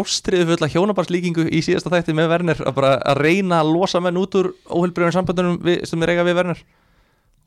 ástriðu 0.00 0.48
fulla 0.52 0.68
hjónabarslíkingu 0.72 1.44
í 1.54 1.62
síðasta 1.64 1.92
þætti 1.94 2.14
með 2.18 2.30
Werner 2.34 2.60
að 2.66 2.76
bara 2.76 2.92
að 3.12 3.20
reyna 3.24 3.60
að 3.62 3.70
losa 3.76 4.00
menn 4.02 4.18
út 4.20 4.34
úr 4.40 4.50
óheilbreyðum 4.66 5.14
sambandunum 5.16 5.58
við, 5.66 5.82
sem 5.88 6.02
er 6.06 6.12
eiga 6.14 6.26
við 6.28 6.38
Werner. 6.40 6.62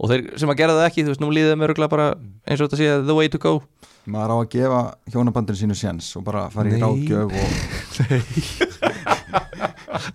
Og 0.01 0.09
þeir 0.09 0.23
sem 0.41 0.49
að 0.49 0.57
gera 0.63 0.73
það 0.79 0.87
ekki, 0.89 1.03
þú 1.05 1.11
veist, 1.13 1.21
nú 1.21 1.29
líðið 1.35 1.57
með 1.59 1.67
örgulega 1.69 1.91
bara 1.93 2.07
eins 2.49 2.59
og 2.63 2.65
þetta 2.71 2.79
sé 2.81 2.87
the 3.05 3.15
way 3.19 3.29
to 3.29 3.37
go. 3.43 3.53
Maður 4.09 4.33
á 4.33 4.37
að 4.41 4.49
gefa 4.55 4.79
hjónabandinu 5.13 5.59
sínu 5.59 5.75
séns 5.79 6.09
og 6.19 6.25
bara 6.27 6.47
fara 6.51 6.71
í 6.71 6.75
Nei. 6.75 6.81
ráðgjöf 6.81 7.29
og 7.29 7.33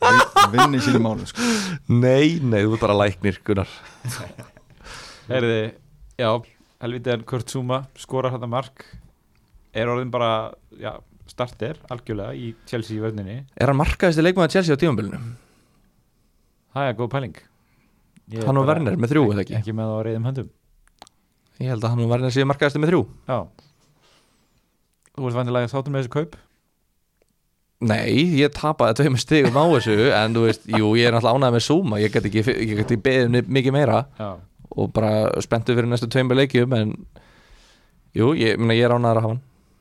vin- 0.02 0.52
vinna 0.52 0.76
í 0.76 0.82
sínu 0.84 1.00
málu 1.04 1.26
sko. 1.30 1.40
Nei, 1.88 2.38
nei, 2.42 2.62
þú 2.66 2.74
er 2.76 2.82
bara 2.82 2.96
læknir, 2.98 3.38
Gunnar. 3.46 3.70
Herði, 5.28 5.58
já, 6.20 6.30
helviti 6.82 7.12
en 7.14 7.24
Kurt 7.28 7.48
Zuma 7.52 7.82
skorar 7.98 8.34
þetta 8.36 8.48
mark 8.50 8.84
er 9.82 9.90
orðin 9.92 10.10
bara, 10.14 10.30
já, 10.80 10.92
starter 11.28 11.78
algjörlega 11.92 12.34
í 12.38 12.50
Chelsea 12.70 13.02
vörninni. 13.02 13.40
Er 13.58 13.70
hann 13.72 13.78
markaðist 13.78 14.20
í 14.20 14.24
leikmaður 14.26 14.54
Chelsea 14.56 14.76
á 14.76 14.80
tímabilinu? 14.80 15.20
það 16.78 16.88
er 16.92 16.98
góð 16.98 17.08
pæling. 17.14 17.38
Ég 18.28 18.44
Hann 18.46 18.58
og 18.60 18.66
Werner 18.68 18.96
með 19.00 19.12
þrjú, 19.14 19.22
eða 19.32 19.42
ekki? 19.42 19.54
ekki 19.58 19.72
með 19.74 19.88
á 19.88 19.98
reyðum 20.06 20.26
höndum. 20.28 20.50
Ég 21.58 21.72
held 21.72 21.82
að 21.84 21.94
hann 21.94 22.02
og 22.04 22.10
Werner 22.12 22.34
séu 22.34 22.46
markaðist 22.46 22.78
með 22.78 22.92
þrjú. 22.92 23.00
Já. 23.26 23.38
Þú 25.16 25.24
veist 25.24 25.38
vandilega 25.40 25.70
þáttum 25.72 25.96
með 25.96 26.04
þessu 26.04 26.12
kaup? 26.14 26.36
Nei, 27.88 28.38
ég 28.38 28.52
tapaði 28.54 28.98
tveimur 28.98 29.22
stigum 29.22 29.58
á 29.58 29.64
þessu 29.76 29.96
en 30.12 30.34
þú 30.36 30.44
veist, 30.44 30.64
jú, 30.70 30.92
ég 30.98 31.08
er 31.08 31.14
náttúrulega 31.14 31.38
ánægð 31.38 31.56
með 31.56 31.64
Zuma 31.66 32.00
ég 32.02 32.14
get 32.14 32.26
ekki, 32.26 32.42
ég 32.46 32.72
get 32.74 32.84
ekki 32.84 33.00
beðið 33.06 33.26
um 33.42 33.52
mikið 33.58 33.74
meira. 33.76 33.98
Já, 34.18 34.28
og 34.78 34.92
bara 34.94 35.12
spenntu 35.42 35.74
fyrir 35.74 35.88
næstu 35.90 36.08
tveimur 36.10 36.38
leikjum 36.38 36.74
en 36.78 36.92
jú, 38.18 38.32
ég, 38.38 38.58
ég 38.58 38.84
er 38.84 38.94
ánægður 38.94 39.08
að 39.08 39.22
hafa 39.22 39.28
hann 39.32 39.40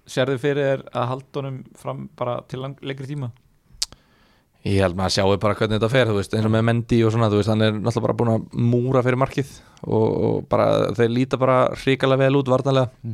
sérðu 0.09 0.39
fyrir 0.41 0.71
þér 0.71 0.85
að 0.91 1.11
halda 1.11 1.41
honum 1.41 1.59
fram 1.77 2.07
bara 2.17 2.39
til 2.49 2.61
lang, 2.63 2.79
lengri 2.81 3.09
tíma? 3.09 3.31
Ég 4.67 4.81
held 4.83 4.97
maður 4.97 5.11
að 5.11 5.15
sjáu 5.15 5.39
bara 5.39 5.55
hvernig 5.55 5.77
þetta 5.77 5.89
fer 5.93 6.09
þú 6.09 6.17
veist, 6.17 6.33
eins 6.35 6.47
og 6.47 6.51
með 6.51 6.65
Mendy 6.67 6.99
og 7.05 7.13
svona, 7.13 7.29
þú 7.31 7.39
veist, 7.39 7.51
hann 7.53 7.63
er 7.63 7.75
náttúrulega 7.77 8.07
bara 8.07 8.17
búin 8.19 8.31
að 8.33 8.47
múra 8.73 9.03
fyrir 9.05 9.21
markið 9.21 9.51
og, 9.85 10.07
og 10.27 10.39
bara, 10.51 10.67
þeir 10.97 11.13
líta 11.13 11.39
bara 11.39 11.57
hrikalega 11.77 12.25
vel 12.25 12.39
út 12.41 12.51
varnalega, 12.51 13.13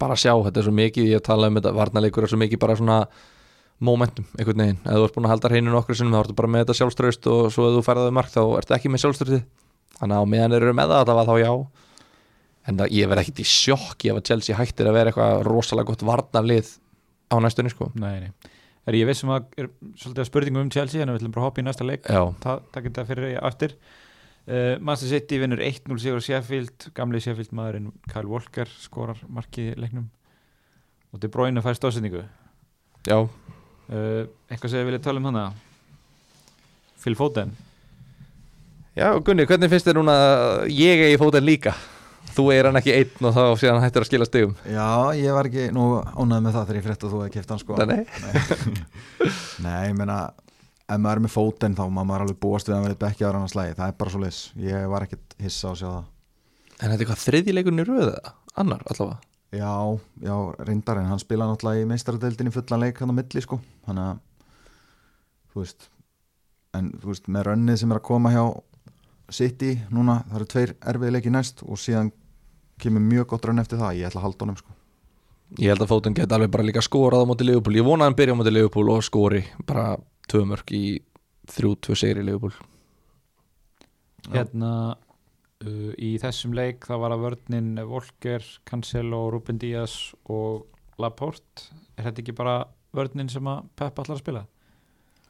bara 0.00 0.16
sjá 0.16 0.32
þetta 0.46 0.62
er 0.62 0.68
svo 0.68 0.74
mikið, 0.78 1.10
ég 1.12 1.24
tala 1.26 1.50
um 1.50 1.58
þetta, 1.58 1.74
varnalegur 1.76 2.24
er 2.24 2.32
svo 2.32 2.40
mikið 2.40 2.62
bara 2.62 2.78
svona 2.78 2.98
momentum 3.82 4.24
einhvern 4.38 4.62
veginn, 4.62 4.80
ef 4.86 4.94
þú 4.94 5.06
ert 5.08 5.16
búin 5.18 5.26
að 5.26 5.34
halda 5.34 5.50
hreinu 5.50 5.74
nokkur 5.74 5.98
sinnum 5.98 6.14
þá 6.14 6.22
ertu 6.22 6.38
bara 6.38 6.52
með 6.54 6.64
þetta 6.64 6.78
sjálfströst 6.78 7.28
og 7.32 7.40
svo 7.52 7.66
ef 7.68 7.76
þú 7.76 7.84
færðaði 7.88 8.14
mark 8.14 8.30
þá 8.32 8.42
ertu 8.60 8.76
ekki 8.76 8.92
með 8.92 9.02
sjálfströsti 9.02 9.40
þannig 9.98 10.16
að 10.16 10.22
á 10.22 10.32
meðan 10.32 10.56
eru 10.56 10.74
með 10.78 10.94
það, 10.94 11.08
það 11.08 11.18
var 11.18 11.28
þá 11.28 11.34
já 11.42 11.52
en 12.68 12.78
það, 12.78 12.92
ég 12.94 13.10
verð 13.10 13.24
ekkit 13.24 13.42
í 13.42 13.48
sjokk 13.48 14.06
ef 14.08 14.18
að 14.18 14.26
Chelsea 14.30 14.58
hættir 14.58 14.90
að 14.90 14.98
vera 14.98 15.12
eitthvað 15.12 15.44
rosalega 15.48 15.90
gott 15.90 16.04
varnarlið 16.06 16.74
á 17.32 17.36
næstunni 17.42 17.72
sko. 17.72 17.90
Nei, 17.98 18.28
nei. 18.28 18.52
Er 18.86 18.98
ég 18.98 19.06
vissum 19.06 19.30
að 19.30 19.46
er 19.62 19.68
svolítið 19.94 20.22
að 20.24 20.28
spurningum 20.28 20.64
um 20.66 20.70
Chelsea 20.74 21.02
en 21.02 21.12
við 21.12 21.20
ætlum 21.20 21.34
bara 21.34 21.44
að 21.44 21.48
hoppa 21.50 21.62
í 21.62 21.66
næsta 21.66 21.86
leik 21.86 22.08
Já, 22.10 22.22
það 22.42 22.64
takk 22.74 22.88
þetta 22.88 23.04
fyrir 23.10 23.28
ég 23.30 23.44
aftur. 23.46 23.76
Uh, 24.42 24.74
Manchester 24.82 25.12
City 25.12 25.38
vinnur 25.38 25.62
1-0 25.62 25.98
sigur 26.02 26.18
á 26.18 26.26
Sheffield. 26.26 26.88
Gamli 26.96 27.20
Sheffield 27.22 27.54
maðurinn 27.54 27.92
Kyle 28.10 28.26
Walker 28.26 28.70
skorar 28.82 29.20
markið 29.30 29.70
í 29.70 29.76
leiknum. 29.84 30.08
Og 31.14 31.22
De 31.22 31.30
Bruyne 31.30 31.62
fær 31.62 31.78
stóðsendingu 31.78 32.24
já, 33.06 33.18
uh, 33.18 34.22
eitthvað 34.50 34.70
sem 34.70 34.80
ég 34.80 34.88
vilja 34.88 35.02
tala 35.02 35.20
um 35.20 35.28
hana 35.30 35.44
Phil 37.02 37.16
Foden. 37.18 37.54
Já, 38.94 39.08
Gunni, 39.24 39.46
hvernig 39.48 39.70
finnst 39.72 39.88
þér 39.88 39.98
núna 39.98 40.14
að 40.14 40.66
ég 40.76 41.06
eigi 41.06 41.18
fótinn 41.20 41.46
líka? 41.48 41.72
Þú 42.32 42.44
er 42.54 42.68
hann 42.68 42.78
ekki 42.80 42.94
einn 42.96 43.28
og 43.28 43.34
þá 43.36 43.42
síðan 43.60 43.78
hann 43.78 43.86
hættur 43.86 44.04
að 44.04 44.08
skila 44.08 44.28
stegum 44.28 44.54
já, 44.64 44.86
ég 45.18 45.36
var 45.36 45.48
ekki 45.50 45.66
nú 45.76 45.86
ánægð 46.00 46.44
með 46.46 46.56
það 46.56 46.68
þegar 46.68 46.78
ég 46.78 46.86
frétt 46.86 47.06
að 47.06 47.12
þú 47.12 47.22
hefði 47.22 47.34
kæft 47.36 47.52
hann 47.52 47.62
sko. 47.62 47.78
Nei, 47.90 48.00
nei, 49.66 49.80
ég 49.88 49.96
meina 49.98 50.18
ef 50.86 51.00
maður 51.00 51.20
er 51.20 51.24
með 51.26 51.34
fótinn 51.34 51.76
þá 51.78 51.82
maður 51.92 52.26
alveg 52.26 52.40
búast 52.42 52.70
við 52.70 52.78
að 52.78 52.86
vera 52.88 53.00
bekkjaður 53.04 53.40
annars 53.40 53.56
lægi, 53.58 53.76
það 53.78 53.92
er 53.92 53.98
bara 54.00 54.14
svo 54.14 54.22
leis 54.22 54.40
ég 54.60 54.88
var 54.92 55.06
ekkert 55.06 55.36
hissa 55.42 55.68
á 55.68 55.72
að 55.72 55.78
sjá 55.82 55.88
það. 55.88 56.08
En 56.72 56.82
þetta 56.82 56.94
er 56.96 57.04
eitthvað 57.04 57.24
þriðjileikurinn 57.26 57.84
í 57.84 57.88
röða 57.88 58.34
Annar 58.58 58.82
allavega? 58.90 59.20
Já, 59.52 59.98
já, 60.24 60.36
reyndar 60.64 60.98
en 61.00 61.10
hann 61.12 61.20
spila 61.20 61.46
náttúrulega 61.48 61.84
í 61.84 61.88
meistaradeildinni 61.88 62.52
fullan 62.52 62.80
leik 62.80 63.00
hann 63.00 63.12
á 63.12 63.16
milli 63.16 63.42
sko. 63.44 63.58
Þannig 63.84 64.06
að 64.08 64.20
þú 65.52 65.60
veist 65.60 65.88
en 66.76 66.88
þú 67.02 67.10
veist 67.10 67.28
með 67.28 67.46
rönnið 67.50 67.80
sem 67.82 67.92
er 67.92 68.00
að 68.00 68.06
koma 68.08 68.32
hjá 68.32 68.44
City 69.32 69.74
núna, 69.92 70.18
það 70.28 70.38
eru 70.38 70.48
tveir 70.52 70.74
erfiði 70.92 71.14
leiki 71.16 71.32
næst 71.32 71.62
og 71.64 71.80
síðan 71.80 72.10
kemur 72.82 73.04
mjög 73.04 73.28
gott 73.32 73.48
rönn 73.48 73.62
eftir 73.62 73.80
það, 73.80 73.98
ég 74.00 74.08
ætla 74.08 74.22
að 74.22 74.26
halda 74.28 74.46
honum 74.46 74.60
sko 74.60 74.78
Ég 75.60 75.68
held 75.68 75.82
að 75.84 75.90
fótinn 75.90 76.14
geti 76.16 76.32
alveg 76.32 76.52
bara 76.52 76.64
líka 76.64 76.80
skorað 76.84 77.26
á 77.26 77.28
móti 77.28 77.44
Liverpool 77.44 77.76
Ég 77.76 77.84
vona 77.84 78.06
að 78.06 78.10
hann 78.10 78.18
byrja 78.20 78.36
á 78.36 78.38
móti 78.40 78.52
Liverpool 78.54 78.92
og 78.94 79.02
skori 79.04 79.42
bara 79.68 79.96
tvö 80.30 80.46
mörg 80.48 80.72
í 80.72 80.84
þrjú, 81.52 81.72
tvö 81.84 81.96
sigri 81.98 82.24
Liverpool 82.24 82.54
Já. 84.22 84.38
hérna 84.38 84.70
uh, 85.66 85.92
í 85.98 86.14
þessum 86.22 86.54
leik 86.56 86.86
það 86.88 87.02
var 87.04 87.16
að 87.16 87.24
vörnin 87.26 87.72
Volker, 87.90 88.46
Cancelo, 88.68 89.26
Ruben 89.34 89.60
Díaz 89.60 90.14
og 90.30 90.64
Laporte 91.02 91.68
er 91.98 92.08
þetta 92.08 92.22
ekki 92.24 92.36
bara 92.38 92.62
vörnin 92.96 93.30
sem 93.32 93.48
að 93.50 93.64
Pep 93.76 93.98
allar 93.98 94.16
að 94.16 94.22
spila? 94.22 94.44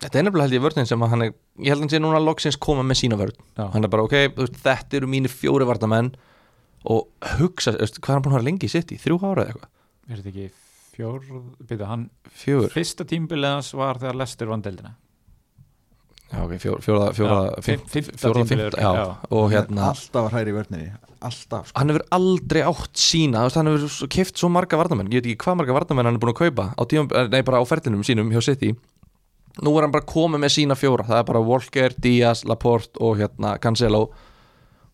Þetta 0.02 0.18
er 0.18 0.26
nefnilega 0.26 0.48
held 0.48 0.56
ég 0.56 0.64
vörðin 0.64 0.88
sem 0.90 1.02
að 1.02 1.12
hann 1.14 1.24
er 1.26 1.32
Ég 1.32 1.70
held 1.70 1.78
að 1.78 1.84
hann 1.84 1.92
sé 1.92 2.02
núna 2.02 2.20
loksins 2.22 2.58
koma 2.58 2.84
með 2.86 3.02
sína 3.02 3.18
vörð 3.18 3.38
Já. 3.56 3.66
Hann 3.74 3.86
er 3.86 3.90
bara 3.92 4.06
ok, 4.06 4.16
veist, 4.38 4.60
þetta 4.62 4.98
eru 4.98 5.10
mínir 5.10 5.32
fjóri 5.32 5.66
vartamenn 5.68 6.12
og 6.84 7.08
hugsa, 7.38 7.72
hvað 7.76 8.08
er 8.08 8.14
hann 8.16 8.22
búin 8.22 8.32
að 8.34 8.38
vera 8.40 8.48
lengi 8.50 8.66
í 8.66 8.70
sitt 8.72 8.90
í? 8.92 8.98
Þrjú 8.98 9.20
ára 9.22 9.44
eða 9.44 9.52
eitthvað? 9.52 9.68
er 10.10 10.16
þetta 10.18 10.28
ekki 10.32 10.50
fjór, 10.96 11.20
byrja 11.68 11.86
hann 11.88 12.10
Fjögur? 12.36 12.70
fyrsta 12.74 13.04
tímbilið 13.08 13.52
hans 13.54 13.72
var 13.74 13.98
þegar 14.02 14.16
Lester 14.18 14.46
vann 14.50 14.62
deildina 14.62 14.96
Já, 16.32 16.38
ok, 16.46 16.52
fjóra, 16.58 16.80
fjóra, 16.80 17.06
fjóra, 17.12 17.38
Já, 17.52 17.62
fimm- 17.62 17.80
fimm- 17.92 18.04
fimmta 18.08 18.18
fjóra, 18.18 18.34
tímabilið, 18.42 18.70
fimmta, 18.72 18.80
já, 18.80 19.16
og 19.36 19.50
hérna 19.52 19.82
alltaf 19.90 20.24
að 20.26 20.30
hræri 20.32 20.48
í 20.48 20.54
vörninni, 20.56 20.92
alltaf 21.20 21.66
sko. 21.68 21.78
hann 21.78 21.88
hefur 21.92 22.04
aldrei 22.10 22.62
átt 22.62 22.96
sína 22.96 23.42
hann 23.54 23.66
hefur 23.68 23.88
svo- 23.88 24.08
keypt 24.08 24.36
svo 24.40 24.48
marga 24.48 24.76
varnamenn 24.80 25.08
ég 25.12 25.20
veit 25.20 25.26
ekki 25.36 25.44
hvað 25.44 25.56
marga 25.60 25.72
varnamenn 25.76 26.06
hann 26.08 26.14
er 26.16 26.20
búin 26.24 26.32
að 26.32 26.40
kaupa 26.40 26.74
á 26.74 26.82
tíum, 26.88 27.10
eh, 27.12 27.28
nei, 27.28 27.42
bara 27.42 27.60
á 27.60 27.64
ferlinum 27.68 28.00
sínum 28.02 28.32
hjá 28.32 28.40
City 28.42 28.72
nú 29.62 29.76
er 29.76 29.82
hann 29.82 29.92
bara 29.92 30.04
komið 30.04 30.40
með 30.40 30.52
sína 30.56 30.74
fjóra 30.74 31.04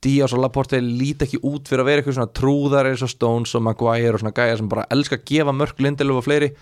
Díaz 0.01 0.33
og 0.33 0.43
Laporte 0.43 0.81
líti 0.81 1.27
ekki 1.27 1.41
út 1.43 1.69
fyrir 1.69 1.83
að 1.83 1.89
vera 1.89 2.03
eitthvað 2.03 2.15
svona 2.15 2.33
trúðar 2.33 2.87
eins 2.87 3.03
og 3.03 3.11
Stones 3.11 3.55
og 3.55 3.63
Maguire 3.63 4.15
og 4.15 4.21
svona 4.23 4.35
gæjar 4.37 4.59
sem 4.59 4.69
bara 4.69 4.87
elska 4.91 5.19
að 5.19 5.25
gefa 5.27 5.53
mörg 5.53 5.81
Lindelöf 5.83 6.21
og 6.21 6.25
fleiri. 6.25 6.53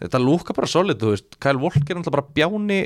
Þetta 0.00 0.20
lúka 0.20 0.52
bara 0.52 0.68
solid, 0.68 1.00
þú 1.00 1.12
veist. 1.14 1.36
Kyle 1.40 1.60
Walker 1.60 1.80
er 1.80 2.00
náttúrulega 2.00 2.16
bara 2.16 2.34
bjáni 2.36 2.80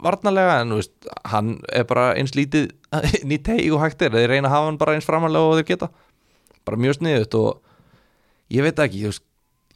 varnarlega 0.00 0.60
en 0.62 0.70
þú 0.72 0.80
veist, 0.80 1.08
hann 1.28 1.60
er 1.72 1.84
bara 1.88 2.14
eins 2.16 2.36
lítið 2.36 2.70
ný 3.28 3.40
teig 3.44 3.72
og 3.72 3.80
hægt 3.80 4.04
er. 4.04 4.12
Þeir 4.12 4.28
reyna 4.28 4.48
að 4.48 4.54
hafa 4.56 4.68
hann 4.68 4.80
bara 4.80 4.96
eins 4.96 5.08
framanlega 5.08 5.44
og 5.44 5.58
þeir 5.58 5.68
geta. 5.72 5.90
Bara 6.68 6.80
mjög 6.80 7.00
sniðut 7.00 7.36
og 7.40 7.60
ég 8.52 8.64
veit 8.64 8.84
ekki, 8.84 9.04
þú 9.04 9.12
veist 9.12 9.27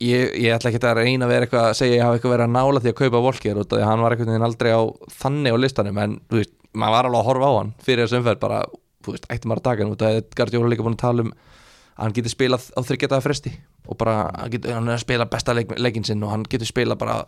ég, 0.02 0.34
ég 0.42 0.56
ætla 0.56 0.70
ekki 0.72 0.82
að 0.82 1.00
reyna 1.00 1.26
að 1.26 1.32
vera 1.32 1.46
eitthvað 1.46 1.68
að 1.68 1.78
segja 1.78 1.96
ég 1.96 2.04
hafa 2.04 2.18
eitthvað 2.18 2.34
verið 2.34 2.46
að 2.48 2.56
nála 2.56 2.82
því 2.82 2.92
að 2.92 2.98
kaupa 3.00 3.22
Walker 3.26 3.60
út 3.62 3.72
af 3.72 3.78
því 3.78 3.82
að 3.82 3.90
hann 3.90 4.04
var 4.04 4.14
einhvern 4.14 4.32
veginn 4.32 4.46
aldrei 4.48 4.70
á 4.72 4.82
þannig 5.22 5.56
á 5.56 5.58
listanum 5.62 6.02
en 6.02 6.18
þú 6.28 6.40
veist, 6.40 6.54
maður 6.72 6.96
var 6.96 7.08
alveg 7.08 7.20
að 7.20 7.28
horfa 7.30 7.50
á 7.50 7.58
hann 7.58 7.72
fyrir 7.86 8.06
þessu 8.06 8.20
umferð 8.20 8.42
bara, 8.42 8.60
þú 9.02 9.16
veist, 9.16 9.28
ætti 9.32 9.50
maður 9.50 9.62
að 9.62 9.68
taka 9.68 9.84
hann 9.84 9.94
út 9.94 10.04
af 10.04 10.12
því 10.12 10.22
að 10.22 10.36
Gardiola 10.40 10.72
líka 10.72 10.86
búin 10.86 10.98
að 10.98 11.04
tala 11.04 11.26
um 11.26 11.32
að 11.32 12.06
hann 12.06 12.16
getur 12.16 12.32
spilað 12.32 12.68
á 12.72 12.80
þryggjataða 12.88 13.26
fresti 13.26 13.52
og 13.86 13.98
bara, 14.00 14.16
hann, 14.38 14.52
getur, 14.52 14.74
hann 14.76 14.88
er 14.88 14.96
að 14.96 15.04
spila 15.04 15.28
besta 15.30 15.54
leik, 15.56 15.74
leikinn 15.76 16.06
sinn 16.08 16.22
og 16.24 16.32
hann 16.32 16.46
getur 16.48 16.70
spilað 16.70 17.00
bara 17.02 17.18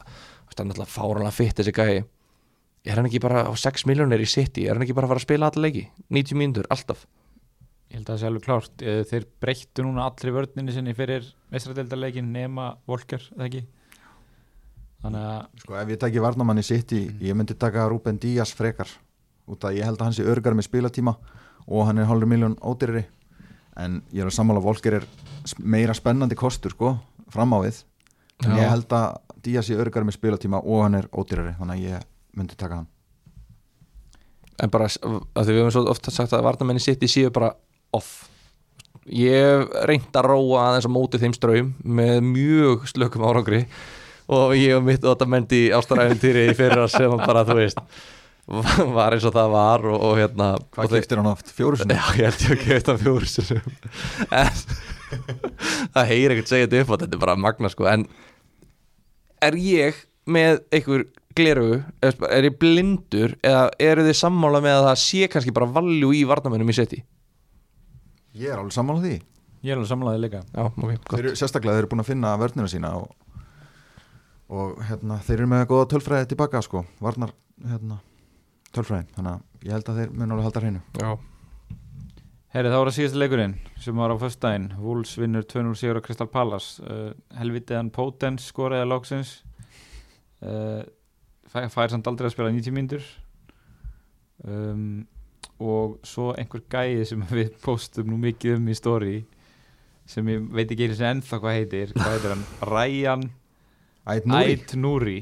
hann 0.55 0.71
er 0.71 0.77
alltaf 0.77 0.95
fáranlega 0.95 1.35
fitt 1.35 1.59
þessi 1.59 1.75
gæi. 1.75 2.05
Er 2.85 2.99
hann 3.01 3.09
ekki 3.09 3.21
bara 3.25 3.43
á 3.49 3.53
6 3.57 3.87
miljónir 3.89 4.23
í 4.23 4.29
City? 4.29 4.67
Er 4.69 4.77
hann 4.77 4.85
ekki 4.85 4.95
bara 4.95 5.09
að 5.09 5.15
fara 5.15 5.23
að 5.23 5.27
spila 5.27 5.49
alla 5.51 5.65
leiki? 5.65 5.87
90 6.15 6.39
mínútur, 6.39 6.69
alltaf 6.71 7.07
ég 7.91 7.99
held 7.99 8.09
að 8.09 8.13
það 8.15 8.21
sé 8.21 8.29
alveg 8.29 8.45
klárt. 8.45 8.83
Eh, 8.83 9.01
þeir 9.11 9.27
breyttu 9.41 9.85
núna 9.87 10.07
allri 10.09 10.35
vörninni 10.35 10.75
sinni 10.75 10.95
fyrir 10.97 11.27
mestradeildarleikin 11.55 12.31
nema 12.35 12.75
Volker, 12.89 13.23
eða 13.37 13.49
ekki? 13.49 13.65
Þannig 15.05 15.25
að 15.29 15.63
Sko 15.63 15.77
ef 15.77 15.91
ég 15.93 16.01
tæki 16.01 16.23
varnamann 16.25 16.63
í 16.63 16.65
City 16.65 17.03
ég 17.21 17.37
myndi 17.37 17.57
taka 17.61 17.89
Ruben 17.93 18.19
Díaz 18.21 18.55
frekar. 18.57 18.89
Út 19.45 19.67
að 19.69 19.77
ég 19.79 19.85
held 19.85 20.01
að 20.01 20.09
hann 20.09 20.17
sé 20.17 20.25
örgar 20.25 20.57
með 20.57 20.69
spilatíma 20.71 21.13
og 21.69 21.85
hann 21.89 22.01
er 22.01 22.09
hálfur 22.09 22.31
miljón 22.31 22.57
ódýrari. 22.65 23.05
En 23.77 24.01
ég 24.15 24.23
er 24.23 24.31
að 24.31 24.37
sammála 24.39 24.63
Volker 24.65 24.97
er 25.01 25.07
meira 25.59 25.95
spennandi 25.97 26.39
kostur 26.39 26.73
sko 26.73 26.95
fram 27.35 27.53
á 27.53 27.59
við. 27.67 27.83
En 28.45 28.55
Já. 28.55 28.63
ég 28.63 28.73
held 28.73 28.97
að 28.97 29.21
Díaz 29.45 29.69
sé 29.69 29.77
örgar 29.77 30.07
með 30.09 30.17
spilatíma 30.17 30.63
og 30.65 30.87
hann 30.87 30.97
er 31.03 31.11
ódýrari 31.13 31.53
þannig 31.59 31.77
að 31.77 31.85
ég 31.91 32.09
myndi 32.35 32.57
taka 32.57 32.81
hann. 32.81 32.89
En 34.63 34.71
bara, 34.71 34.87
að 34.87 35.45
því 35.45 35.53
við 35.53 35.61
hefum 35.61 35.75
svo 35.75 35.85
ofta 35.91 36.13
sagt 36.15 36.33
að 36.33 36.47
varnamenni 36.47 36.81
City 36.81 37.11
séu 37.11 37.33
bara 37.35 37.53
off. 37.95 38.25
Ég 39.05 39.69
reynt 39.89 40.17
að 40.17 40.31
róa 40.33 40.69
aðeins 40.71 40.89
á 40.89 40.97
móti 40.97 41.21
þeim 41.21 41.37
ströym 41.37 41.75
með 41.85 42.23
mjög 42.25 42.89
slökum 42.89 43.27
árangri 43.29 43.65
og 44.33 44.55
ég 44.57 44.73
hef 44.73 44.85
mitt 44.85 45.05
óta 45.05 45.29
mendi 45.29 45.67
ástaræfintýri 45.77 46.47
í 46.49 46.57
fyrir 46.57 46.87
að 46.87 46.95
sem 46.95 47.17
bara, 47.21 47.45
þú 47.45 47.59
veist 47.59 47.83
var 48.45 49.17
eins 49.17 49.25
og 49.25 49.33
það 49.33 49.53
var 49.55 49.87
og, 49.89 49.97
og 50.05 50.19
hérna 50.21 50.49
Hvað 50.75 50.87
og 50.87 50.95
keftir 50.99 51.21
hann 51.21 51.31
oft? 51.31 51.53
Fjóru 51.57 51.81
sinni? 51.81 51.97
Já, 51.97 52.05
ég 52.19 52.29
held 52.29 52.45
ég 52.45 52.51
að 52.53 52.65
gefa 52.65 52.79
þetta 52.81 52.97
fjóru 53.01 53.31
sinum 53.31 53.77
en 54.41 54.51
það 55.95 56.11
heyri 56.11 56.35
ekkert 56.35 56.53
segja 56.53 56.69
þetta 56.69 56.83
upp 56.83 56.93
þetta 56.95 57.17
er 57.17 57.23
bara 57.23 57.37
magna 57.41 57.71
sko. 57.73 57.87
En 57.89 58.07
er 59.45 59.57
ég 59.61 60.03
með 60.25 60.61
einhver 60.75 61.07
glerugu, 61.35 61.81
er 62.05 62.47
ég 62.47 62.59
blindur 62.61 63.35
eða 63.43 63.67
eru 63.83 64.05
þið 64.07 64.19
sammála 64.21 64.61
með 64.65 64.79
að 64.79 64.89
það 64.89 65.01
sé 65.03 65.31
kannski 65.33 65.55
bara 65.57 65.73
valjú 65.75 66.13
í 66.15 66.23
varnamennum 66.29 66.71
í 66.71 66.77
seti 66.77 67.01
Ég 68.35 68.51
er 68.51 68.59
alveg 68.59 68.75
sammála 68.75 69.05
því. 69.05 69.19
Ég 69.65 69.73
er 69.73 69.79
alveg 69.79 69.91
samlaðið 69.93 70.25
líka. 70.27 70.41
Já, 70.51 70.65
ok, 70.69 70.97
þeir 71.11 71.21
eru, 71.23 71.37
Sérstaklega 71.41 71.77
þeir 71.77 71.85
eru 71.85 71.93
búin 71.93 72.05
að 72.05 72.11
finna 72.11 72.33
vörnina 72.41 72.71
sína 72.71 72.95
og, 72.99 73.37
og 74.53 74.81
hérna, 74.89 75.21
þeir 75.25 75.39
eru 75.39 75.53
með 75.53 75.69
góða 75.71 75.93
tölfræði 75.95 76.33
tilbaka 76.33 76.65
sko, 76.67 76.83
varnar 77.05 77.33
hérna, 77.65 78.01
tölfræði, 78.75 79.07
þannig 79.15 79.37
að 79.37 79.69
ég 79.69 79.79
held 79.79 79.93
að 79.93 80.03
þeir 80.03 80.13
mun 80.19 80.35
alveg 80.35 80.49
halda 80.49 80.65
hreinu. 80.65 80.83
Já, 81.01 81.15
Herri, 82.55 82.71
þá 82.71 82.77
var 82.79 82.87
það 82.87 82.95
síðasta 83.01 83.19
leikurinn 83.19 83.55
sem 83.83 83.99
var 83.99 84.13
á 84.15 84.17
föstudaginn. 84.23 84.67
Wolves 84.79 85.17
vinnur 85.19 85.43
2-0 85.51 85.73
sigur 85.81 85.99
á 85.99 86.05
Crystal 86.07 86.29
Palace. 86.31 86.85
Uh, 86.87 87.09
Helvitiðan 87.35 87.89
Potens 87.91 88.45
skoraði 88.47 88.87
loksins. 88.87 89.33
Uh, 90.39 90.85
fær, 91.51 91.67
fær 91.75 91.91
samt 91.91 92.07
aldrei 92.07 92.29
að 92.29 92.37
spila 92.37 92.53
90 92.55 92.77
mínútur. 92.77 93.09
Um, 94.47 95.03
og 95.61 95.99
svo 96.07 96.33
einhver 96.39 96.63
gæði 96.73 97.05
sem 97.13 97.23
við 97.39 97.53
postum 97.63 98.11
nú 98.11 98.19
mikið 98.23 98.57
um 98.59 98.69
í 98.69 98.75
story 98.79 99.15
sem 100.07 100.27
ég 100.29 100.49
veit 100.53 100.71
ekki 100.75 100.89
einu 100.89 100.97
sem 100.99 101.11
ennþá 101.15 101.39
hvað 101.41 101.55
heitir 101.61 101.93
hvað 101.95 102.11
heitir 102.17 102.35
hann? 102.35 102.45
Ryan 102.75 103.23
Æt 104.05 104.27
Núri, 104.29 104.51
Ait 104.53 104.75
Núri 104.77 105.21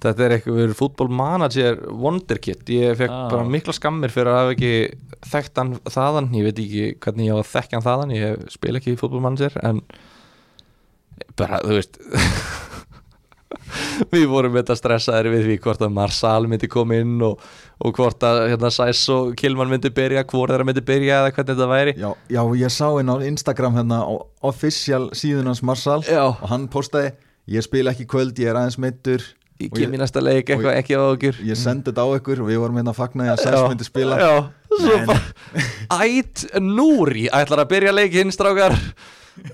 Þetta 0.00 0.24
er 0.24 0.32
eitthvað 0.38 0.70
fútbolmanager 0.78 1.74
wonderkid. 1.92 2.62
Ég 2.72 2.94
fekk 2.96 3.10
Ah. 3.12 3.26
bara 3.28 3.42
mikla 3.44 3.72
skammir 3.76 4.08
fyrir 4.08 4.30
að 4.32 4.38
hafa 4.38 4.52
ekki 4.54 4.70
þekkt 5.28 5.58
hann 5.60 5.72
þaðan. 5.92 6.28
Ég 6.38 6.46
veit 6.46 6.60
ekki 6.62 6.84
hvernig 7.04 7.26
ég 7.28 7.36
á 7.36 7.40
að 7.42 7.50
þekka 7.50 7.76
hann 7.76 7.84
þaðan. 7.84 8.14
Ég 8.16 8.46
spil 8.54 8.72
ekki 8.78 8.94
fútbolmanager 8.96 9.58
en 9.68 9.82
bara, 11.36 11.60
þú 11.66 11.76
veist 11.76 11.98
Við 14.14 14.26
vorum 14.30 14.54
þetta 14.58 14.76
stressaðir 14.78 15.30
við 15.34 15.44
því 15.48 15.56
hvort 15.64 15.82
að 15.86 15.92
Marsal 15.96 16.46
myndi 16.50 16.68
koma 16.70 16.98
inn 17.00 17.16
og, 17.26 17.40
og 17.80 17.94
hvort 17.96 18.26
að 18.26 18.40
hérna, 18.52 18.70
Sæs 18.74 19.02
og 19.14 19.32
Kilman 19.40 19.70
myndi 19.72 19.90
byrja 19.94 20.24
hvort 20.30 20.52
þeirra 20.54 20.66
myndi 20.68 20.84
byrja 20.86 21.22
eða 21.22 21.32
hvernig 21.36 21.50
þetta 21.54 21.70
væri. 21.72 21.96
Já, 22.00 22.10
já, 22.36 22.42
ég 22.64 22.74
sá 22.76 22.86
inn 23.00 23.12
á 23.12 23.16
Instagram 23.30 23.80
hérna 23.80 24.00
á 24.06 24.12
official 24.52 25.10
síðun 25.16 25.50
hans 25.52 25.62
Marsal 25.66 26.00
Já. 26.06 26.22
og 26.30 26.46
hann 26.52 26.68
postaði, 26.72 27.12
ég 27.50 27.66
spila 27.66 27.92
ekki 27.94 28.08
kvöld, 28.10 28.38
ég 28.40 28.50
er 28.52 28.58
aðeins 28.62 28.80
meittur 28.80 29.26
Ég 29.60 29.68
kem 29.76 29.92
í 29.92 29.98
næsta 30.00 30.22
leik, 30.24 30.48
eitthvað 30.48 30.78
ekki 30.78 30.94
á 30.96 31.02
okkur. 31.04 31.40
ég 31.44 31.58
sendi 31.60 31.90
þetta 31.90 32.00
á 32.00 32.08
ykkur 32.16 32.38
og 32.40 32.46
við 32.48 32.60
vorum 32.62 32.78
hérna 32.80 32.94
að 32.94 33.00
fagna 33.02 33.26
því 33.26 33.32
að 33.34 33.42
Sæs 33.44 33.64
myndi 33.68 33.84
spila. 33.84 34.16
Já, 34.16 34.32
Ætt 36.00 36.46
Núri 36.64 37.26
ætlar 37.28 37.64
að 37.66 37.72
byrja 37.74 37.92
leikinn 37.92 38.32
strákar 38.32 38.72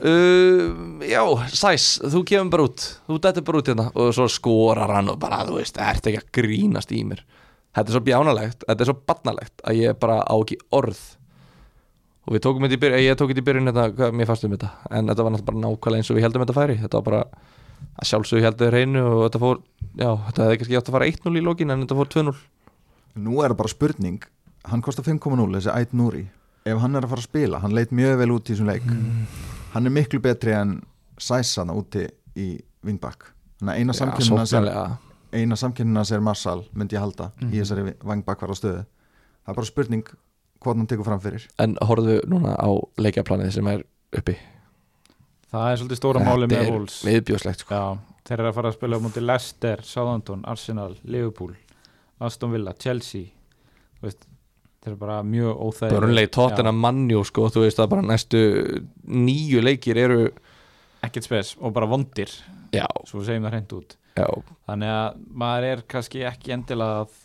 uh, 0.00 1.02
Já, 1.06 1.22
Sæs 1.52 1.88
þú 2.04 2.22
kemur 2.28 2.52
bara 2.54 2.68
út, 2.68 2.86
þú 3.08 3.18
dættir 3.22 3.46
bara 3.46 3.62
út 3.62 3.70
hérna 3.72 3.88
og 3.94 4.12
svo 4.16 4.28
skorar 4.32 4.94
hann 4.98 5.12
og 5.12 5.18
bara 5.22 5.42
þú 5.48 5.60
veist, 5.60 5.80
ert 5.80 6.06
ekki 6.06 6.22
að 6.22 6.30
grínast 6.40 6.94
í 6.94 7.02
mér? 7.08 7.24
Þetta 7.76 7.90
er 7.90 7.98
svo 7.98 8.04
bjánalegt, 8.06 8.64
þetta 8.64 8.82
er 8.82 8.90
svo 8.90 8.96
barnalegt 9.08 9.66
að 9.68 9.82
ég 9.82 9.98
bara 10.00 10.22
á 10.24 10.34
ekki 10.34 10.56
orð. 10.72 11.02
Og 12.26 12.34
við 12.34 12.42
tókum 12.46 12.64
þetta 12.64 12.78
í 12.78 12.80
byrjun, 12.82 13.02
ég 13.04 13.18
tók 13.20 13.30
þetta 13.30 13.42
í 13.42 13.48
byrjun 13.50 13.70
þetta, 13.70 13.90
hvað 13.98 14.16
mér 14.16 14.30
fannst 14.30 14.46
um 14.48 14.54
þetta, 14.56 14.70
en 14.90 15.10
þetta 15.12 15.26
var 15.26 15.34
náttúrulega 15.34 15.50
bara 15.50 15.64
nákvæmlega 15.66 16.00
eins 16.00 16.10
og 16.10 16.16
við 16.16 16.26
heldum 16.26 16.44
þetta 16.46 16.56
færi, 16.56 16.78
þetta 16.80 17.00
var 17.02 17.06
bara 17.10 17.20
að 17.96 18.10
sjálfsögðu 18.10 18.44
heldur 18.44 18.74
hreinu 18.74 19.02
og 19.04 19.20
þetta 19.26 19.42
fór 19.42 19.60
já, 19.96 20.10
þetta 20.28 20.46
hefði 20.46 20.58
kannski 20.60 20.78
átt 20.80 20.90
að 20.90 20.96
fara 20.96 21.10
1-0 21.12 21.40
í 21.40 21.44
lokin 21.44 21.72
en 21.72 21.84
þetta 21.84 21.98
fór 22.00 22.10
2-0 22.12 22.34
Nú 23.26 23.42
er 23.44 23.56
bara 23.56 23.72
spurning 23.72 24.24
Hann 24.66 24.82
kostar 24.84 25.06
5,0 25.06 25.46
þessi 25.56 25.72
Æt 25.72 25.94
Núri 25.96 26.26
Ef 26.66 26.80
hann 26.82 26.98
er 26.98 27.06
að 27.06 27.14
fara 27.14 27.22
að 27.22 27.28
spila, 27.30 27.62
hann 27.62 27.76
leit 27.76 27.94
mjög 27.94 28.18
vel 28.20 28.32
út 28.34 28.50
í 28.50 28.56
þessum 28.56 28.72
leik 28.72 29.54
Hann 29.74 29.86
er 29.86 29.92
miklu 29.92 30.20
betri 30.24 30.54
en 30.56 30.78
Sæsana 31.18 31.74
úti 31.76 32.04
í 32.36 32.54
Vingbak 32.86 33.32
Þannig 33.60 33.72
að 34.70 34.96
eina 35.36 35.56
samkennina 35.56 36.04
sem 36.06 36.22
Marsal 36.24 36.62
myndi 36.76 36.96
ég 36.96 37.02
halda 37.02 37.30
í 37.48 37.56
þessari 37.58 37.94
Vingbakvar 38.04 38.52
á 38.52 38.56
stöðu. 38.56 38.82
Það 39.44 39.52
er 39.52 39.58
bara 39.58 39.70
spurning 39.70 40.10
hvað 40.62 40.80
hann 40.80 40.90
tekur 40.90 41.08
fram 41.08 41.22
fyrir. 41.24 41.46
En 41.62 41.76
horfðu 41.88 42.18
núna 42.30 42.54
á 42.56 42.68
leikjaplanið 43.00 43.54
sem 43.56 43.70
er 43.72 43.84
uppi? 44.16 44.36
Það 45.52 45.70
er 45.70 45.80
svolítið 45.80 46.00
stóra 46.00 46.24
máli 46.24 46.48
með 46.50 46.70
Wolves. 46.72 46.98
viðbjóðslegt 47.06 47.64
sko. 47.64 47.76
Já, 47.76 48.18
þeir 48.28 48.38
eru 48.38 48.50
að 48.50 48.56
fara 48.58 48.72
að 48.72 48.78
spila 48.78 49.00
á 49.00 49.04
móti 49.04 49.22
Leicester, 49.24 49.84
Southampton, 49.86 50.44
Arsenal, 50.48 50.96
Liverpool 51.04 51.54
Aston 52.20 52.52
Villa, 52.52 52.72
Chelsea. 52.80 53.32
Þú 53.98 54.08
veist, 54.08 54.26
þeir 54.86 54.92
eru 54.92 55.00
bara 55.00 55.18
mjög 55.26 55.62
óþægir 55.66 55.96
Börnleik 55.98 56.32
tóttina 56.36 56.72
mannjú 56.74 57.24
sko, 57.26 57.48
þú 57.50 57.64
veist 57.64 57.80
að 57.82 57.88
bara 57.90 58.06
næstu 58.06 58.42
nýju 59.02 59.62
leikir 59.64 59.98
eru 59.98 60.20
ekkert 61.02 61.26
spes 61.26 61.54
og 61.58 61.74
bara 61.74 61.88
vondir. 61.90 62.30
Já, 62.74 62.86
svo 63.08 63.24
segjum 63.26 63.46
það 63.48 63.56
hreint 63.56 63.74
út. 63.74 63.96
Já, 64.16 64.28
þannig 64.70 64.92
að 64.94 65.18
maður 65.42 65.66
er 65.72 65.82
kannski 65.90 66.22
ekki 66.28 66.54
endilega 66.54 67.02
að 67.02 67.18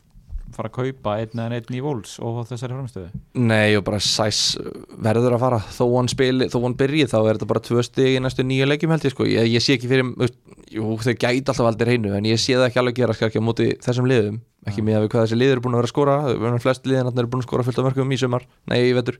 fara 0.55 0.71
að 0.71 0.77
kaupa 0.77 1.17
einn 1.21 1.43
eða 1.43 1.59
einn 1.59 1.77
í 1.77 1.83
Wolves 1.83 2.17
og 2.21 2.43
þessari 2.49 2.77
framstöðu 2.77 3.09
nei 3.41 3.77
og 3.79 3.85
bara 3.87 4.01
sæs 4.03 4.57
verður 5.01 5.37
að 5.37 5.43
fara, 5.45 5.61
þó 5.71 5.85
hann 5.97 6.11
spili 6.11 6.49
þó 6.51 6.59
hann 6.65 6.77
byrji 6.79 7.09
þá 7.11 7.19
er 7.21 7.33
þetta 7.33 7.51
bara 7.53 7.65
tvö 7.67 7.85
stig 7.87 8.17
í 8.17 8.23
næstu 8.23 8.45
nýju 8.47 8.69
leikjum 8.69 8.95
held 8.95 9.07
ég 9.07 9.15
sko, 9.15 9.29
ég, 9.29 9.51
ég 9.51 9.63
sé 9.63 9.77
ekki 9.77 9.91
fyrir 9.91 10.31
jú, 10.71 10.95
þau 11.01 11.13
gæti 11.13 11.51
alltaf 11.51 11.67
aldrei 11.67 11.91
hreinu 11.91 12.13
en 12.15 12.27
ég 12.27 12.39
sé 12.39 12.55
það 12.55 12.67
ekki 12.69 12.81
alveg 12.81 12.97
gera 12.99 13.15
skakki 13.17 13.41
á 13.41 13.43
móti 13.43 13.67
þessum 13.83 14.07
liðum. 14.09 14.41
Ekki 14.67 14.83
með 14.85 14.97
að 14.97 15.05
við 15.05 15.13
hvað 15.13 15.25
þessi 15.25 15.39
liður 15.39 15.57
er 15.57 15.63
búin 15.65 15.75
að 15.75 15.81
vera 15.81 15.89
að 15.89 15.93
skora. 15.93 16.17
Við 16.27 16.49
erum 16.49 16.63
flest 16.63 16.89
liðin 16.89 17.11
eru 17.11 17.31
búin 17.31 17.41
að 17.41 17.47
skora 17.47 17.65
fullt 17.67 17.81
af 17.81 17.87
mörgum 17.87 18.13
í 18.13 18.19
sumar. 18.21 18.45
Nei, 18.71 18.77
í 18.87 18.93
vetur. 18.97 19.17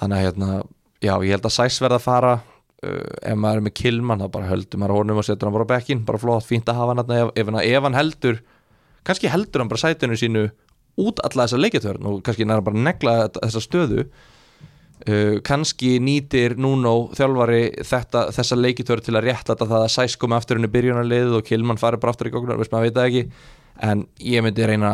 Þannig 0.00 0.16
að 0.16 0.24
hérna, 0.26 0.48
já, 1.04 1.12
ég 1.12 1.34
held 1.36 1.48
að 1.50 1.56
sæs 1.56 1.80
verða 1.84 2.00
að 2.00 2.06
fara 2.06 2.32
uh, 2.38 3.10
ef 3.20 3.36
maður 3.36 3.60
er 3.60 3.66
með 3.68 3.76
kilmann 3.82 4.24
þá 4.24 4.30
bara 4.38 4.50
höldum 4.50 4.82
maður 4.82 4.96
honum 4.96 5.20
og 5.20 5.28
setur 5.28 5.48
hann 5.48 5.58
bara 5.58 5.68
á 5.68 5.72
bekkin 5.74 6.06
bara 6.08 6.22
flott, 6.22 6.48
fínt 6.48 6.72
að 6.72 6.80
hafa 6.80 6.96
hann 6.96 7.14
ef, 7.18 7.34
ef, 7.36 7.52
ef 7.60 7.86
hann 7.86 7.98
heldur 7.98 8.40
kannski 9.06 9.30
heldur 9.32 9.62
hann 9.64 9.70
bara 9.72 9.82
sætinu 9.84 10.16
sínu 10.20 10.48
út 11.00 11.20
alla 11.24 11.46
þessa 11.46 11.60
leikjartörn 11.62 12.06
og 12.10 12.20
kannski 12.26 12.44
næra 12.48 12.64
bara 12.64 12.76
að 12.76 12.84
negla 12.88 13.14
þetta- 13.24 13.42
þessa 13.46 13.62
stöðu. 13.64 14.04
Uh, 15.08 15.38
kannski 15.40 15.94
nýtir 16.04 16.58
Nuno 16.60 17.08
þjálfari 17.16 17.60
þetta, 17.88 18.26
þessa 18.36 18.58
leikjartörn 18.60 19.00
til 19.06 19.14
að 19.16 19.24
réttlæta 19.30 19.64
það 19.70 19.84
að 19.86 19.92
Sæs 19.94 20.16
komi 20.20 20.36
aftur 20.36 20.58
henni 20.58 20.68
byrjunarlið 20.68 21.38
og 21.38 21.44
Kilman 21.48 21.80
fari 21.80 21.96
bara 21.96 22.12
aftur 22.12 22.28
í 22.28 22.34
góknar, 22.34 22.58
veist 22.60 22.74
maður 22.74 22.90
veit 22.90 22.98
það 22.98 23.08
ekki. 23.08 23.22
En 23.80 24.02
ég 24.20 24.44
myndi 24.44 24.66
reyna 24.68 24.90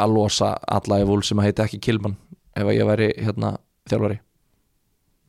að 0.00 0.14
losa 0.16 0.54
alla 0.72 1.02
í 1.02 1.04
vúl 1.04 1.20
sem 1.22 1.36
að 1.42 1.50
heita 1.50 1.66
ekki 1.68 1.82
Kilman 1.84 2.16
ef 2.56 2.64
að 2.64 2.78
ég 2.78 2.88
væri 2.88 3.10
hérna 3.20 3.58
þjálfari. 3.92 4.18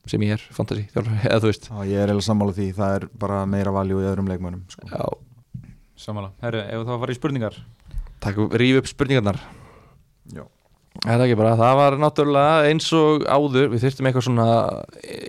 Sem 0.07 0.23
ég 0.23 0.37
er, 0.37 0.47
fantasy 0.55 0.87
þjálfari, 0.95 1.19
eða 1.27 1.41
þú 1.43 1.51
veist. 1.51 1.67
Já, 1.67 1.83
ég 1.91 1.99
er 1.99 2.07
eiginlega 2.13 2.27
sammála 2.29 2.55
því, 2.55 2.69
það 2.79 2.95
er 3.01 3.05
bara 3.25 3.43
meira 3.57 3.75
valjú 3.75 3.99
í 3.99 4.07
öðrum 4.07 4.31
leikmönum 4.31 4.63
sko. 4.71 4.87
Já, 4.87 5.03
Samanlega, 6.03 6.33
herru, 6.47 6.63
ef 6.63 6.87
þá 6.87 6.93
að 6.95 7.01
fara 7.03 7.13
í 7.13 7.17
spurningar 7.19 7.57
ríf 8.61 8.81
upp 8.81 8.89
spurningarnar. 8.91 9.39
Já. 10.33 10.43
Er 11.03 11.17
það 11.17 11.25
ekki 11.25 11.37
bara, 11.39 11.55
það 11.59 11.77
var 11.79 11.97
náttúrulega 11.99 12.67
eins 12.69 12.89
og 12.95 13.23
áður, 13.25 13.71
við 13.73 13.83
þurftum 13.83 14.09
eitthvað 14.09 14.27
svona 14.27 14.49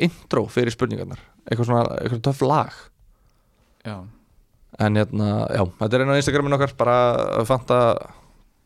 intro 0.06 0.44
fyrir 0.52 0.74
spurningarnar. 0.74 1.22
Eitthvað 1.48 1.70
svona, 1.70 1.84
eitthvað 2.02 2.24
töff 2.28 2.44
lag. 2.44 2.76
Já, 3.84 3.96
en 4.80 5.00
hérna, 5.00 5.30
já, 5.52 5.64
þetta 5.80 5.96
er 5.96 6.04
einn 6.04 6.14
á 6.14 6.20
Instagramin 6.20 6.56
okkar 6.56 6.74
bara 6.78 6.98
fanta 7.48 7.78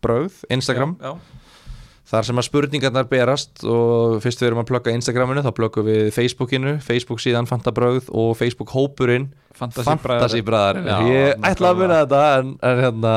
brauð, 0.05 0.37
Instagram, 0.55 0.95
já, 1.03 1.17
þar 2.09 2.29
sem 2.29 2.41
að 2.41 2.47
spurningarnar 2.47 3.09
berast 3.11 3.65
og 3.69 4.19
fyrst 4.25 4.41
við 4.41 4.51
erum 4.51 4.63
að 4.63 4.71
plugga 4.71 4.95
Instagraminu 4.97 5.43
þá 5.45 5.51
pluggum 5.57 5.89
við 5.89 6.09
Facebookinu, 6.17 6.79
Facebook 6.85 7.21
síðan 7.21 7.49
fanta 7.51 7.75
brauð 7.75 8.09
og 8.15 8.33
Facebook 8.39 8.73
hópurinn 8.73 9.29
Fantasy, 9.59 9.85
Fantasy 9.91 10.41
bræðar 10.47 10.81
Já, 10.87 10.97
ég 11.11 11.47
ætla 11.51 11.73
að 11.75 11.83
muna 11.83 12.01
þetta 12.05 12.23
en, 12.39 12.55
en 12.71 12.83
hérna 12.87 13.15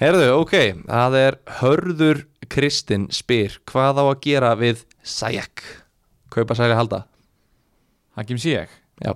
Herðu, 0.00 0.28
ok, 0.40 0.54
það 0.88 1.16
er 1.20 1.36
Hörður 1.60 2.22
Kristinn 2.52 3.08
spyr 3.12 3.58
hvað 3.68 4.00
á 4.00 4.04
að 4.08 4.20
gera 4.24 4.52
við 4.58 4.84
Sajak 5.04 5.62
Kaupa 6.32 6.56
sæli 6.56 6.76
halda? 6.76 7.02
Hakim 8.16 8.38
Ziyech? 8.40 8.72
Já, 9.04 9.12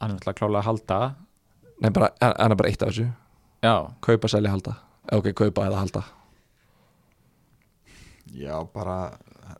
Hann 0.00 0.14
er 0.14 0.16
alltaf 0.18 0.34
klálega 0.38 0.62
að 0.62 0.66
halda. 0.66 0.96
Nei 1.82 1.90
bara, 1.94 2.08
hann 2.20 2.52
er 2.54 2.58
bara 2.58 2.70
eitt 2.72 2.82
af 2.82 2.90
þessu. 2.90 3.04
Já, 3.62 3.74
Kaupa 4.02 4.30
sæli 4.32 4.50
halda. 4.50 4.74
Ok, 5.12 5.28
kaupa 5.36 5.66
eða 5.68 5.82
halda. 5.82 6.02
Já, 8.32 8.56
bara 8.72 8.96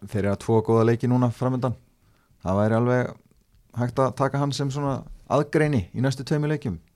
þeir 0.09 0.23
eru 0.25 0.33
að 0.33 0.41
tvo 0.47 0.61
góða 0.67 0.87
leiki 0.89 1.11
núna 1.11 1.29
framöndan 1.35 1.77
það 2.43 2.59
væri 2.59 2.77
alveg 2.79 3.11
hægt 3.79 4.01
að 4.03 4.15
taka 4.19 4.41
hann 4.41 4.53
sem 4.57 4.71
svona 4.73 5.03
aðgreini 5.33 5.85
í 5.95 6.03
næstu 6.05 6.25
tveimu 6.27 6.49
leikjum. 6.51 6.79
Já. 6.81 6.92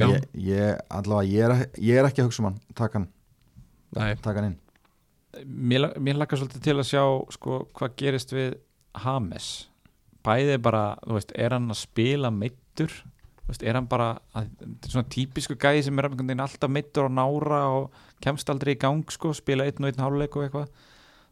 Ég, 0.00 0.26
ég, 0.48 0.78
allavega, 0.88 1.28
ég 1.28 1.46
er, 1.46 1.66
ég 1.76 2.00
er 2.00 2.08
ekki 2.08 2.22
að 2.22 2.30
hugsa 2.30 2.42
um 2.42 2.48
hann. 2.50 2.60
Taka 2.78 2.98
hann, 2.98 3.08
Nei, 3.92 4.14
taka 4.24 4.40
hann 4.40 4.52
inn. 4.52 4.58
Mér, 5.46 5.88
mér 6.00 6.20
lakar 6.20 6.40
svolítið 6.40 6.64
til 6.64 6.76
að 6.76 6.88
sjá 6.88 7.02
sko, 7.32 7.62
hvað 7.76 7.94
gerist 8.00 8.34
við 8.36 8.50
Hames 9.00 9.46
Bæði 10.22 10.58
bara, 10.62 10.82
þú 11.06 11.16
veist, 11.16 11.32
er 11.40 11.56
hann 11.56 11.72
að 11.72 11.80
spila 11.80 12.30
meittur 12.34 12.92
Þú 13.42 13.48
veist, 13.48 13.64
er 13.66 13.78
hann 13.78 13.88
bara 13.90 14.08
að, 14.38 14.50
er 14.62 14.92
svona 14.92 15.08
típisku 15.10 15.56
gæði 15.60 15.86
sem 15.88 15.98
er 15.98 16.08
alltaf 16.12 16.70
meittur 16.70 17.08
á 17.08 17.16
nára 17.16 17.62
og 17.74 18.02
kemst 18.22 18.52
aldrei 18.52 18.76
í 18.76 18.80
gang 18.80 19.02
sko, 19.10 19.32
spila 19.34 19.66
einn 19.66 19.82
og 19.82 19.88
einn 19.90 20.04
hálfleik 20.04 20.36
og 20.38 20.44
eitthvað. 20.46 20.68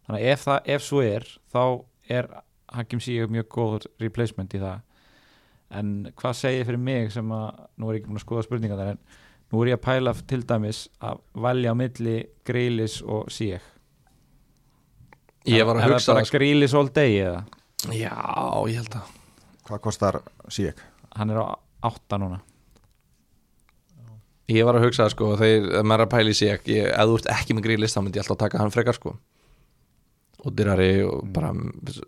Þannig 0.09 0.25
að 0.25 0.33
ef, 0.33 0.43
það, 0.49 0.59
ef 0.75 0.87
svo 0.89 1.03
er 1.07 1.29
þá 1.53 1.63
er 2.11 2.31
Hakim 2.75 3.03
Ziyech 3.05 3.31
mjög 3.31 3.47
góður 3.55 3.87
replacement 4.03 4.57
í 4.57 4.63
það 4.63 4.81
en 5.71 5.91
hvað 6.19 6.39
segir 6.39 6.69
fyrir 6.69 6.83
mig 6.83 7.13
sem 7.15 7.35
að 7.35 7.67
nú 7.79 7.91
er 7.91 7.99
ég 7.99 8.03
ekki 8.03 8.11
búin 8.11 8.21
að 8.21 8.27
skoða 8.27 8.47
spurninga 8.47 8.79
þar 8.79 8.95
en 8.95 9.03
nú 9.51 9.63
er 9.63 9.73
ég 9.73 9.79
að 9.79 9.85
pæla 9.87 10.15
til 10.33 10.41
dæmis 10.47 10.85
að 11.03 11.23
valja 11.47 11.75
á 11.75 11.81
milli 11.81 12.17
Greilis 12.47 13.01
og 13.03 13.31
Ziyech 13.33 13.67
Ég 15.49 15.65
var 15.65 15.79
að 15.79 15.87
er 15.87 15.95
hugsa 15.95 16.11
það 16.11 16.15
bara 16.15 16.21
það 16.21 16.29
sko. 16.29 16.39
Greilis 16.39 16.75
all 16.77 16.91
day 16.93 17.15
eða? 17.25 17.39
Já, 17.97 18.17
ég 18.69 18.77
held 18.83 18.97
að. 18.99 19.13
Hvað 19.71 19.83
kostar 19.87 20.19
sík? 20.53 20.83
hann 21.17 21.33
er 21.33 21.41
á 21.43 21.47
átta 21.83 22.19
núna. 22.21 22.41
Ég 24.51 24.67
var 24.67 24.79
að 24.79 24.89
hugsa 24.89 25.07
það 25.07 25.13
sko, 25.15 25.29
þegar 25.39 25.85
maður 25.87 26.03
er 26.03 26.07
að 26.07 26.15
pæla 26.15 26.33
í 26.35 26.49
ekki, 26.51 26.79
ef 26.91 27.11
þú 27.11 27.19
ert 27.21 27.29
ekki 27.37 27.57
með 27.57 27.67
grílist 27.69 27.97
þá 27.97 28.03
myndi 28.03 28.19
ég 28.19 28.25
alltaf 28.25 28.41
taka 28.41 28.63
hann 28.63 28.75
frekar 28.75 28.99
sko. 28.99 29.15
Og 30.41 30.55
dyrari 30.57 30.91
og 31.07 31.27
bara 31.31 31.53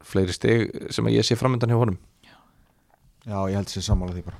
fleiri 0.08 0.34
stig 0.34 0.72
sem 0.94 1.06
að 1.06 1.18
ég 1.18 1.28
sé 1.28 1.36
framöndan 1.38 1.70
hjá 1.70 1.78
honum 1.78 1.98
Já, 3.22 3.38
ég 3.48 3.54
held 3.58 3.70
sér 3.70 3.84
sammála 3.86 4.16
því 4.16 4.24
bara. 4.26 4.38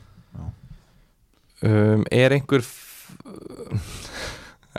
Um, 1.63 2.03
Er 2.11 2.35
einhver 2.35 2.65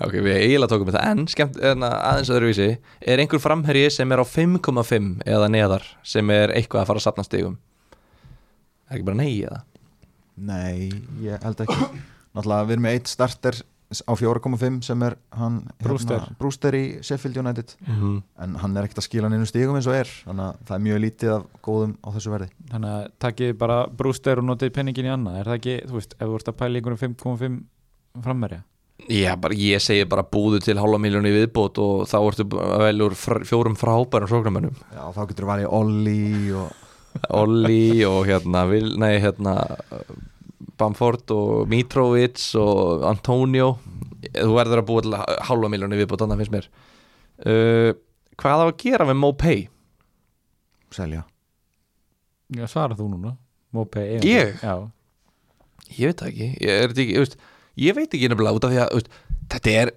ok, 0.04 0.16
við 0.18 0.34
eiginlega 0.36 0.72
tókum 0.72 0.90
við 0.90 0.98
það 0.98 1.12
en 1.12 1.28
skemmt, 1.32 1.60
aðeins 1.64 2.32
öðruvísi 2.34 2.70
er 3.14 3.22
einhver 3.24 3.40
framherji 3.44 3.92
sem 3.94 4.12
er 4.12 4.24
á 4.24 4.26
5,5 4.28 5.12
eða 5.30 5.52
neðar 5.54 5.86
sem 6.04 6.34
er 6.34 6.52
eitthvað 6.58 6.84
að 6.84 6.90
fara 6.90 7.04
að 7.04 7.06
sapna 7.06 7.26
stigum? 7.28 7.56
Er 8.90 8.98
ekki 8.98 9.08
bara 9.08 9.22
nei 9.22 9.32
eða? 9.46 9.62
Nei, 10.44 10.90
ég 11.24 11.46
held 11.46 11.62
ekki. 11.64 11.88
Náttúrulega 12.34 12.68
við 12.68 12.76
erum 12.76 12.88
með 12.88 12.98
eitt 12.98 13.12
starter 13.12 13.60
á 14.02 14.12
4,5 14.18 14.82
sem 14.88 15.04
er 15.04 15.16
hann 15.38 15.60
Brewster. 15.84 16.18
hérna, 16.20 16.38
Brewster 16.40 16.74
í 16.74 16.84
Sheffield 17.04 17.38
United 17.38 17.76
Mm 17.88 17.96
-hmm. 18.02 18.24
en 18.44 18.56
hann 18.56 18.78
er 18.78 18.84
ekkert 18.84 18.98
að 19.04 19.08
skila 19.10 19.30
neinu 19.30 19.46
stígum 19.46 19.76
eins 19.76 19.88
og 19.88 19.94
er 19.96 20.08
þannig 20.26 20.46
að 20.50 20.56
það 20.66 20.76
er 20.76 20.84
mjög 20.88 21.00
lítið 21.06 21.30
af 21.36 21.44
góðum 21.62 21.96
á 22.04 22.08
þessu 22.16 22.32
verði 22.32 22.50
þannig 22.72 22.90
að 22.90 23.08
takkið 23.20 23.58
bara 23.58 23.88
brúster 23.88 24.38
og 24.40 24.46
notið 24.46 24.74
penningin 24.74 25.06
í 25.06 25.14
annað 25.14 25.40
er 25.40 25.46
það 25.46 25.56
ekki, 25.60 25.76
þú 25.88 25.94
veist, 25.94 26.14
ef 26.20 26.28
þú 26.28 26.36
ert 26.36 26.48
að 26.48 26.58
pæla 26.58 26.74
í 26.74 26.82
einhverjum 26.82 27.16
5,5 27.16 27.64
frammerja 28.24 28.64
Já, 29.10 29.36
bara, 29.36 29.54
ég 29.58 29.82
segi 29.82 30.06
bara 30.06 30.24
búðu 30.24 30.60
til 30.62 30.78
halva 30.78 30.98
miljónu 31.02 31.28
í 31.28 31.34
viðbót 31.46 31.78
og 31.82 32.08
þá 32.08 32.18
ertu 32.28 33.16
fr 33.16 33.44
fjórum 33.44 33.76
frábærum 33.76 34.30
sóknarmönnum 34.30 34.76
Já, 34.94 35.12
þá 35.12 35.28
getur 35.28 35.44
þú 35.46 35.50
valið 35.50 35.68
Olli 35.72 36.52
og 36.54 36.72
Olli 37.30 38.06
og 38.06 38.26
hérna, 38.26 38.66
Vil, 38.70 38.96
nei, 38.98 39.20
hérna 39.20 39.66
Bamford 40.84 41.34
og 41.36 41.68
Mitrovic 41.72 42.46
og 42.60 43.08
Antonio. 43.10 43.74
Þú 44.34 44.54
verður 44.56 44.84
að 44.84 44.90
búa 44.92 45.04
til 45.08 45.18
halva 45.50 45.72
miljónu 45.72 45.98
í 45.98 46.04
viðbót 46.04 46.24
þannig 46.24 46.44
finnst 46.44 46.56
mér. 46.58 46.68
Uh, 47.44 47.92
Hvað 48.40 48.62
á 48.62 48.66
að 48.66 48.78
gera 48.82 49.06
með 49.06 49.20
Mopay? 49.22 49.60
selja. 50.94 51.24
Já, 52.54 52.66
svarar 52.70 52.98
þú 52.98 53.10
núna. 53.14 53.36
Mopay, 53.74 54.20
Ég? 54.26 54.60
Já, 54.62 54.76
Ég 55.98 56.10
veit 56.10 56.22
ekki. 56.26 56.48
Ég, 56.62 56.70
er, 56.86 56.94
ekki, 56.94 57.14
þú 57.18 57.24
veist, 57.26 57.38
ég 57.82 57.98
veit 57.98 58.14
ekki 58.14 58.30
nefnilega 58.32 58.58
út 58.58 58.66
af 58.68 58.74
því 58.74 58.82
að 58.84 58.94
veist, 58.98 59.10
þetta 59.54 59.74
er 59.82 59.92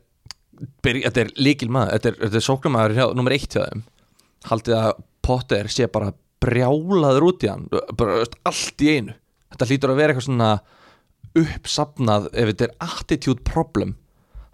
er 1.23 1.31
líkil 1.37 1.69
maður, 1.73 1.93
þetta 1.97 2.09
er, 2.11 2.17
þetta 2.23 2.39
er 2.41 2.45
sóknarmaður 2.47 2.97
hjá, 2.97 3.05
nummer 3.17 3.35
eitt 3.37 3.53
hjá 3.53 3.63
þeim. 3.67 3.85
Haldið 4.49 4.79
að 4.81 5.03
Potter 5.27 5.69
sé 5.73 5.89
bara 5.93 6.13
brjálaður 6.43 7.29
út 7.31 7.45
í 7.45 7.51
hann 7.51 7.67
bara 7.71 8.21
veist, 8.23 8.37
allt 8.49 8.85
í 8.85 8.91
einu. 8.97 9.17
Þetta 9.53 9.69
hlýtur 9.71 9.93
að 9.93 10.01
vera 10.01 10.15
eitthvað 10.15 10.29
svona 10.29 10.51
uppsafnað 11.37 12.31
ef 12.33 12.51
þetta 12.53 12.69
er 12.69 12.77
attitude 12.87 13.45
problem 13.47 13.97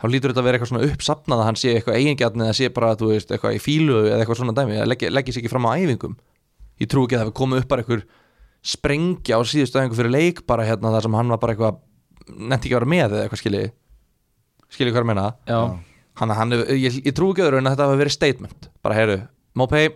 þá 0.02 0.09
hlýtur 0.09 0.32
þetta 0.32 0.42
að 0.42 0.46
vera 0.48 0.59
eitthvað 0.59 0.70
svona 0.72 0.88
uppsafnað 0.88 1.40
að 1.40 1.46
hann 1.46 1.59
sé 1.60 1.72
eitthvað 1.76 1.98
eigingjarn 2.00 2.42
eða 2.42 2.56
sé 2.59 2.70
bara 2.74 2.96
þú 2.98 3.12
veist, 3.12 3.30
eitthvað 3.30 3.54
í 3.54 3.60
fílu 3.62 4.00
eða 4.00 4.18
eitthvað 4.18 4.40
svona 4.40 4.54
dæmi 4.56 4.80
eða 4.80 4.88
leggja 4.90 5.34
sig 5.36 5.44
ekki 5.44 5.52
fram 5.52 5.68
á 5.70 5.78
æfingum. 5.78 6.16
Ég 6.82 6.90
trú 6.90 7.04
ekki 7.06 7.14
að 7.14 7.22
það 7.22 7.28
hafi 7.28 7.36
komið 7.38 7.62
upp 7.62 7.70
bara 7.70 7.84
eitthvað 7.84 8.02
sprengja 8.72 9.38
á 9.38 9.40
síðustu 9.46 9.78
æfingu 9.78 9.98
fyrir 10.00 10.14
leik 10.16 10.42
bara 10.50 10.66
hérna 10.66 10.90
þar 10.96 11.06
sem 11.06 11.16
hann 11.20 11.30
var 11.30 11.42
bara 11.44 11.54
eitthvað 11.54 11.78
nefnt 12.34 12.66
ekki 12.66 12.74
að 12.74 12.80
vera 12.80 12.92
með 12.96 13.06
eða 13.06 13.22
eitthvað 13.28 13.42
skilji. 13.44 13.62
Skilji 14.74 14.90
hvað 14.90 15.02
er 15.04 15.06
að 15.06 15.10
meina? 15.12 15.28
Já, 15.46 15.60
hann, 16.18 16.36
hann, 16.40 16.59
ég, 16.74 16.98
ég 16.98 17.14
trú 17.14 17.30
ekki 17.30 17.46
að 17.46 17.60
þetta 17.60 17.86
hafi 17.86 18.02
verið 18.02 18.16
statement. 18.18 18.70
Bara 18.82 18.98
heyru, 18.98 19.20
Mopay 19.54 19.92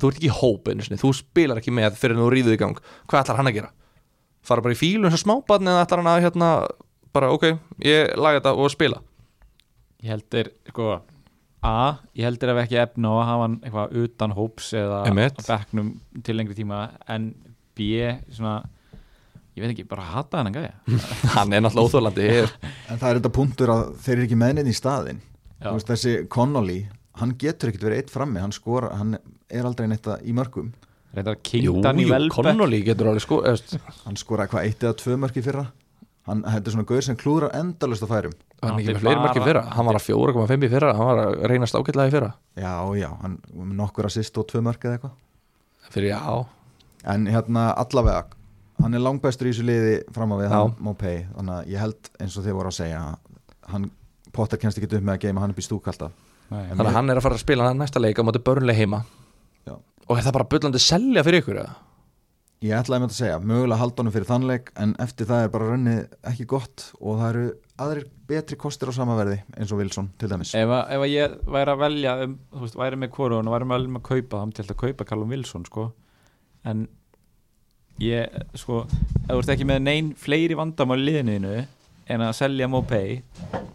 þú 0.00 0.10
ert 0.10 0.18
ekki 0.18 0.28
í 0.28 0.36
hóp 0.42 0.66
einu 0.68 0.84
sinni, 0.84 0.98
þú 1.00 1.14
spilar 1.16 1.62
ekki 1.62 1.72
með 1.72 1.94
fyrir 2.00 2.18
en 2.18 2.24
þú 2.24 2.32
ríður 2.34 2.56
í 2.56 2.60
gang, 2.60 2.80
hvað 3.06 3.22
ætlar 3.22 3.38
hann 3.38 3.48
að 3.48 3.60
gera 3.60 3.70
fara 4.46 4.64
bara 4.64 4.76
í 4.76 4.78
fílu 4.80 5.08
eins 5.08 5.18
og 5.18 5.22
smábarn 5.24 5.68
eða 5.72 5.84
ætlar 5.86 6.02
hann 6.02 6.12
að 6.14 6.22
hérna, 6.26 6.50
bara 7.16 7.32
ok 7.34 7.44
ég 7.84 8.14
laga 8.20 8.40
þetta 8.40 8.54
og 8.62 8.72
spila? 8.72 9.02
Ég 10.04 10.12
heldur, 10.12 10.50
sko 10.70 10.88
A, 11.66 11.96
ég 12.14 12.22
heldur 12.28 12.52
ef 12.52 12.60
ekki 12.66 12.76
efna 12.78 13.10
á 13.10 13.14
að 13.16 13.26
hafa 13.30 13.44
hann 13.46 13.54
eitthvað 13.64 13.94
utan 14.04 14.34
hóps 14.36 14.68
eða 14.76 14.98
bekknum 15.48 15.88
til 16.22 16.36
lengri 16.38 16.54
tíma 16.58 16.82
en 17.10 17.30
B, 17.76 17.88
svona 18.30 18.60
ég 19.56 19.64
veit 19.64 19.72
ekki, 19.72 19.86
bara 19.88 20.04
hata 20.12 20.38
hann 20.42 20.50
að 20.52 20.58
gæja. 20.60 20.74
Hann 21.34 21.54
er 21.56 21.62
náttúrulega 21.64 21.88
óþólandi 21.88 22.26
en 22.36 22.98
það 23.00 23.08
er 23.08 23.18
þetta 23.18 23.32
punktur 23.32 23.72
að 23.72 23.82
þeir 24.04 24.14
eru 24.18 24.26
ekki 24.26 24.38
með 24.42 24.54
neinn 24.58 24.68
í. 24.70 24.76
Þú 24.76 25.72
veist, 25.72 25.88
þessi 25.90 26.12
Connolly 26.28 26.78
hann 27.16 27.32
getur 27.40 27.70
ekkert 27.72 27.86
verið 27.88 28.02
eitt 28.02 28.12
frammi 28.12 28.42
hann 28.44 28.52
skora, 28.52 28.90
hann 29.00 29.16
er 29.48 29.64
aldrei 29.64 29.86
neitt 29.88 30.04
að- 30.04 30.20
í 30.28 30.34
mörgum 30.36 30.68
reyndar 31.16 31.36
Kingdan 31.42 31.98
í 32.00 32.06
jú, 32.06 32.12
Velbeck 32.12 32.36
Connolly 32.36 32.82
getur 32.86 33.10
alveg 33.12 33.24
sko 33.24 33.40
hann 34.04 34.16
skora 34.20 34.46
eitthvað 34.46 34.68
eitt 34.68 34.84
eða 34.86 34.96
tvö 35.00 35.16
mörk 35.24 35.36
í 35.40 35.44
fyrra? 35.46 35.66
Hann 36.26 36.42
þetta 36.42 36.66
er 36.70 36.74
svona 36.74 36.86
gaur 36.88 37.04
sem 37.06 37.16
klúðrar 37.16 37.52
endalust 37.54 38.02
á 38.02 38.08
færum. 38.10 38.32
Hann 38.58 38.66
er 38.66 38.72
Hann 38.72 38.80
ekki 38.80 38.94
með 38.96 39.02
fleiri 39.04 39.42
bara- 39.44 39.62
hann 39.76 39.86
var 39.86 39.94
að 39.94 40.06
4,5 40.08 40.64
í 40.66 40.70
fyrra, 40.72 40.94
hann 40.96 41.06
var 41.06 41.20
að 41.22 41.36
reynast 41.52 41.74
ágætlega 41.78 42.08
í 42.10 42.14
fyrra. 42.16 42.30
Já, 42.58 42.72
já, 42.98 43.10
hann 43.22 43.36
nokkur 43.54 44.06
assist 44.08 44.38
og 44.38 44.46
tvö 44.50 44.62
mörk 44.66 44.82
eða 44.82 44.96
eitthvað. 44.98 45.12
Fyrir 45.94 46.10
já, 46.10 46.46
en 47.04 47.26
hérna 47.30 47.68
allavega 47.78 48.24
hann 48.82 48.94
er 48.94 48.98
langbæstur 49.06 49.46
í 49.46 49.52
þessu 49.54 49.64
liði 49.64 49.94
fram 50.12 50.32
á 50.34 50.36
við 50.36 50.50
Já. 50.50 50.56
hann 50.58 50.74
Mopay, 50.80 51.26
þannig 51.36 51.54
að 51.60 51.68
ég 51.70 51.78
held 51.78 52.10
eins 52.20 52.36
og 52.36 52.44
þið 52.44 52.56
voru 52.58 52.68
að 52.68 52.78
segja 52.80 53.16
hann, 53.70 53.90
Potter 54.32 54.58
kennst 54.58 54.76
ekki 54.82 54.90
upp 54.98 55.02
með 55.06 55.14
að 55.14 55.20
geima 55.28 55.40
hann 55.40 55.50
upp 55.54 55.58
í 55.62 55.64
stúk 55.64 55.86
alltaf. 55.88 56.10
Nei. 56.50 56.64
En 56.70 56.76
þannig 56.76 56.90
að 56.90 56.96
hann 56.98 57.10
er 57.10 57.16
að 57.16 57.22
fara 57.22 57.34
að 57.38 57.44
spila 57.46 57.70
næsta 57.72 58.00
leik 58.02 58.18
á 58.18 58.22
móti 58.26 58.42
börnlega 58.42 58.76
heima. 58.76 59.04
Og 60.06 60.16
er 60.16 60.26
það 60.26 60.36
bara 60.38 60.48
bullandi 60.54 60.82
selja 60.82 61.24
fyrir 61.26 61.42
ykkur 61.42 61.60
eða? 61.62 61.74
Ég 62.64 62.72
ætlaði 62.72 63.02
með 63.02 63.10
að 63.10 63.18
segja, 63.18 63.38
mögulega 63.44 63.80
halda 63.82 64.00
honum 64.00 64.14
fyrir 64.14 64.28
þannleik 64.30 64.70
en 64.80 64.94
eftir 65.04 65.28
það 65.28 65.42
er 65.44 65.50
bara 65.52 65.66
rönnið 65.70 65.98
ekki 66.30 66.46
gott 66.48 66.86
og 67.02 67.18
það 67.20 67.28
eru 67.28 67.48
aðrir 67.84 68.06
betri 68.26 68.56
kostir 68.58 68.88
á 68.88 68.96
samaverði 68.96 69.36
eins 69.58 69.72
og 69.74 69.82
Wilson 69.82 70.08
til 70.16 70.30
dæmis 70.30 70.54
ef, 70.56 70.70
að, 70.72 70.82
ef 70.96 71.04
að 71.04 71.12
ég 71.12 71.34
væri 71.52 71.74
að 71.74 71.82
velja 71.82 72.14
um, 72.24 72.36
þú 72.54 72.62
veist, 72.64 72.78
væri 72.80 73.00
með 73.02 73.12
hvoru 73.16 73.38
og 73.38 73.50
væri 73.52 73.68
með 73.68 73.84
að 74.00 74.06
kaupa 74.08 74.40
þá 74.40 74.46
ég 74.46 74.62
alltaf 74.62 74.72
að 74.72 74.82
kaupa 74.82 75.08
Callum 75.10 75.34
Wilson 75.34 75.66
sko. 75.68 75.86
en 76.64 76.86
ég 78.02 78.40
sko, 78.56 78.82
ef 78.88 79.28
þú 79.28 79.38
ert 79.42 79.52
ekki 79.56 79.68
með 79.68 79.82
neinn 79.84 80.12
fleiri 80.18 80.56
vandamál 80.58 81.02
í 81.02 81.06
liðinu 81.10 81.56
en 82.06 82.24
að 82.24 82.36
selja 82.40 82.70
Mopay 82.72 83.20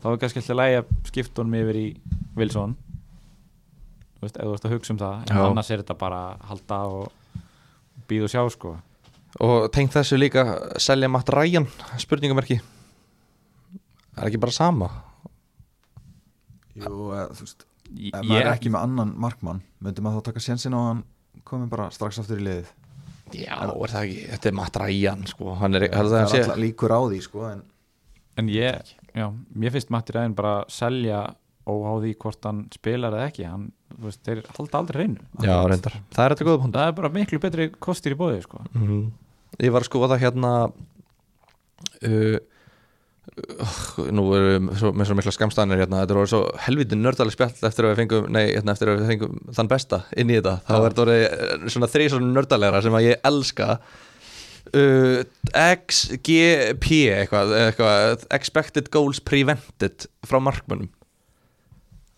þá 0.02 0.08
er 0.10 0.22
kannski 0.24 0.42
alltaf 0.42 0.58
lægi 0.58 0.82
að 0.82 0.96
skipta 1.12 1.44
honum 1.44 1.60
yfir 1.62 1.82
í 1.84 1.88
Wilson 2.40 2.76
þú 4.22 4.28
veist, 4.28 4.38
ef 4.38 4.46
þú 4.46 4.54
ert 4.56 4.68
að 4.68 4.74
hugsa 4.76 4.94
um 4.94 5.00
það 5.02 5.16
en 5.26 5.40
Já. 5.40 5.42
annars 5.50 5.72
er 5.74 5.82
þetta 5.82 5.98
bara 5.98 6.20
að 6.30 6.44
halda 6.52 6.78
og 6.94 7.40
býða 8.12 8.28
og 8.28 8.34
sjá 8.34 8.44
sko. 8.54 8.74
Og 9.42 9.56
tengt 9.74 9.96
þessu 9.96 10.20
líka 10.20 10.44
selja 10.84 11.10
Matt 11.10 11.32
Ryan 11.34 11.66
spurningamerki. 11.98 12.60
Er 14.20 14.28
ekki 14.28 14.42
bara 14.44 14.54
sama? 14.54 14.92
Jú, 16.78 16.92
eða, 17.12 17.26
þú 17.36 17.48
veist, 17.48 17.66
ég, 17.96 18.14
ef 18.14 18.22
maður 18.28 18.46
er 18.46 18.52
ekki 18.54 18.72
með 18.72 18.86
annan 18.88 19.16
markmann 19.20 19.64
myndi 19.84 20.04
maður 20.04 20.22
þá 20.22 20.30
taka 20.30 20.46
sénsinn 20.46 20.78
og 20.78 20.86
hann 20.88 21.02
komi 21.48 21.68
bara 21.72 21.90
strax 21.92 22.22
aftur 22.22 22.40
í 22.40 22.46
liðið? 22.46 22.72
Já, 23.32 23.58
er 23.64 23.92
það 23.92 24.06
ekki, 24.06 24.24
þetta 24.36 24.50
er 24.52 24.56
Matt 24.60 24.80
Ryan 24.80 25.28
sko. 25.28 25.54
hann 25.60 25.80
er, 25.80 25.88
það 25.92 26.12
það 26.14 26.22
er 26.22 26.32
sé, 26.32 26.42
alltaf 26.46 26.62
líkur 26.62 26.94
á 26.96 27.00
því 27.02 27.20
sko, 27.26 27.44
en 27.50 27.62
en 28.40 28.50
ég, 28.52 28.92
já, 29.16 29.28
mér 29.56 29.74
finnst 29.76 29.92
Matti 29.94 30.16
Ræðin 30.16 30.36
bara 30.38 30.62
að 30.62 30.74
selja 30.74 31.22
óháði 31.70 32.14
hvort 32.20 32.48
hann 32.48 32.64
spilar 32.74 33.16
eða 33.16 33.28
ekki. 33.30 33.46
Hann, 33.48 33.68
veist, 34.06 34.22
þeir 34.28 34.44
halda 34.58 34.80
aldrei 34.82 35.02
reynu 35.04 35.20
já, 35.44 35.56
reyndar. 35.70 35.98
Það 36.14 36.24
er 36.26 36.36
þetta 36.36 36.48
góða 36.48 36.62
punkt 36.64 36.78
það 36.80 36.88
er 36.92 36.96
bara 37.02 37.14
miklu 37.16 37.42
betri 37.44 37.68
kostir 37.80 38.16
í 38.16 38.20
bóði 38.20 38.42
sko. 38.46 38.64
Mhm. 38.74 39.04
ég 39.62 39.74
var 39.76 39.84
að 39.84 39.90
skoða 39.92 40.18
hérna 40.22 40.52
uh, 42.08 42.38
uh, 42.38 43.80
nú 44.12 44.26
erum 44.36 44.70
við 44.72 44.94
með 44.98 45.10
svo 45.10 45.18
mikla 45.18 45.34
skamstæðanir 45.36 45.84
hérna, 45.84 46.04
þetta 46.04 46.18
voru 46.18 46.32
svo 46.32 46.44
helviti 46.66 47.00
nördaleg 47.00 47.36
spjall 47.36 47.52
eftir 47.70 47.88
að 47.88 47.94
við 47.94 48.00
fengum, 48.04 48.30
nei, 48.34 48.46
hérna, 48.52 48.76
eftir 48.76 48.92
að 48.92 49.02
við 49.02 49.12
fengum 49.14 49.42
þann 49.58 49.72
besta 49.72 50.04
inn 50.16 50.32
í 50.32 50.40
þetta, 50.40 50.56
þá 50.68 50.74
er 50.78 50.88
þetta 50.88 51.04
orðið 51.06 51.26
eh, 51.28 51.68
svona 51.76 51.92
þrý 51.96 52.08
svona 52.14 52.32
nördalegra 52.38 52.82
sem 52.86 52.98
að 52.98 53.10
ég 53.10 53.28
elska. 53.32 53.68
Uh, 54.78 55.24
XGP 55.58 56.88
eitthvað, 57.18 57.50
eitthvað 57.58 58.26
expected 58.38 58.92
goals 58.94 59.20
prevented 59.20 60.06
frá 60.24 60.38
markmönnum 60.40 60.88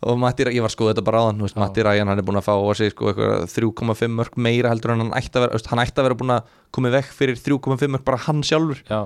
og 0.10 0.20
Matti, 0.22 0.46
ég 0.50 0.64
var 0.64 0.72
að 0.72 0.76
skoða 0.76 0.94
þetta 0.94 1.08
bara 1.08 1.24
áðan 1.24 1.42
þú 1.42 1.48
veist. 1.48 1.60
Matti 1.62 1.86
Ræjan 1.86 2.12
hann 2.12 2.22
er 2.22 2.28
búin 2.28 2.40
að 2.40 2.48
fá 2.48 2.54
á 2.54 2.72
sig 2.78 2.94
sko, 2.94 3.12
eitthvað 3.12 3.48
3,5 3.56 4.16
mörg 4.20 4.40
meira 4.48 4.72
heldur 4.74 4.94
en 4.94 5.06
hann 5.06 5.18
ætti 5.18 5.38
að 5.40 5.48
vera 5.48 5.58
veist, 5.58 5.70
hann 5.72 5.84
ætti 5.84 6.02
að 6.02 6.10
vera 6.10 6.20
búin 6.22 6.34
að 6.38 6.56
koma 6.74 6.94
vekk 6.94 7.12
fyrir 7.18 7.40
3,5 7.40 7.94
mörg 7.96 8.08
bara 8.08 8.24
hann 8.28 8.44
sjálfur. 8.46 8.84
Já, 8.90 9.02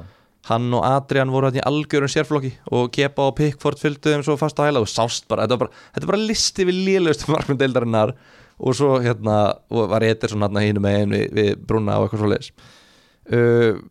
hann 0.47 0.73
og 0.75 0.85
Adrian 0.87 1.31
voru 1.33 1.49
hann 1.49 1.59
í 1.59 1.63
algjörum 1.67 2.11
sérflokki 2.11 2.53
og 2.71 2.89
Kepa 2.95 3.27
og 3.29 3.35
Pickford 3.39 3.79
fylgdu 3.81 4.13
þeim 4.13 4.23
svo 4.25 4.37
fast 4.39 4.59
á 4.61 4.67
hæla 4.67 4.83
og 4.83 4.89
sást 4.91 5.27
bara, 5.27 5.43
þetta 5.45 5.57
var 5.57 5.63
bara, 5.65 5.85
þetta 5.95 6.07
var 6.07 6.15
bara 6.15 6.27
listi 6.29 6.67
við 6.67 6.81
lélegustu 6.87 7.31
markmund 7.33 7.61
deildarinnar 7.61 8.13
og 8.57 8.77
svo 8.77 8.97
hérna 9.03 9.37
og 9.69 9.89
var 9.91 10.05
Ederson 10.07 10.45
hann 10.45 10.59
hínum 10.61 10.85
megin 10.85 11.13
við, 11.13 11.27
við 11.35 11.51
Bruna 11.67 11.99
og 11.99 12.07
eitthvað 12.07 12.23
svo 12.23 12.31
leis 12.31 12.51
uh, 13.33 13.81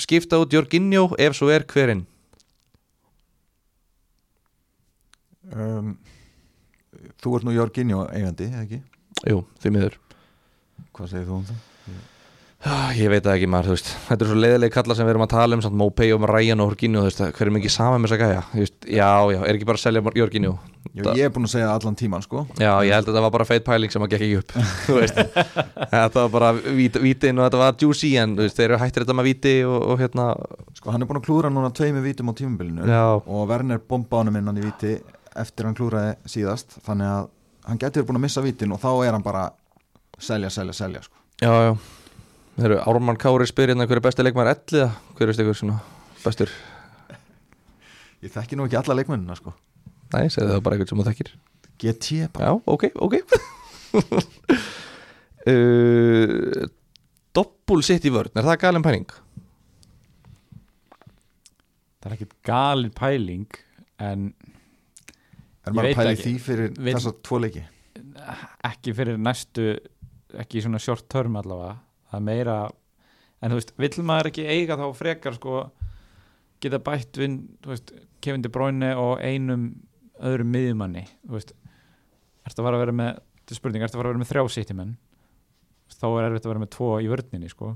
skipta 0.00 0.40
út 0.40 0.54
Jorginho 0.54 1.08
ef 1.18 1.36
svo 1.36 1.50
er 1.52 1.66
hverinn 1.68 2.04
um, 5.52 5.96
Þú 7.22 7.36
ert 7.38 7.46
nú 7.48 7.54
Jorginjó 7.56 8.04
eigandi, 8.12 8.50
eða 8.52 8.66
ekki? 8.66 8.82
jú, 9.30 9.40
því 9.62 9.72
miður. 9.78 9.96
Hvað 10.96 11.08
segir 11.14 11.26
þú 11.30 11.38
um 11.40 11.48
það? 11.48 11.64
Ah, 12.66 12.88
Ég 12.96 13.10
veit 13.12 13.26
ekki 13.30 13.46
maður, 13.46 13.68
þú 13.68 13.74
veist. 13.76 13.88
Þetta 14.08 14.24
er 14.24 14.30
svo 14.30 14.36
leiðileg 14.40 14.72
kalla 14.74 14.94
sem 14.96 15.06
við 15.06 15.12
erum 15.12 15.24
að 15.26 15.32
tala 15.36 15.54
um 15.58 15.60
samt 15.62 15.76
Mopay 15.78 16.08
og 16.16 16.24
Ryan 16.26 16.62
og 16.64 16.70
Jorginho, 16.72 17.02
þú 17.04 17.10
veist. 17.10 17.20
Hver 17.36 17.46
er 17.50 17.54
mikið 17.54 17.72
saman 17.74 18.00
með 18.02 18.08
þess 18.10 18.16
að 18.16 18.22
gæja? 18.24 18.40
Þú 18.52 18.62
veist, 18.62 18.78
Já, 18.96 19.10
já, 19.36 19.38
er 19.44 19.58
ekki 19.58 19.68
bara 19.68 19.78
að 19.78 19.84
selja 19.84 20.02
Það- 20.96 21.18
ég 21.18 21.26
er 21.26 21.30
búin 21.34 21.44
að 21.44 21.52
segja 21.52 21.68
allan 21.74 21.96
tíman 21.98 22.22
sko. 22.24 22.46
Já, 22.56 22.70
ég 22.86 22.92
held 22.94 23.04
að 23.06 23.10
þetta 23.12 23.22
var 23.26 23.30
bara 23.34 23.44
feit 23.44 23.64
pæling 23.66 23.90
sem 23.92 24.02
að 24.02 24.10
gekk 24.14 24.22
ekki 24.24 24.38
upp 24.40 24.52
Þú 24.86 24.94
veist. 24.96 25.18
Þetta 25.92 26.22
var 26.22 26.30
bara 26.32 26.52
vít, 26.54 26.96
vítin 27.02 27.38
og 27.38 27.44
þetta 27.50 27.58
var 27.60 27.74
juicy 27.82 28.12
En 28.22 28.36
þú 28.38 28.46
veist, 28.46 28.56
þeir 28.56 28.70
eru 28.70 28.78
hættir 28.80 29.04
þetta 29.04 29.16
með 29.18 29.28
víti 29.28 29.54
og, 29.68 29.76
og 29.92 30.00
hérna. 30.00 30.26
Sko 30.78 30.94
hann 30.94 31.02
er 31.04 31.10
búin 31.10 31.20
að 31.20 31.26
klúra 31.28 31.50
núna 31.52 31.70
tveimur 31.76 32.02
vítum 32.06 32.32
á 32.32 32.34
tímabilinu 32.38 32.86
og 33.26 33.48
Werner 33.50 33.78
bomba 33.78 34.22
honum 34.22 34.38
innan 34.40 34.56
í 34.56 34.64
víti 34.64 34.94
eftir 35.42 35.68
hann 35.68 35.76
klúraði 35.76 36.14
síðast 36.30 36.78
þannig 36.86 37.08
að 37.12 37.28
hann 37.66 37.80
getur 37.82 38.02
verið 38.02 38.08
búin 38.10 38.20
að 38.20 38.26
missa 38.26 38.44
vítin 38.44 38.74
og 38.74 38.80
þá 38.82 38.90
er 39.06 39.12
hann 39.16 39.26
bara 39.26 39.44
selja, 40.18 40.50
selja, 40.50 40.74
selja 40.76 41.00
sko. 41.06 41.16
Já, 41.42 41.52
já 41.68 41.72
Þeir 42.56 42.70
eru 42.70 42.78
Ármann 42.88 43.18
Kári 43.20 43.44
spyr 43.48 43.68
hérna 43.74 43.84
hver 43.84 43.98
er 43.98 44.04
besti 44.06 44.24
leikmaður 44.24 44.54
elliða 44.54 44.88
Hver 45.18 45.28
er 45.28 45.40
ykkur 45.42 45.58
svona 45.58 45.76
bestur 46.22 46.50
Ég 48.24 48.32
þekki 48.32 48.56
nú 48.56 48.64
ekki 48.64 48.78
alla 48.80 48.96
leikmennina 48.96 49.36
sko. 49.36 49.50
Nei, 50.14 50.24
segðu 50.32 50.54
það 50.54 50.62
bara 50.64 50.74
eitthvað 50.78 50.90
sem 50.92 51.00
þú 51.02 51.06
þekkir 51.10 51.28
GT 51.82 52.06
bara 52.32 52.48
Já, 52.48 52.52
ok, 52.72 52.82
ok 52.96 53.14
uh, 55.52 56.64
Doppul 57.36 57.82
sitt 57.84 58.08
í 58.08 58.14
vörn, 58.14 58.32
er 58.32 58.48
það 58.48 58.62
galin 58.62 58.86
pæling? 58.86 59.08
Það 62.00 62.08
er 62.08 62.14
ekkit 62.16 62.34
galin 62.46 62.94
pæling 62.96 63.50
en 64.00 64.30
Er 65.66 65.72
Ég 65.72 65.76
maður 65.76 65.98
að 66.06 66.12
ekki. 66.12 66.22
því 66.30 66.34
fyrir 66.46 66.76
Vil- 66.78 66.94
þessa 66.94 67.12
tvo 67.26 67.38
leiki? 67.42 67.64
ekki 68.68 68.92
fyrir 68.94 69.16
næstu 69.18 69.64
ekki 70.36 70.58
í 70.60 70.62
svona 70.66 70.78
short 70.82 71.06
term 71.08 71.36
allavega 71.40 71.78
það 72.10 72.18
er 72.18 72.24
meira 72.26 72.56
en 73.42 73.50
þú 73.50 73.58
veist, 73.58 73.72
vill 73.80 74.04
maður 74.06 74.28
ekki 74.30 74.44
eiga 74.46 74.76
þá 74.76 74.84
frekar 74.96 75.34
sko 75.38 75.70
geta 76.60 76.78
bætt 76.80 77.16
vinn, 77.20 77.38
þú 77.64 77.72
veist, 77.72 77.92
Kevin 78.20 78.42
De 78.44 78.48
Bruyne 78.52 78.92
og 78.96 79.18
einum 79.24 79.66
öðrum 80.20 80.52
miðjumanni 80.54 81.06
þú 81.26 81.34
veist, 81.38 81.52
ertu 82.46 82.60
að 82.62 82.68
fara 82.68 82.76
að 82.78 82.84
vera 82.84 82.96
með 83.00 83.10
þetta 83.16 83.54
er 83.56 83.60
spurning, 83.60 83.82
ertu 83.86 83.96
að 83.96 84.00
fara 84.00 84.08
að 84.08 84.14
vera 84.14 84.22
með 84.24 84.30
þrjá 84.32 84.44
sittimenn 84.56 84.94
þá 85.96 86.06
er 86.12 86.28
erfitt 86.30 86.46
að 86.46 86.52
vera 86.52 86.62
með 86.66 86.70
tvo 86.76 86.90
í 87.00 87.08
vörninni 87.10 87.50
sko 87.52 87.72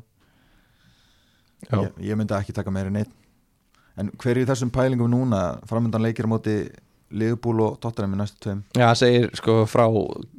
Já. 1.70 1.76
Ég, 1.76 1.90
ég 2.10 2.16
myndi 2.16 2.32
ekki 2.38 2.54
taka 2.56 2.72
meira 2.72 2.90
neitt 2.92 3.10
En 4.00 4.08
hver 4.16 4.38
er 4.38 4.44
í 4.44 4.48
þessum 4.48 4.70
pælingum 4.72 5.10
núna 5.12 5.40
framöndan 5.68 6.00
leikir 6.00 6.24
á 6.24 6.30
móti 6.32 6.54
Liverpool 7.10 7.62
og 7.66 7.78
Tottenham 7.82 8.16
í 8.16 8.20
næstu 8.20 8.40
tveim? 8.44 8.64
Já, 8.76 8.84
það 8.86 8.98
segir 9.02 9.30
sko 9.38 9.60
frá 9.70 9.86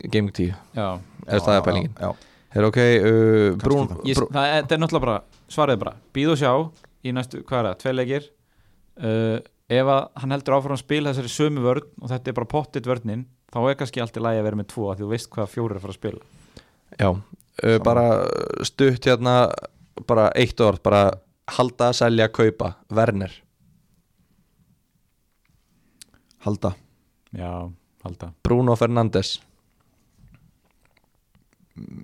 Gaming 0.08 0.34
10 0.34 0.52
já, 0.78 0.88
Ef 1.28 1.46
það 1.46 1.58
er 1.58 1.66
pælingin. 1.66 1.96
Já, 2.00 2.12
Er 2.52 2.68
ok, 2.68 2.78
uh, 2.78 3.54
Brún 3.60 3.88
það. 3.88 4.24
Það, 4.28 4.46
er, 4.52 4.66
það 4.68 4.82
náttúrulega 4.82 5.06
bara, 5.06 5.44
svarið 5.52 5.78
er 5.78 5.82
bara 5.86 5.94
býð 6.16 6.32
og 6.34 6.40
sjá 6.42 6.52
í 7.08 7.14
næstu, 7.16 7.44
hvað 7.48 7.60
er 7.62 7.68
það, 7.70 7.78
tvei 7.84 7.94
leikir. 7.96 8.26
Uh, 9.02 9.38
ef 9.72 9.92
að 9.94 10.02
hann 10.20 10.36
heldur 10.36 10.58
áfram 10.58 10.76
að 10.76 10.82
spila 10.84 11.14
þessari 11.14 11.32
sömu 11.32 11.64
vörn 11.64 11.88
og 12.02 12.12
þetta 12.12 12.32
er 12.32 12.38
bara 12.42 12.52
pottit 12.52 12.90
vörnin, 12.92 13.24
þá 13.54 13.60
er 13.64 13.78
kannski 13.80 14.04
allt 14.04 14.20
í 14.20 14.24
lagi 14.26 14.42
að 14.42 14.48
vera 14.50 14.60
með 14.60 14.68
tvo, 14.74 14.90
af 14.92 15.00
því 15.00 15.06
þú 15.06 15.12
veist 15.14 15.32
hvað 15.32 15.54
fjóri 15.54 15.72
er 15.72 15.80
að 15.80 15.86
fara 15.86 15.96
að 15.96 16.02
spila. 16.02 16.26
Já, 17.00 17.10
uh, 17.12 17.78
bara 17.88 18.06
stutt 18.68 19.08
hérna 19.08 19.38
bara 20.12 20.28
eitt 20.36 20.60
orð, 20.66 20.84
bara 20.84 21.06
halda, 21.56 21.94
selja, 21.96 22.28
kaupa, 22.36 22.74
Werner 22.92 23.32
halda. 26.46 26.74
Já, 27.32 27.72
halda. 28.04 28.34
Bruno 28.44 28.76
Fernandes. 28.76 29.42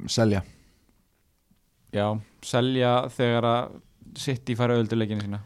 Selja. 0.08 0.44
Já, 1.94 2.08
selja 2.44 2.92
þegar 3.12 3.48
að 3.50 3.78
sitt 4.18 4.50
í 4.50 4.56
fara 4.58 4.78
ölduleikinu 4.80 5.24
sína. 5.24 5.42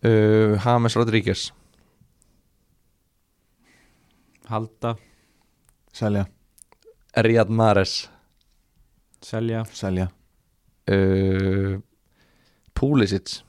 Uh, 0.00 0.56
James 0.60 0.96
Rodríguez. 0.96 1.50
Halda, 4.50 4.96
Selja, 5.94 6.24
Riyad 7.14 7.52
Mahrez. 7.54 8.08
Selja. 9.22 9.62
Selja. 9.70 10.08
Uh, 10.90 11.78
Pulisic. 12.74 13.42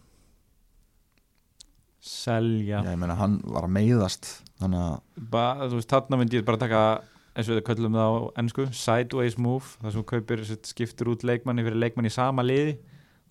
Selja. 2.02 2.84
Já, 2.84 2.92
ég 2.92 3.00
meina 3.02 3.18
hann 3.18 3.40
var 3.46 3.66
að 3.66 3.76
meiðast 3.80 4.30
Þannig 4.62 4.84
að 4.86 5.26
ba, 5.34 5.46
þú 5.66 5.80
veist, 5.80 5.90
þarna 5.92 6.20
myndi 6.22 6.40
ég 6.40 6.46
bara 6.48 6.62
taka 6.62 6.84
eins 7.32 7.48
og 7.48 7.58
við 7.58 7.66
köllum 7.70 7.98
það 7.98 8.14
á 8.14 8.20
ennsku 8.42 8.68
sideways 8.76 9.38
move, 9.40 9.76
þar 9.82 9.96
sem 9.96 10.08
kaupir 10.12 10.44
skiptir 10.68 11.12
út 11.12 11.26
leikmanni 11.28 11.66
fyrir 11.66 11.80
leikmanni 11.80 12.12
í 12.12 12.16
sama 12.16 12.46
liði 12.46 12.78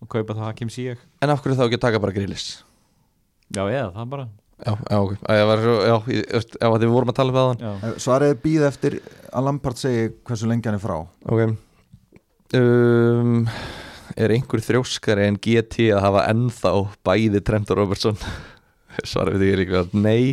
og 0.01 0.11
kaupa 0.13 0.37
þá 0.37 0.45
Hakim 0.49 0.73
Ziyech. 0.73 1.03
En 1.21 1.33
af 1.33 1.43
hverju 1.45 1.59
þá 1.59 1.67
ekki 1.67 1.81
að 1.81 1.87
taka 1.87 2.03
bara 2.03 2.17
grillis? 2.17 2.47
já, 3.51 3.65
eða, 3.67 3.91
það 3.97 4.15
bara. 4.15 4.29
Já, 4.61 4.73
já, 4.77 4.97
ok. 5.01 5.13
Ég 5.33 5.47
var 5.49 5.63
svo, 5.65 5.75
já, 5.89 5.95
já, 6.61 6.71
við 6.77 6.91
vorum 6.93 7.13
að 7.13 7.17
tala 7.17 7.33
um 7.33 7.61
það 7.61 8.01
Svarið 8.05 8.33
er 8.35 8.41
býð 8.43 8.65
eftir 8.69 8.97
að 9.33 9.47
Lampard 9.47 9.81
segi 9.81 10.09
hversu 10.29 10.49
lengi 10.51 10.69
hann 10.69 10.77
er 10.77 10.83
frá. 10.83 10.99
Ok. 11.33 11.55
Um, 12.57 13.47
Er 14.19 14.33
einhver 14.35 14.61
þrjóskari 14.61 15.29
en 15.29 15.37
GT 15.41 15.91
að 15.95 16.03
hafa 16.03 16.25
ennþá 16.33 16.73
bæði 17.07 17.41
Trent 17.47 17.71
og 17.73 17.79
Robertson? 17.79 18.19
Svarið 19.11 19.37
við 19.39 19.43
því 19.45 19.51
er 19.53 19.61
líka 19.63 19.83
Nei, 19.97 20.25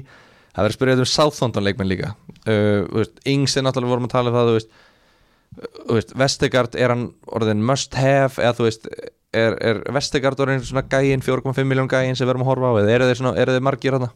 það 0.57 0.65
verður 0.65 0.77
spyrjað 0.77 1.03
um 1.03 1.09
Southampton 1.13 1.67
leikmenn 1.67 1.91
líka. 1.91 2.13
Uh, 2.43 3.05
Ings 3.29 3.55
er 3.55 3.65
náttúrulega 3.67 3.93
vorum 3.93 4.09
að 4.09 4.15
tala 4.15 4.33
um 4.33 4.39
það 4.39 4.53
uh, 4.57 6.13
Vestegard 6.19 6.75
er 6.75 6.93
hann 6.93 7.07
orðin 7.31 7.63
must 7.65 7.95
have? 7.97 8.35
Eða 8.41 8.57
þú 8.57 8.67
veist 8.67 8.89
er, 8.91 9.55
er 9.61 9.83
Vestegard 9.95 10.41
orðin 10.43 10.65
svona 10.65 10.85
gæin 10.89 11.23
4,5 11.23 11.63
miljón 11.69 11.91
gæin 11.91 12.17
sem 12.17 12.27
við 12.27 12.35
erum 12.35 12.47
að 12.47 12.51
horfa 12.51 12.73
á? 12.73 12.79
Eða 12.81 12.95
eru 12.97 13.11
þeir, 13.11 13.21
svona, 13.21 13.37
eru 13.39 13.55
þeir 13.55 13.69
margir 13.69 13.97
hann? 13.97 14.09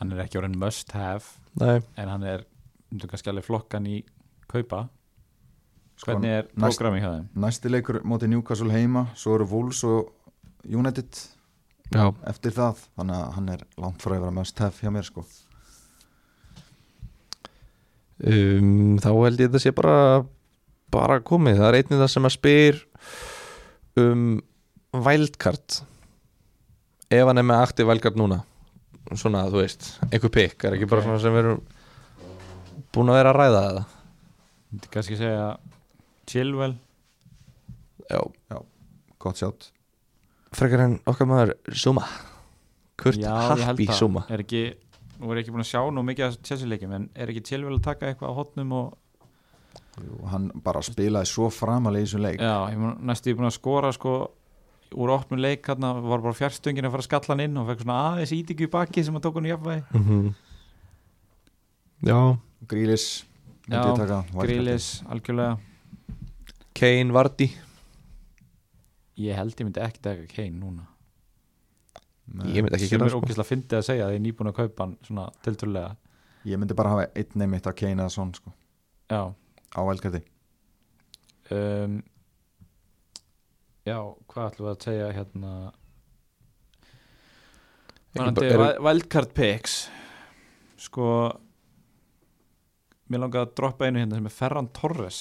hann 0.00 0.12
er 0.12 0.26
ekki 0.26 0.40
orðin 0.40 0.58
must 0.60 0.92
have 0.96 1.36
Nei, 1.56 1.80
en 1.96 2.10
hann 2.12 2.26
er, 2.28 2.44
myndu 2.90 3.08
kannski 3.08 3.32
alveg 3.32 3.46
flokkan 3.46 3.86
í 3.88 4.02
kaupa. 4.50 4.82
Sko, 5.96 6.10
hvernig 6.10 6.34
er 6.42 6.50
prógrami 6.52 7.00
hjá 7.00 7.08
þeim? 7.08 7.30
Næsti 7.40 7.72
leikur 7.72 8.02
móti 8.04 8.28
Newcastle 8.28 8.68
heima 8.68 9.06
Svo 9.16 9.38
eru 9.38 9.46
Wolves 9.48 9.80
og 9.88 10.12
United 10.68 11.16
já, 11.94 12.06
eftir 12.30 12.54
það 12.56 12.80
Þannig 12.96 13.16
að 13.18 13.34
hann 13.36 13.50
er 13.54 13.66
langt 13.82 14.02
frá 14.02 14.14
að 14.14 14.22
vera 14.24 14.36
must 14.38 14.62
have 14.62 14.80
hjá 14.80 14.92
mér 14.94 15.06
sko. 15.06 15.24
Um, 18.16 18.96
þá 19.02 19.10
held 19.12 19.42
ég 19.42 19.50
þetta 19.50 19.60
sé 19.60 19.74
bara 19.76 19.96
bara 20.94 21.18
komið, 21.20 21.58
það 21.60 21.68
er 21.68 21.78
einnig 21.80 22.00
það 22.00 22.12
sem 22.14 22.28
að 22.28 22.34
spyr 22.36 22.78
um 24.00 24.22
wildcard. 25.06 25.80
Ef 27.12 27.28
hann 27.28 27.42
er 27.42 27.46
með 27.46 27.64
aktiv 27.66 27.90
wildcard 27.90 28.16
núna. 28.18 28.40
Svona, 29.12 29.44
þú 29.52 29.60
veist, 29.60 29.90
einhver 30.08 30.32
pikk 30.34 30.64
er 30.66 30.78
ekki 30.78 30.88
bara 30.90 31.04
svona 31.04 31.20
sem 31.22 31.34
við 31.34 31.44
erum 31.44 31.60
búin 32.96 33.12
að 33.12 33.20
vera 33.20 33.34
að 33.34 33.38
ræða 33.38 33.60
það 33.66 33.84
myndi 34.76 34.90
kannski 34.92 35.18
segja 35.20 35.46
Chilwell. 36.26 36.74
Já, 38.10 38.20
Gott 39.22 39.38
sjátt 39.38 39.70
frekar 40.54 40.84
en 40.86 40.98
okkar 41.06 41.26
maður 41.30 41.54
Zuma. 41.74 42.04
Kurt 42.96 43.18
Já, 43.20 43.32
Happy. 43.64 43.86
Zuma. 43.92 44.24
Er 44.32 44.44
ekki, 44.44 44.62
nú 45.20 45.30
er 45.32 45.40
ég 45.40 45.44
ekki 45.44 45.54
búin 45.54 45.64
að 45.64 45.72
sjá 45.72 45.82
nú 45.92 46.04
mikið 46.06 46.28
að 46.28 46.38
Chelsea 46.46 46.70
leikjum 46.70 46.94
en 46.96 47.10
er 47.14 47.32
ekki 47.32 47.44
Chilwell 47.50 47.76
að 47.78 47.84
taka 47.88 48.08
eitthvað 48.10 48.32
á 48.32 48.38
hotnum 48.38 48.72
og 48.72 48.94
og 49.96 50.26
hann 50.28 50.50
bara 50.60 50.82
spilaði 50.84 51.28
svo 51.30 51.46
framalega 51.48 52.04
í 52.04 52.06
þessum 52.06 52.20
leik. 52.20 52.40
Já, 52.44 52.56
ég 52.68 52.80
mun 52.80 52.98
næstu 53.08 53.30
ég 53.32 53.38
búin 53.38 53.48
að 53.48 53.54
skora 53.56 53.92
sko 53.96 54.16
úr 54.96 55.12
opnum 55.14 55.40
leik 55.40 55.64
hérna, 55.66 55.94
var 56.04 56.20
bara 56.24 56.36
fjarstöngin 56.36 56.84
að 56.84 56.92
fara 56.92 57.04
að 57.04 57.08
skalla 57.08 57.32
hann 57.32 57.44
inn 57.46 57.56
og 57.60 57.70
fekk 57.70 57.84
svona 57.84 57.96
aðeins 58.10 58.34
ítikju 58.36 58.68
í 58.68 58.72
baki 58.76 59.04
sem 59.06 59.16
að 59.16 59.24
tók 59.24 59.38
hann 59.40 59.48
í 59.48 59.52
jafnvægi. 59.54 59.84
Mhm. 59.96 60.34
já, 62.06 62.18
Grílis 62.68 63.06
Já. 63.66 63.82
Grílis, 64.36 65.02
algjörlega. 65.10 65.56
Kane 66.76 67.12
Vardy 67.12 67.48
ég 69.16 69.36
held 69.38 69.54
ég 69.56 69.66
myndi 69.68 69.80
ekki 69.84 70.02
taka 70.04 70.26
Kane 70.32 70.56
núna. 70.60 70.86
Nei, 72.26 72.50
ég 72.56 72.64
myndi 72.64 72.76
ekki 72.76 72.88
sem 72.90 72.98
gera 72.98 73.06
er 73.08 73.14
sko. 73.14 73.20
ógeðslega 73.22 73.48
fyndið 73.52 73.78
að 73.78 73.86
segja 73.88 74.06
að 74.08 74.12
ég 74.16 74.20
er 74.20 74.24
nýbúin 74.26 74.50
að 74.50 74.56
kaupa 74.60 74.84
hann 74.86 74.96
svona 75.06 75.26
tilturlega 75.46 75.96
Ég 76.46 76.58
myndi 76.62 76.74
bara 76.78 76.92
hafa 76.94 77.06
einn 77.18 77.40
neymitt 77.42 77.66
að 77.66 77.74
Kane 77.80 78.02
eða 78.02 78.12
svon 78.14 78.32
sko, 78.36 78.52
já, 79.10 79.22
á 79.74 79.80
wildcardi. 79.82 80.20
Um, 81.50 81.96
já, 83.86 83.96
hvað 84.30 84.46
ætlum 84.50 84.66
við 84.68 84.72
að 84.74 84.86
segja 84.86 85.08
hérna? 85.16 85.52
Þannig 88.16 88.46
er- 88.46 88.62
að 88.64 88.78
wildcard 88.86 89.34
picks 89.36 89.74
Sko 90.80 91.08
Mér 93.10 93.20
langar 93.22 93.44
að 93.46 93.52
droppa 93.58 93.86
einu 93.86 94.00
hérna 94.00 94.18
sem 94.18 94.26
er 94.30 94.34
Ferran 94.34 94.68
Torres 94.74 95.18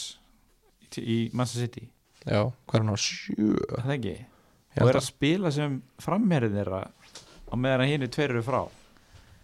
í, 0.81 0.88
í 1.01 1.17
Manchester 1.34 1.67
City 1.67 1.84
Já, 2.26 2.41
hvað 2.68 2.77
er 2.80 2.84
hann 2.85 2.93
á? 2.93 2.97
Sjö? 2.97 3.49
Er 3.77 3.84
Það 3.85 3.93
ekki? 3.97 4.15
Ég 4.76 4.81
Og 4.84 4.89
er 4.91 4.97
að- 4.99 5.06
spila 5.07 5.52
sem 5.56 5.76
framherið 6.02 6.56
þeirra 6.57 6.80
á 6.85 7.53
meðan 7.56 7.88
hinn 7.88 8.03
er 8.03 8.07
tveir 8.11 8.34
eru 8.34 8.41
frá. 8.43 8.64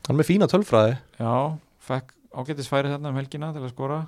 Hann 0.07 0.15
er 0.15 0.19
með 0.23 0.29
fína 0.31 0.47
tölfræði. 0.49 0.97
Já, 1.19 1.57
fekk 1.79 2.13
ágættis 2.33 2.67
færi 2.71 2.89
þarna 2.91 3.09
um 3.13 3.15
helgina 3.21 3.51
til 3.53 3.61
að 3.61 3.69
skora. 3.75 3.99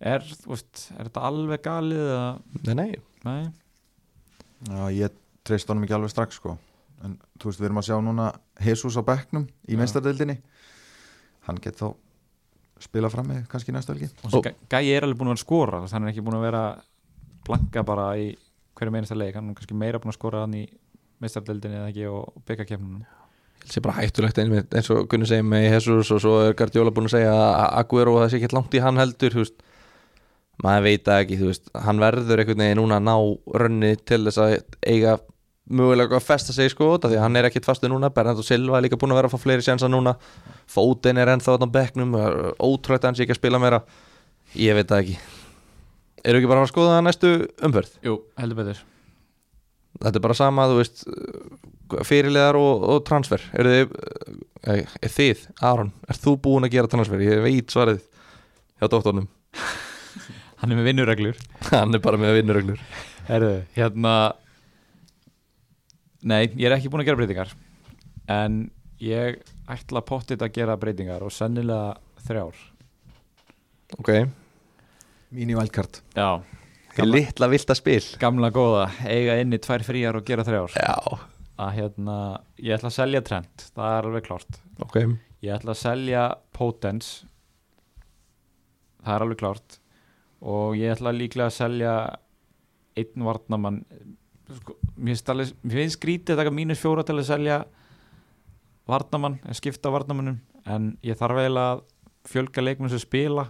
Er, 0.00 0.20
veist, 0.46 0.92
er 0.98 1.08
þetta 1.08 1.24
alveg 1.26 1.62
galið 1.64 2.04
eða, 2.04 2.40
Nei, 2.68 2.74
nei. 2.74 2.94
Nei. 3.24 3.50
Já, 4.68 4.84
ég 4.94 5.10
treyst 5.44 5.66
honum 5.72 5.82
ekki 5.86 5.94
alveg 5.96 6.10
strax 6.12 6.38
sko. 6.38 6.56
En 7.02 7.16
þú 7.38 7.50
veist, 7.50 7.58
við 7.62 7.66
erum 7.70 7.80
að 7.80 7.88
sjá 7.88 7.96
núna 8.02 8.28
Jesus 8.62 8.94
á 8.98 9.02
bekknum 9.06 9.48
í 9.66 9.74
Já. 9.74 9.78
meistardildinni 9.78 10.38
Hann 11.48 11.56
get 11.62 11.78
þá 11.80 11.94
spila 12.78 13.08
fram 13.10 13.26
með 13.26 13.46
kannski 13.48 13.72
næsta 13.74 13.94
helgi. 13.94 14.10
Og 14.28 14.44
gæi 14.68 14.92
er 14.94 15.02
alveg 15.06 15.16
búin 15.18 15.30
að 15.30 15.34
vera 15.34 15.40
að 15.40 15.46
skora 15.46 15.78
þannig 15.80 15.88
að 15.88 15.92
hann 15.96 16.04
er 16.04 16.12
ekki 16.12 16.24
búin 16.26 16.36
að 16.38 16.46
vera 16.46 16.62
blanka 17.48 17.84
bara 17.86 18.10
í 18.20 18.32
hverju 18.78 18.94
meinasta 18.94 19.16
leik, 19.18 19.36
hann 19.36 19.50
er 19.50 19.58
kannski 19.58 19.76
meira 19.78 20.00
búin 20.02 20.12
að 20.12 20.18
skora 20.18 20.44
hann 20.44 20.56
í 20.58 20.66
meistardeldinni 21.22 21.80
eða 21.80 21.92
ekki 21.92 22.10
og 22.10 22.42
byggakefnunum 22.48 23.06
Það 23.58 23.72
sé 23.74 23.80
bara 23.84 23.96
hættulegt 23.98 24.38
einmitt, 24.40 24.74
eins 24.78 24.90
og 24.94 25.08
Gunni 25.10 25.26
segir 25.28 25.44
með 25.44 25.64
Jesus 25.66 26.12
og 26.14 26.20
svo 26.22 26.36
er 26.44 26.54
Guardiola 26.56 26.92
búin 26.94 27.08
að 27.08 27.16
segja 27.16 27.32
að 27.34 27.72
Aguero 27.82 28.14
það 28.20 28.30
sé 28.30 28.38
ekki 28.38 28.54
langt 28.54 28.76
í 28.78 28.82
hann 28.84 29.00
heldur 29.00 29.34
veist, 29.40 29.58
maður 30.64 30.84
veit 30.86 31.02
það 31.08 31.24
ekki 31.24 31.40
veist, 31.42 31.72
hann 31.74 32.00
verður 32.00 32.44
einhvern 32.44 32.62
veginn 32.64 32.80
núna 32.80 33.00
að 33.00 33.08
ná 33.08 33.58
rönni 33.64 33.90
til 34.08 34.22
þess 34.28 34.40
að 34.44 34.54
eiga 34.86 35.16
mögulega 35.68 36.16
að 36.16 36.24
festa 36.24 36.54
sig 36.56 36.70
sko 36.72 36.94
því 37.02 37.18
að 37.18 37.24
hann 37.26 37.36
er 37.36 37.48
ekkit 37.50 37.66
fastu 37.68 37.90
núna, 37.90 38.12
Bernardo 38.14 38.46
Silva 38.46 38.78
er 38.78 38.86
líka 38.86 39.00
búin 39.00 39.12
að 39.12 39.20
vera 39.20 39.30
að 39.32 39.34
fá 39.36 39.42
fleiri 39.42 39.66
sjansa 39.66 39.90
núna, 39.90 40.14
Foden 40.68 41.20
er 41.20 41.34
ennþá 41.34 41.58
á 41.60 41.68
bekknum, 41.74 42.14
ótrúlega 42.56 43.02
að 43.02 43.10
hann 43.10 43.18
sé 43.18 43.26
ekki 43.26 43.36
að 43.36 43.42
spila 43.42 43.60
meira. 43.60 43.82
Ég 44.56 44.78
veit 44.78 44.88
það 44.88 45.02
ekki 45.02 45.18
eru 46.24 46.40
ekki 46.40 46.50
bara 46.50 46.62
að 46.64 46.70
skoða 46.72 47.00
næstu 47.04 47.32
umferð? 47.66 47.98
Jú, 48.04 48.14
heldur 48.40 48.58
betur. 48.60 48.80
Þetta 49.98 50.20
er 50.20 50.24
bara 50.24 50.36
sama, 50.38 50.66
þú 50.70 50.78
veist 50.78 51.04
fyrirlegar 52.06 52.58
og, 52.60 52.84
og 52.92 53.04
transfer. 53.08 53.42
Er 53.56 53.68
þið, 53.68 53.94
er, 54.74 54.82
er 55.02 55.12
þið 55.14 55.44
Aron, 55.64 55.92
er 56.06 56.20
þú 56.20 56.34
búin 56.44 56.68
að 56.68 56.74
gera 56.76 56.90
transfer? 56.92 57.22
Ég 57.24 57.42
veit 57.42 57.74
svarið 57.74 58.02
hjá 58.78 58.86
dóttornum 58.86 59.28
Hann 60.60 60.74
er 60.74 60.78
með 60.78 60.90
vinnureglur. 60.90 61.38
Hann 61.72 61.96
er 61.96 62.02
bara 62.04 62.20
með 62.20 62.36
vinnuröglur 62.40 62.82
Herðu, 63.28 63.54
hérna 63.74 64.12
Nei, 66.28 66.50
ég 66.58 66.66
er 66.68 66.76
ekki 66.76 66.90
búin 66.92 67.02
að 67.02 67.10
gera 67.10 67.20
breytingar 67.20 67.54
En 68.28 68.60
ég 69.02 69.40
ætla 69.70 70.02
pottit 70.06 70.42
að 70.42 70.54
gera 70.56 70.76
breytingar 70.80 71.24
og 71.24 71.32
sennilega 71.34 71.96
þrjár. 72.26 72.58
Ok, 73.98 74.10
Mín 75.34 75.50
í 75.52 75.56
vælkart 75.58 76.00
Já, 76.16 76.40
Gamla. 76.96 77.14
litla 77.18 77.48
vilda 77.52 77.74
spil. 77.76 78.00
Gamla 78.20 78.48
góða 78.54 78.86
eiga 79.06 79.34
inni 79.42 79.58
tvær 79.62 79.84
fríjar 79.86 80.16
og 80.18 80.24
gera 80.26 80.44
þrjár. 80.46 80.72
Já, 80.74 80.94
að 81.58 81.74
hérna, 81.76 82.14
ég 82.58 82.74
ætla 82.78 82.88
að 82.90 82.96
selja 82.96 83.20
trend 83.26 83.66
það 83.76 83.96
er 83.98 84.08
alveg 84.08 84.26
klárt. 84.28 84.60
Ok. 84.82 84.96
Ég 85.44 85.54
ætla 85.58 85.74
að 85.74 85.82
selja 85.82 86.22
potens 86.56 87.10
það 89.04 89.14
er 89.18 89.26
alveg 89.26 89.40
klárt. 89.42 89.78
Og 90.40 90.76
ég 90.78 90.94
ætla 90.96 91.12
líklega 91.14 91.50
að 91.50 91.56
selja 91.58 91.92
einn 92.98 93.24
varnamann 93.26 93.82
sko, 94.56 94.74
mér 94.96 95.12
finnst 95.14 95.28
alveg- 95.34 95.54
mér 95.62 95.82
finnst 95.82 95.98
skrítið 96.00 96.34
að 96.34 96.40
taka 96.42 96.54
mínus 96.56 96.80
fjóra 96.82 97.04
til 97.06 97.18
að 97.20 97.28
selja 97.28 97.60
varnamann, 98.88 99.38
að 99.44 99.58
skipta 99.60 99.90
varnamannum 99.92 100.40
en 100.66 100.96
ég 101.04 101.18
þarf 101.20 101.36
eiginlega 101.42 101.74
að 101.76 101.82
fjölga 102.28 102.64
leikmenn 102.64 102.90
sem 102.90 103.02
spila 103.02 103.44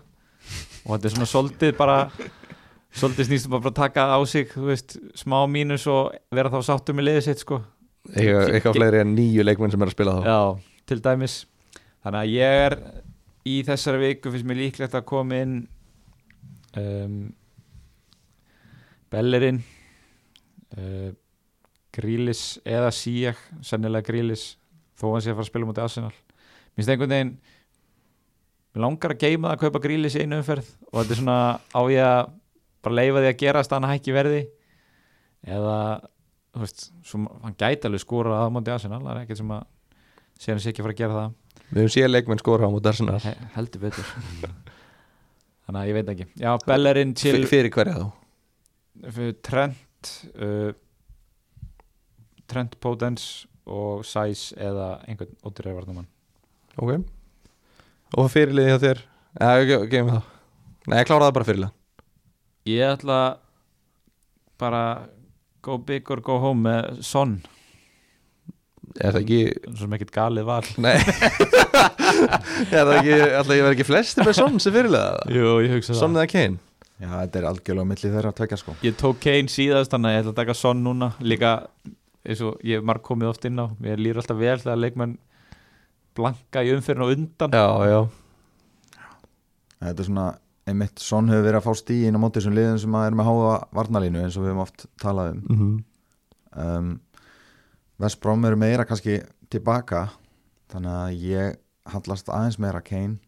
og 0.88 0.94
þetta 0.94 1.08
er 1.10 1.14
svona 1.14 1.28
soldið 1.28 1.74
bara 1.76 1.98
soldið 2.98 3.28
snýstum 3.28 3.54
bara 3.54 3.70
að 3.70 3.76
taka 3.76 4.06
á 4.08 4.18
sig 4.26 4.54
veist, 4.56 4.96
smá 5.18 5.42
mínus 5.50 5.84
og 5.92 6.14
vera 6.34 6.50
þá 6.52 6.62
sáttum 6.64 6.98
með 6.98 7.10
liðið 7.10 7.26
sitt 7.28 7.44
sko. 7.44 7.60
Eitthvað, 8.08 8.78
fleiri 8.78 9.02
en 9.02 9.12
nýju 9.12 9.44
leikmenn 9.44 9.74
sem 9.74 9.84
er 9.84 9.90
að 9.90 9.96
spila 9.96 10.16
þá. 10.16 10.28
Já, 10.32 10.78
til 10.88 11.00
dæmis. 11.04 11.36
Þannig 12.06 12.20
að 12.22 12.32
ég 12.32 12.62
er 12.64 12.76
í 13.48 13.56
þessari 13.66 14.00
viku 14.06 14.32
finnst 14.32 14.48
mér 14.48 14.60
líklegt 14.62 14.96
að 14.96 15.06
koma 15.08 15.42
inn 15.42 15.58
um, 16.80 17.18
Bellerinn 19.12 19.60
uh, 20.78 21.10
Grílis 21.98 22.42
eða 22.64 22.90
Sijak 22.94 23.40
sennilega 23.64 24.08
Grílis 24.08 24.50
þó 24.98 25.12
hann 25.12 25.24
sé 25.24 25.32
að 25.32 25.38
fara 25.38 25.46
að 25.46 25.52
spila 25.52 25.68
mútið 25.68 25.84
Arsenal. 25.84 26.16
Mér 26.72 26.80
finnst 26.80 26.94
einhvern 26.94 27.14
veginn 27.14 27.36
mér 28.74 28.84
langar 28.84 29.14
að 29.14 29.24
geima 29.24 29.50
það 29.50 29.56
að 29.56 29.64
kaupa 29.64 29.82
Grílis 29.84 30.16
í 30.18 30.22
einu 30.24 30.38
umferð 30.42 30.70
og 30.90 31.00
þetta 31.00 31.14
er 31.14 31.20
svona 31.20 31.38
á 31.58 31.80
ég 31.92 32.04
að 32.04 32.22
bara 32.84 32.98
leifa 32.98 33.22
því 33.24 33.30
að 33.32 33.40
gerast 33.42 33.72
að 33.72 33.80
hann 33.80 33.92
hækki 33.94 34.14
verði? 34.16 34.40
Eða 35.48 35.76
þú 36.54 36.62
veist, 36.64 36.86
svo, 37.06 37.20
hann 37.44 37.58
gæti 37.58 37.88
alveg 37.88 38.02
skora 38.02 38.40
að 38.42 38.54
mútið 38.56 38.74
Arsenal, 38.76 39.02
það 39.04 39.12
er 39.14 39.20
ekkert 39.24 39.42
sem 39.42 39.52
að 39.56 39.66
sé 40.38 40.52
hann 40.52 40.62
sé 40.62 40.72
ekki 40.72 40.82
að 40.82 40.88
fara 40.88 40.96
að 40.96 41.02
gera 41.02 41.18
það. 41.18 41.36
Við 41.68 41.82
höfum 41.82 41.94
séð 41.94 42.10
leikmenn 42.10 42.42
skora 42.42 42.68
á 42.68 42.70
mútið 42.72 42.92
Arsenal. 42.92 43.18
He 43.24 43.34
heldur 43.54 43.84
betur. 43.84 44.12
Þannig 45.68 45.80
að 45.80 45.90
ég 45.90 45.98
veit 45.98 46.12
ekki. 46.14 46.26
Já, 46.40 46.50
Bellerin 46.64 47.14
til 47.18 47.34
F 47.42 47.52
fyrir 47.52 47.74
hverja 47.74 47.98
þá? 47.98 48.06
Fyrir 49.14 49.34
Trent 49.46 50.12
uh, 50.40 50.70
Trent 52.48 52.78
Potens 52.80 53.46
og 53.68 54.04
Sæs 54.08 54.52
eða 54.56 54.96
einhvern 55.06 55.34
ódýrari 55.44 55.76
varnamann 55.76 56.08
ok 56.78 57.02
og 58.16 58.30
fyrirliði 58.32 58.72
hjá 58.72 58.80
þér? 58.86 59.02
Ok, 59.38 59.94
með 59.98 60.14
það 60.14 60.22
nei, 60.88 60.96
ég 61.02 61.08
kláraði 61.10 61.36
bara 61.36 61.48
fyrirlið 61.50 61.74
ég 62.68 62.94
ætla 62.96 63.18
bara 64.60 64.82
go 65.64 65.78
big 65.78 66.08
or 66.10 66.20
go 66.24 66.38
home 66.42 66.64
með 66.68 67.02
Son. 67.06 67.38
Er 68.98 69.12
það 69.14 69.20
ekki 69.20 69.40
sem 69.78 69.92
ekkert 69.94 70.12
galið 70.14 70.46
val 70.48 70.64
Nei. 70.84 70.96
Er 72.72 72.86
það 72.88 72.94
ekki, 72.96 73.18
alltaf 73.36 73.52
ég 73.54 73.62
verð 73.66 73.74
ekki 73.76 73.86
flesti 73.86 74.24
með 74.24 74.38
Son 74.40 74.56
sem 74.62 74.74
fyrirlega 74.74 75.28
Jú, 75.34 75.52
ég 75.66 75.74
hugsa 75.76 75.96
Son 75.98 76.16
eða 76.16 76.30
Kane? 76.32 76.58
Já, 76.98 77.12
þetta 77.12 77.38
er 77.38 77.46
algjörlega 77.52 77.84
á 77.86 77.90
milli 77.92 78.10
þeirra 78.10 78.30
að 78.32 78.38
tvekja 78.40 78.56
sko. 78.58 78.72
Ég 78.82 78.96
tók 78.98 79.20
Kane 79.22 79.52
síðast 79.52 79.92
þannig 79.92 80.08
að 80.10 80.16
ég 80.16 80.22
ætla 80.24 80.32
að 80.32 80.38
taka 80.40 80.56
Son 80.58 80.80
núna. 80.82 81.12
Líka 81.22 81.52
eins 82.26 82.40
og 82.42 82.56
ég 82.66 82.80
hef 82.80 82.88
marg 82.88 83.04
komið 83.06 83.28
oft 83.30 83.46
inn 83.46 83.60
á. 83.62 83.66
Mér 83.78 84.00
líður 84.02 84.18
alltaf 84.24 84.40
vel 84.40 84.56
þegar 84.64 84.80
leikmenn 84.82 85.12
blanka 86.18 86.64
í 86.66 86.74
umfyrin 86.74 87.04
og 87.06 87.14
undan. 87.14 87.54
Já, 87.54 87.68
já. 87.88 88.00
Þetta 89.78 90.02
er 90.02 90.08
svona, 90.08 90.26
einmitt, 90.68 91.02
Son 91.02 91.30
hefur 91.30 91.46
verið 91.46 91.60
að 91.60 91.68
fá 91.68 91.80
stíðin 91.80 92.18
á 92.18 92.22
móti 92.22 92.40
þessum 92.40 92.56
liðum 92.58 92.80
sem 92.82 92.96
að 92.98 93.06
er 93.08 93.18
með 93.18 93.30
háa 93.30 93.52
varnalínu 93.78 94.24
eins 94.24 94.38
og 94.38 94.44
við 94.44 94.52
höfum 94.52 94.64
oft 94.64 94.86
talað 95.00 95.32
um. 95.32 95.44
Mm 95.46 95.60
-hmm. 95.60 95.78
um, 96.64 96.90
West 97.98 98.20
Brom 98.22 98.44
eru 98.44 98.56
meira 98.56 98.84
kannski 98.86 99.20
tilbaka 99.50 100.08
þannig 100.70 100.92
að 100.92 101.24
ég 101.24 101.56
hallast 101.88 102.28
aðeins 102.28 102.58
meira 102.58 102.80
Kane 102.84 103.18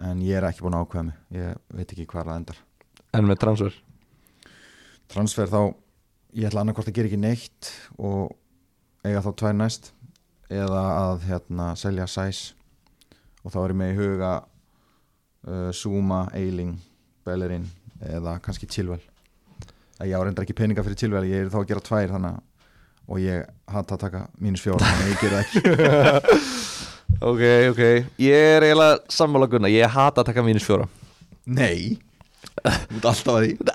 en 0.00 0.20
ég 0.24 0.36
er 0.36 0.48
ekki 0.48 0.64
búin 0.64 0.74
að 0.74 0.86
ákveða 0.86 1.06
mig. 1.06 1.16
Ég 1.30 1.54
veit 1.68 1.92
ekki 1.92 2.06
hvað 2.06 2.26
það 2.26 2.36
endar. 2.36 2.58
En 3.12 3.26
með 3.26 3.40
transfer? 3.44 3.78
Transfer 5.10 5.50
þá 5.50 5.74
ég 6.38 6.46
ætla 6.46 6.60
annarkvort 6.60 6.88
að 6.88 6.94
gera 6.94 7.10
ekki 7.10 7.20
neitt 7.20 7.72
og 7.98 8.36
eiga 9.04 9.22
þá 9.24 9.30
tvær 9.42 9.56
næst 9.58 9.92
eða 10.50 10.82
að 10.98 11.26
hérna 11.30 11.70
selja 11.78 12.06
sæs 12.10 12.40
og 13.44 13.52
þá 13.54 13.58
er 13.62 13.72
ég 13.72 13.78
með 13.80 13.92
í 13.92 13.98
huga 14.00 14.32
uh, 14.40 15.70
Zuma, 15.72 16.24
Eiling 16.36 16.76
Bellerin 17.26 17.66
eða 18.00 18.38
kannski 18.42 18.68
Chilwell. 18.70 19.02
Að 20.00 20.10
ég 20.10 20.16
á 20.16 20.24
reyndar 20.24 20.46
ekki 20.46 20.56
peninga 20.56 20.84
fyrir 20.84 20.98
Chilwell 21.00 21.26
ég 21.28 21.46
er 21.46 21.52
þá 21.52 21.60
að 21.62 21.68
gera 21.70 21.84
tvær 21.86 22.14
þannig 22.16 22.38
að 22.38 22.46
og 23.10 23.18
ég 23.18 23.46
hata 23.66 23.96
að 23.96 24.02
taka 24.04 24.20
mínus 24.38 24.62
fjóra 24.62 24.86
þannig 24.86 25.06
að 25.06 25.10
ég 25.10 25.24
gera 25.24 25.40
ekki. 25.44 26.48
Ok, 27.20 27.40
ok. 27.68 27.80
Ég 28.22 28.44
er 28.54 28.64
eiginlega 28.64 29.00
sammála 29.12 29.48
gunna 29.50 29.68
Ég 29.68 29.90
hata 29.92 30.22
að 30.22 30.28
taka 30.30 30.44
mínus 30.46 30.64
fjóra. 30.64 30.86
Nei, 31.44 31.98
út 32.64 33.04
alltaf 33.10 33.34
að 33.34 33.42
því. 33.42 33.72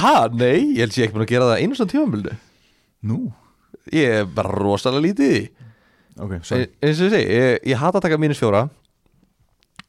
Ha, 0.00 0.12
nei, 0.32 0.70
ég 0.78 0.84
held 0.84 0.94
sé 0.94 1.02
ekki 1.04 1.16
búin 1.16 1.26
að 1.26 1.32
gera 1.34 1.48
það 1.50 1.60
einu 1.60 1.76
svona 1.76 1.92
tímambildu 1.92 2.36
Nú, 3.10 3.18
Ég 3.92 4.14
er 4.22 4.30
bara 4.38 4.54
rosalega 4.54 5.04
lítið 5.04 5.34
í 6.16 6.18
því. 6.18 6.24
ok, 6.24 6.32
En- 6.38 6.44
sorry. 6.48 6.66
Eins 6.82 7.00
og 7.00 7.06
ég 7.06 7.14
segi, 7.14 7.30
ég, 7.36 7.58
ég 7.72 7.80
hata 7.80 7.98
að 8.00 8.06
taka 8.08 8.18
mínus 8.24 8.40
fjóra 8.42 8.66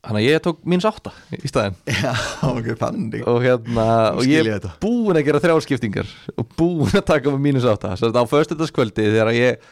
Þannig 0.07 0.21
að 0.21 0.27
ég 0.29 0.41
tók 0.45 0.59
mínus 0.63 0.85
átta 0.87 1.11
í 1.35 1.49
staðinn. 1.49 1.73
Já, 2.05 2.11
ok, 2.47 2.67
þannig. 2.79 3.23
Og 3.27 3.41
hérna 3.43 3.87
og 4.15 4.29
ég 4.29 4.47
er 4.53 4.67
búinn 4.79 5.17
að 5.19 5.25
gera 5.27 5.41
þrjárskiptingar 5.43 6.11
og 6.37 6.47
búinn 6.55 6.95
að 6.95 7.03
taka 7.09 7.33
með 7.33 7.41
mínus 7.43 7.65
átta. 7.67 7.95
Svo 7.99 8.07
þetta 8.07 8.23
á 8.23 8.31
föstudagskvöldi 8.31 9.07
þegar 9.09 9.33
ég 9.35 9.65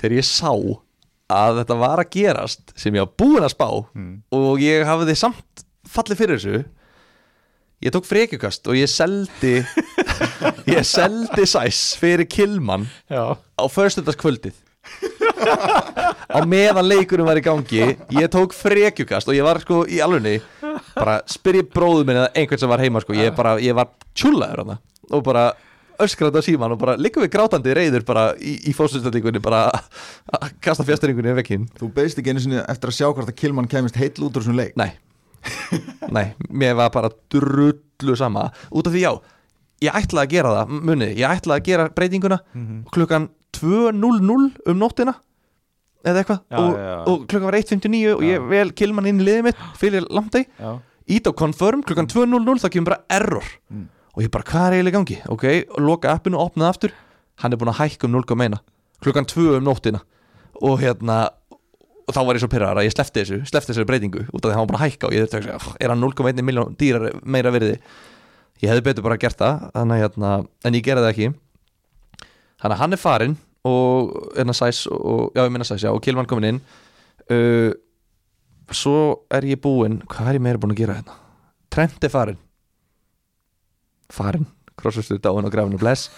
þegar 0.00 0.16
ég 0.16 0.26
sá 0.26 0.50
að 1.28 1.60
þetta 1.60 1.76
var 1.84 2.02
að 2.02 2.10
gerast 2.16 2.72
sem 2.80 2.96
ég 2.96 3.04
var 3.04 3.12
búinn 3.20 3.44
að 3.46 3.52
spá 3.54 3.68
og 3.68 4.62
ég 4.64 4.86
hafði 4.88 5.14
samt 5.20 5.64
fallið 5.86 6.20
fyrir 6.24 6.40
þessu 6.40 6.62
ég 7.84 7.94
tók 7.94 8.08
frekjukast 8.08 8.66
og 8.72 8.78
ég 8.80 8.90
seldi 8.90 9.58
ég 10.74 10.86
seldi 10.88 11.44
sæs 11.46 11.82
fyrir 12.00 12.26
Kilman 12.26 12.88
Já, 13.12 13.36
á 13.36 13.64
föstudagskvöldið 13.70 14.56
á 16.36 16.38
meðan 16.48 16.88
leikurinn 16.88 17.26
var 17.28 17.38
í 17.40 17.44
gangi 17.44 17.80
ég 18.18 18.28
tók 18.32 18.52
frekjukast 18.56 19.28
og 19.30 19.36
ég 19.38 19.46
var 19.46 19.60
sko 19.62 19.84
í 19.88 20.00
alvegni 20.04 20.38
bara 20.94 21.20
spyr 21.30 21.60
ég 21.62 21.70
bróðu 21.74 22.04
minn 22.08 22.18
eða 22.20 22.32
einhvern 22.34 22.60
sem 22.60 22.70
var 22.70 22.82
heima 22.82 23.00
sko. 23.02 23.14
Ég, 23.16 23.32
bara, 23.36 23.56
ég 23.62 23.74
var 23.76 23.90
tjúlaður 24.18 24.62
hana 24.64 24.78
og 25.14 25.22
bara 25.26 25.46
öskrandi 25.98 26.38
á 26.38 26.42
síman 26.46 26.74
og 26.74 26.78
bara 26.78 26.94
líka 27.00 27.18
við 27.22 27.32
grátandi 27.34 27.72
reyður 27.74 28.04
bara 28.06 28.24
í, 28.38 28.56
í 28.70 28.74
fósustendingunni 28.76 29.40
bara 29.42 29.64
að 29.72 30.52
kasta 30.62 30.84
fjastringunni 30.86 31.32
í 31.32 31.38
vekkinn 31.40 31.64
Þú 31.80 31.88
beist 31.96 32.20
ekki 32.20 32.34
einu 32.34 32.42
sinni 32.44 32.60
eftir 32.62 32.92
að 32.92 32.98
sjá 33.00 33.08
hvort 33.08 33.30
að 33.32 33.38
Kilman 33.40 33.70
kemist 33.70 33.98
heill 33.98 34.14
út 34.22 34.36
úr 34.38 34.44
þessum 34.44 34.58
leik? 34.60 34.76
Nei. 34.78 34.92
Nei, 36.12 36.26
mér 36.50 36.74
var 36.78 36.90
bara 36.94 37.10
drullu 37.32 38.14
sama. 38.18 38.48
Út 38.74 38.86
af 38.90 38.94
því 38.94 39.02
já, 39.04 39.10
ég 39.86 39.94
ætlaði 40.02 40.26
að 40.26 40.32
gera 40.34 40.54
það 40.56 40.72
Munið, 40.88 41.12
ég 41.18 41.34
ætlaði 41.38 41.60
að 41.62 41.66
gera 41.70 41.88
breytinguna 41.94 42.38
Mhm. 42.54 42.78
Klukkan 42.94 43.28
2.00 43.58 44.70
um 44.72 44.78
nóttina 44.80 45.14
Eða 46.06 46.22
eitthvað 46.22 46.40
Já, 46.46 46.58
og, 46.58 46.74
já, 46.78 46.88
já. 46.88 46.98
og 47.10 47.24
klukkan 47.26 47.48
var 47.48 47.58
1.59 47.58 48.02
og 48.14 48.24
ég 48.26 48.48
vel 48.52 48.72
kilman 48.78 49.08
inn 49.10 49.22
í 49.22 49.26
liðið 49.26 49.48
mitt 49.48 49.62
Fyrir 49.80 50.06
lamdi, 50.14 50.44
Já, 50.58 50.70
ít 51.18 51.26
á 51.26 51.32
confirm 51.34 51.82
Klukkan 51.86 52.10
2.00 52.10 52.62
það 52.62 52.74
kemur 52.76 52.92
bara 52.92 53.02
error. 53.18 53.48
Mm. 53.72 53.88
Og 54.14 54.24
ég 54.24 54.30
bara, 54.34 54.46
hvað 54.46 54.68
er 54.68 54.76
eiginlega 54.78 54.98
gangi? 54.98 55.16
Ok, 55.30 55.44
og 55.74 55.82
loka 55.84 56.10
appinu, 56.10 56.38
opnaði 56.42 56.68
aftur. 56.72 56.94
Hann 57.42 57.54
er 57.54 57.60
búin 57.60 57.70
að 57.70 57.80
hækka 57.84 58.08
um 58.08 58.16
0,1 58.16 58.56
Klukkan 59.04 59.28
2 59.30 59.58
um 59.58 59.66
nóttina. 59.68 60.00
Og 60.58 60.80
hérna 60.82 61.28
og 62.08 62.16
þá 62.16 62.22
var 62.24 62.38
ég 62.38 62.42
svo 62.42 62.48
pyrrar 62.48 62.78
að 62.80 62.86
ég 62.88 62.94
slefti 62.94 63.20
þessu 63.20 63.38
slefti 63.50 63.74
þessu 63.74 63.84
breytingu 63.88 64.22
út 64.32 64.40
af 64.40 64.46
því 64.46 64.52
að 64.54 64.56
hann 64.56 64.62
var 64.62 64.70
bara 64.70 64.78
að 64.80 64.86
hækka 64.86 65.08
og 65.10 65.14
ég 65.14 65.26
þurfti 65.26 65.50
að 65.52 65.66
er 65.84 65.92
hann 65.92 66.00
0,1 66.00 66.46
miljón 66.46 66.76
dýrar 66.80 67.10
meira 67.20 67.52
virði? 67.52 67.74
Ég 68.62 68.72
hefði 68.72 68.84
betur 68.86 69.04
bara 69.04 69.18
gert 69.20 69.38
það 69.38 69.66
að, 69.76 69.92
hérna, 70.00 70.30
en 70.66 70.78
ég 70.78 70.86
gerði 70.86 71.04
það 71.04 71.12
ekki. 71.12 71.28
Þannig 72.58 72.74
að 72.74 72.80
hann 72.80 72.96
er 72.96 73.02
farinn 73.02 73.36
og 73.68 74.32
hérna 74.36 74.54
sæs 74.56 74.86
og, 74.90 75.32
já 75.36 75.44
ég 75.44 75.52
minna 75.52 75.66
sæs 75.68 75.84
já 75.84 75.92
og 75.92 76.02
Kilman 76.02 76.26
komin 76.26 76.48
inn. 76.52 76.60
Uh, 77.28 77.72
svo 78.72 79.26
er 79.30 79.44
ég 79.48 79.60
búinn 79.60 80.00
hvað 80.08 80.32
er 80.32 80.38
ég 80.38 80.44
meira 80.44 80.60
búinn 80.60 80.74
að 80.76 80.82
gera 80.82 80.98
hérna? 80.98 81.18
Trent 81.70 82.04
er 82.04 82.12
farinn. 82.12 82.40
Farinn, 84.08 84.48
krossustu 84.76 85.18
dáin 85.20 85.44
og 85.44 85.52
grafinu 85.52 85.78
bless. 85.78 86.08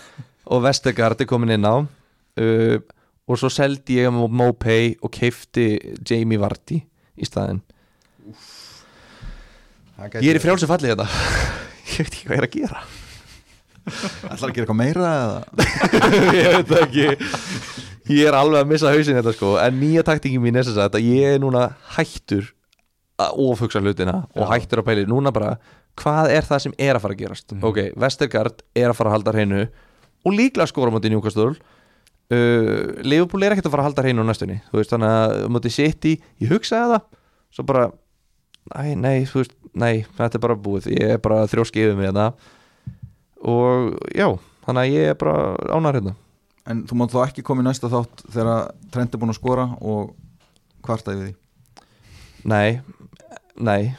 Og 0.47 0.63
Vestergaard 0.63 1.21
er 1.21 1.29
komin 1.31 1.57
inn 1.57 1.67
á. 1.67 1.83
Uh, 2.39 2.79
og 3.31 3.39
svo 3.39 3.51
seldi 3.53 4.01
ég 4.01 4.11
Mopay 4.11 4.95
og 5.03 5.13
keifti 5.15 5.75
Jamie 6.07 6.41
Vardy 6.41 6.81
í 6.81 7.27
staðinn. 7.27 7.61
Ég 10.01 10.31
er 10.33 10.39
í 10.39 10.41
frjálsum 10.41 10.71
falli 10.71 10.89
þetta 10.89 11.05
ég 11.93 11.99
veit 12.01 12.15
ekki 12.15 12.25
hvað 12.25 12.39
ég 12.39 12.41
er 12.41 12.47
að 12.47 12.55
gera 12.55 12.85
Ætlar 13.89 14.51
að 14.51 14.55
gera 14.55 14.65
eitthvað 14.65 14.79
meira 14.81 15.11
eða? 15.17 15.41
Ég 16.41 16.55
veit 16.57 16.71
það 16.71 16.83
ekki. 16.85 17.07
Ég 18.11 18.27
er 18.27 18.37
alveg 18.37 18.65
að 18.65 18.71
missa 18.73 18.93
hausin 18.93 19.19
þetta 19.19 19.35
sko. 19.37 19.53
En 19.63 19.77
nýja 19.81 20.05
taktingin 20.07 20.43
mín 20.43 20.59
er 20.59 20.67
þess 20.67 20.81
að 20.83 20.99
ég 21.05 21.37
er 21.37 21.43
núna 21.43 21.69
hættur 21.97 22.49
að 23.21 23.43
ofhugsa 23.45 23.83
hlutina 23.85 24.23
og 24.33 24.47
Já. 24.47 24.51
hættur 24.55 24.83
að 24.83 24.89
pæli 24.89 25.05
núna 25.11 25.33
bara 25.35 25.55
hvað 26.01 26.33
er 26.33 26.47
það 26.47 26.63
sem 26.65 26.75
er 26.81 26.97
að 26.97 27.05
fara 27.05 27.17
að 27.17 27.21
gerast? 27.21 27.53
Mhm. 27.53 27.65
ok, 27.69 27.79
Vestergaard 28.01 28.63
er 28.75 28.89
að 28.91 28.97
fara 28.99 29.11
að 29.13 29.17
halda 29.19 29.35
hreinu 29.37 29.63
og 30.25 30.37
líklega 30.37 30.69
skora 30.71 30.93
mútið 30.95 31.15
Newcastle. 31.15 31.55
Uh, 32.31 33.01
Liverpool 33.03 33.43
er 33.43 33.55
ekkert 33.57 33.67
að 33.67 33.75
fara 33.75 33.85
að 33.85 33.91
halda 33.91 34.05
hreinu 34.07 34.25
næstunni. 34.27 34.61
Þú 34.71 34.79
veist 34.81 34.93
þannig 34.95 35.17
að 35.17 35.49
mútið 35.51 35.75
City 35.77 36.13
ég 36.41 36.53
hugsaði 36.55 36.95
það. 36.95 37.19
Svo 37.57 37.67
bara 37.67 37.91
Æ, 38.77 38.95
nei, 38.95 39.25
þú 39.27 39.41
veist, 39.41 39.55
nei, 39.75 40.05
þetta 40.19 40.37
er 40.37 40.43
bara 40.45 40.55
búið. 40.55 40.91
Ég 40.93 41.15
er 41.17 41.21
bara 41.23 41.47
þrjóski 41.51 41.81
yfir 41.83 41.97
mig 41.99 42.11
þetta 42.11 42.27
og 43.41 43.97
já, 44.13 44.27
þannig 44.67 44.83
að 44.83 44.97
ég 44.97 45.13
er 45.13 45.19
bara 45.21 45.37
ánar 45.73 45.97
hérna. 45.97 46.15
En 46.69 46.85
þú 46.87 46.99
mátt 47.01 47.15
þá 47.15 47.21
ekki 47.25 47.45
koma 47.47 47.65
í 47.65 47.67
næsta 47.67 47.89
þátt 47.91 48.25
þegar 48.31 48.71
Trent 48.93 49.15
er 49.17 49.21
búin 49.23 49.33
að 49.33 49.41
skora 49.41 49.67
og 49.81 50.13
kvarta 50.85 51.15
yfir 51.17 51.31
því? 51.31 51.35
Nei, 52.51 52.81
nei. 53.57 53.93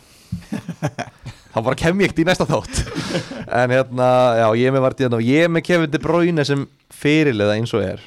Þá 1.51 1.57
bara 1.65 1.75
kem 1.75 1.99
ég 1.99 2.07
ekkert 2.07 2.21
í 2.23 2.27
næsta 2.29 2.47
þátt. 2.47 2.83
En 3.51 3.73
hérna, 3.73 4.07
já, 4.39 4.45
ég 4.55 4.69
er 4.69 4.71
með 4.71 4.83
vart 4.85 5.01
í 5.01 5.03
hérna 5.03 5.17
og 5.19 5.25
ég 5.27 5.43
er 5.43 5.49
með 5.51 5.65
Kevin 5.67 5.91
De 5.91 5.99
Bruyne 5.99 6.45
sem 6.47 6.61
fyrirliða 6.95 7.57
eins 7.57 7.73
og 7.75 7.83
er. 7.83 8.05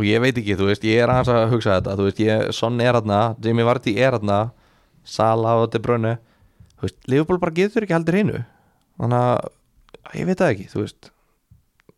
Og 0.00 0.06
ég 0.08 0.22
veit 0.24 0.38
ekki, 0.40 0.56
þú 0.56 0.70
veist, 0.70 0.86
ég 0.88 1.02
er 1.02 1.12
aðeins 1.12 1.28
að 1.34 1.52
hugsa 1.52 1.74
þetta. 1.74 1.96
Þú 1.98 2.06
veist, 2.06 2.22
ég, 2.24 2.46
Son 2.56 2.80
er 2.80 2.96
hérna, 2.96 3.18
Jamie 3.44 3.66
Vardy 3.68 3.92
er 3.98 4.16
hérna 4.16 4.38
Sala 5.04 5.58
og 5.60 5.68
De 5.74 5.82
Bruyne. 5.84 6.14
Þú 6.78 6.88
veist, 6.88 6.98
Liverpool 7.12 7.42
bara 7.42 7.52
getur 7.58 7.84
ekki 7.84 7.98
heldur 7.98 8.16
hreinu 8.16 8.40
þannig 9.00 9.18
að 9.22 10.18
ég 10.18 10.28
veit 10.28 10.38
það 10.42 10.52
ekki, 10.54 10.68
þú 10.72 10.84
veist. 10.84 11.10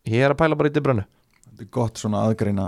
Ég 0.05 0.21
er 0.25 0.33
að 0.33 0.39
pæla 0.41 0.57
bara 0.59 0.69
í 0.69 0.73
De 0.75 0.83
Bruyne 0.85 1.05
Þetta 1.45 1.63
er 1.65 1.71
gott 1.73 1.97
svona 2.01 2.25
aðgreina 2.27 2.67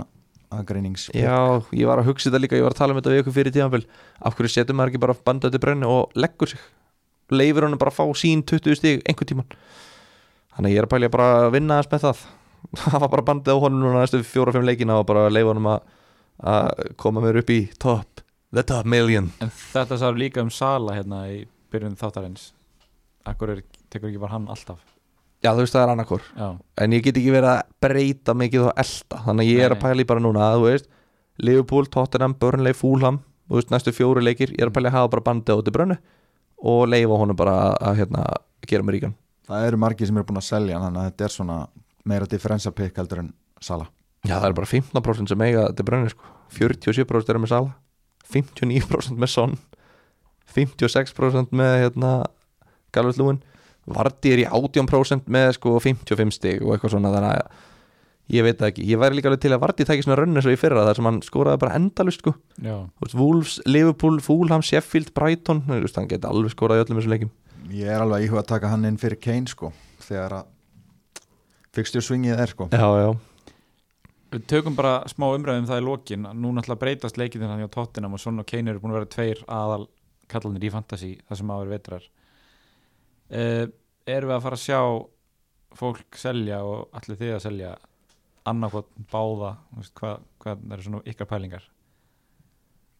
aðgreinings 0.54 1.08
Já, 1.12 1.60
ég 1.76 1.88
var 1.88 2.00
að 2.00 2.08
hugsa 2.08 2.28
þetta 2.28 2.40
líka, 2.42 2.58
ég 2.58 2.64
var 2.66 2.74
að 2.74 2.80
tala 2.80 2.94
um 2.94 3.00
þetta 3.00 3.12
við 3.12 3.22
ykkur 3.22 3.36
fyrir 3.36 3.54
tíðanbíl 3.54 3.84
af 4.24 4.36
hverju 4.38 4.52
setur 4.54 4.78
maður 4.78 4.92
ekki 4.92 5.02
bara 5.04 5.16
bandið 5.28 5.54
til 5.54 5.60
brenni 5.62 5.88
og 5.88 6.16
leggur 6.18 6.52
sig? 6.52 6.62
Leifir 7.28 7.66
hann 7.66 7.78
bara 7.80 7.92
að 7.92 7.98
fá 8.00 8.18
sín 8.18 8.42
20 8.48 8.78
stig 8.80 9.04
einhvern 9.04 9.30
tíman 9.32 9.50
þannig 10.56 10.70
að 10.70 10.74
ég 10.74 10.80
er 10.80 10.88
að 10.88 10.94
pælja 10.94 11.12
bara 11.14 11.28
að 11.44 11.50
vinna 11.54 11.78
þess 11.78 11.92
með 11.92 12.04
það. 12.06 12.22
Það 12.82 13.02
var 13.04 13.10
bara 13.12 13.26
bandið 13.28 13.54
á 13.54 13.62
honum 13.62 13.82
núna 13.84 14.00
næstu 14.02 14.22
fjóra-fimm 14.26 14.66
leikina 14.66 14.96
og 14.98 15.04
bara 15.06 15.28
leifa 15.30 15.52
honum 15.52 15.68
að, 15.70 15.84
að 16.42 16.80
koma 16.98 17.22
mér 17.22 17.38
upp 17.44 17.52
í 17.54 17.60
top 17.78 18.24
the 18.50 18.64
top 18.66 18.88
million. 18.88 19.28
En 19.44 19.52
þetta 19.52 20.00
sá 20.00 20.08
líka 20.10 20.42
um 20.42 20.50
Sala 20.50 20.96
hérna 20.96 21.22
í 21.30 21.44
byrjun 21.70 21.94
þáttarins 22.00 22.48
Akkur 23.28 23.52
er, 23.54 23.62
tekur 23.92 24.10
ekki 24.10 24.20
bara 24.22 24.34
hann 24.36 24.48
alltaf? 24.50 24.80
Já, 25.44 25.52
þú 25.52 25.62
veist 25.62 25.74
það 25.76 25.84
er 25.84 25.92
annarkor 25.94 26.22
Já, 26.34 26.46
en 26.82 26.94
ég 26.96 27.02
get 27.04 27.18
ekki 27.20 27.30
verið 27.34 27.50
að 27.52 27.72
breyta 27.84 28.34
mikið 28.34 28.64
og 28.66 28.80
elda 28.82 29.20
þannig 29.26 29.44
að 29.44 29.50
ég 29.52 29.60
er 29.62 29.70
Nei, 29.72 29.76
að 29.76 29.82
pæla 29.84 30.02
í 30.02 30.08
bara 30.10 30.24
núna 30.24 30.48
þú 30.56 30.64
veist, 30.64 30.88
Liverpool, 31.38 31.86
Tottenham, 31.94 32.34
Burnley, 32.42 32.74
Fulham 32.74 33.20
þú 33.46 33.60
veist, 33.60 33.70
næstu 33.74 33.94
fjóru 33.94 34.24
leikir 34.24 34.50
ég 34.56 34.64
er 34.64 34.72
að 34.72 34.78
pæla 34.78 34.90
í 34.90 34.92
að 34.92 34.96
hafa 34.98 35.12
bara 35.14 35.26
bandið 35.28 35.60
á 35.60 35.64
til 35.68 35.74
brönnu 35.76 35.98
og 36.58 36.80
leifa 36.90 37.20
honum 37.20 37.38
bara 37.38 37.54
að, 37.68 37.76
að 37.86 38.00
hérna, 38.00 38.24
gera 38.66 38.82
mér 38.82 38.96
ríkan. 38.98 39.14
Það 39.46 39.66
eru 39.68 39.78
margir 39.78 40.08
sem 40.10 40.16
eru 40.18 40.26
búin 40.28 40.40
að 40.40 40.48
selja 40.48 40.80
þannig 40.82 41.04
að 41.04 41.06
þetta 41.12 41.28
er 41.28 41.34
svona 41.36 41.58
meira 42.08 42.26
differential 42.28 42.74
pick 42.74 42.98
heldur 42.98 43.22
en 43.22 43.30
Sala 43.62 43.86
Já, 44.26 44.34
það 44.40 44.48
er 44.48 44.56
bara 44.58 44.70
15% 44.72 45.30
sem 45.30 45.42
eiga 45.46 45.68
til 45.78 45.86
brönnu 45.86 46.10
sko. 46.10 46.32
47% 46.58 47.30
eru 47.30 47.42
með 47.44 47.52
Sala 47.54 47.76
59% 48.28 49.22
með 49.22 49.30
Son 49.32 49.54
56% 50.54 51.54
með 51.56 51.74
hérna, 51.84 52.12
Galvert 52.94 53.20
Lúin 53.20 53.40
Vardi 53.88 54.34
er 54.34 54.42
í 54.42 54.46
18% 54.48 55.30
með 55.32 55.54
sko 55.56 55.78
55 55.80 56.36
stig 56.36 56.62
og 56.64 56.74
eitthvað 56.74 56.94
svona 56.94 57.12
þannig 57.14 57.38
að 57.38 57.64
ég 58.36 58.44
veit 58.44 58.64
ekki, 58.66 58.84
ég 58.84 59.00
væri 59.00 59.16
líka 59.16 59.30
alveg 59.30 59.40
til 59.46 59.54
að 59.56 59.62
Vardi 59.62 59.86
tæki 59.88 60.04
svona 60.04 60.18
rönni 60.20 60.42
svo 60.44 60.52
í 60.52 60.58
fyrra 60.60 60.84
þar 60.84 60.98
sem 60.98 61.08
hann 61.08 61.20
skoraði 61.24 61.62
bara 61.62 61.78
endalust 61.78 62.20
sko. 62.20 62.34
Já, 62.60 62.74
Þú 62.84 63.06
veist, 63.06 63.16
Wolves, 63.16 63.54
Liverpool, 63.64 64.18
Fulham, 64.20 64.64
Sheffield, 64.64 65.14
Brighton 65.16 65.62
hann 65.68 66.10
geti 66.10 66.28
alveg 66.28 66.52
skorað 66.52 66.82
í 66.82 66.84
öllum 66.84 67.00
þessum 67.00 67.14
leikim 67.14 67.32
Ég 67.72 67.88
er 67.88 68.04
alveg 68.04 68.18
að 68.20 68.26
íhuga 68.26 68.42
að 68.44 68.50
taka 68.52 68.72
hann 68.74 68.84
inn 68.88 69.00
fyrir 69.00 69.20
Kane 69.20 69.48
sko 69.48 69.72
þegar 70.04 70.36
að 70.42 70.46
fixture 71.78 72.04
swingið 72.04 72.40
er 72.44 72.52
sko. 72.52 72.68
Já, 72.72 72.88
já, 73.00 73.10
Við 74.28 74.44
tökum 74.50 74.76
bara 74.76 75.06
smá 75.08 75.30
umræðum 75.32 75.68
það 75.68 75.80
í 75.80 75.84
lokin. 75.86 76.26
Nú 76.36 76.50
náttúrulega 76.52 76.82
breytast 76.82 77.16
leikinn 77.16 77.46
þannig 77.46 77.70
á 77.72 77.76
Tottenham 77.78 78.16
og 78.16 78.26
og 78.28 78.46
Kane 78.48 78.70
eru 78.70 78.80
búin 78.82 78.92
að 78.92 78.98
vera 78.98 79.12
tveir 79.14 79.40
aðal 79.48 79.86
kallanir 80.28 80.68
í 80.68 80.72
fantasy 80.72 81.14
það 81.24 81.38
sem 81.40 81.52
áður 81.52 81.70
vetrar 81.72 82.08
uh, 83.32 83.64
Erum 84.08 84.30
við 84.30 84.36
að 84.38 84.44
fara 84.46 84.56
að 84.56 84.64
sjá 84.64 84.80
fólk 85.78 86.16
selja 86.16 86.62
og 86.64 86.94
allir 86.96 87.18
þið 87.20 87.32
að 87.36 87.42
selja 87.44 87.72
annarkot 88.48 88.86
báða 89.12 89.50
veist, 89.76 89.92
hvað, 89.98 90.22
hvað 90.40 90.62
eru 90.72 90.86
svona 90.86 91.02
ykkar 91.12 91.28
pælingar? 91.28 91.66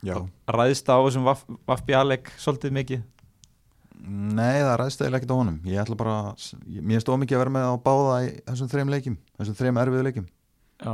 Já. 0.05 0.19
Ræðst 0.53 0.91
á 0.93 1.01
þessum 1.01 1.25
Vafbi 1.67 1.97
Alek 1.97 2.29
svolítið 2.37 2.77
mikið? 2.77 3.07
Nei, 4.05 4.61
það 4.61 4.77
ræðst 4.83 5.01
eða 5.03 5.19
ekkert 5.19 5.33
á 5.33 5.41
honum. 5.41 5.57
Ég 5.67 5.81
ætla 5.83 5.97
bara, 5.99 6.19
ég, 6.69 6.85
mér 6.87 7.01
stóð 7.03 7.23
mikið 7.25 7.39
að 7.39 7.43
vera 7.43 7.55
með 7.57 7.71
á 7.73 7.75
báða 7.89 8.19
í 8.29 8.35
þessum 8.45 8.71
þreim 8.71 8.93
leikjum 8.93 9.17
þessum 9.41 9.57
þreim 9.59 9.81
erfiðu 9.83 10.05
leikjum. 10.07 10.29
Já, 10.85 10.93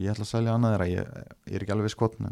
Ég 0.00 0.08
ætla 0.08 0.24
að 0.24 0.30
selja 0.30 0.54
annað 0.56 0.74
þeirra, 0.74 0.88
ég, 0.88 1.32
ég 1.50 1.56
er 1.56 1.64
ekki 1.64 1.74
alveg 1.74 1.92
skott 1.92 2.14
en 2.20 2.30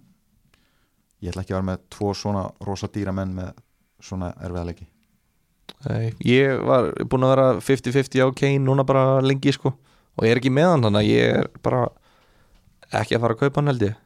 ég 1.20 1.28
ætla 1.28 1.43
ekki 1.44 1.52
að 1.52 1.59
vera 1.59 1.68
með 1.68 1.82
tvo 1.93 2.12
svona 2.16 2.44
rosa 2.64 2.89
dýra 2.93 3.12
menn 3.12 3.35
með 3.36 3.51
svona 4.01 4.31
erfiða 4.40 4.68
leiki 4.70 4.86
Nei, 5.87 6.13
ég 6.27 6.61
var 6.67 6.91
búin 7.09 7.25
að 7.27 7.33
vera 7.35 7.47
50-50 7.65 8.25
á 8.25 8.29
Kane 8.37 8.65
núna 8.65 8.85
bara 8.87 9.21
lengi 9.25 9.53
sko. 9.57 9.73
Og 10.19 10.27
ég 10.27 10.35
er 10.35 10.41
ekki 10.41 10.53
með 10.53 10.71
hann 10.73 10.87
þannig 10.87 11.01
að 11.01 11.11
ég 11.11 11.39
er 11.41 11.51
bara 11.65 11.85
ekki 12.91 13.17
að 13.17 13.25
fara 13.25 13.37
að 13.37 13.43
kaupa 13.45 13.61
hann 13.61 13.73
held 13.73 13.87
ég. 13.87 13.97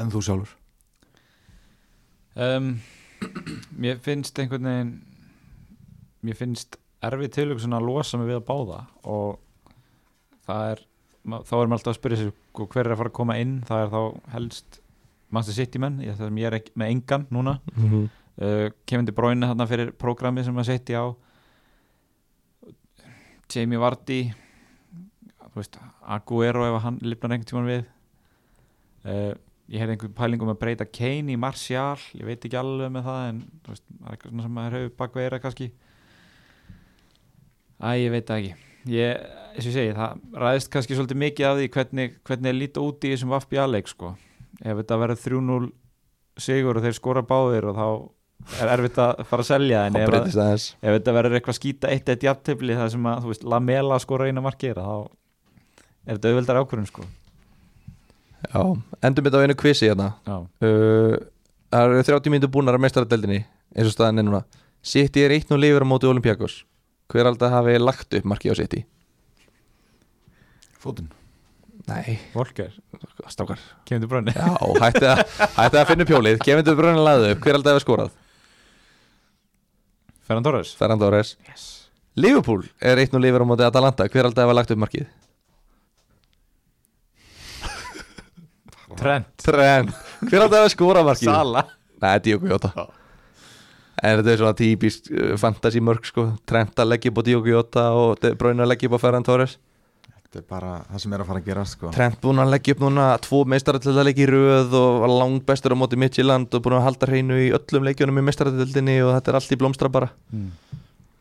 En 0.00 0.12
þú 0.12 0.24
sjálfur? 0.26 0.56
Um, 2.32 2.74
Mér 3.78 3.98
finnst 4.02 4.38
einhvern 4.40 4.66
veginn 4.66 4.92
Mér 6.24 6.38
finnst 6.38 6.78
erfið 7.02 7.34
tilhugsun 7.36 7.74
að 7.76 7.86
losa 7.88 8.18
mig 8.18 8.30
við 8.30 8.38
að 8.38 8.46
báða. 8.48 8.80
Og 9.10 9.38
það 10.46 10.72
er 10.72 10.82
þá 11.22 11.54
er 11.56 11.68
maður 11.70 11.76
alltaf 11.78 11.92
að 11.92 11.98
spyrja 11.98 12.20
sig 12.20 12.32
sko, 12.34 12.66
hver 12.70 12.86
er 12.86 12.94
að 12.94 13.00
fara 13.02 13.12
að 13.12 13.18
koma 13.18 13.38
inn? 13.42 13.56
Það 13.66 13.84
er 13.84 13.92
þá 13.92 14.00
helst 14.34 14.78
Manchester 15.32 15.64
City 15.64 15.80
menn, 15.82 16.00
ég, 16.04 16.18
ég 16.18 16.48
er 16.48 16.58
ekki, 16.58 16.74
með 16.78 16.92
engan 16.94 17.26
núna. 17.32 17.56
Mm 17.74 17.88
-hmm. 17.88 18.08
Uh, 18.42 18.68
Kevin 18.88 19.06
De 19.08 19.14
Bruyne 19.14 19.48
þarna 19.48 19.68
fyrir 19.70 19.92
prógrami 19.98 20.44
sem 20.44 20.54
maður 20.56 20.72
setti 20.74 20.98
á. 20.98 21.04
Jamie 23.52 23.80
Vardy 23.80 24.20
veist, 25.56 25.78
Aguero 26.02 26.64
ef 26.66 26.82
hann 26.86 26.98
lifnar 27.04 27.34
einhvern 27.34 27.48
tímann 27.48 27.68
við. 27.70 27.86
Uh, 29.02 29.32
ég 29.72 29.82
heyrði 29.82 29.96
einhvern 29.96 30.16
pælingum 30.16 30.52
að 30.52 30.60
breyta 30.62 30.86
Kane 30.88 31.34
í 31.34 31.38
Martial, 31.40 32.00
ég 32.16 32.26
veit 32.28 32.44
ekki 32.44 32.58
alveg 32.58 32.92
með 32.92 33.06
það 33.08 33.22
en 33.28 33.40
veist, 33.68 33.86
það 33.88 34.06
er 34.06 34.16
eitthvað 34.16 34.32
svona 34.32 34.46
sem 34.46 34.56
maður 34.58 34.78
hefur 34.78 34.94
bakveira 35.02 35.40
kannski. 35.42 35.68
Æ, 37.82 37.88
ég 37.98 38.12
veit 38.14 38.26
það 38.28 38.42
ekki. 38.42 38.68
Ég, 38.92 39.28
eins 39.52 39.62
og 39.62 39.70
ég 39.70 39.76
segi, 39.76 39.94
það 39.98 40.42
ræðist 40.42 40.72
kannski 40.72 40.98
svolítið 40.98 41.22
mikið 41.22 41.48
af 41.48 41.58
því 41.58 41.68
hvernig, 41.76 42.16
hvernig 42.26 42.50
er 42.50 42.58
lítið 42.58 42.88
út 42.88 43.06
í 43.06 43.12
þessum 43.12 43.34
Vafbi-aðleik 43.36 43.90
sko. 43.90 44.16
ef 44.62 44.76
þetta 44.78 44.98
verður 45.00 45.22
3-0 45.22 45.70
sigur 46.42 46.78
og 46.78 46.84
þeir 46.84 46.96
skora 46.96 47.22
báðir 47.26 47.68
og 47.70 47.78
þá 47.78 47.86
er 48.60 48.70
erfitt 48.74 49.00
að 49.02 49.22
fara 49.30 49.44
að 49.44 49.48
selja 49.48 49.82
en 49.88 49.98
ef, 50.00 50.14
að, 50.18 50.68
ef 50.82 50.96
þetta 50.96 51.14
verður 51.16 51.38
eitthvað 51.38 51.58
skýta 51.58 51.90
eitt 51.92 52.08
eitt 52.12 52.26
jafntefli 52.26 52.76
það 52.78 52.94
sem 52.94 53.10
að, 53.10 53.20
þú 53.24 53.32
veist, 53.32 53.44
Lamela 53.54 53.98
skora 54.02 54.28
eina 54.28 54.44
markið 54.44 54.80
þá 54.80 54.86
er 56.02 56.16
þetta 56.16 56.32
auðveldar 56.32 56.60
ákvörðun 56.62 56.90
sko. 56.90 57.06
Já, 58.42 58.62
endum 59.06 59.28
þetta 59.28 59.38
á 59.38 59.44
einu 59.46 59.56
kvissi 59.58 59.88
hérna. 59.88 60.08
Já, 60.26 60.36
uh, 60.66 61.14
Það 61.72 61.88
eru 61.88 62.04
30 62.04 62.32
mínútur 62.34 62.50
búnar 62.52 62.76
að 62.76 62.82
meistaradeldinni 62.84 63.38
eins 63.72 63.88
og 63.88 63.94
staðan 63.94 64.20
er 64.20 64.26
núna. 64.26 64.42
City 64.84 65.22
er 65.24 65.32
1-0 65.38 65.56
lifur 65.56 65.86
á 65.86 65.88
móti 65.88 66.08
Olympiakos. 66.10 66.58
Hver 67.08 67.30
aldrei 67.30 67.48
hafi 67.48 67.78
lagt 67.80 68.16
upp 68.18 68.26
markið 68.28 68.52
á 68.52 68.56
City? 68.60 68.82
Fótinn. 70.82 71.08
Nei, 71.88 72.18
Volker, 72.34 72.74
stákar 73.26 73.58
kemur 73.88 74.04
til 74.04 74.10
brönni 74.10 74.34
Já, 74.36 74.52
hætti 74.84 75.08
að, 75.08 75.22
hætti 75.56 75.80
að 75.80 75.88
finna 75.88 76.04
upp 76.04 76.12
hjólið. 76.12 76.36
Kevin 76.44 76.66
De 76.68 76.74
Bruyne 76.78 77.02
laði 77.02 77.32
upp, 77.32 77.40
hver 77.42 77.58
aldrei 77.58 77.72
hafi 77.72 77.82
skorað? 77.82 78.12
Ferran 80.26 80.44
Torres? 80.46 80.72
Ferran 80.78 81.00
Torres. 81.00 81.36
Yes. 81.48 81.66
Liverpool 82.14 82.64
er 82.80 83.00
1-0 83.00 83.20
lifur 83.22 83.42
á 83.42 83.46
móti 83.48 83.64
Atalanta. 83.66 84.06
Hver 84.08 84.28
aldrei 84.28 84.44
hafi 84.46 84.56
lagt 84.56 84.72
upp 84.74 84.82
markið? 84.82 85.06
Trent. 89.00 89.30
Trent. 89.42 89.94
Hver 90.28 90.46
aldrei 90.46 90.60
hafi 90.62 90.74
skorað 90.76 91.08
markið? 91.10 91.30
Sala 91.30 91.66
Nei, 92.02 92.16
Diogo 92.24 92.48
Jota 92.50 92.72
En 94.02 94.18
þetta 94.18 94.32
er 94.32 94.40
svona 94.40 94.56
típisk 94.58 95.10
uh, 95.14 95.34
fantasy 95.38 95.80
mörg 95.84 96.06
sko. 96.08 96.24
Trent 96.48 96.80
að 96.82 96.90
leggja 96.94 97.12
upp 97.12 97.20
á 97.22 97.26
Diogo 97.28 97.52
Jota 97.52 97.84
og 97.94 98.24
Bruyne 98.38 98.64
að 98.64 98.72
leggja 98.72 98.90
upp 98.90 98.98
á 98.98 99.02
Ferran 99.04 99.26
Torres 99.26 99.58
Þetta 100.32 100.40
er 100.40 100.48
bara 100.48 100.68
það 100.88 101.00
sem 101.02 101.12
er 101.12 101.20
að 101.20 101.26
fara 101.28 101.40
að 101.42 101.48
gera 101.50 101.62
sko. 101.68 101.88
Trent 101.92 102.14
búinn 102.22 102.38
að 102.40 102.50
leggja 102.54 102.72
upp 102.72 102.78
núna 102.80 103.06
tvo 103.20 103.38
meistarallegi 103.52 104.22
í 104.24 104.28
röð 104.30 104.76
og 104.78 104.94
var 105.02 105.10
langt 105.12 105.42
bestur 105.44 105.74
á 105.74 105.76
móti 105.76 105.98
Midtjylland 106.00 106.56
og 106.56 106.62
búinn 106.64 106.76
að 106.78 106.86
halda 106.86 107.08
hreinu 107.10 107.36
í 107.36 107.50
öllum 107.52 107.84
leikjunum 107.84 108.20
í 108.22 108.24
meistaralldinni 108.30 108.94
og 109.04 109.10
þetta 109.12 109.28
er 109.28 109.38
allt 109.38 109.52
í 109.52 109.58
blómstra 109.60 109.90
bara 109.92 110.08
mm. 110.32 110.78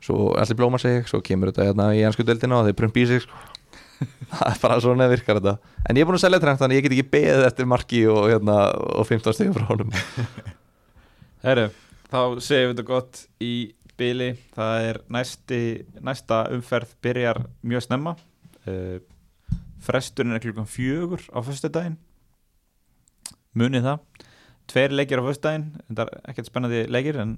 svo 0.08 0.30
allt 0.40 0.56
í 0.56 0.58
blóma 0.62 0.80
seg, 0.80 1.12
svo 1.12 1.20
kemur 1.28 1.52
þetta 1.52 1.68
hérna 1.68 1.90
í 1.92 2.06
ennsku 2.08 2.24
deildina 2.24 2.62
og 2.62 2.70
þeir 2.70 2.80
prumpi 2.80 3.04
í 3.04 3.10
sig 3.12 3.26
sko. 3.26 3.44
það 4.32 4.48
er 4.54 4.64
bara 4.64 4.80
svona 4.88 5.12
virkar 5.12 5.42
þetta 5.42 5.58
en 5.60 6.00
ég 6.00 6.08
er 6.08 6.12
búinn 6.14 6.22
að 6.22 6.26
selja 6.30 6.44
Trent 6.48 6.64
þannig 6.64 6.80
ég 6.80 6.88
get 6.88 6.98
ekki 7.02 7.14
beðið 7.18 7.52
eftir 7.52 7.72
marki 7.76 8.02
og, 8.16 8.24
hérna, 8.32 8.58
og 8.96 9.12
15 9.12 9.36
stegum 9.42 9.60
frá 9.60 9.68
honum 9.74 9.92
Herru, 11.50 11.70
þá 12.08 12.20
segjum 12.40 12.72
við 12.72 12.76
þetta 12.78 12.90
gott 12.96 13.26
í 13.44 13.54
byli 14.00 14.34
Það 14.56 14.90
er 14.90 15.06
næsti, 15.12 15.64
næsta 16.00 16.46
umferð 16.56 16.96
byrjar 17.04 17.44
mjög 17.68 17.90
snemma 17.92 18.16
Fresturinn 19.82 20.36
er 20.36 20.44
klukkan 20.44 20.70
fjögur 20.70 21.24
á 21.34 21.40
föstudaginn. 21.46 21.98
Munið 23.58 23.88
það. 23.88 24.28
Tveir 24.72 24.94
leikir 24.96 25.22
á 25.22 25.28
föstudaginn. 25.28 25.72
Þetta 25.88 26.06
er 26.06 26.30
ekkert 26.32 26.52
spennandi 26.52 26.84
leikir 26.92 27.22
en 27.24 27.34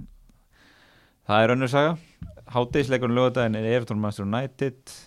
það 1.29 1.45
er 1.45 1.55
önnur 1.55 1.71
saga. 1.71 1.95
Hádeisleikurinn 2.53 3.15
lögadaginn 3.15 3.55
er 3.61 3.69
Everton 3.77 4.03
Master 4.03 4.27
United. 4.27 4.97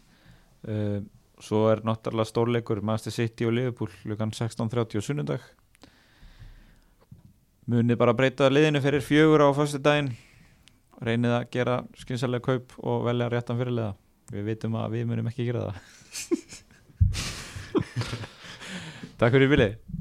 Uh, 0.67 1.05
Svo 1.37 1.67
er 1.69 1.83
náttúrulega 1.85 2.31
stórleikur 2.31 2.81
Master 2.81 3.13
City 3.13 3.45
og 3.45 3.53
Liverpool 3.53 3.91
klukkan 4.01 4.33
16.30 4.33 4.97
og 4.97 5.05
sunnundag 5.05 5.43
munið 7.67 7.99
bara 7.99 8.15
breyta 8.17 8.49
liðinu 8.49 8.81
fyrir 8.81 9.03
fjögur 9.05 9.43
á 9.43 9.49
fyrstu 9.57 9.81
daginn 9.83 10.13
reynið 11.05 11.35
að 11.37 11.47
gera 11.53 11.77
skynsalega 11.99 12.45
kaup 12.47 12.77
og 12.79 13.05
velja 13.09 13.29
réttan 13.33 13.59
fyrirlega 13.59 13.93
við 14.33 14.47
vitum 14.53 14.79
að 14.79 14.97
við 14.97 15.09
munum 15.11 15.31
ekki 15.31 15.49
gera 15.49 15.67
það 15.67 16.06
Takk 19.17 19.33
fyrir 19.33 19.49
bilið 19.53 19.97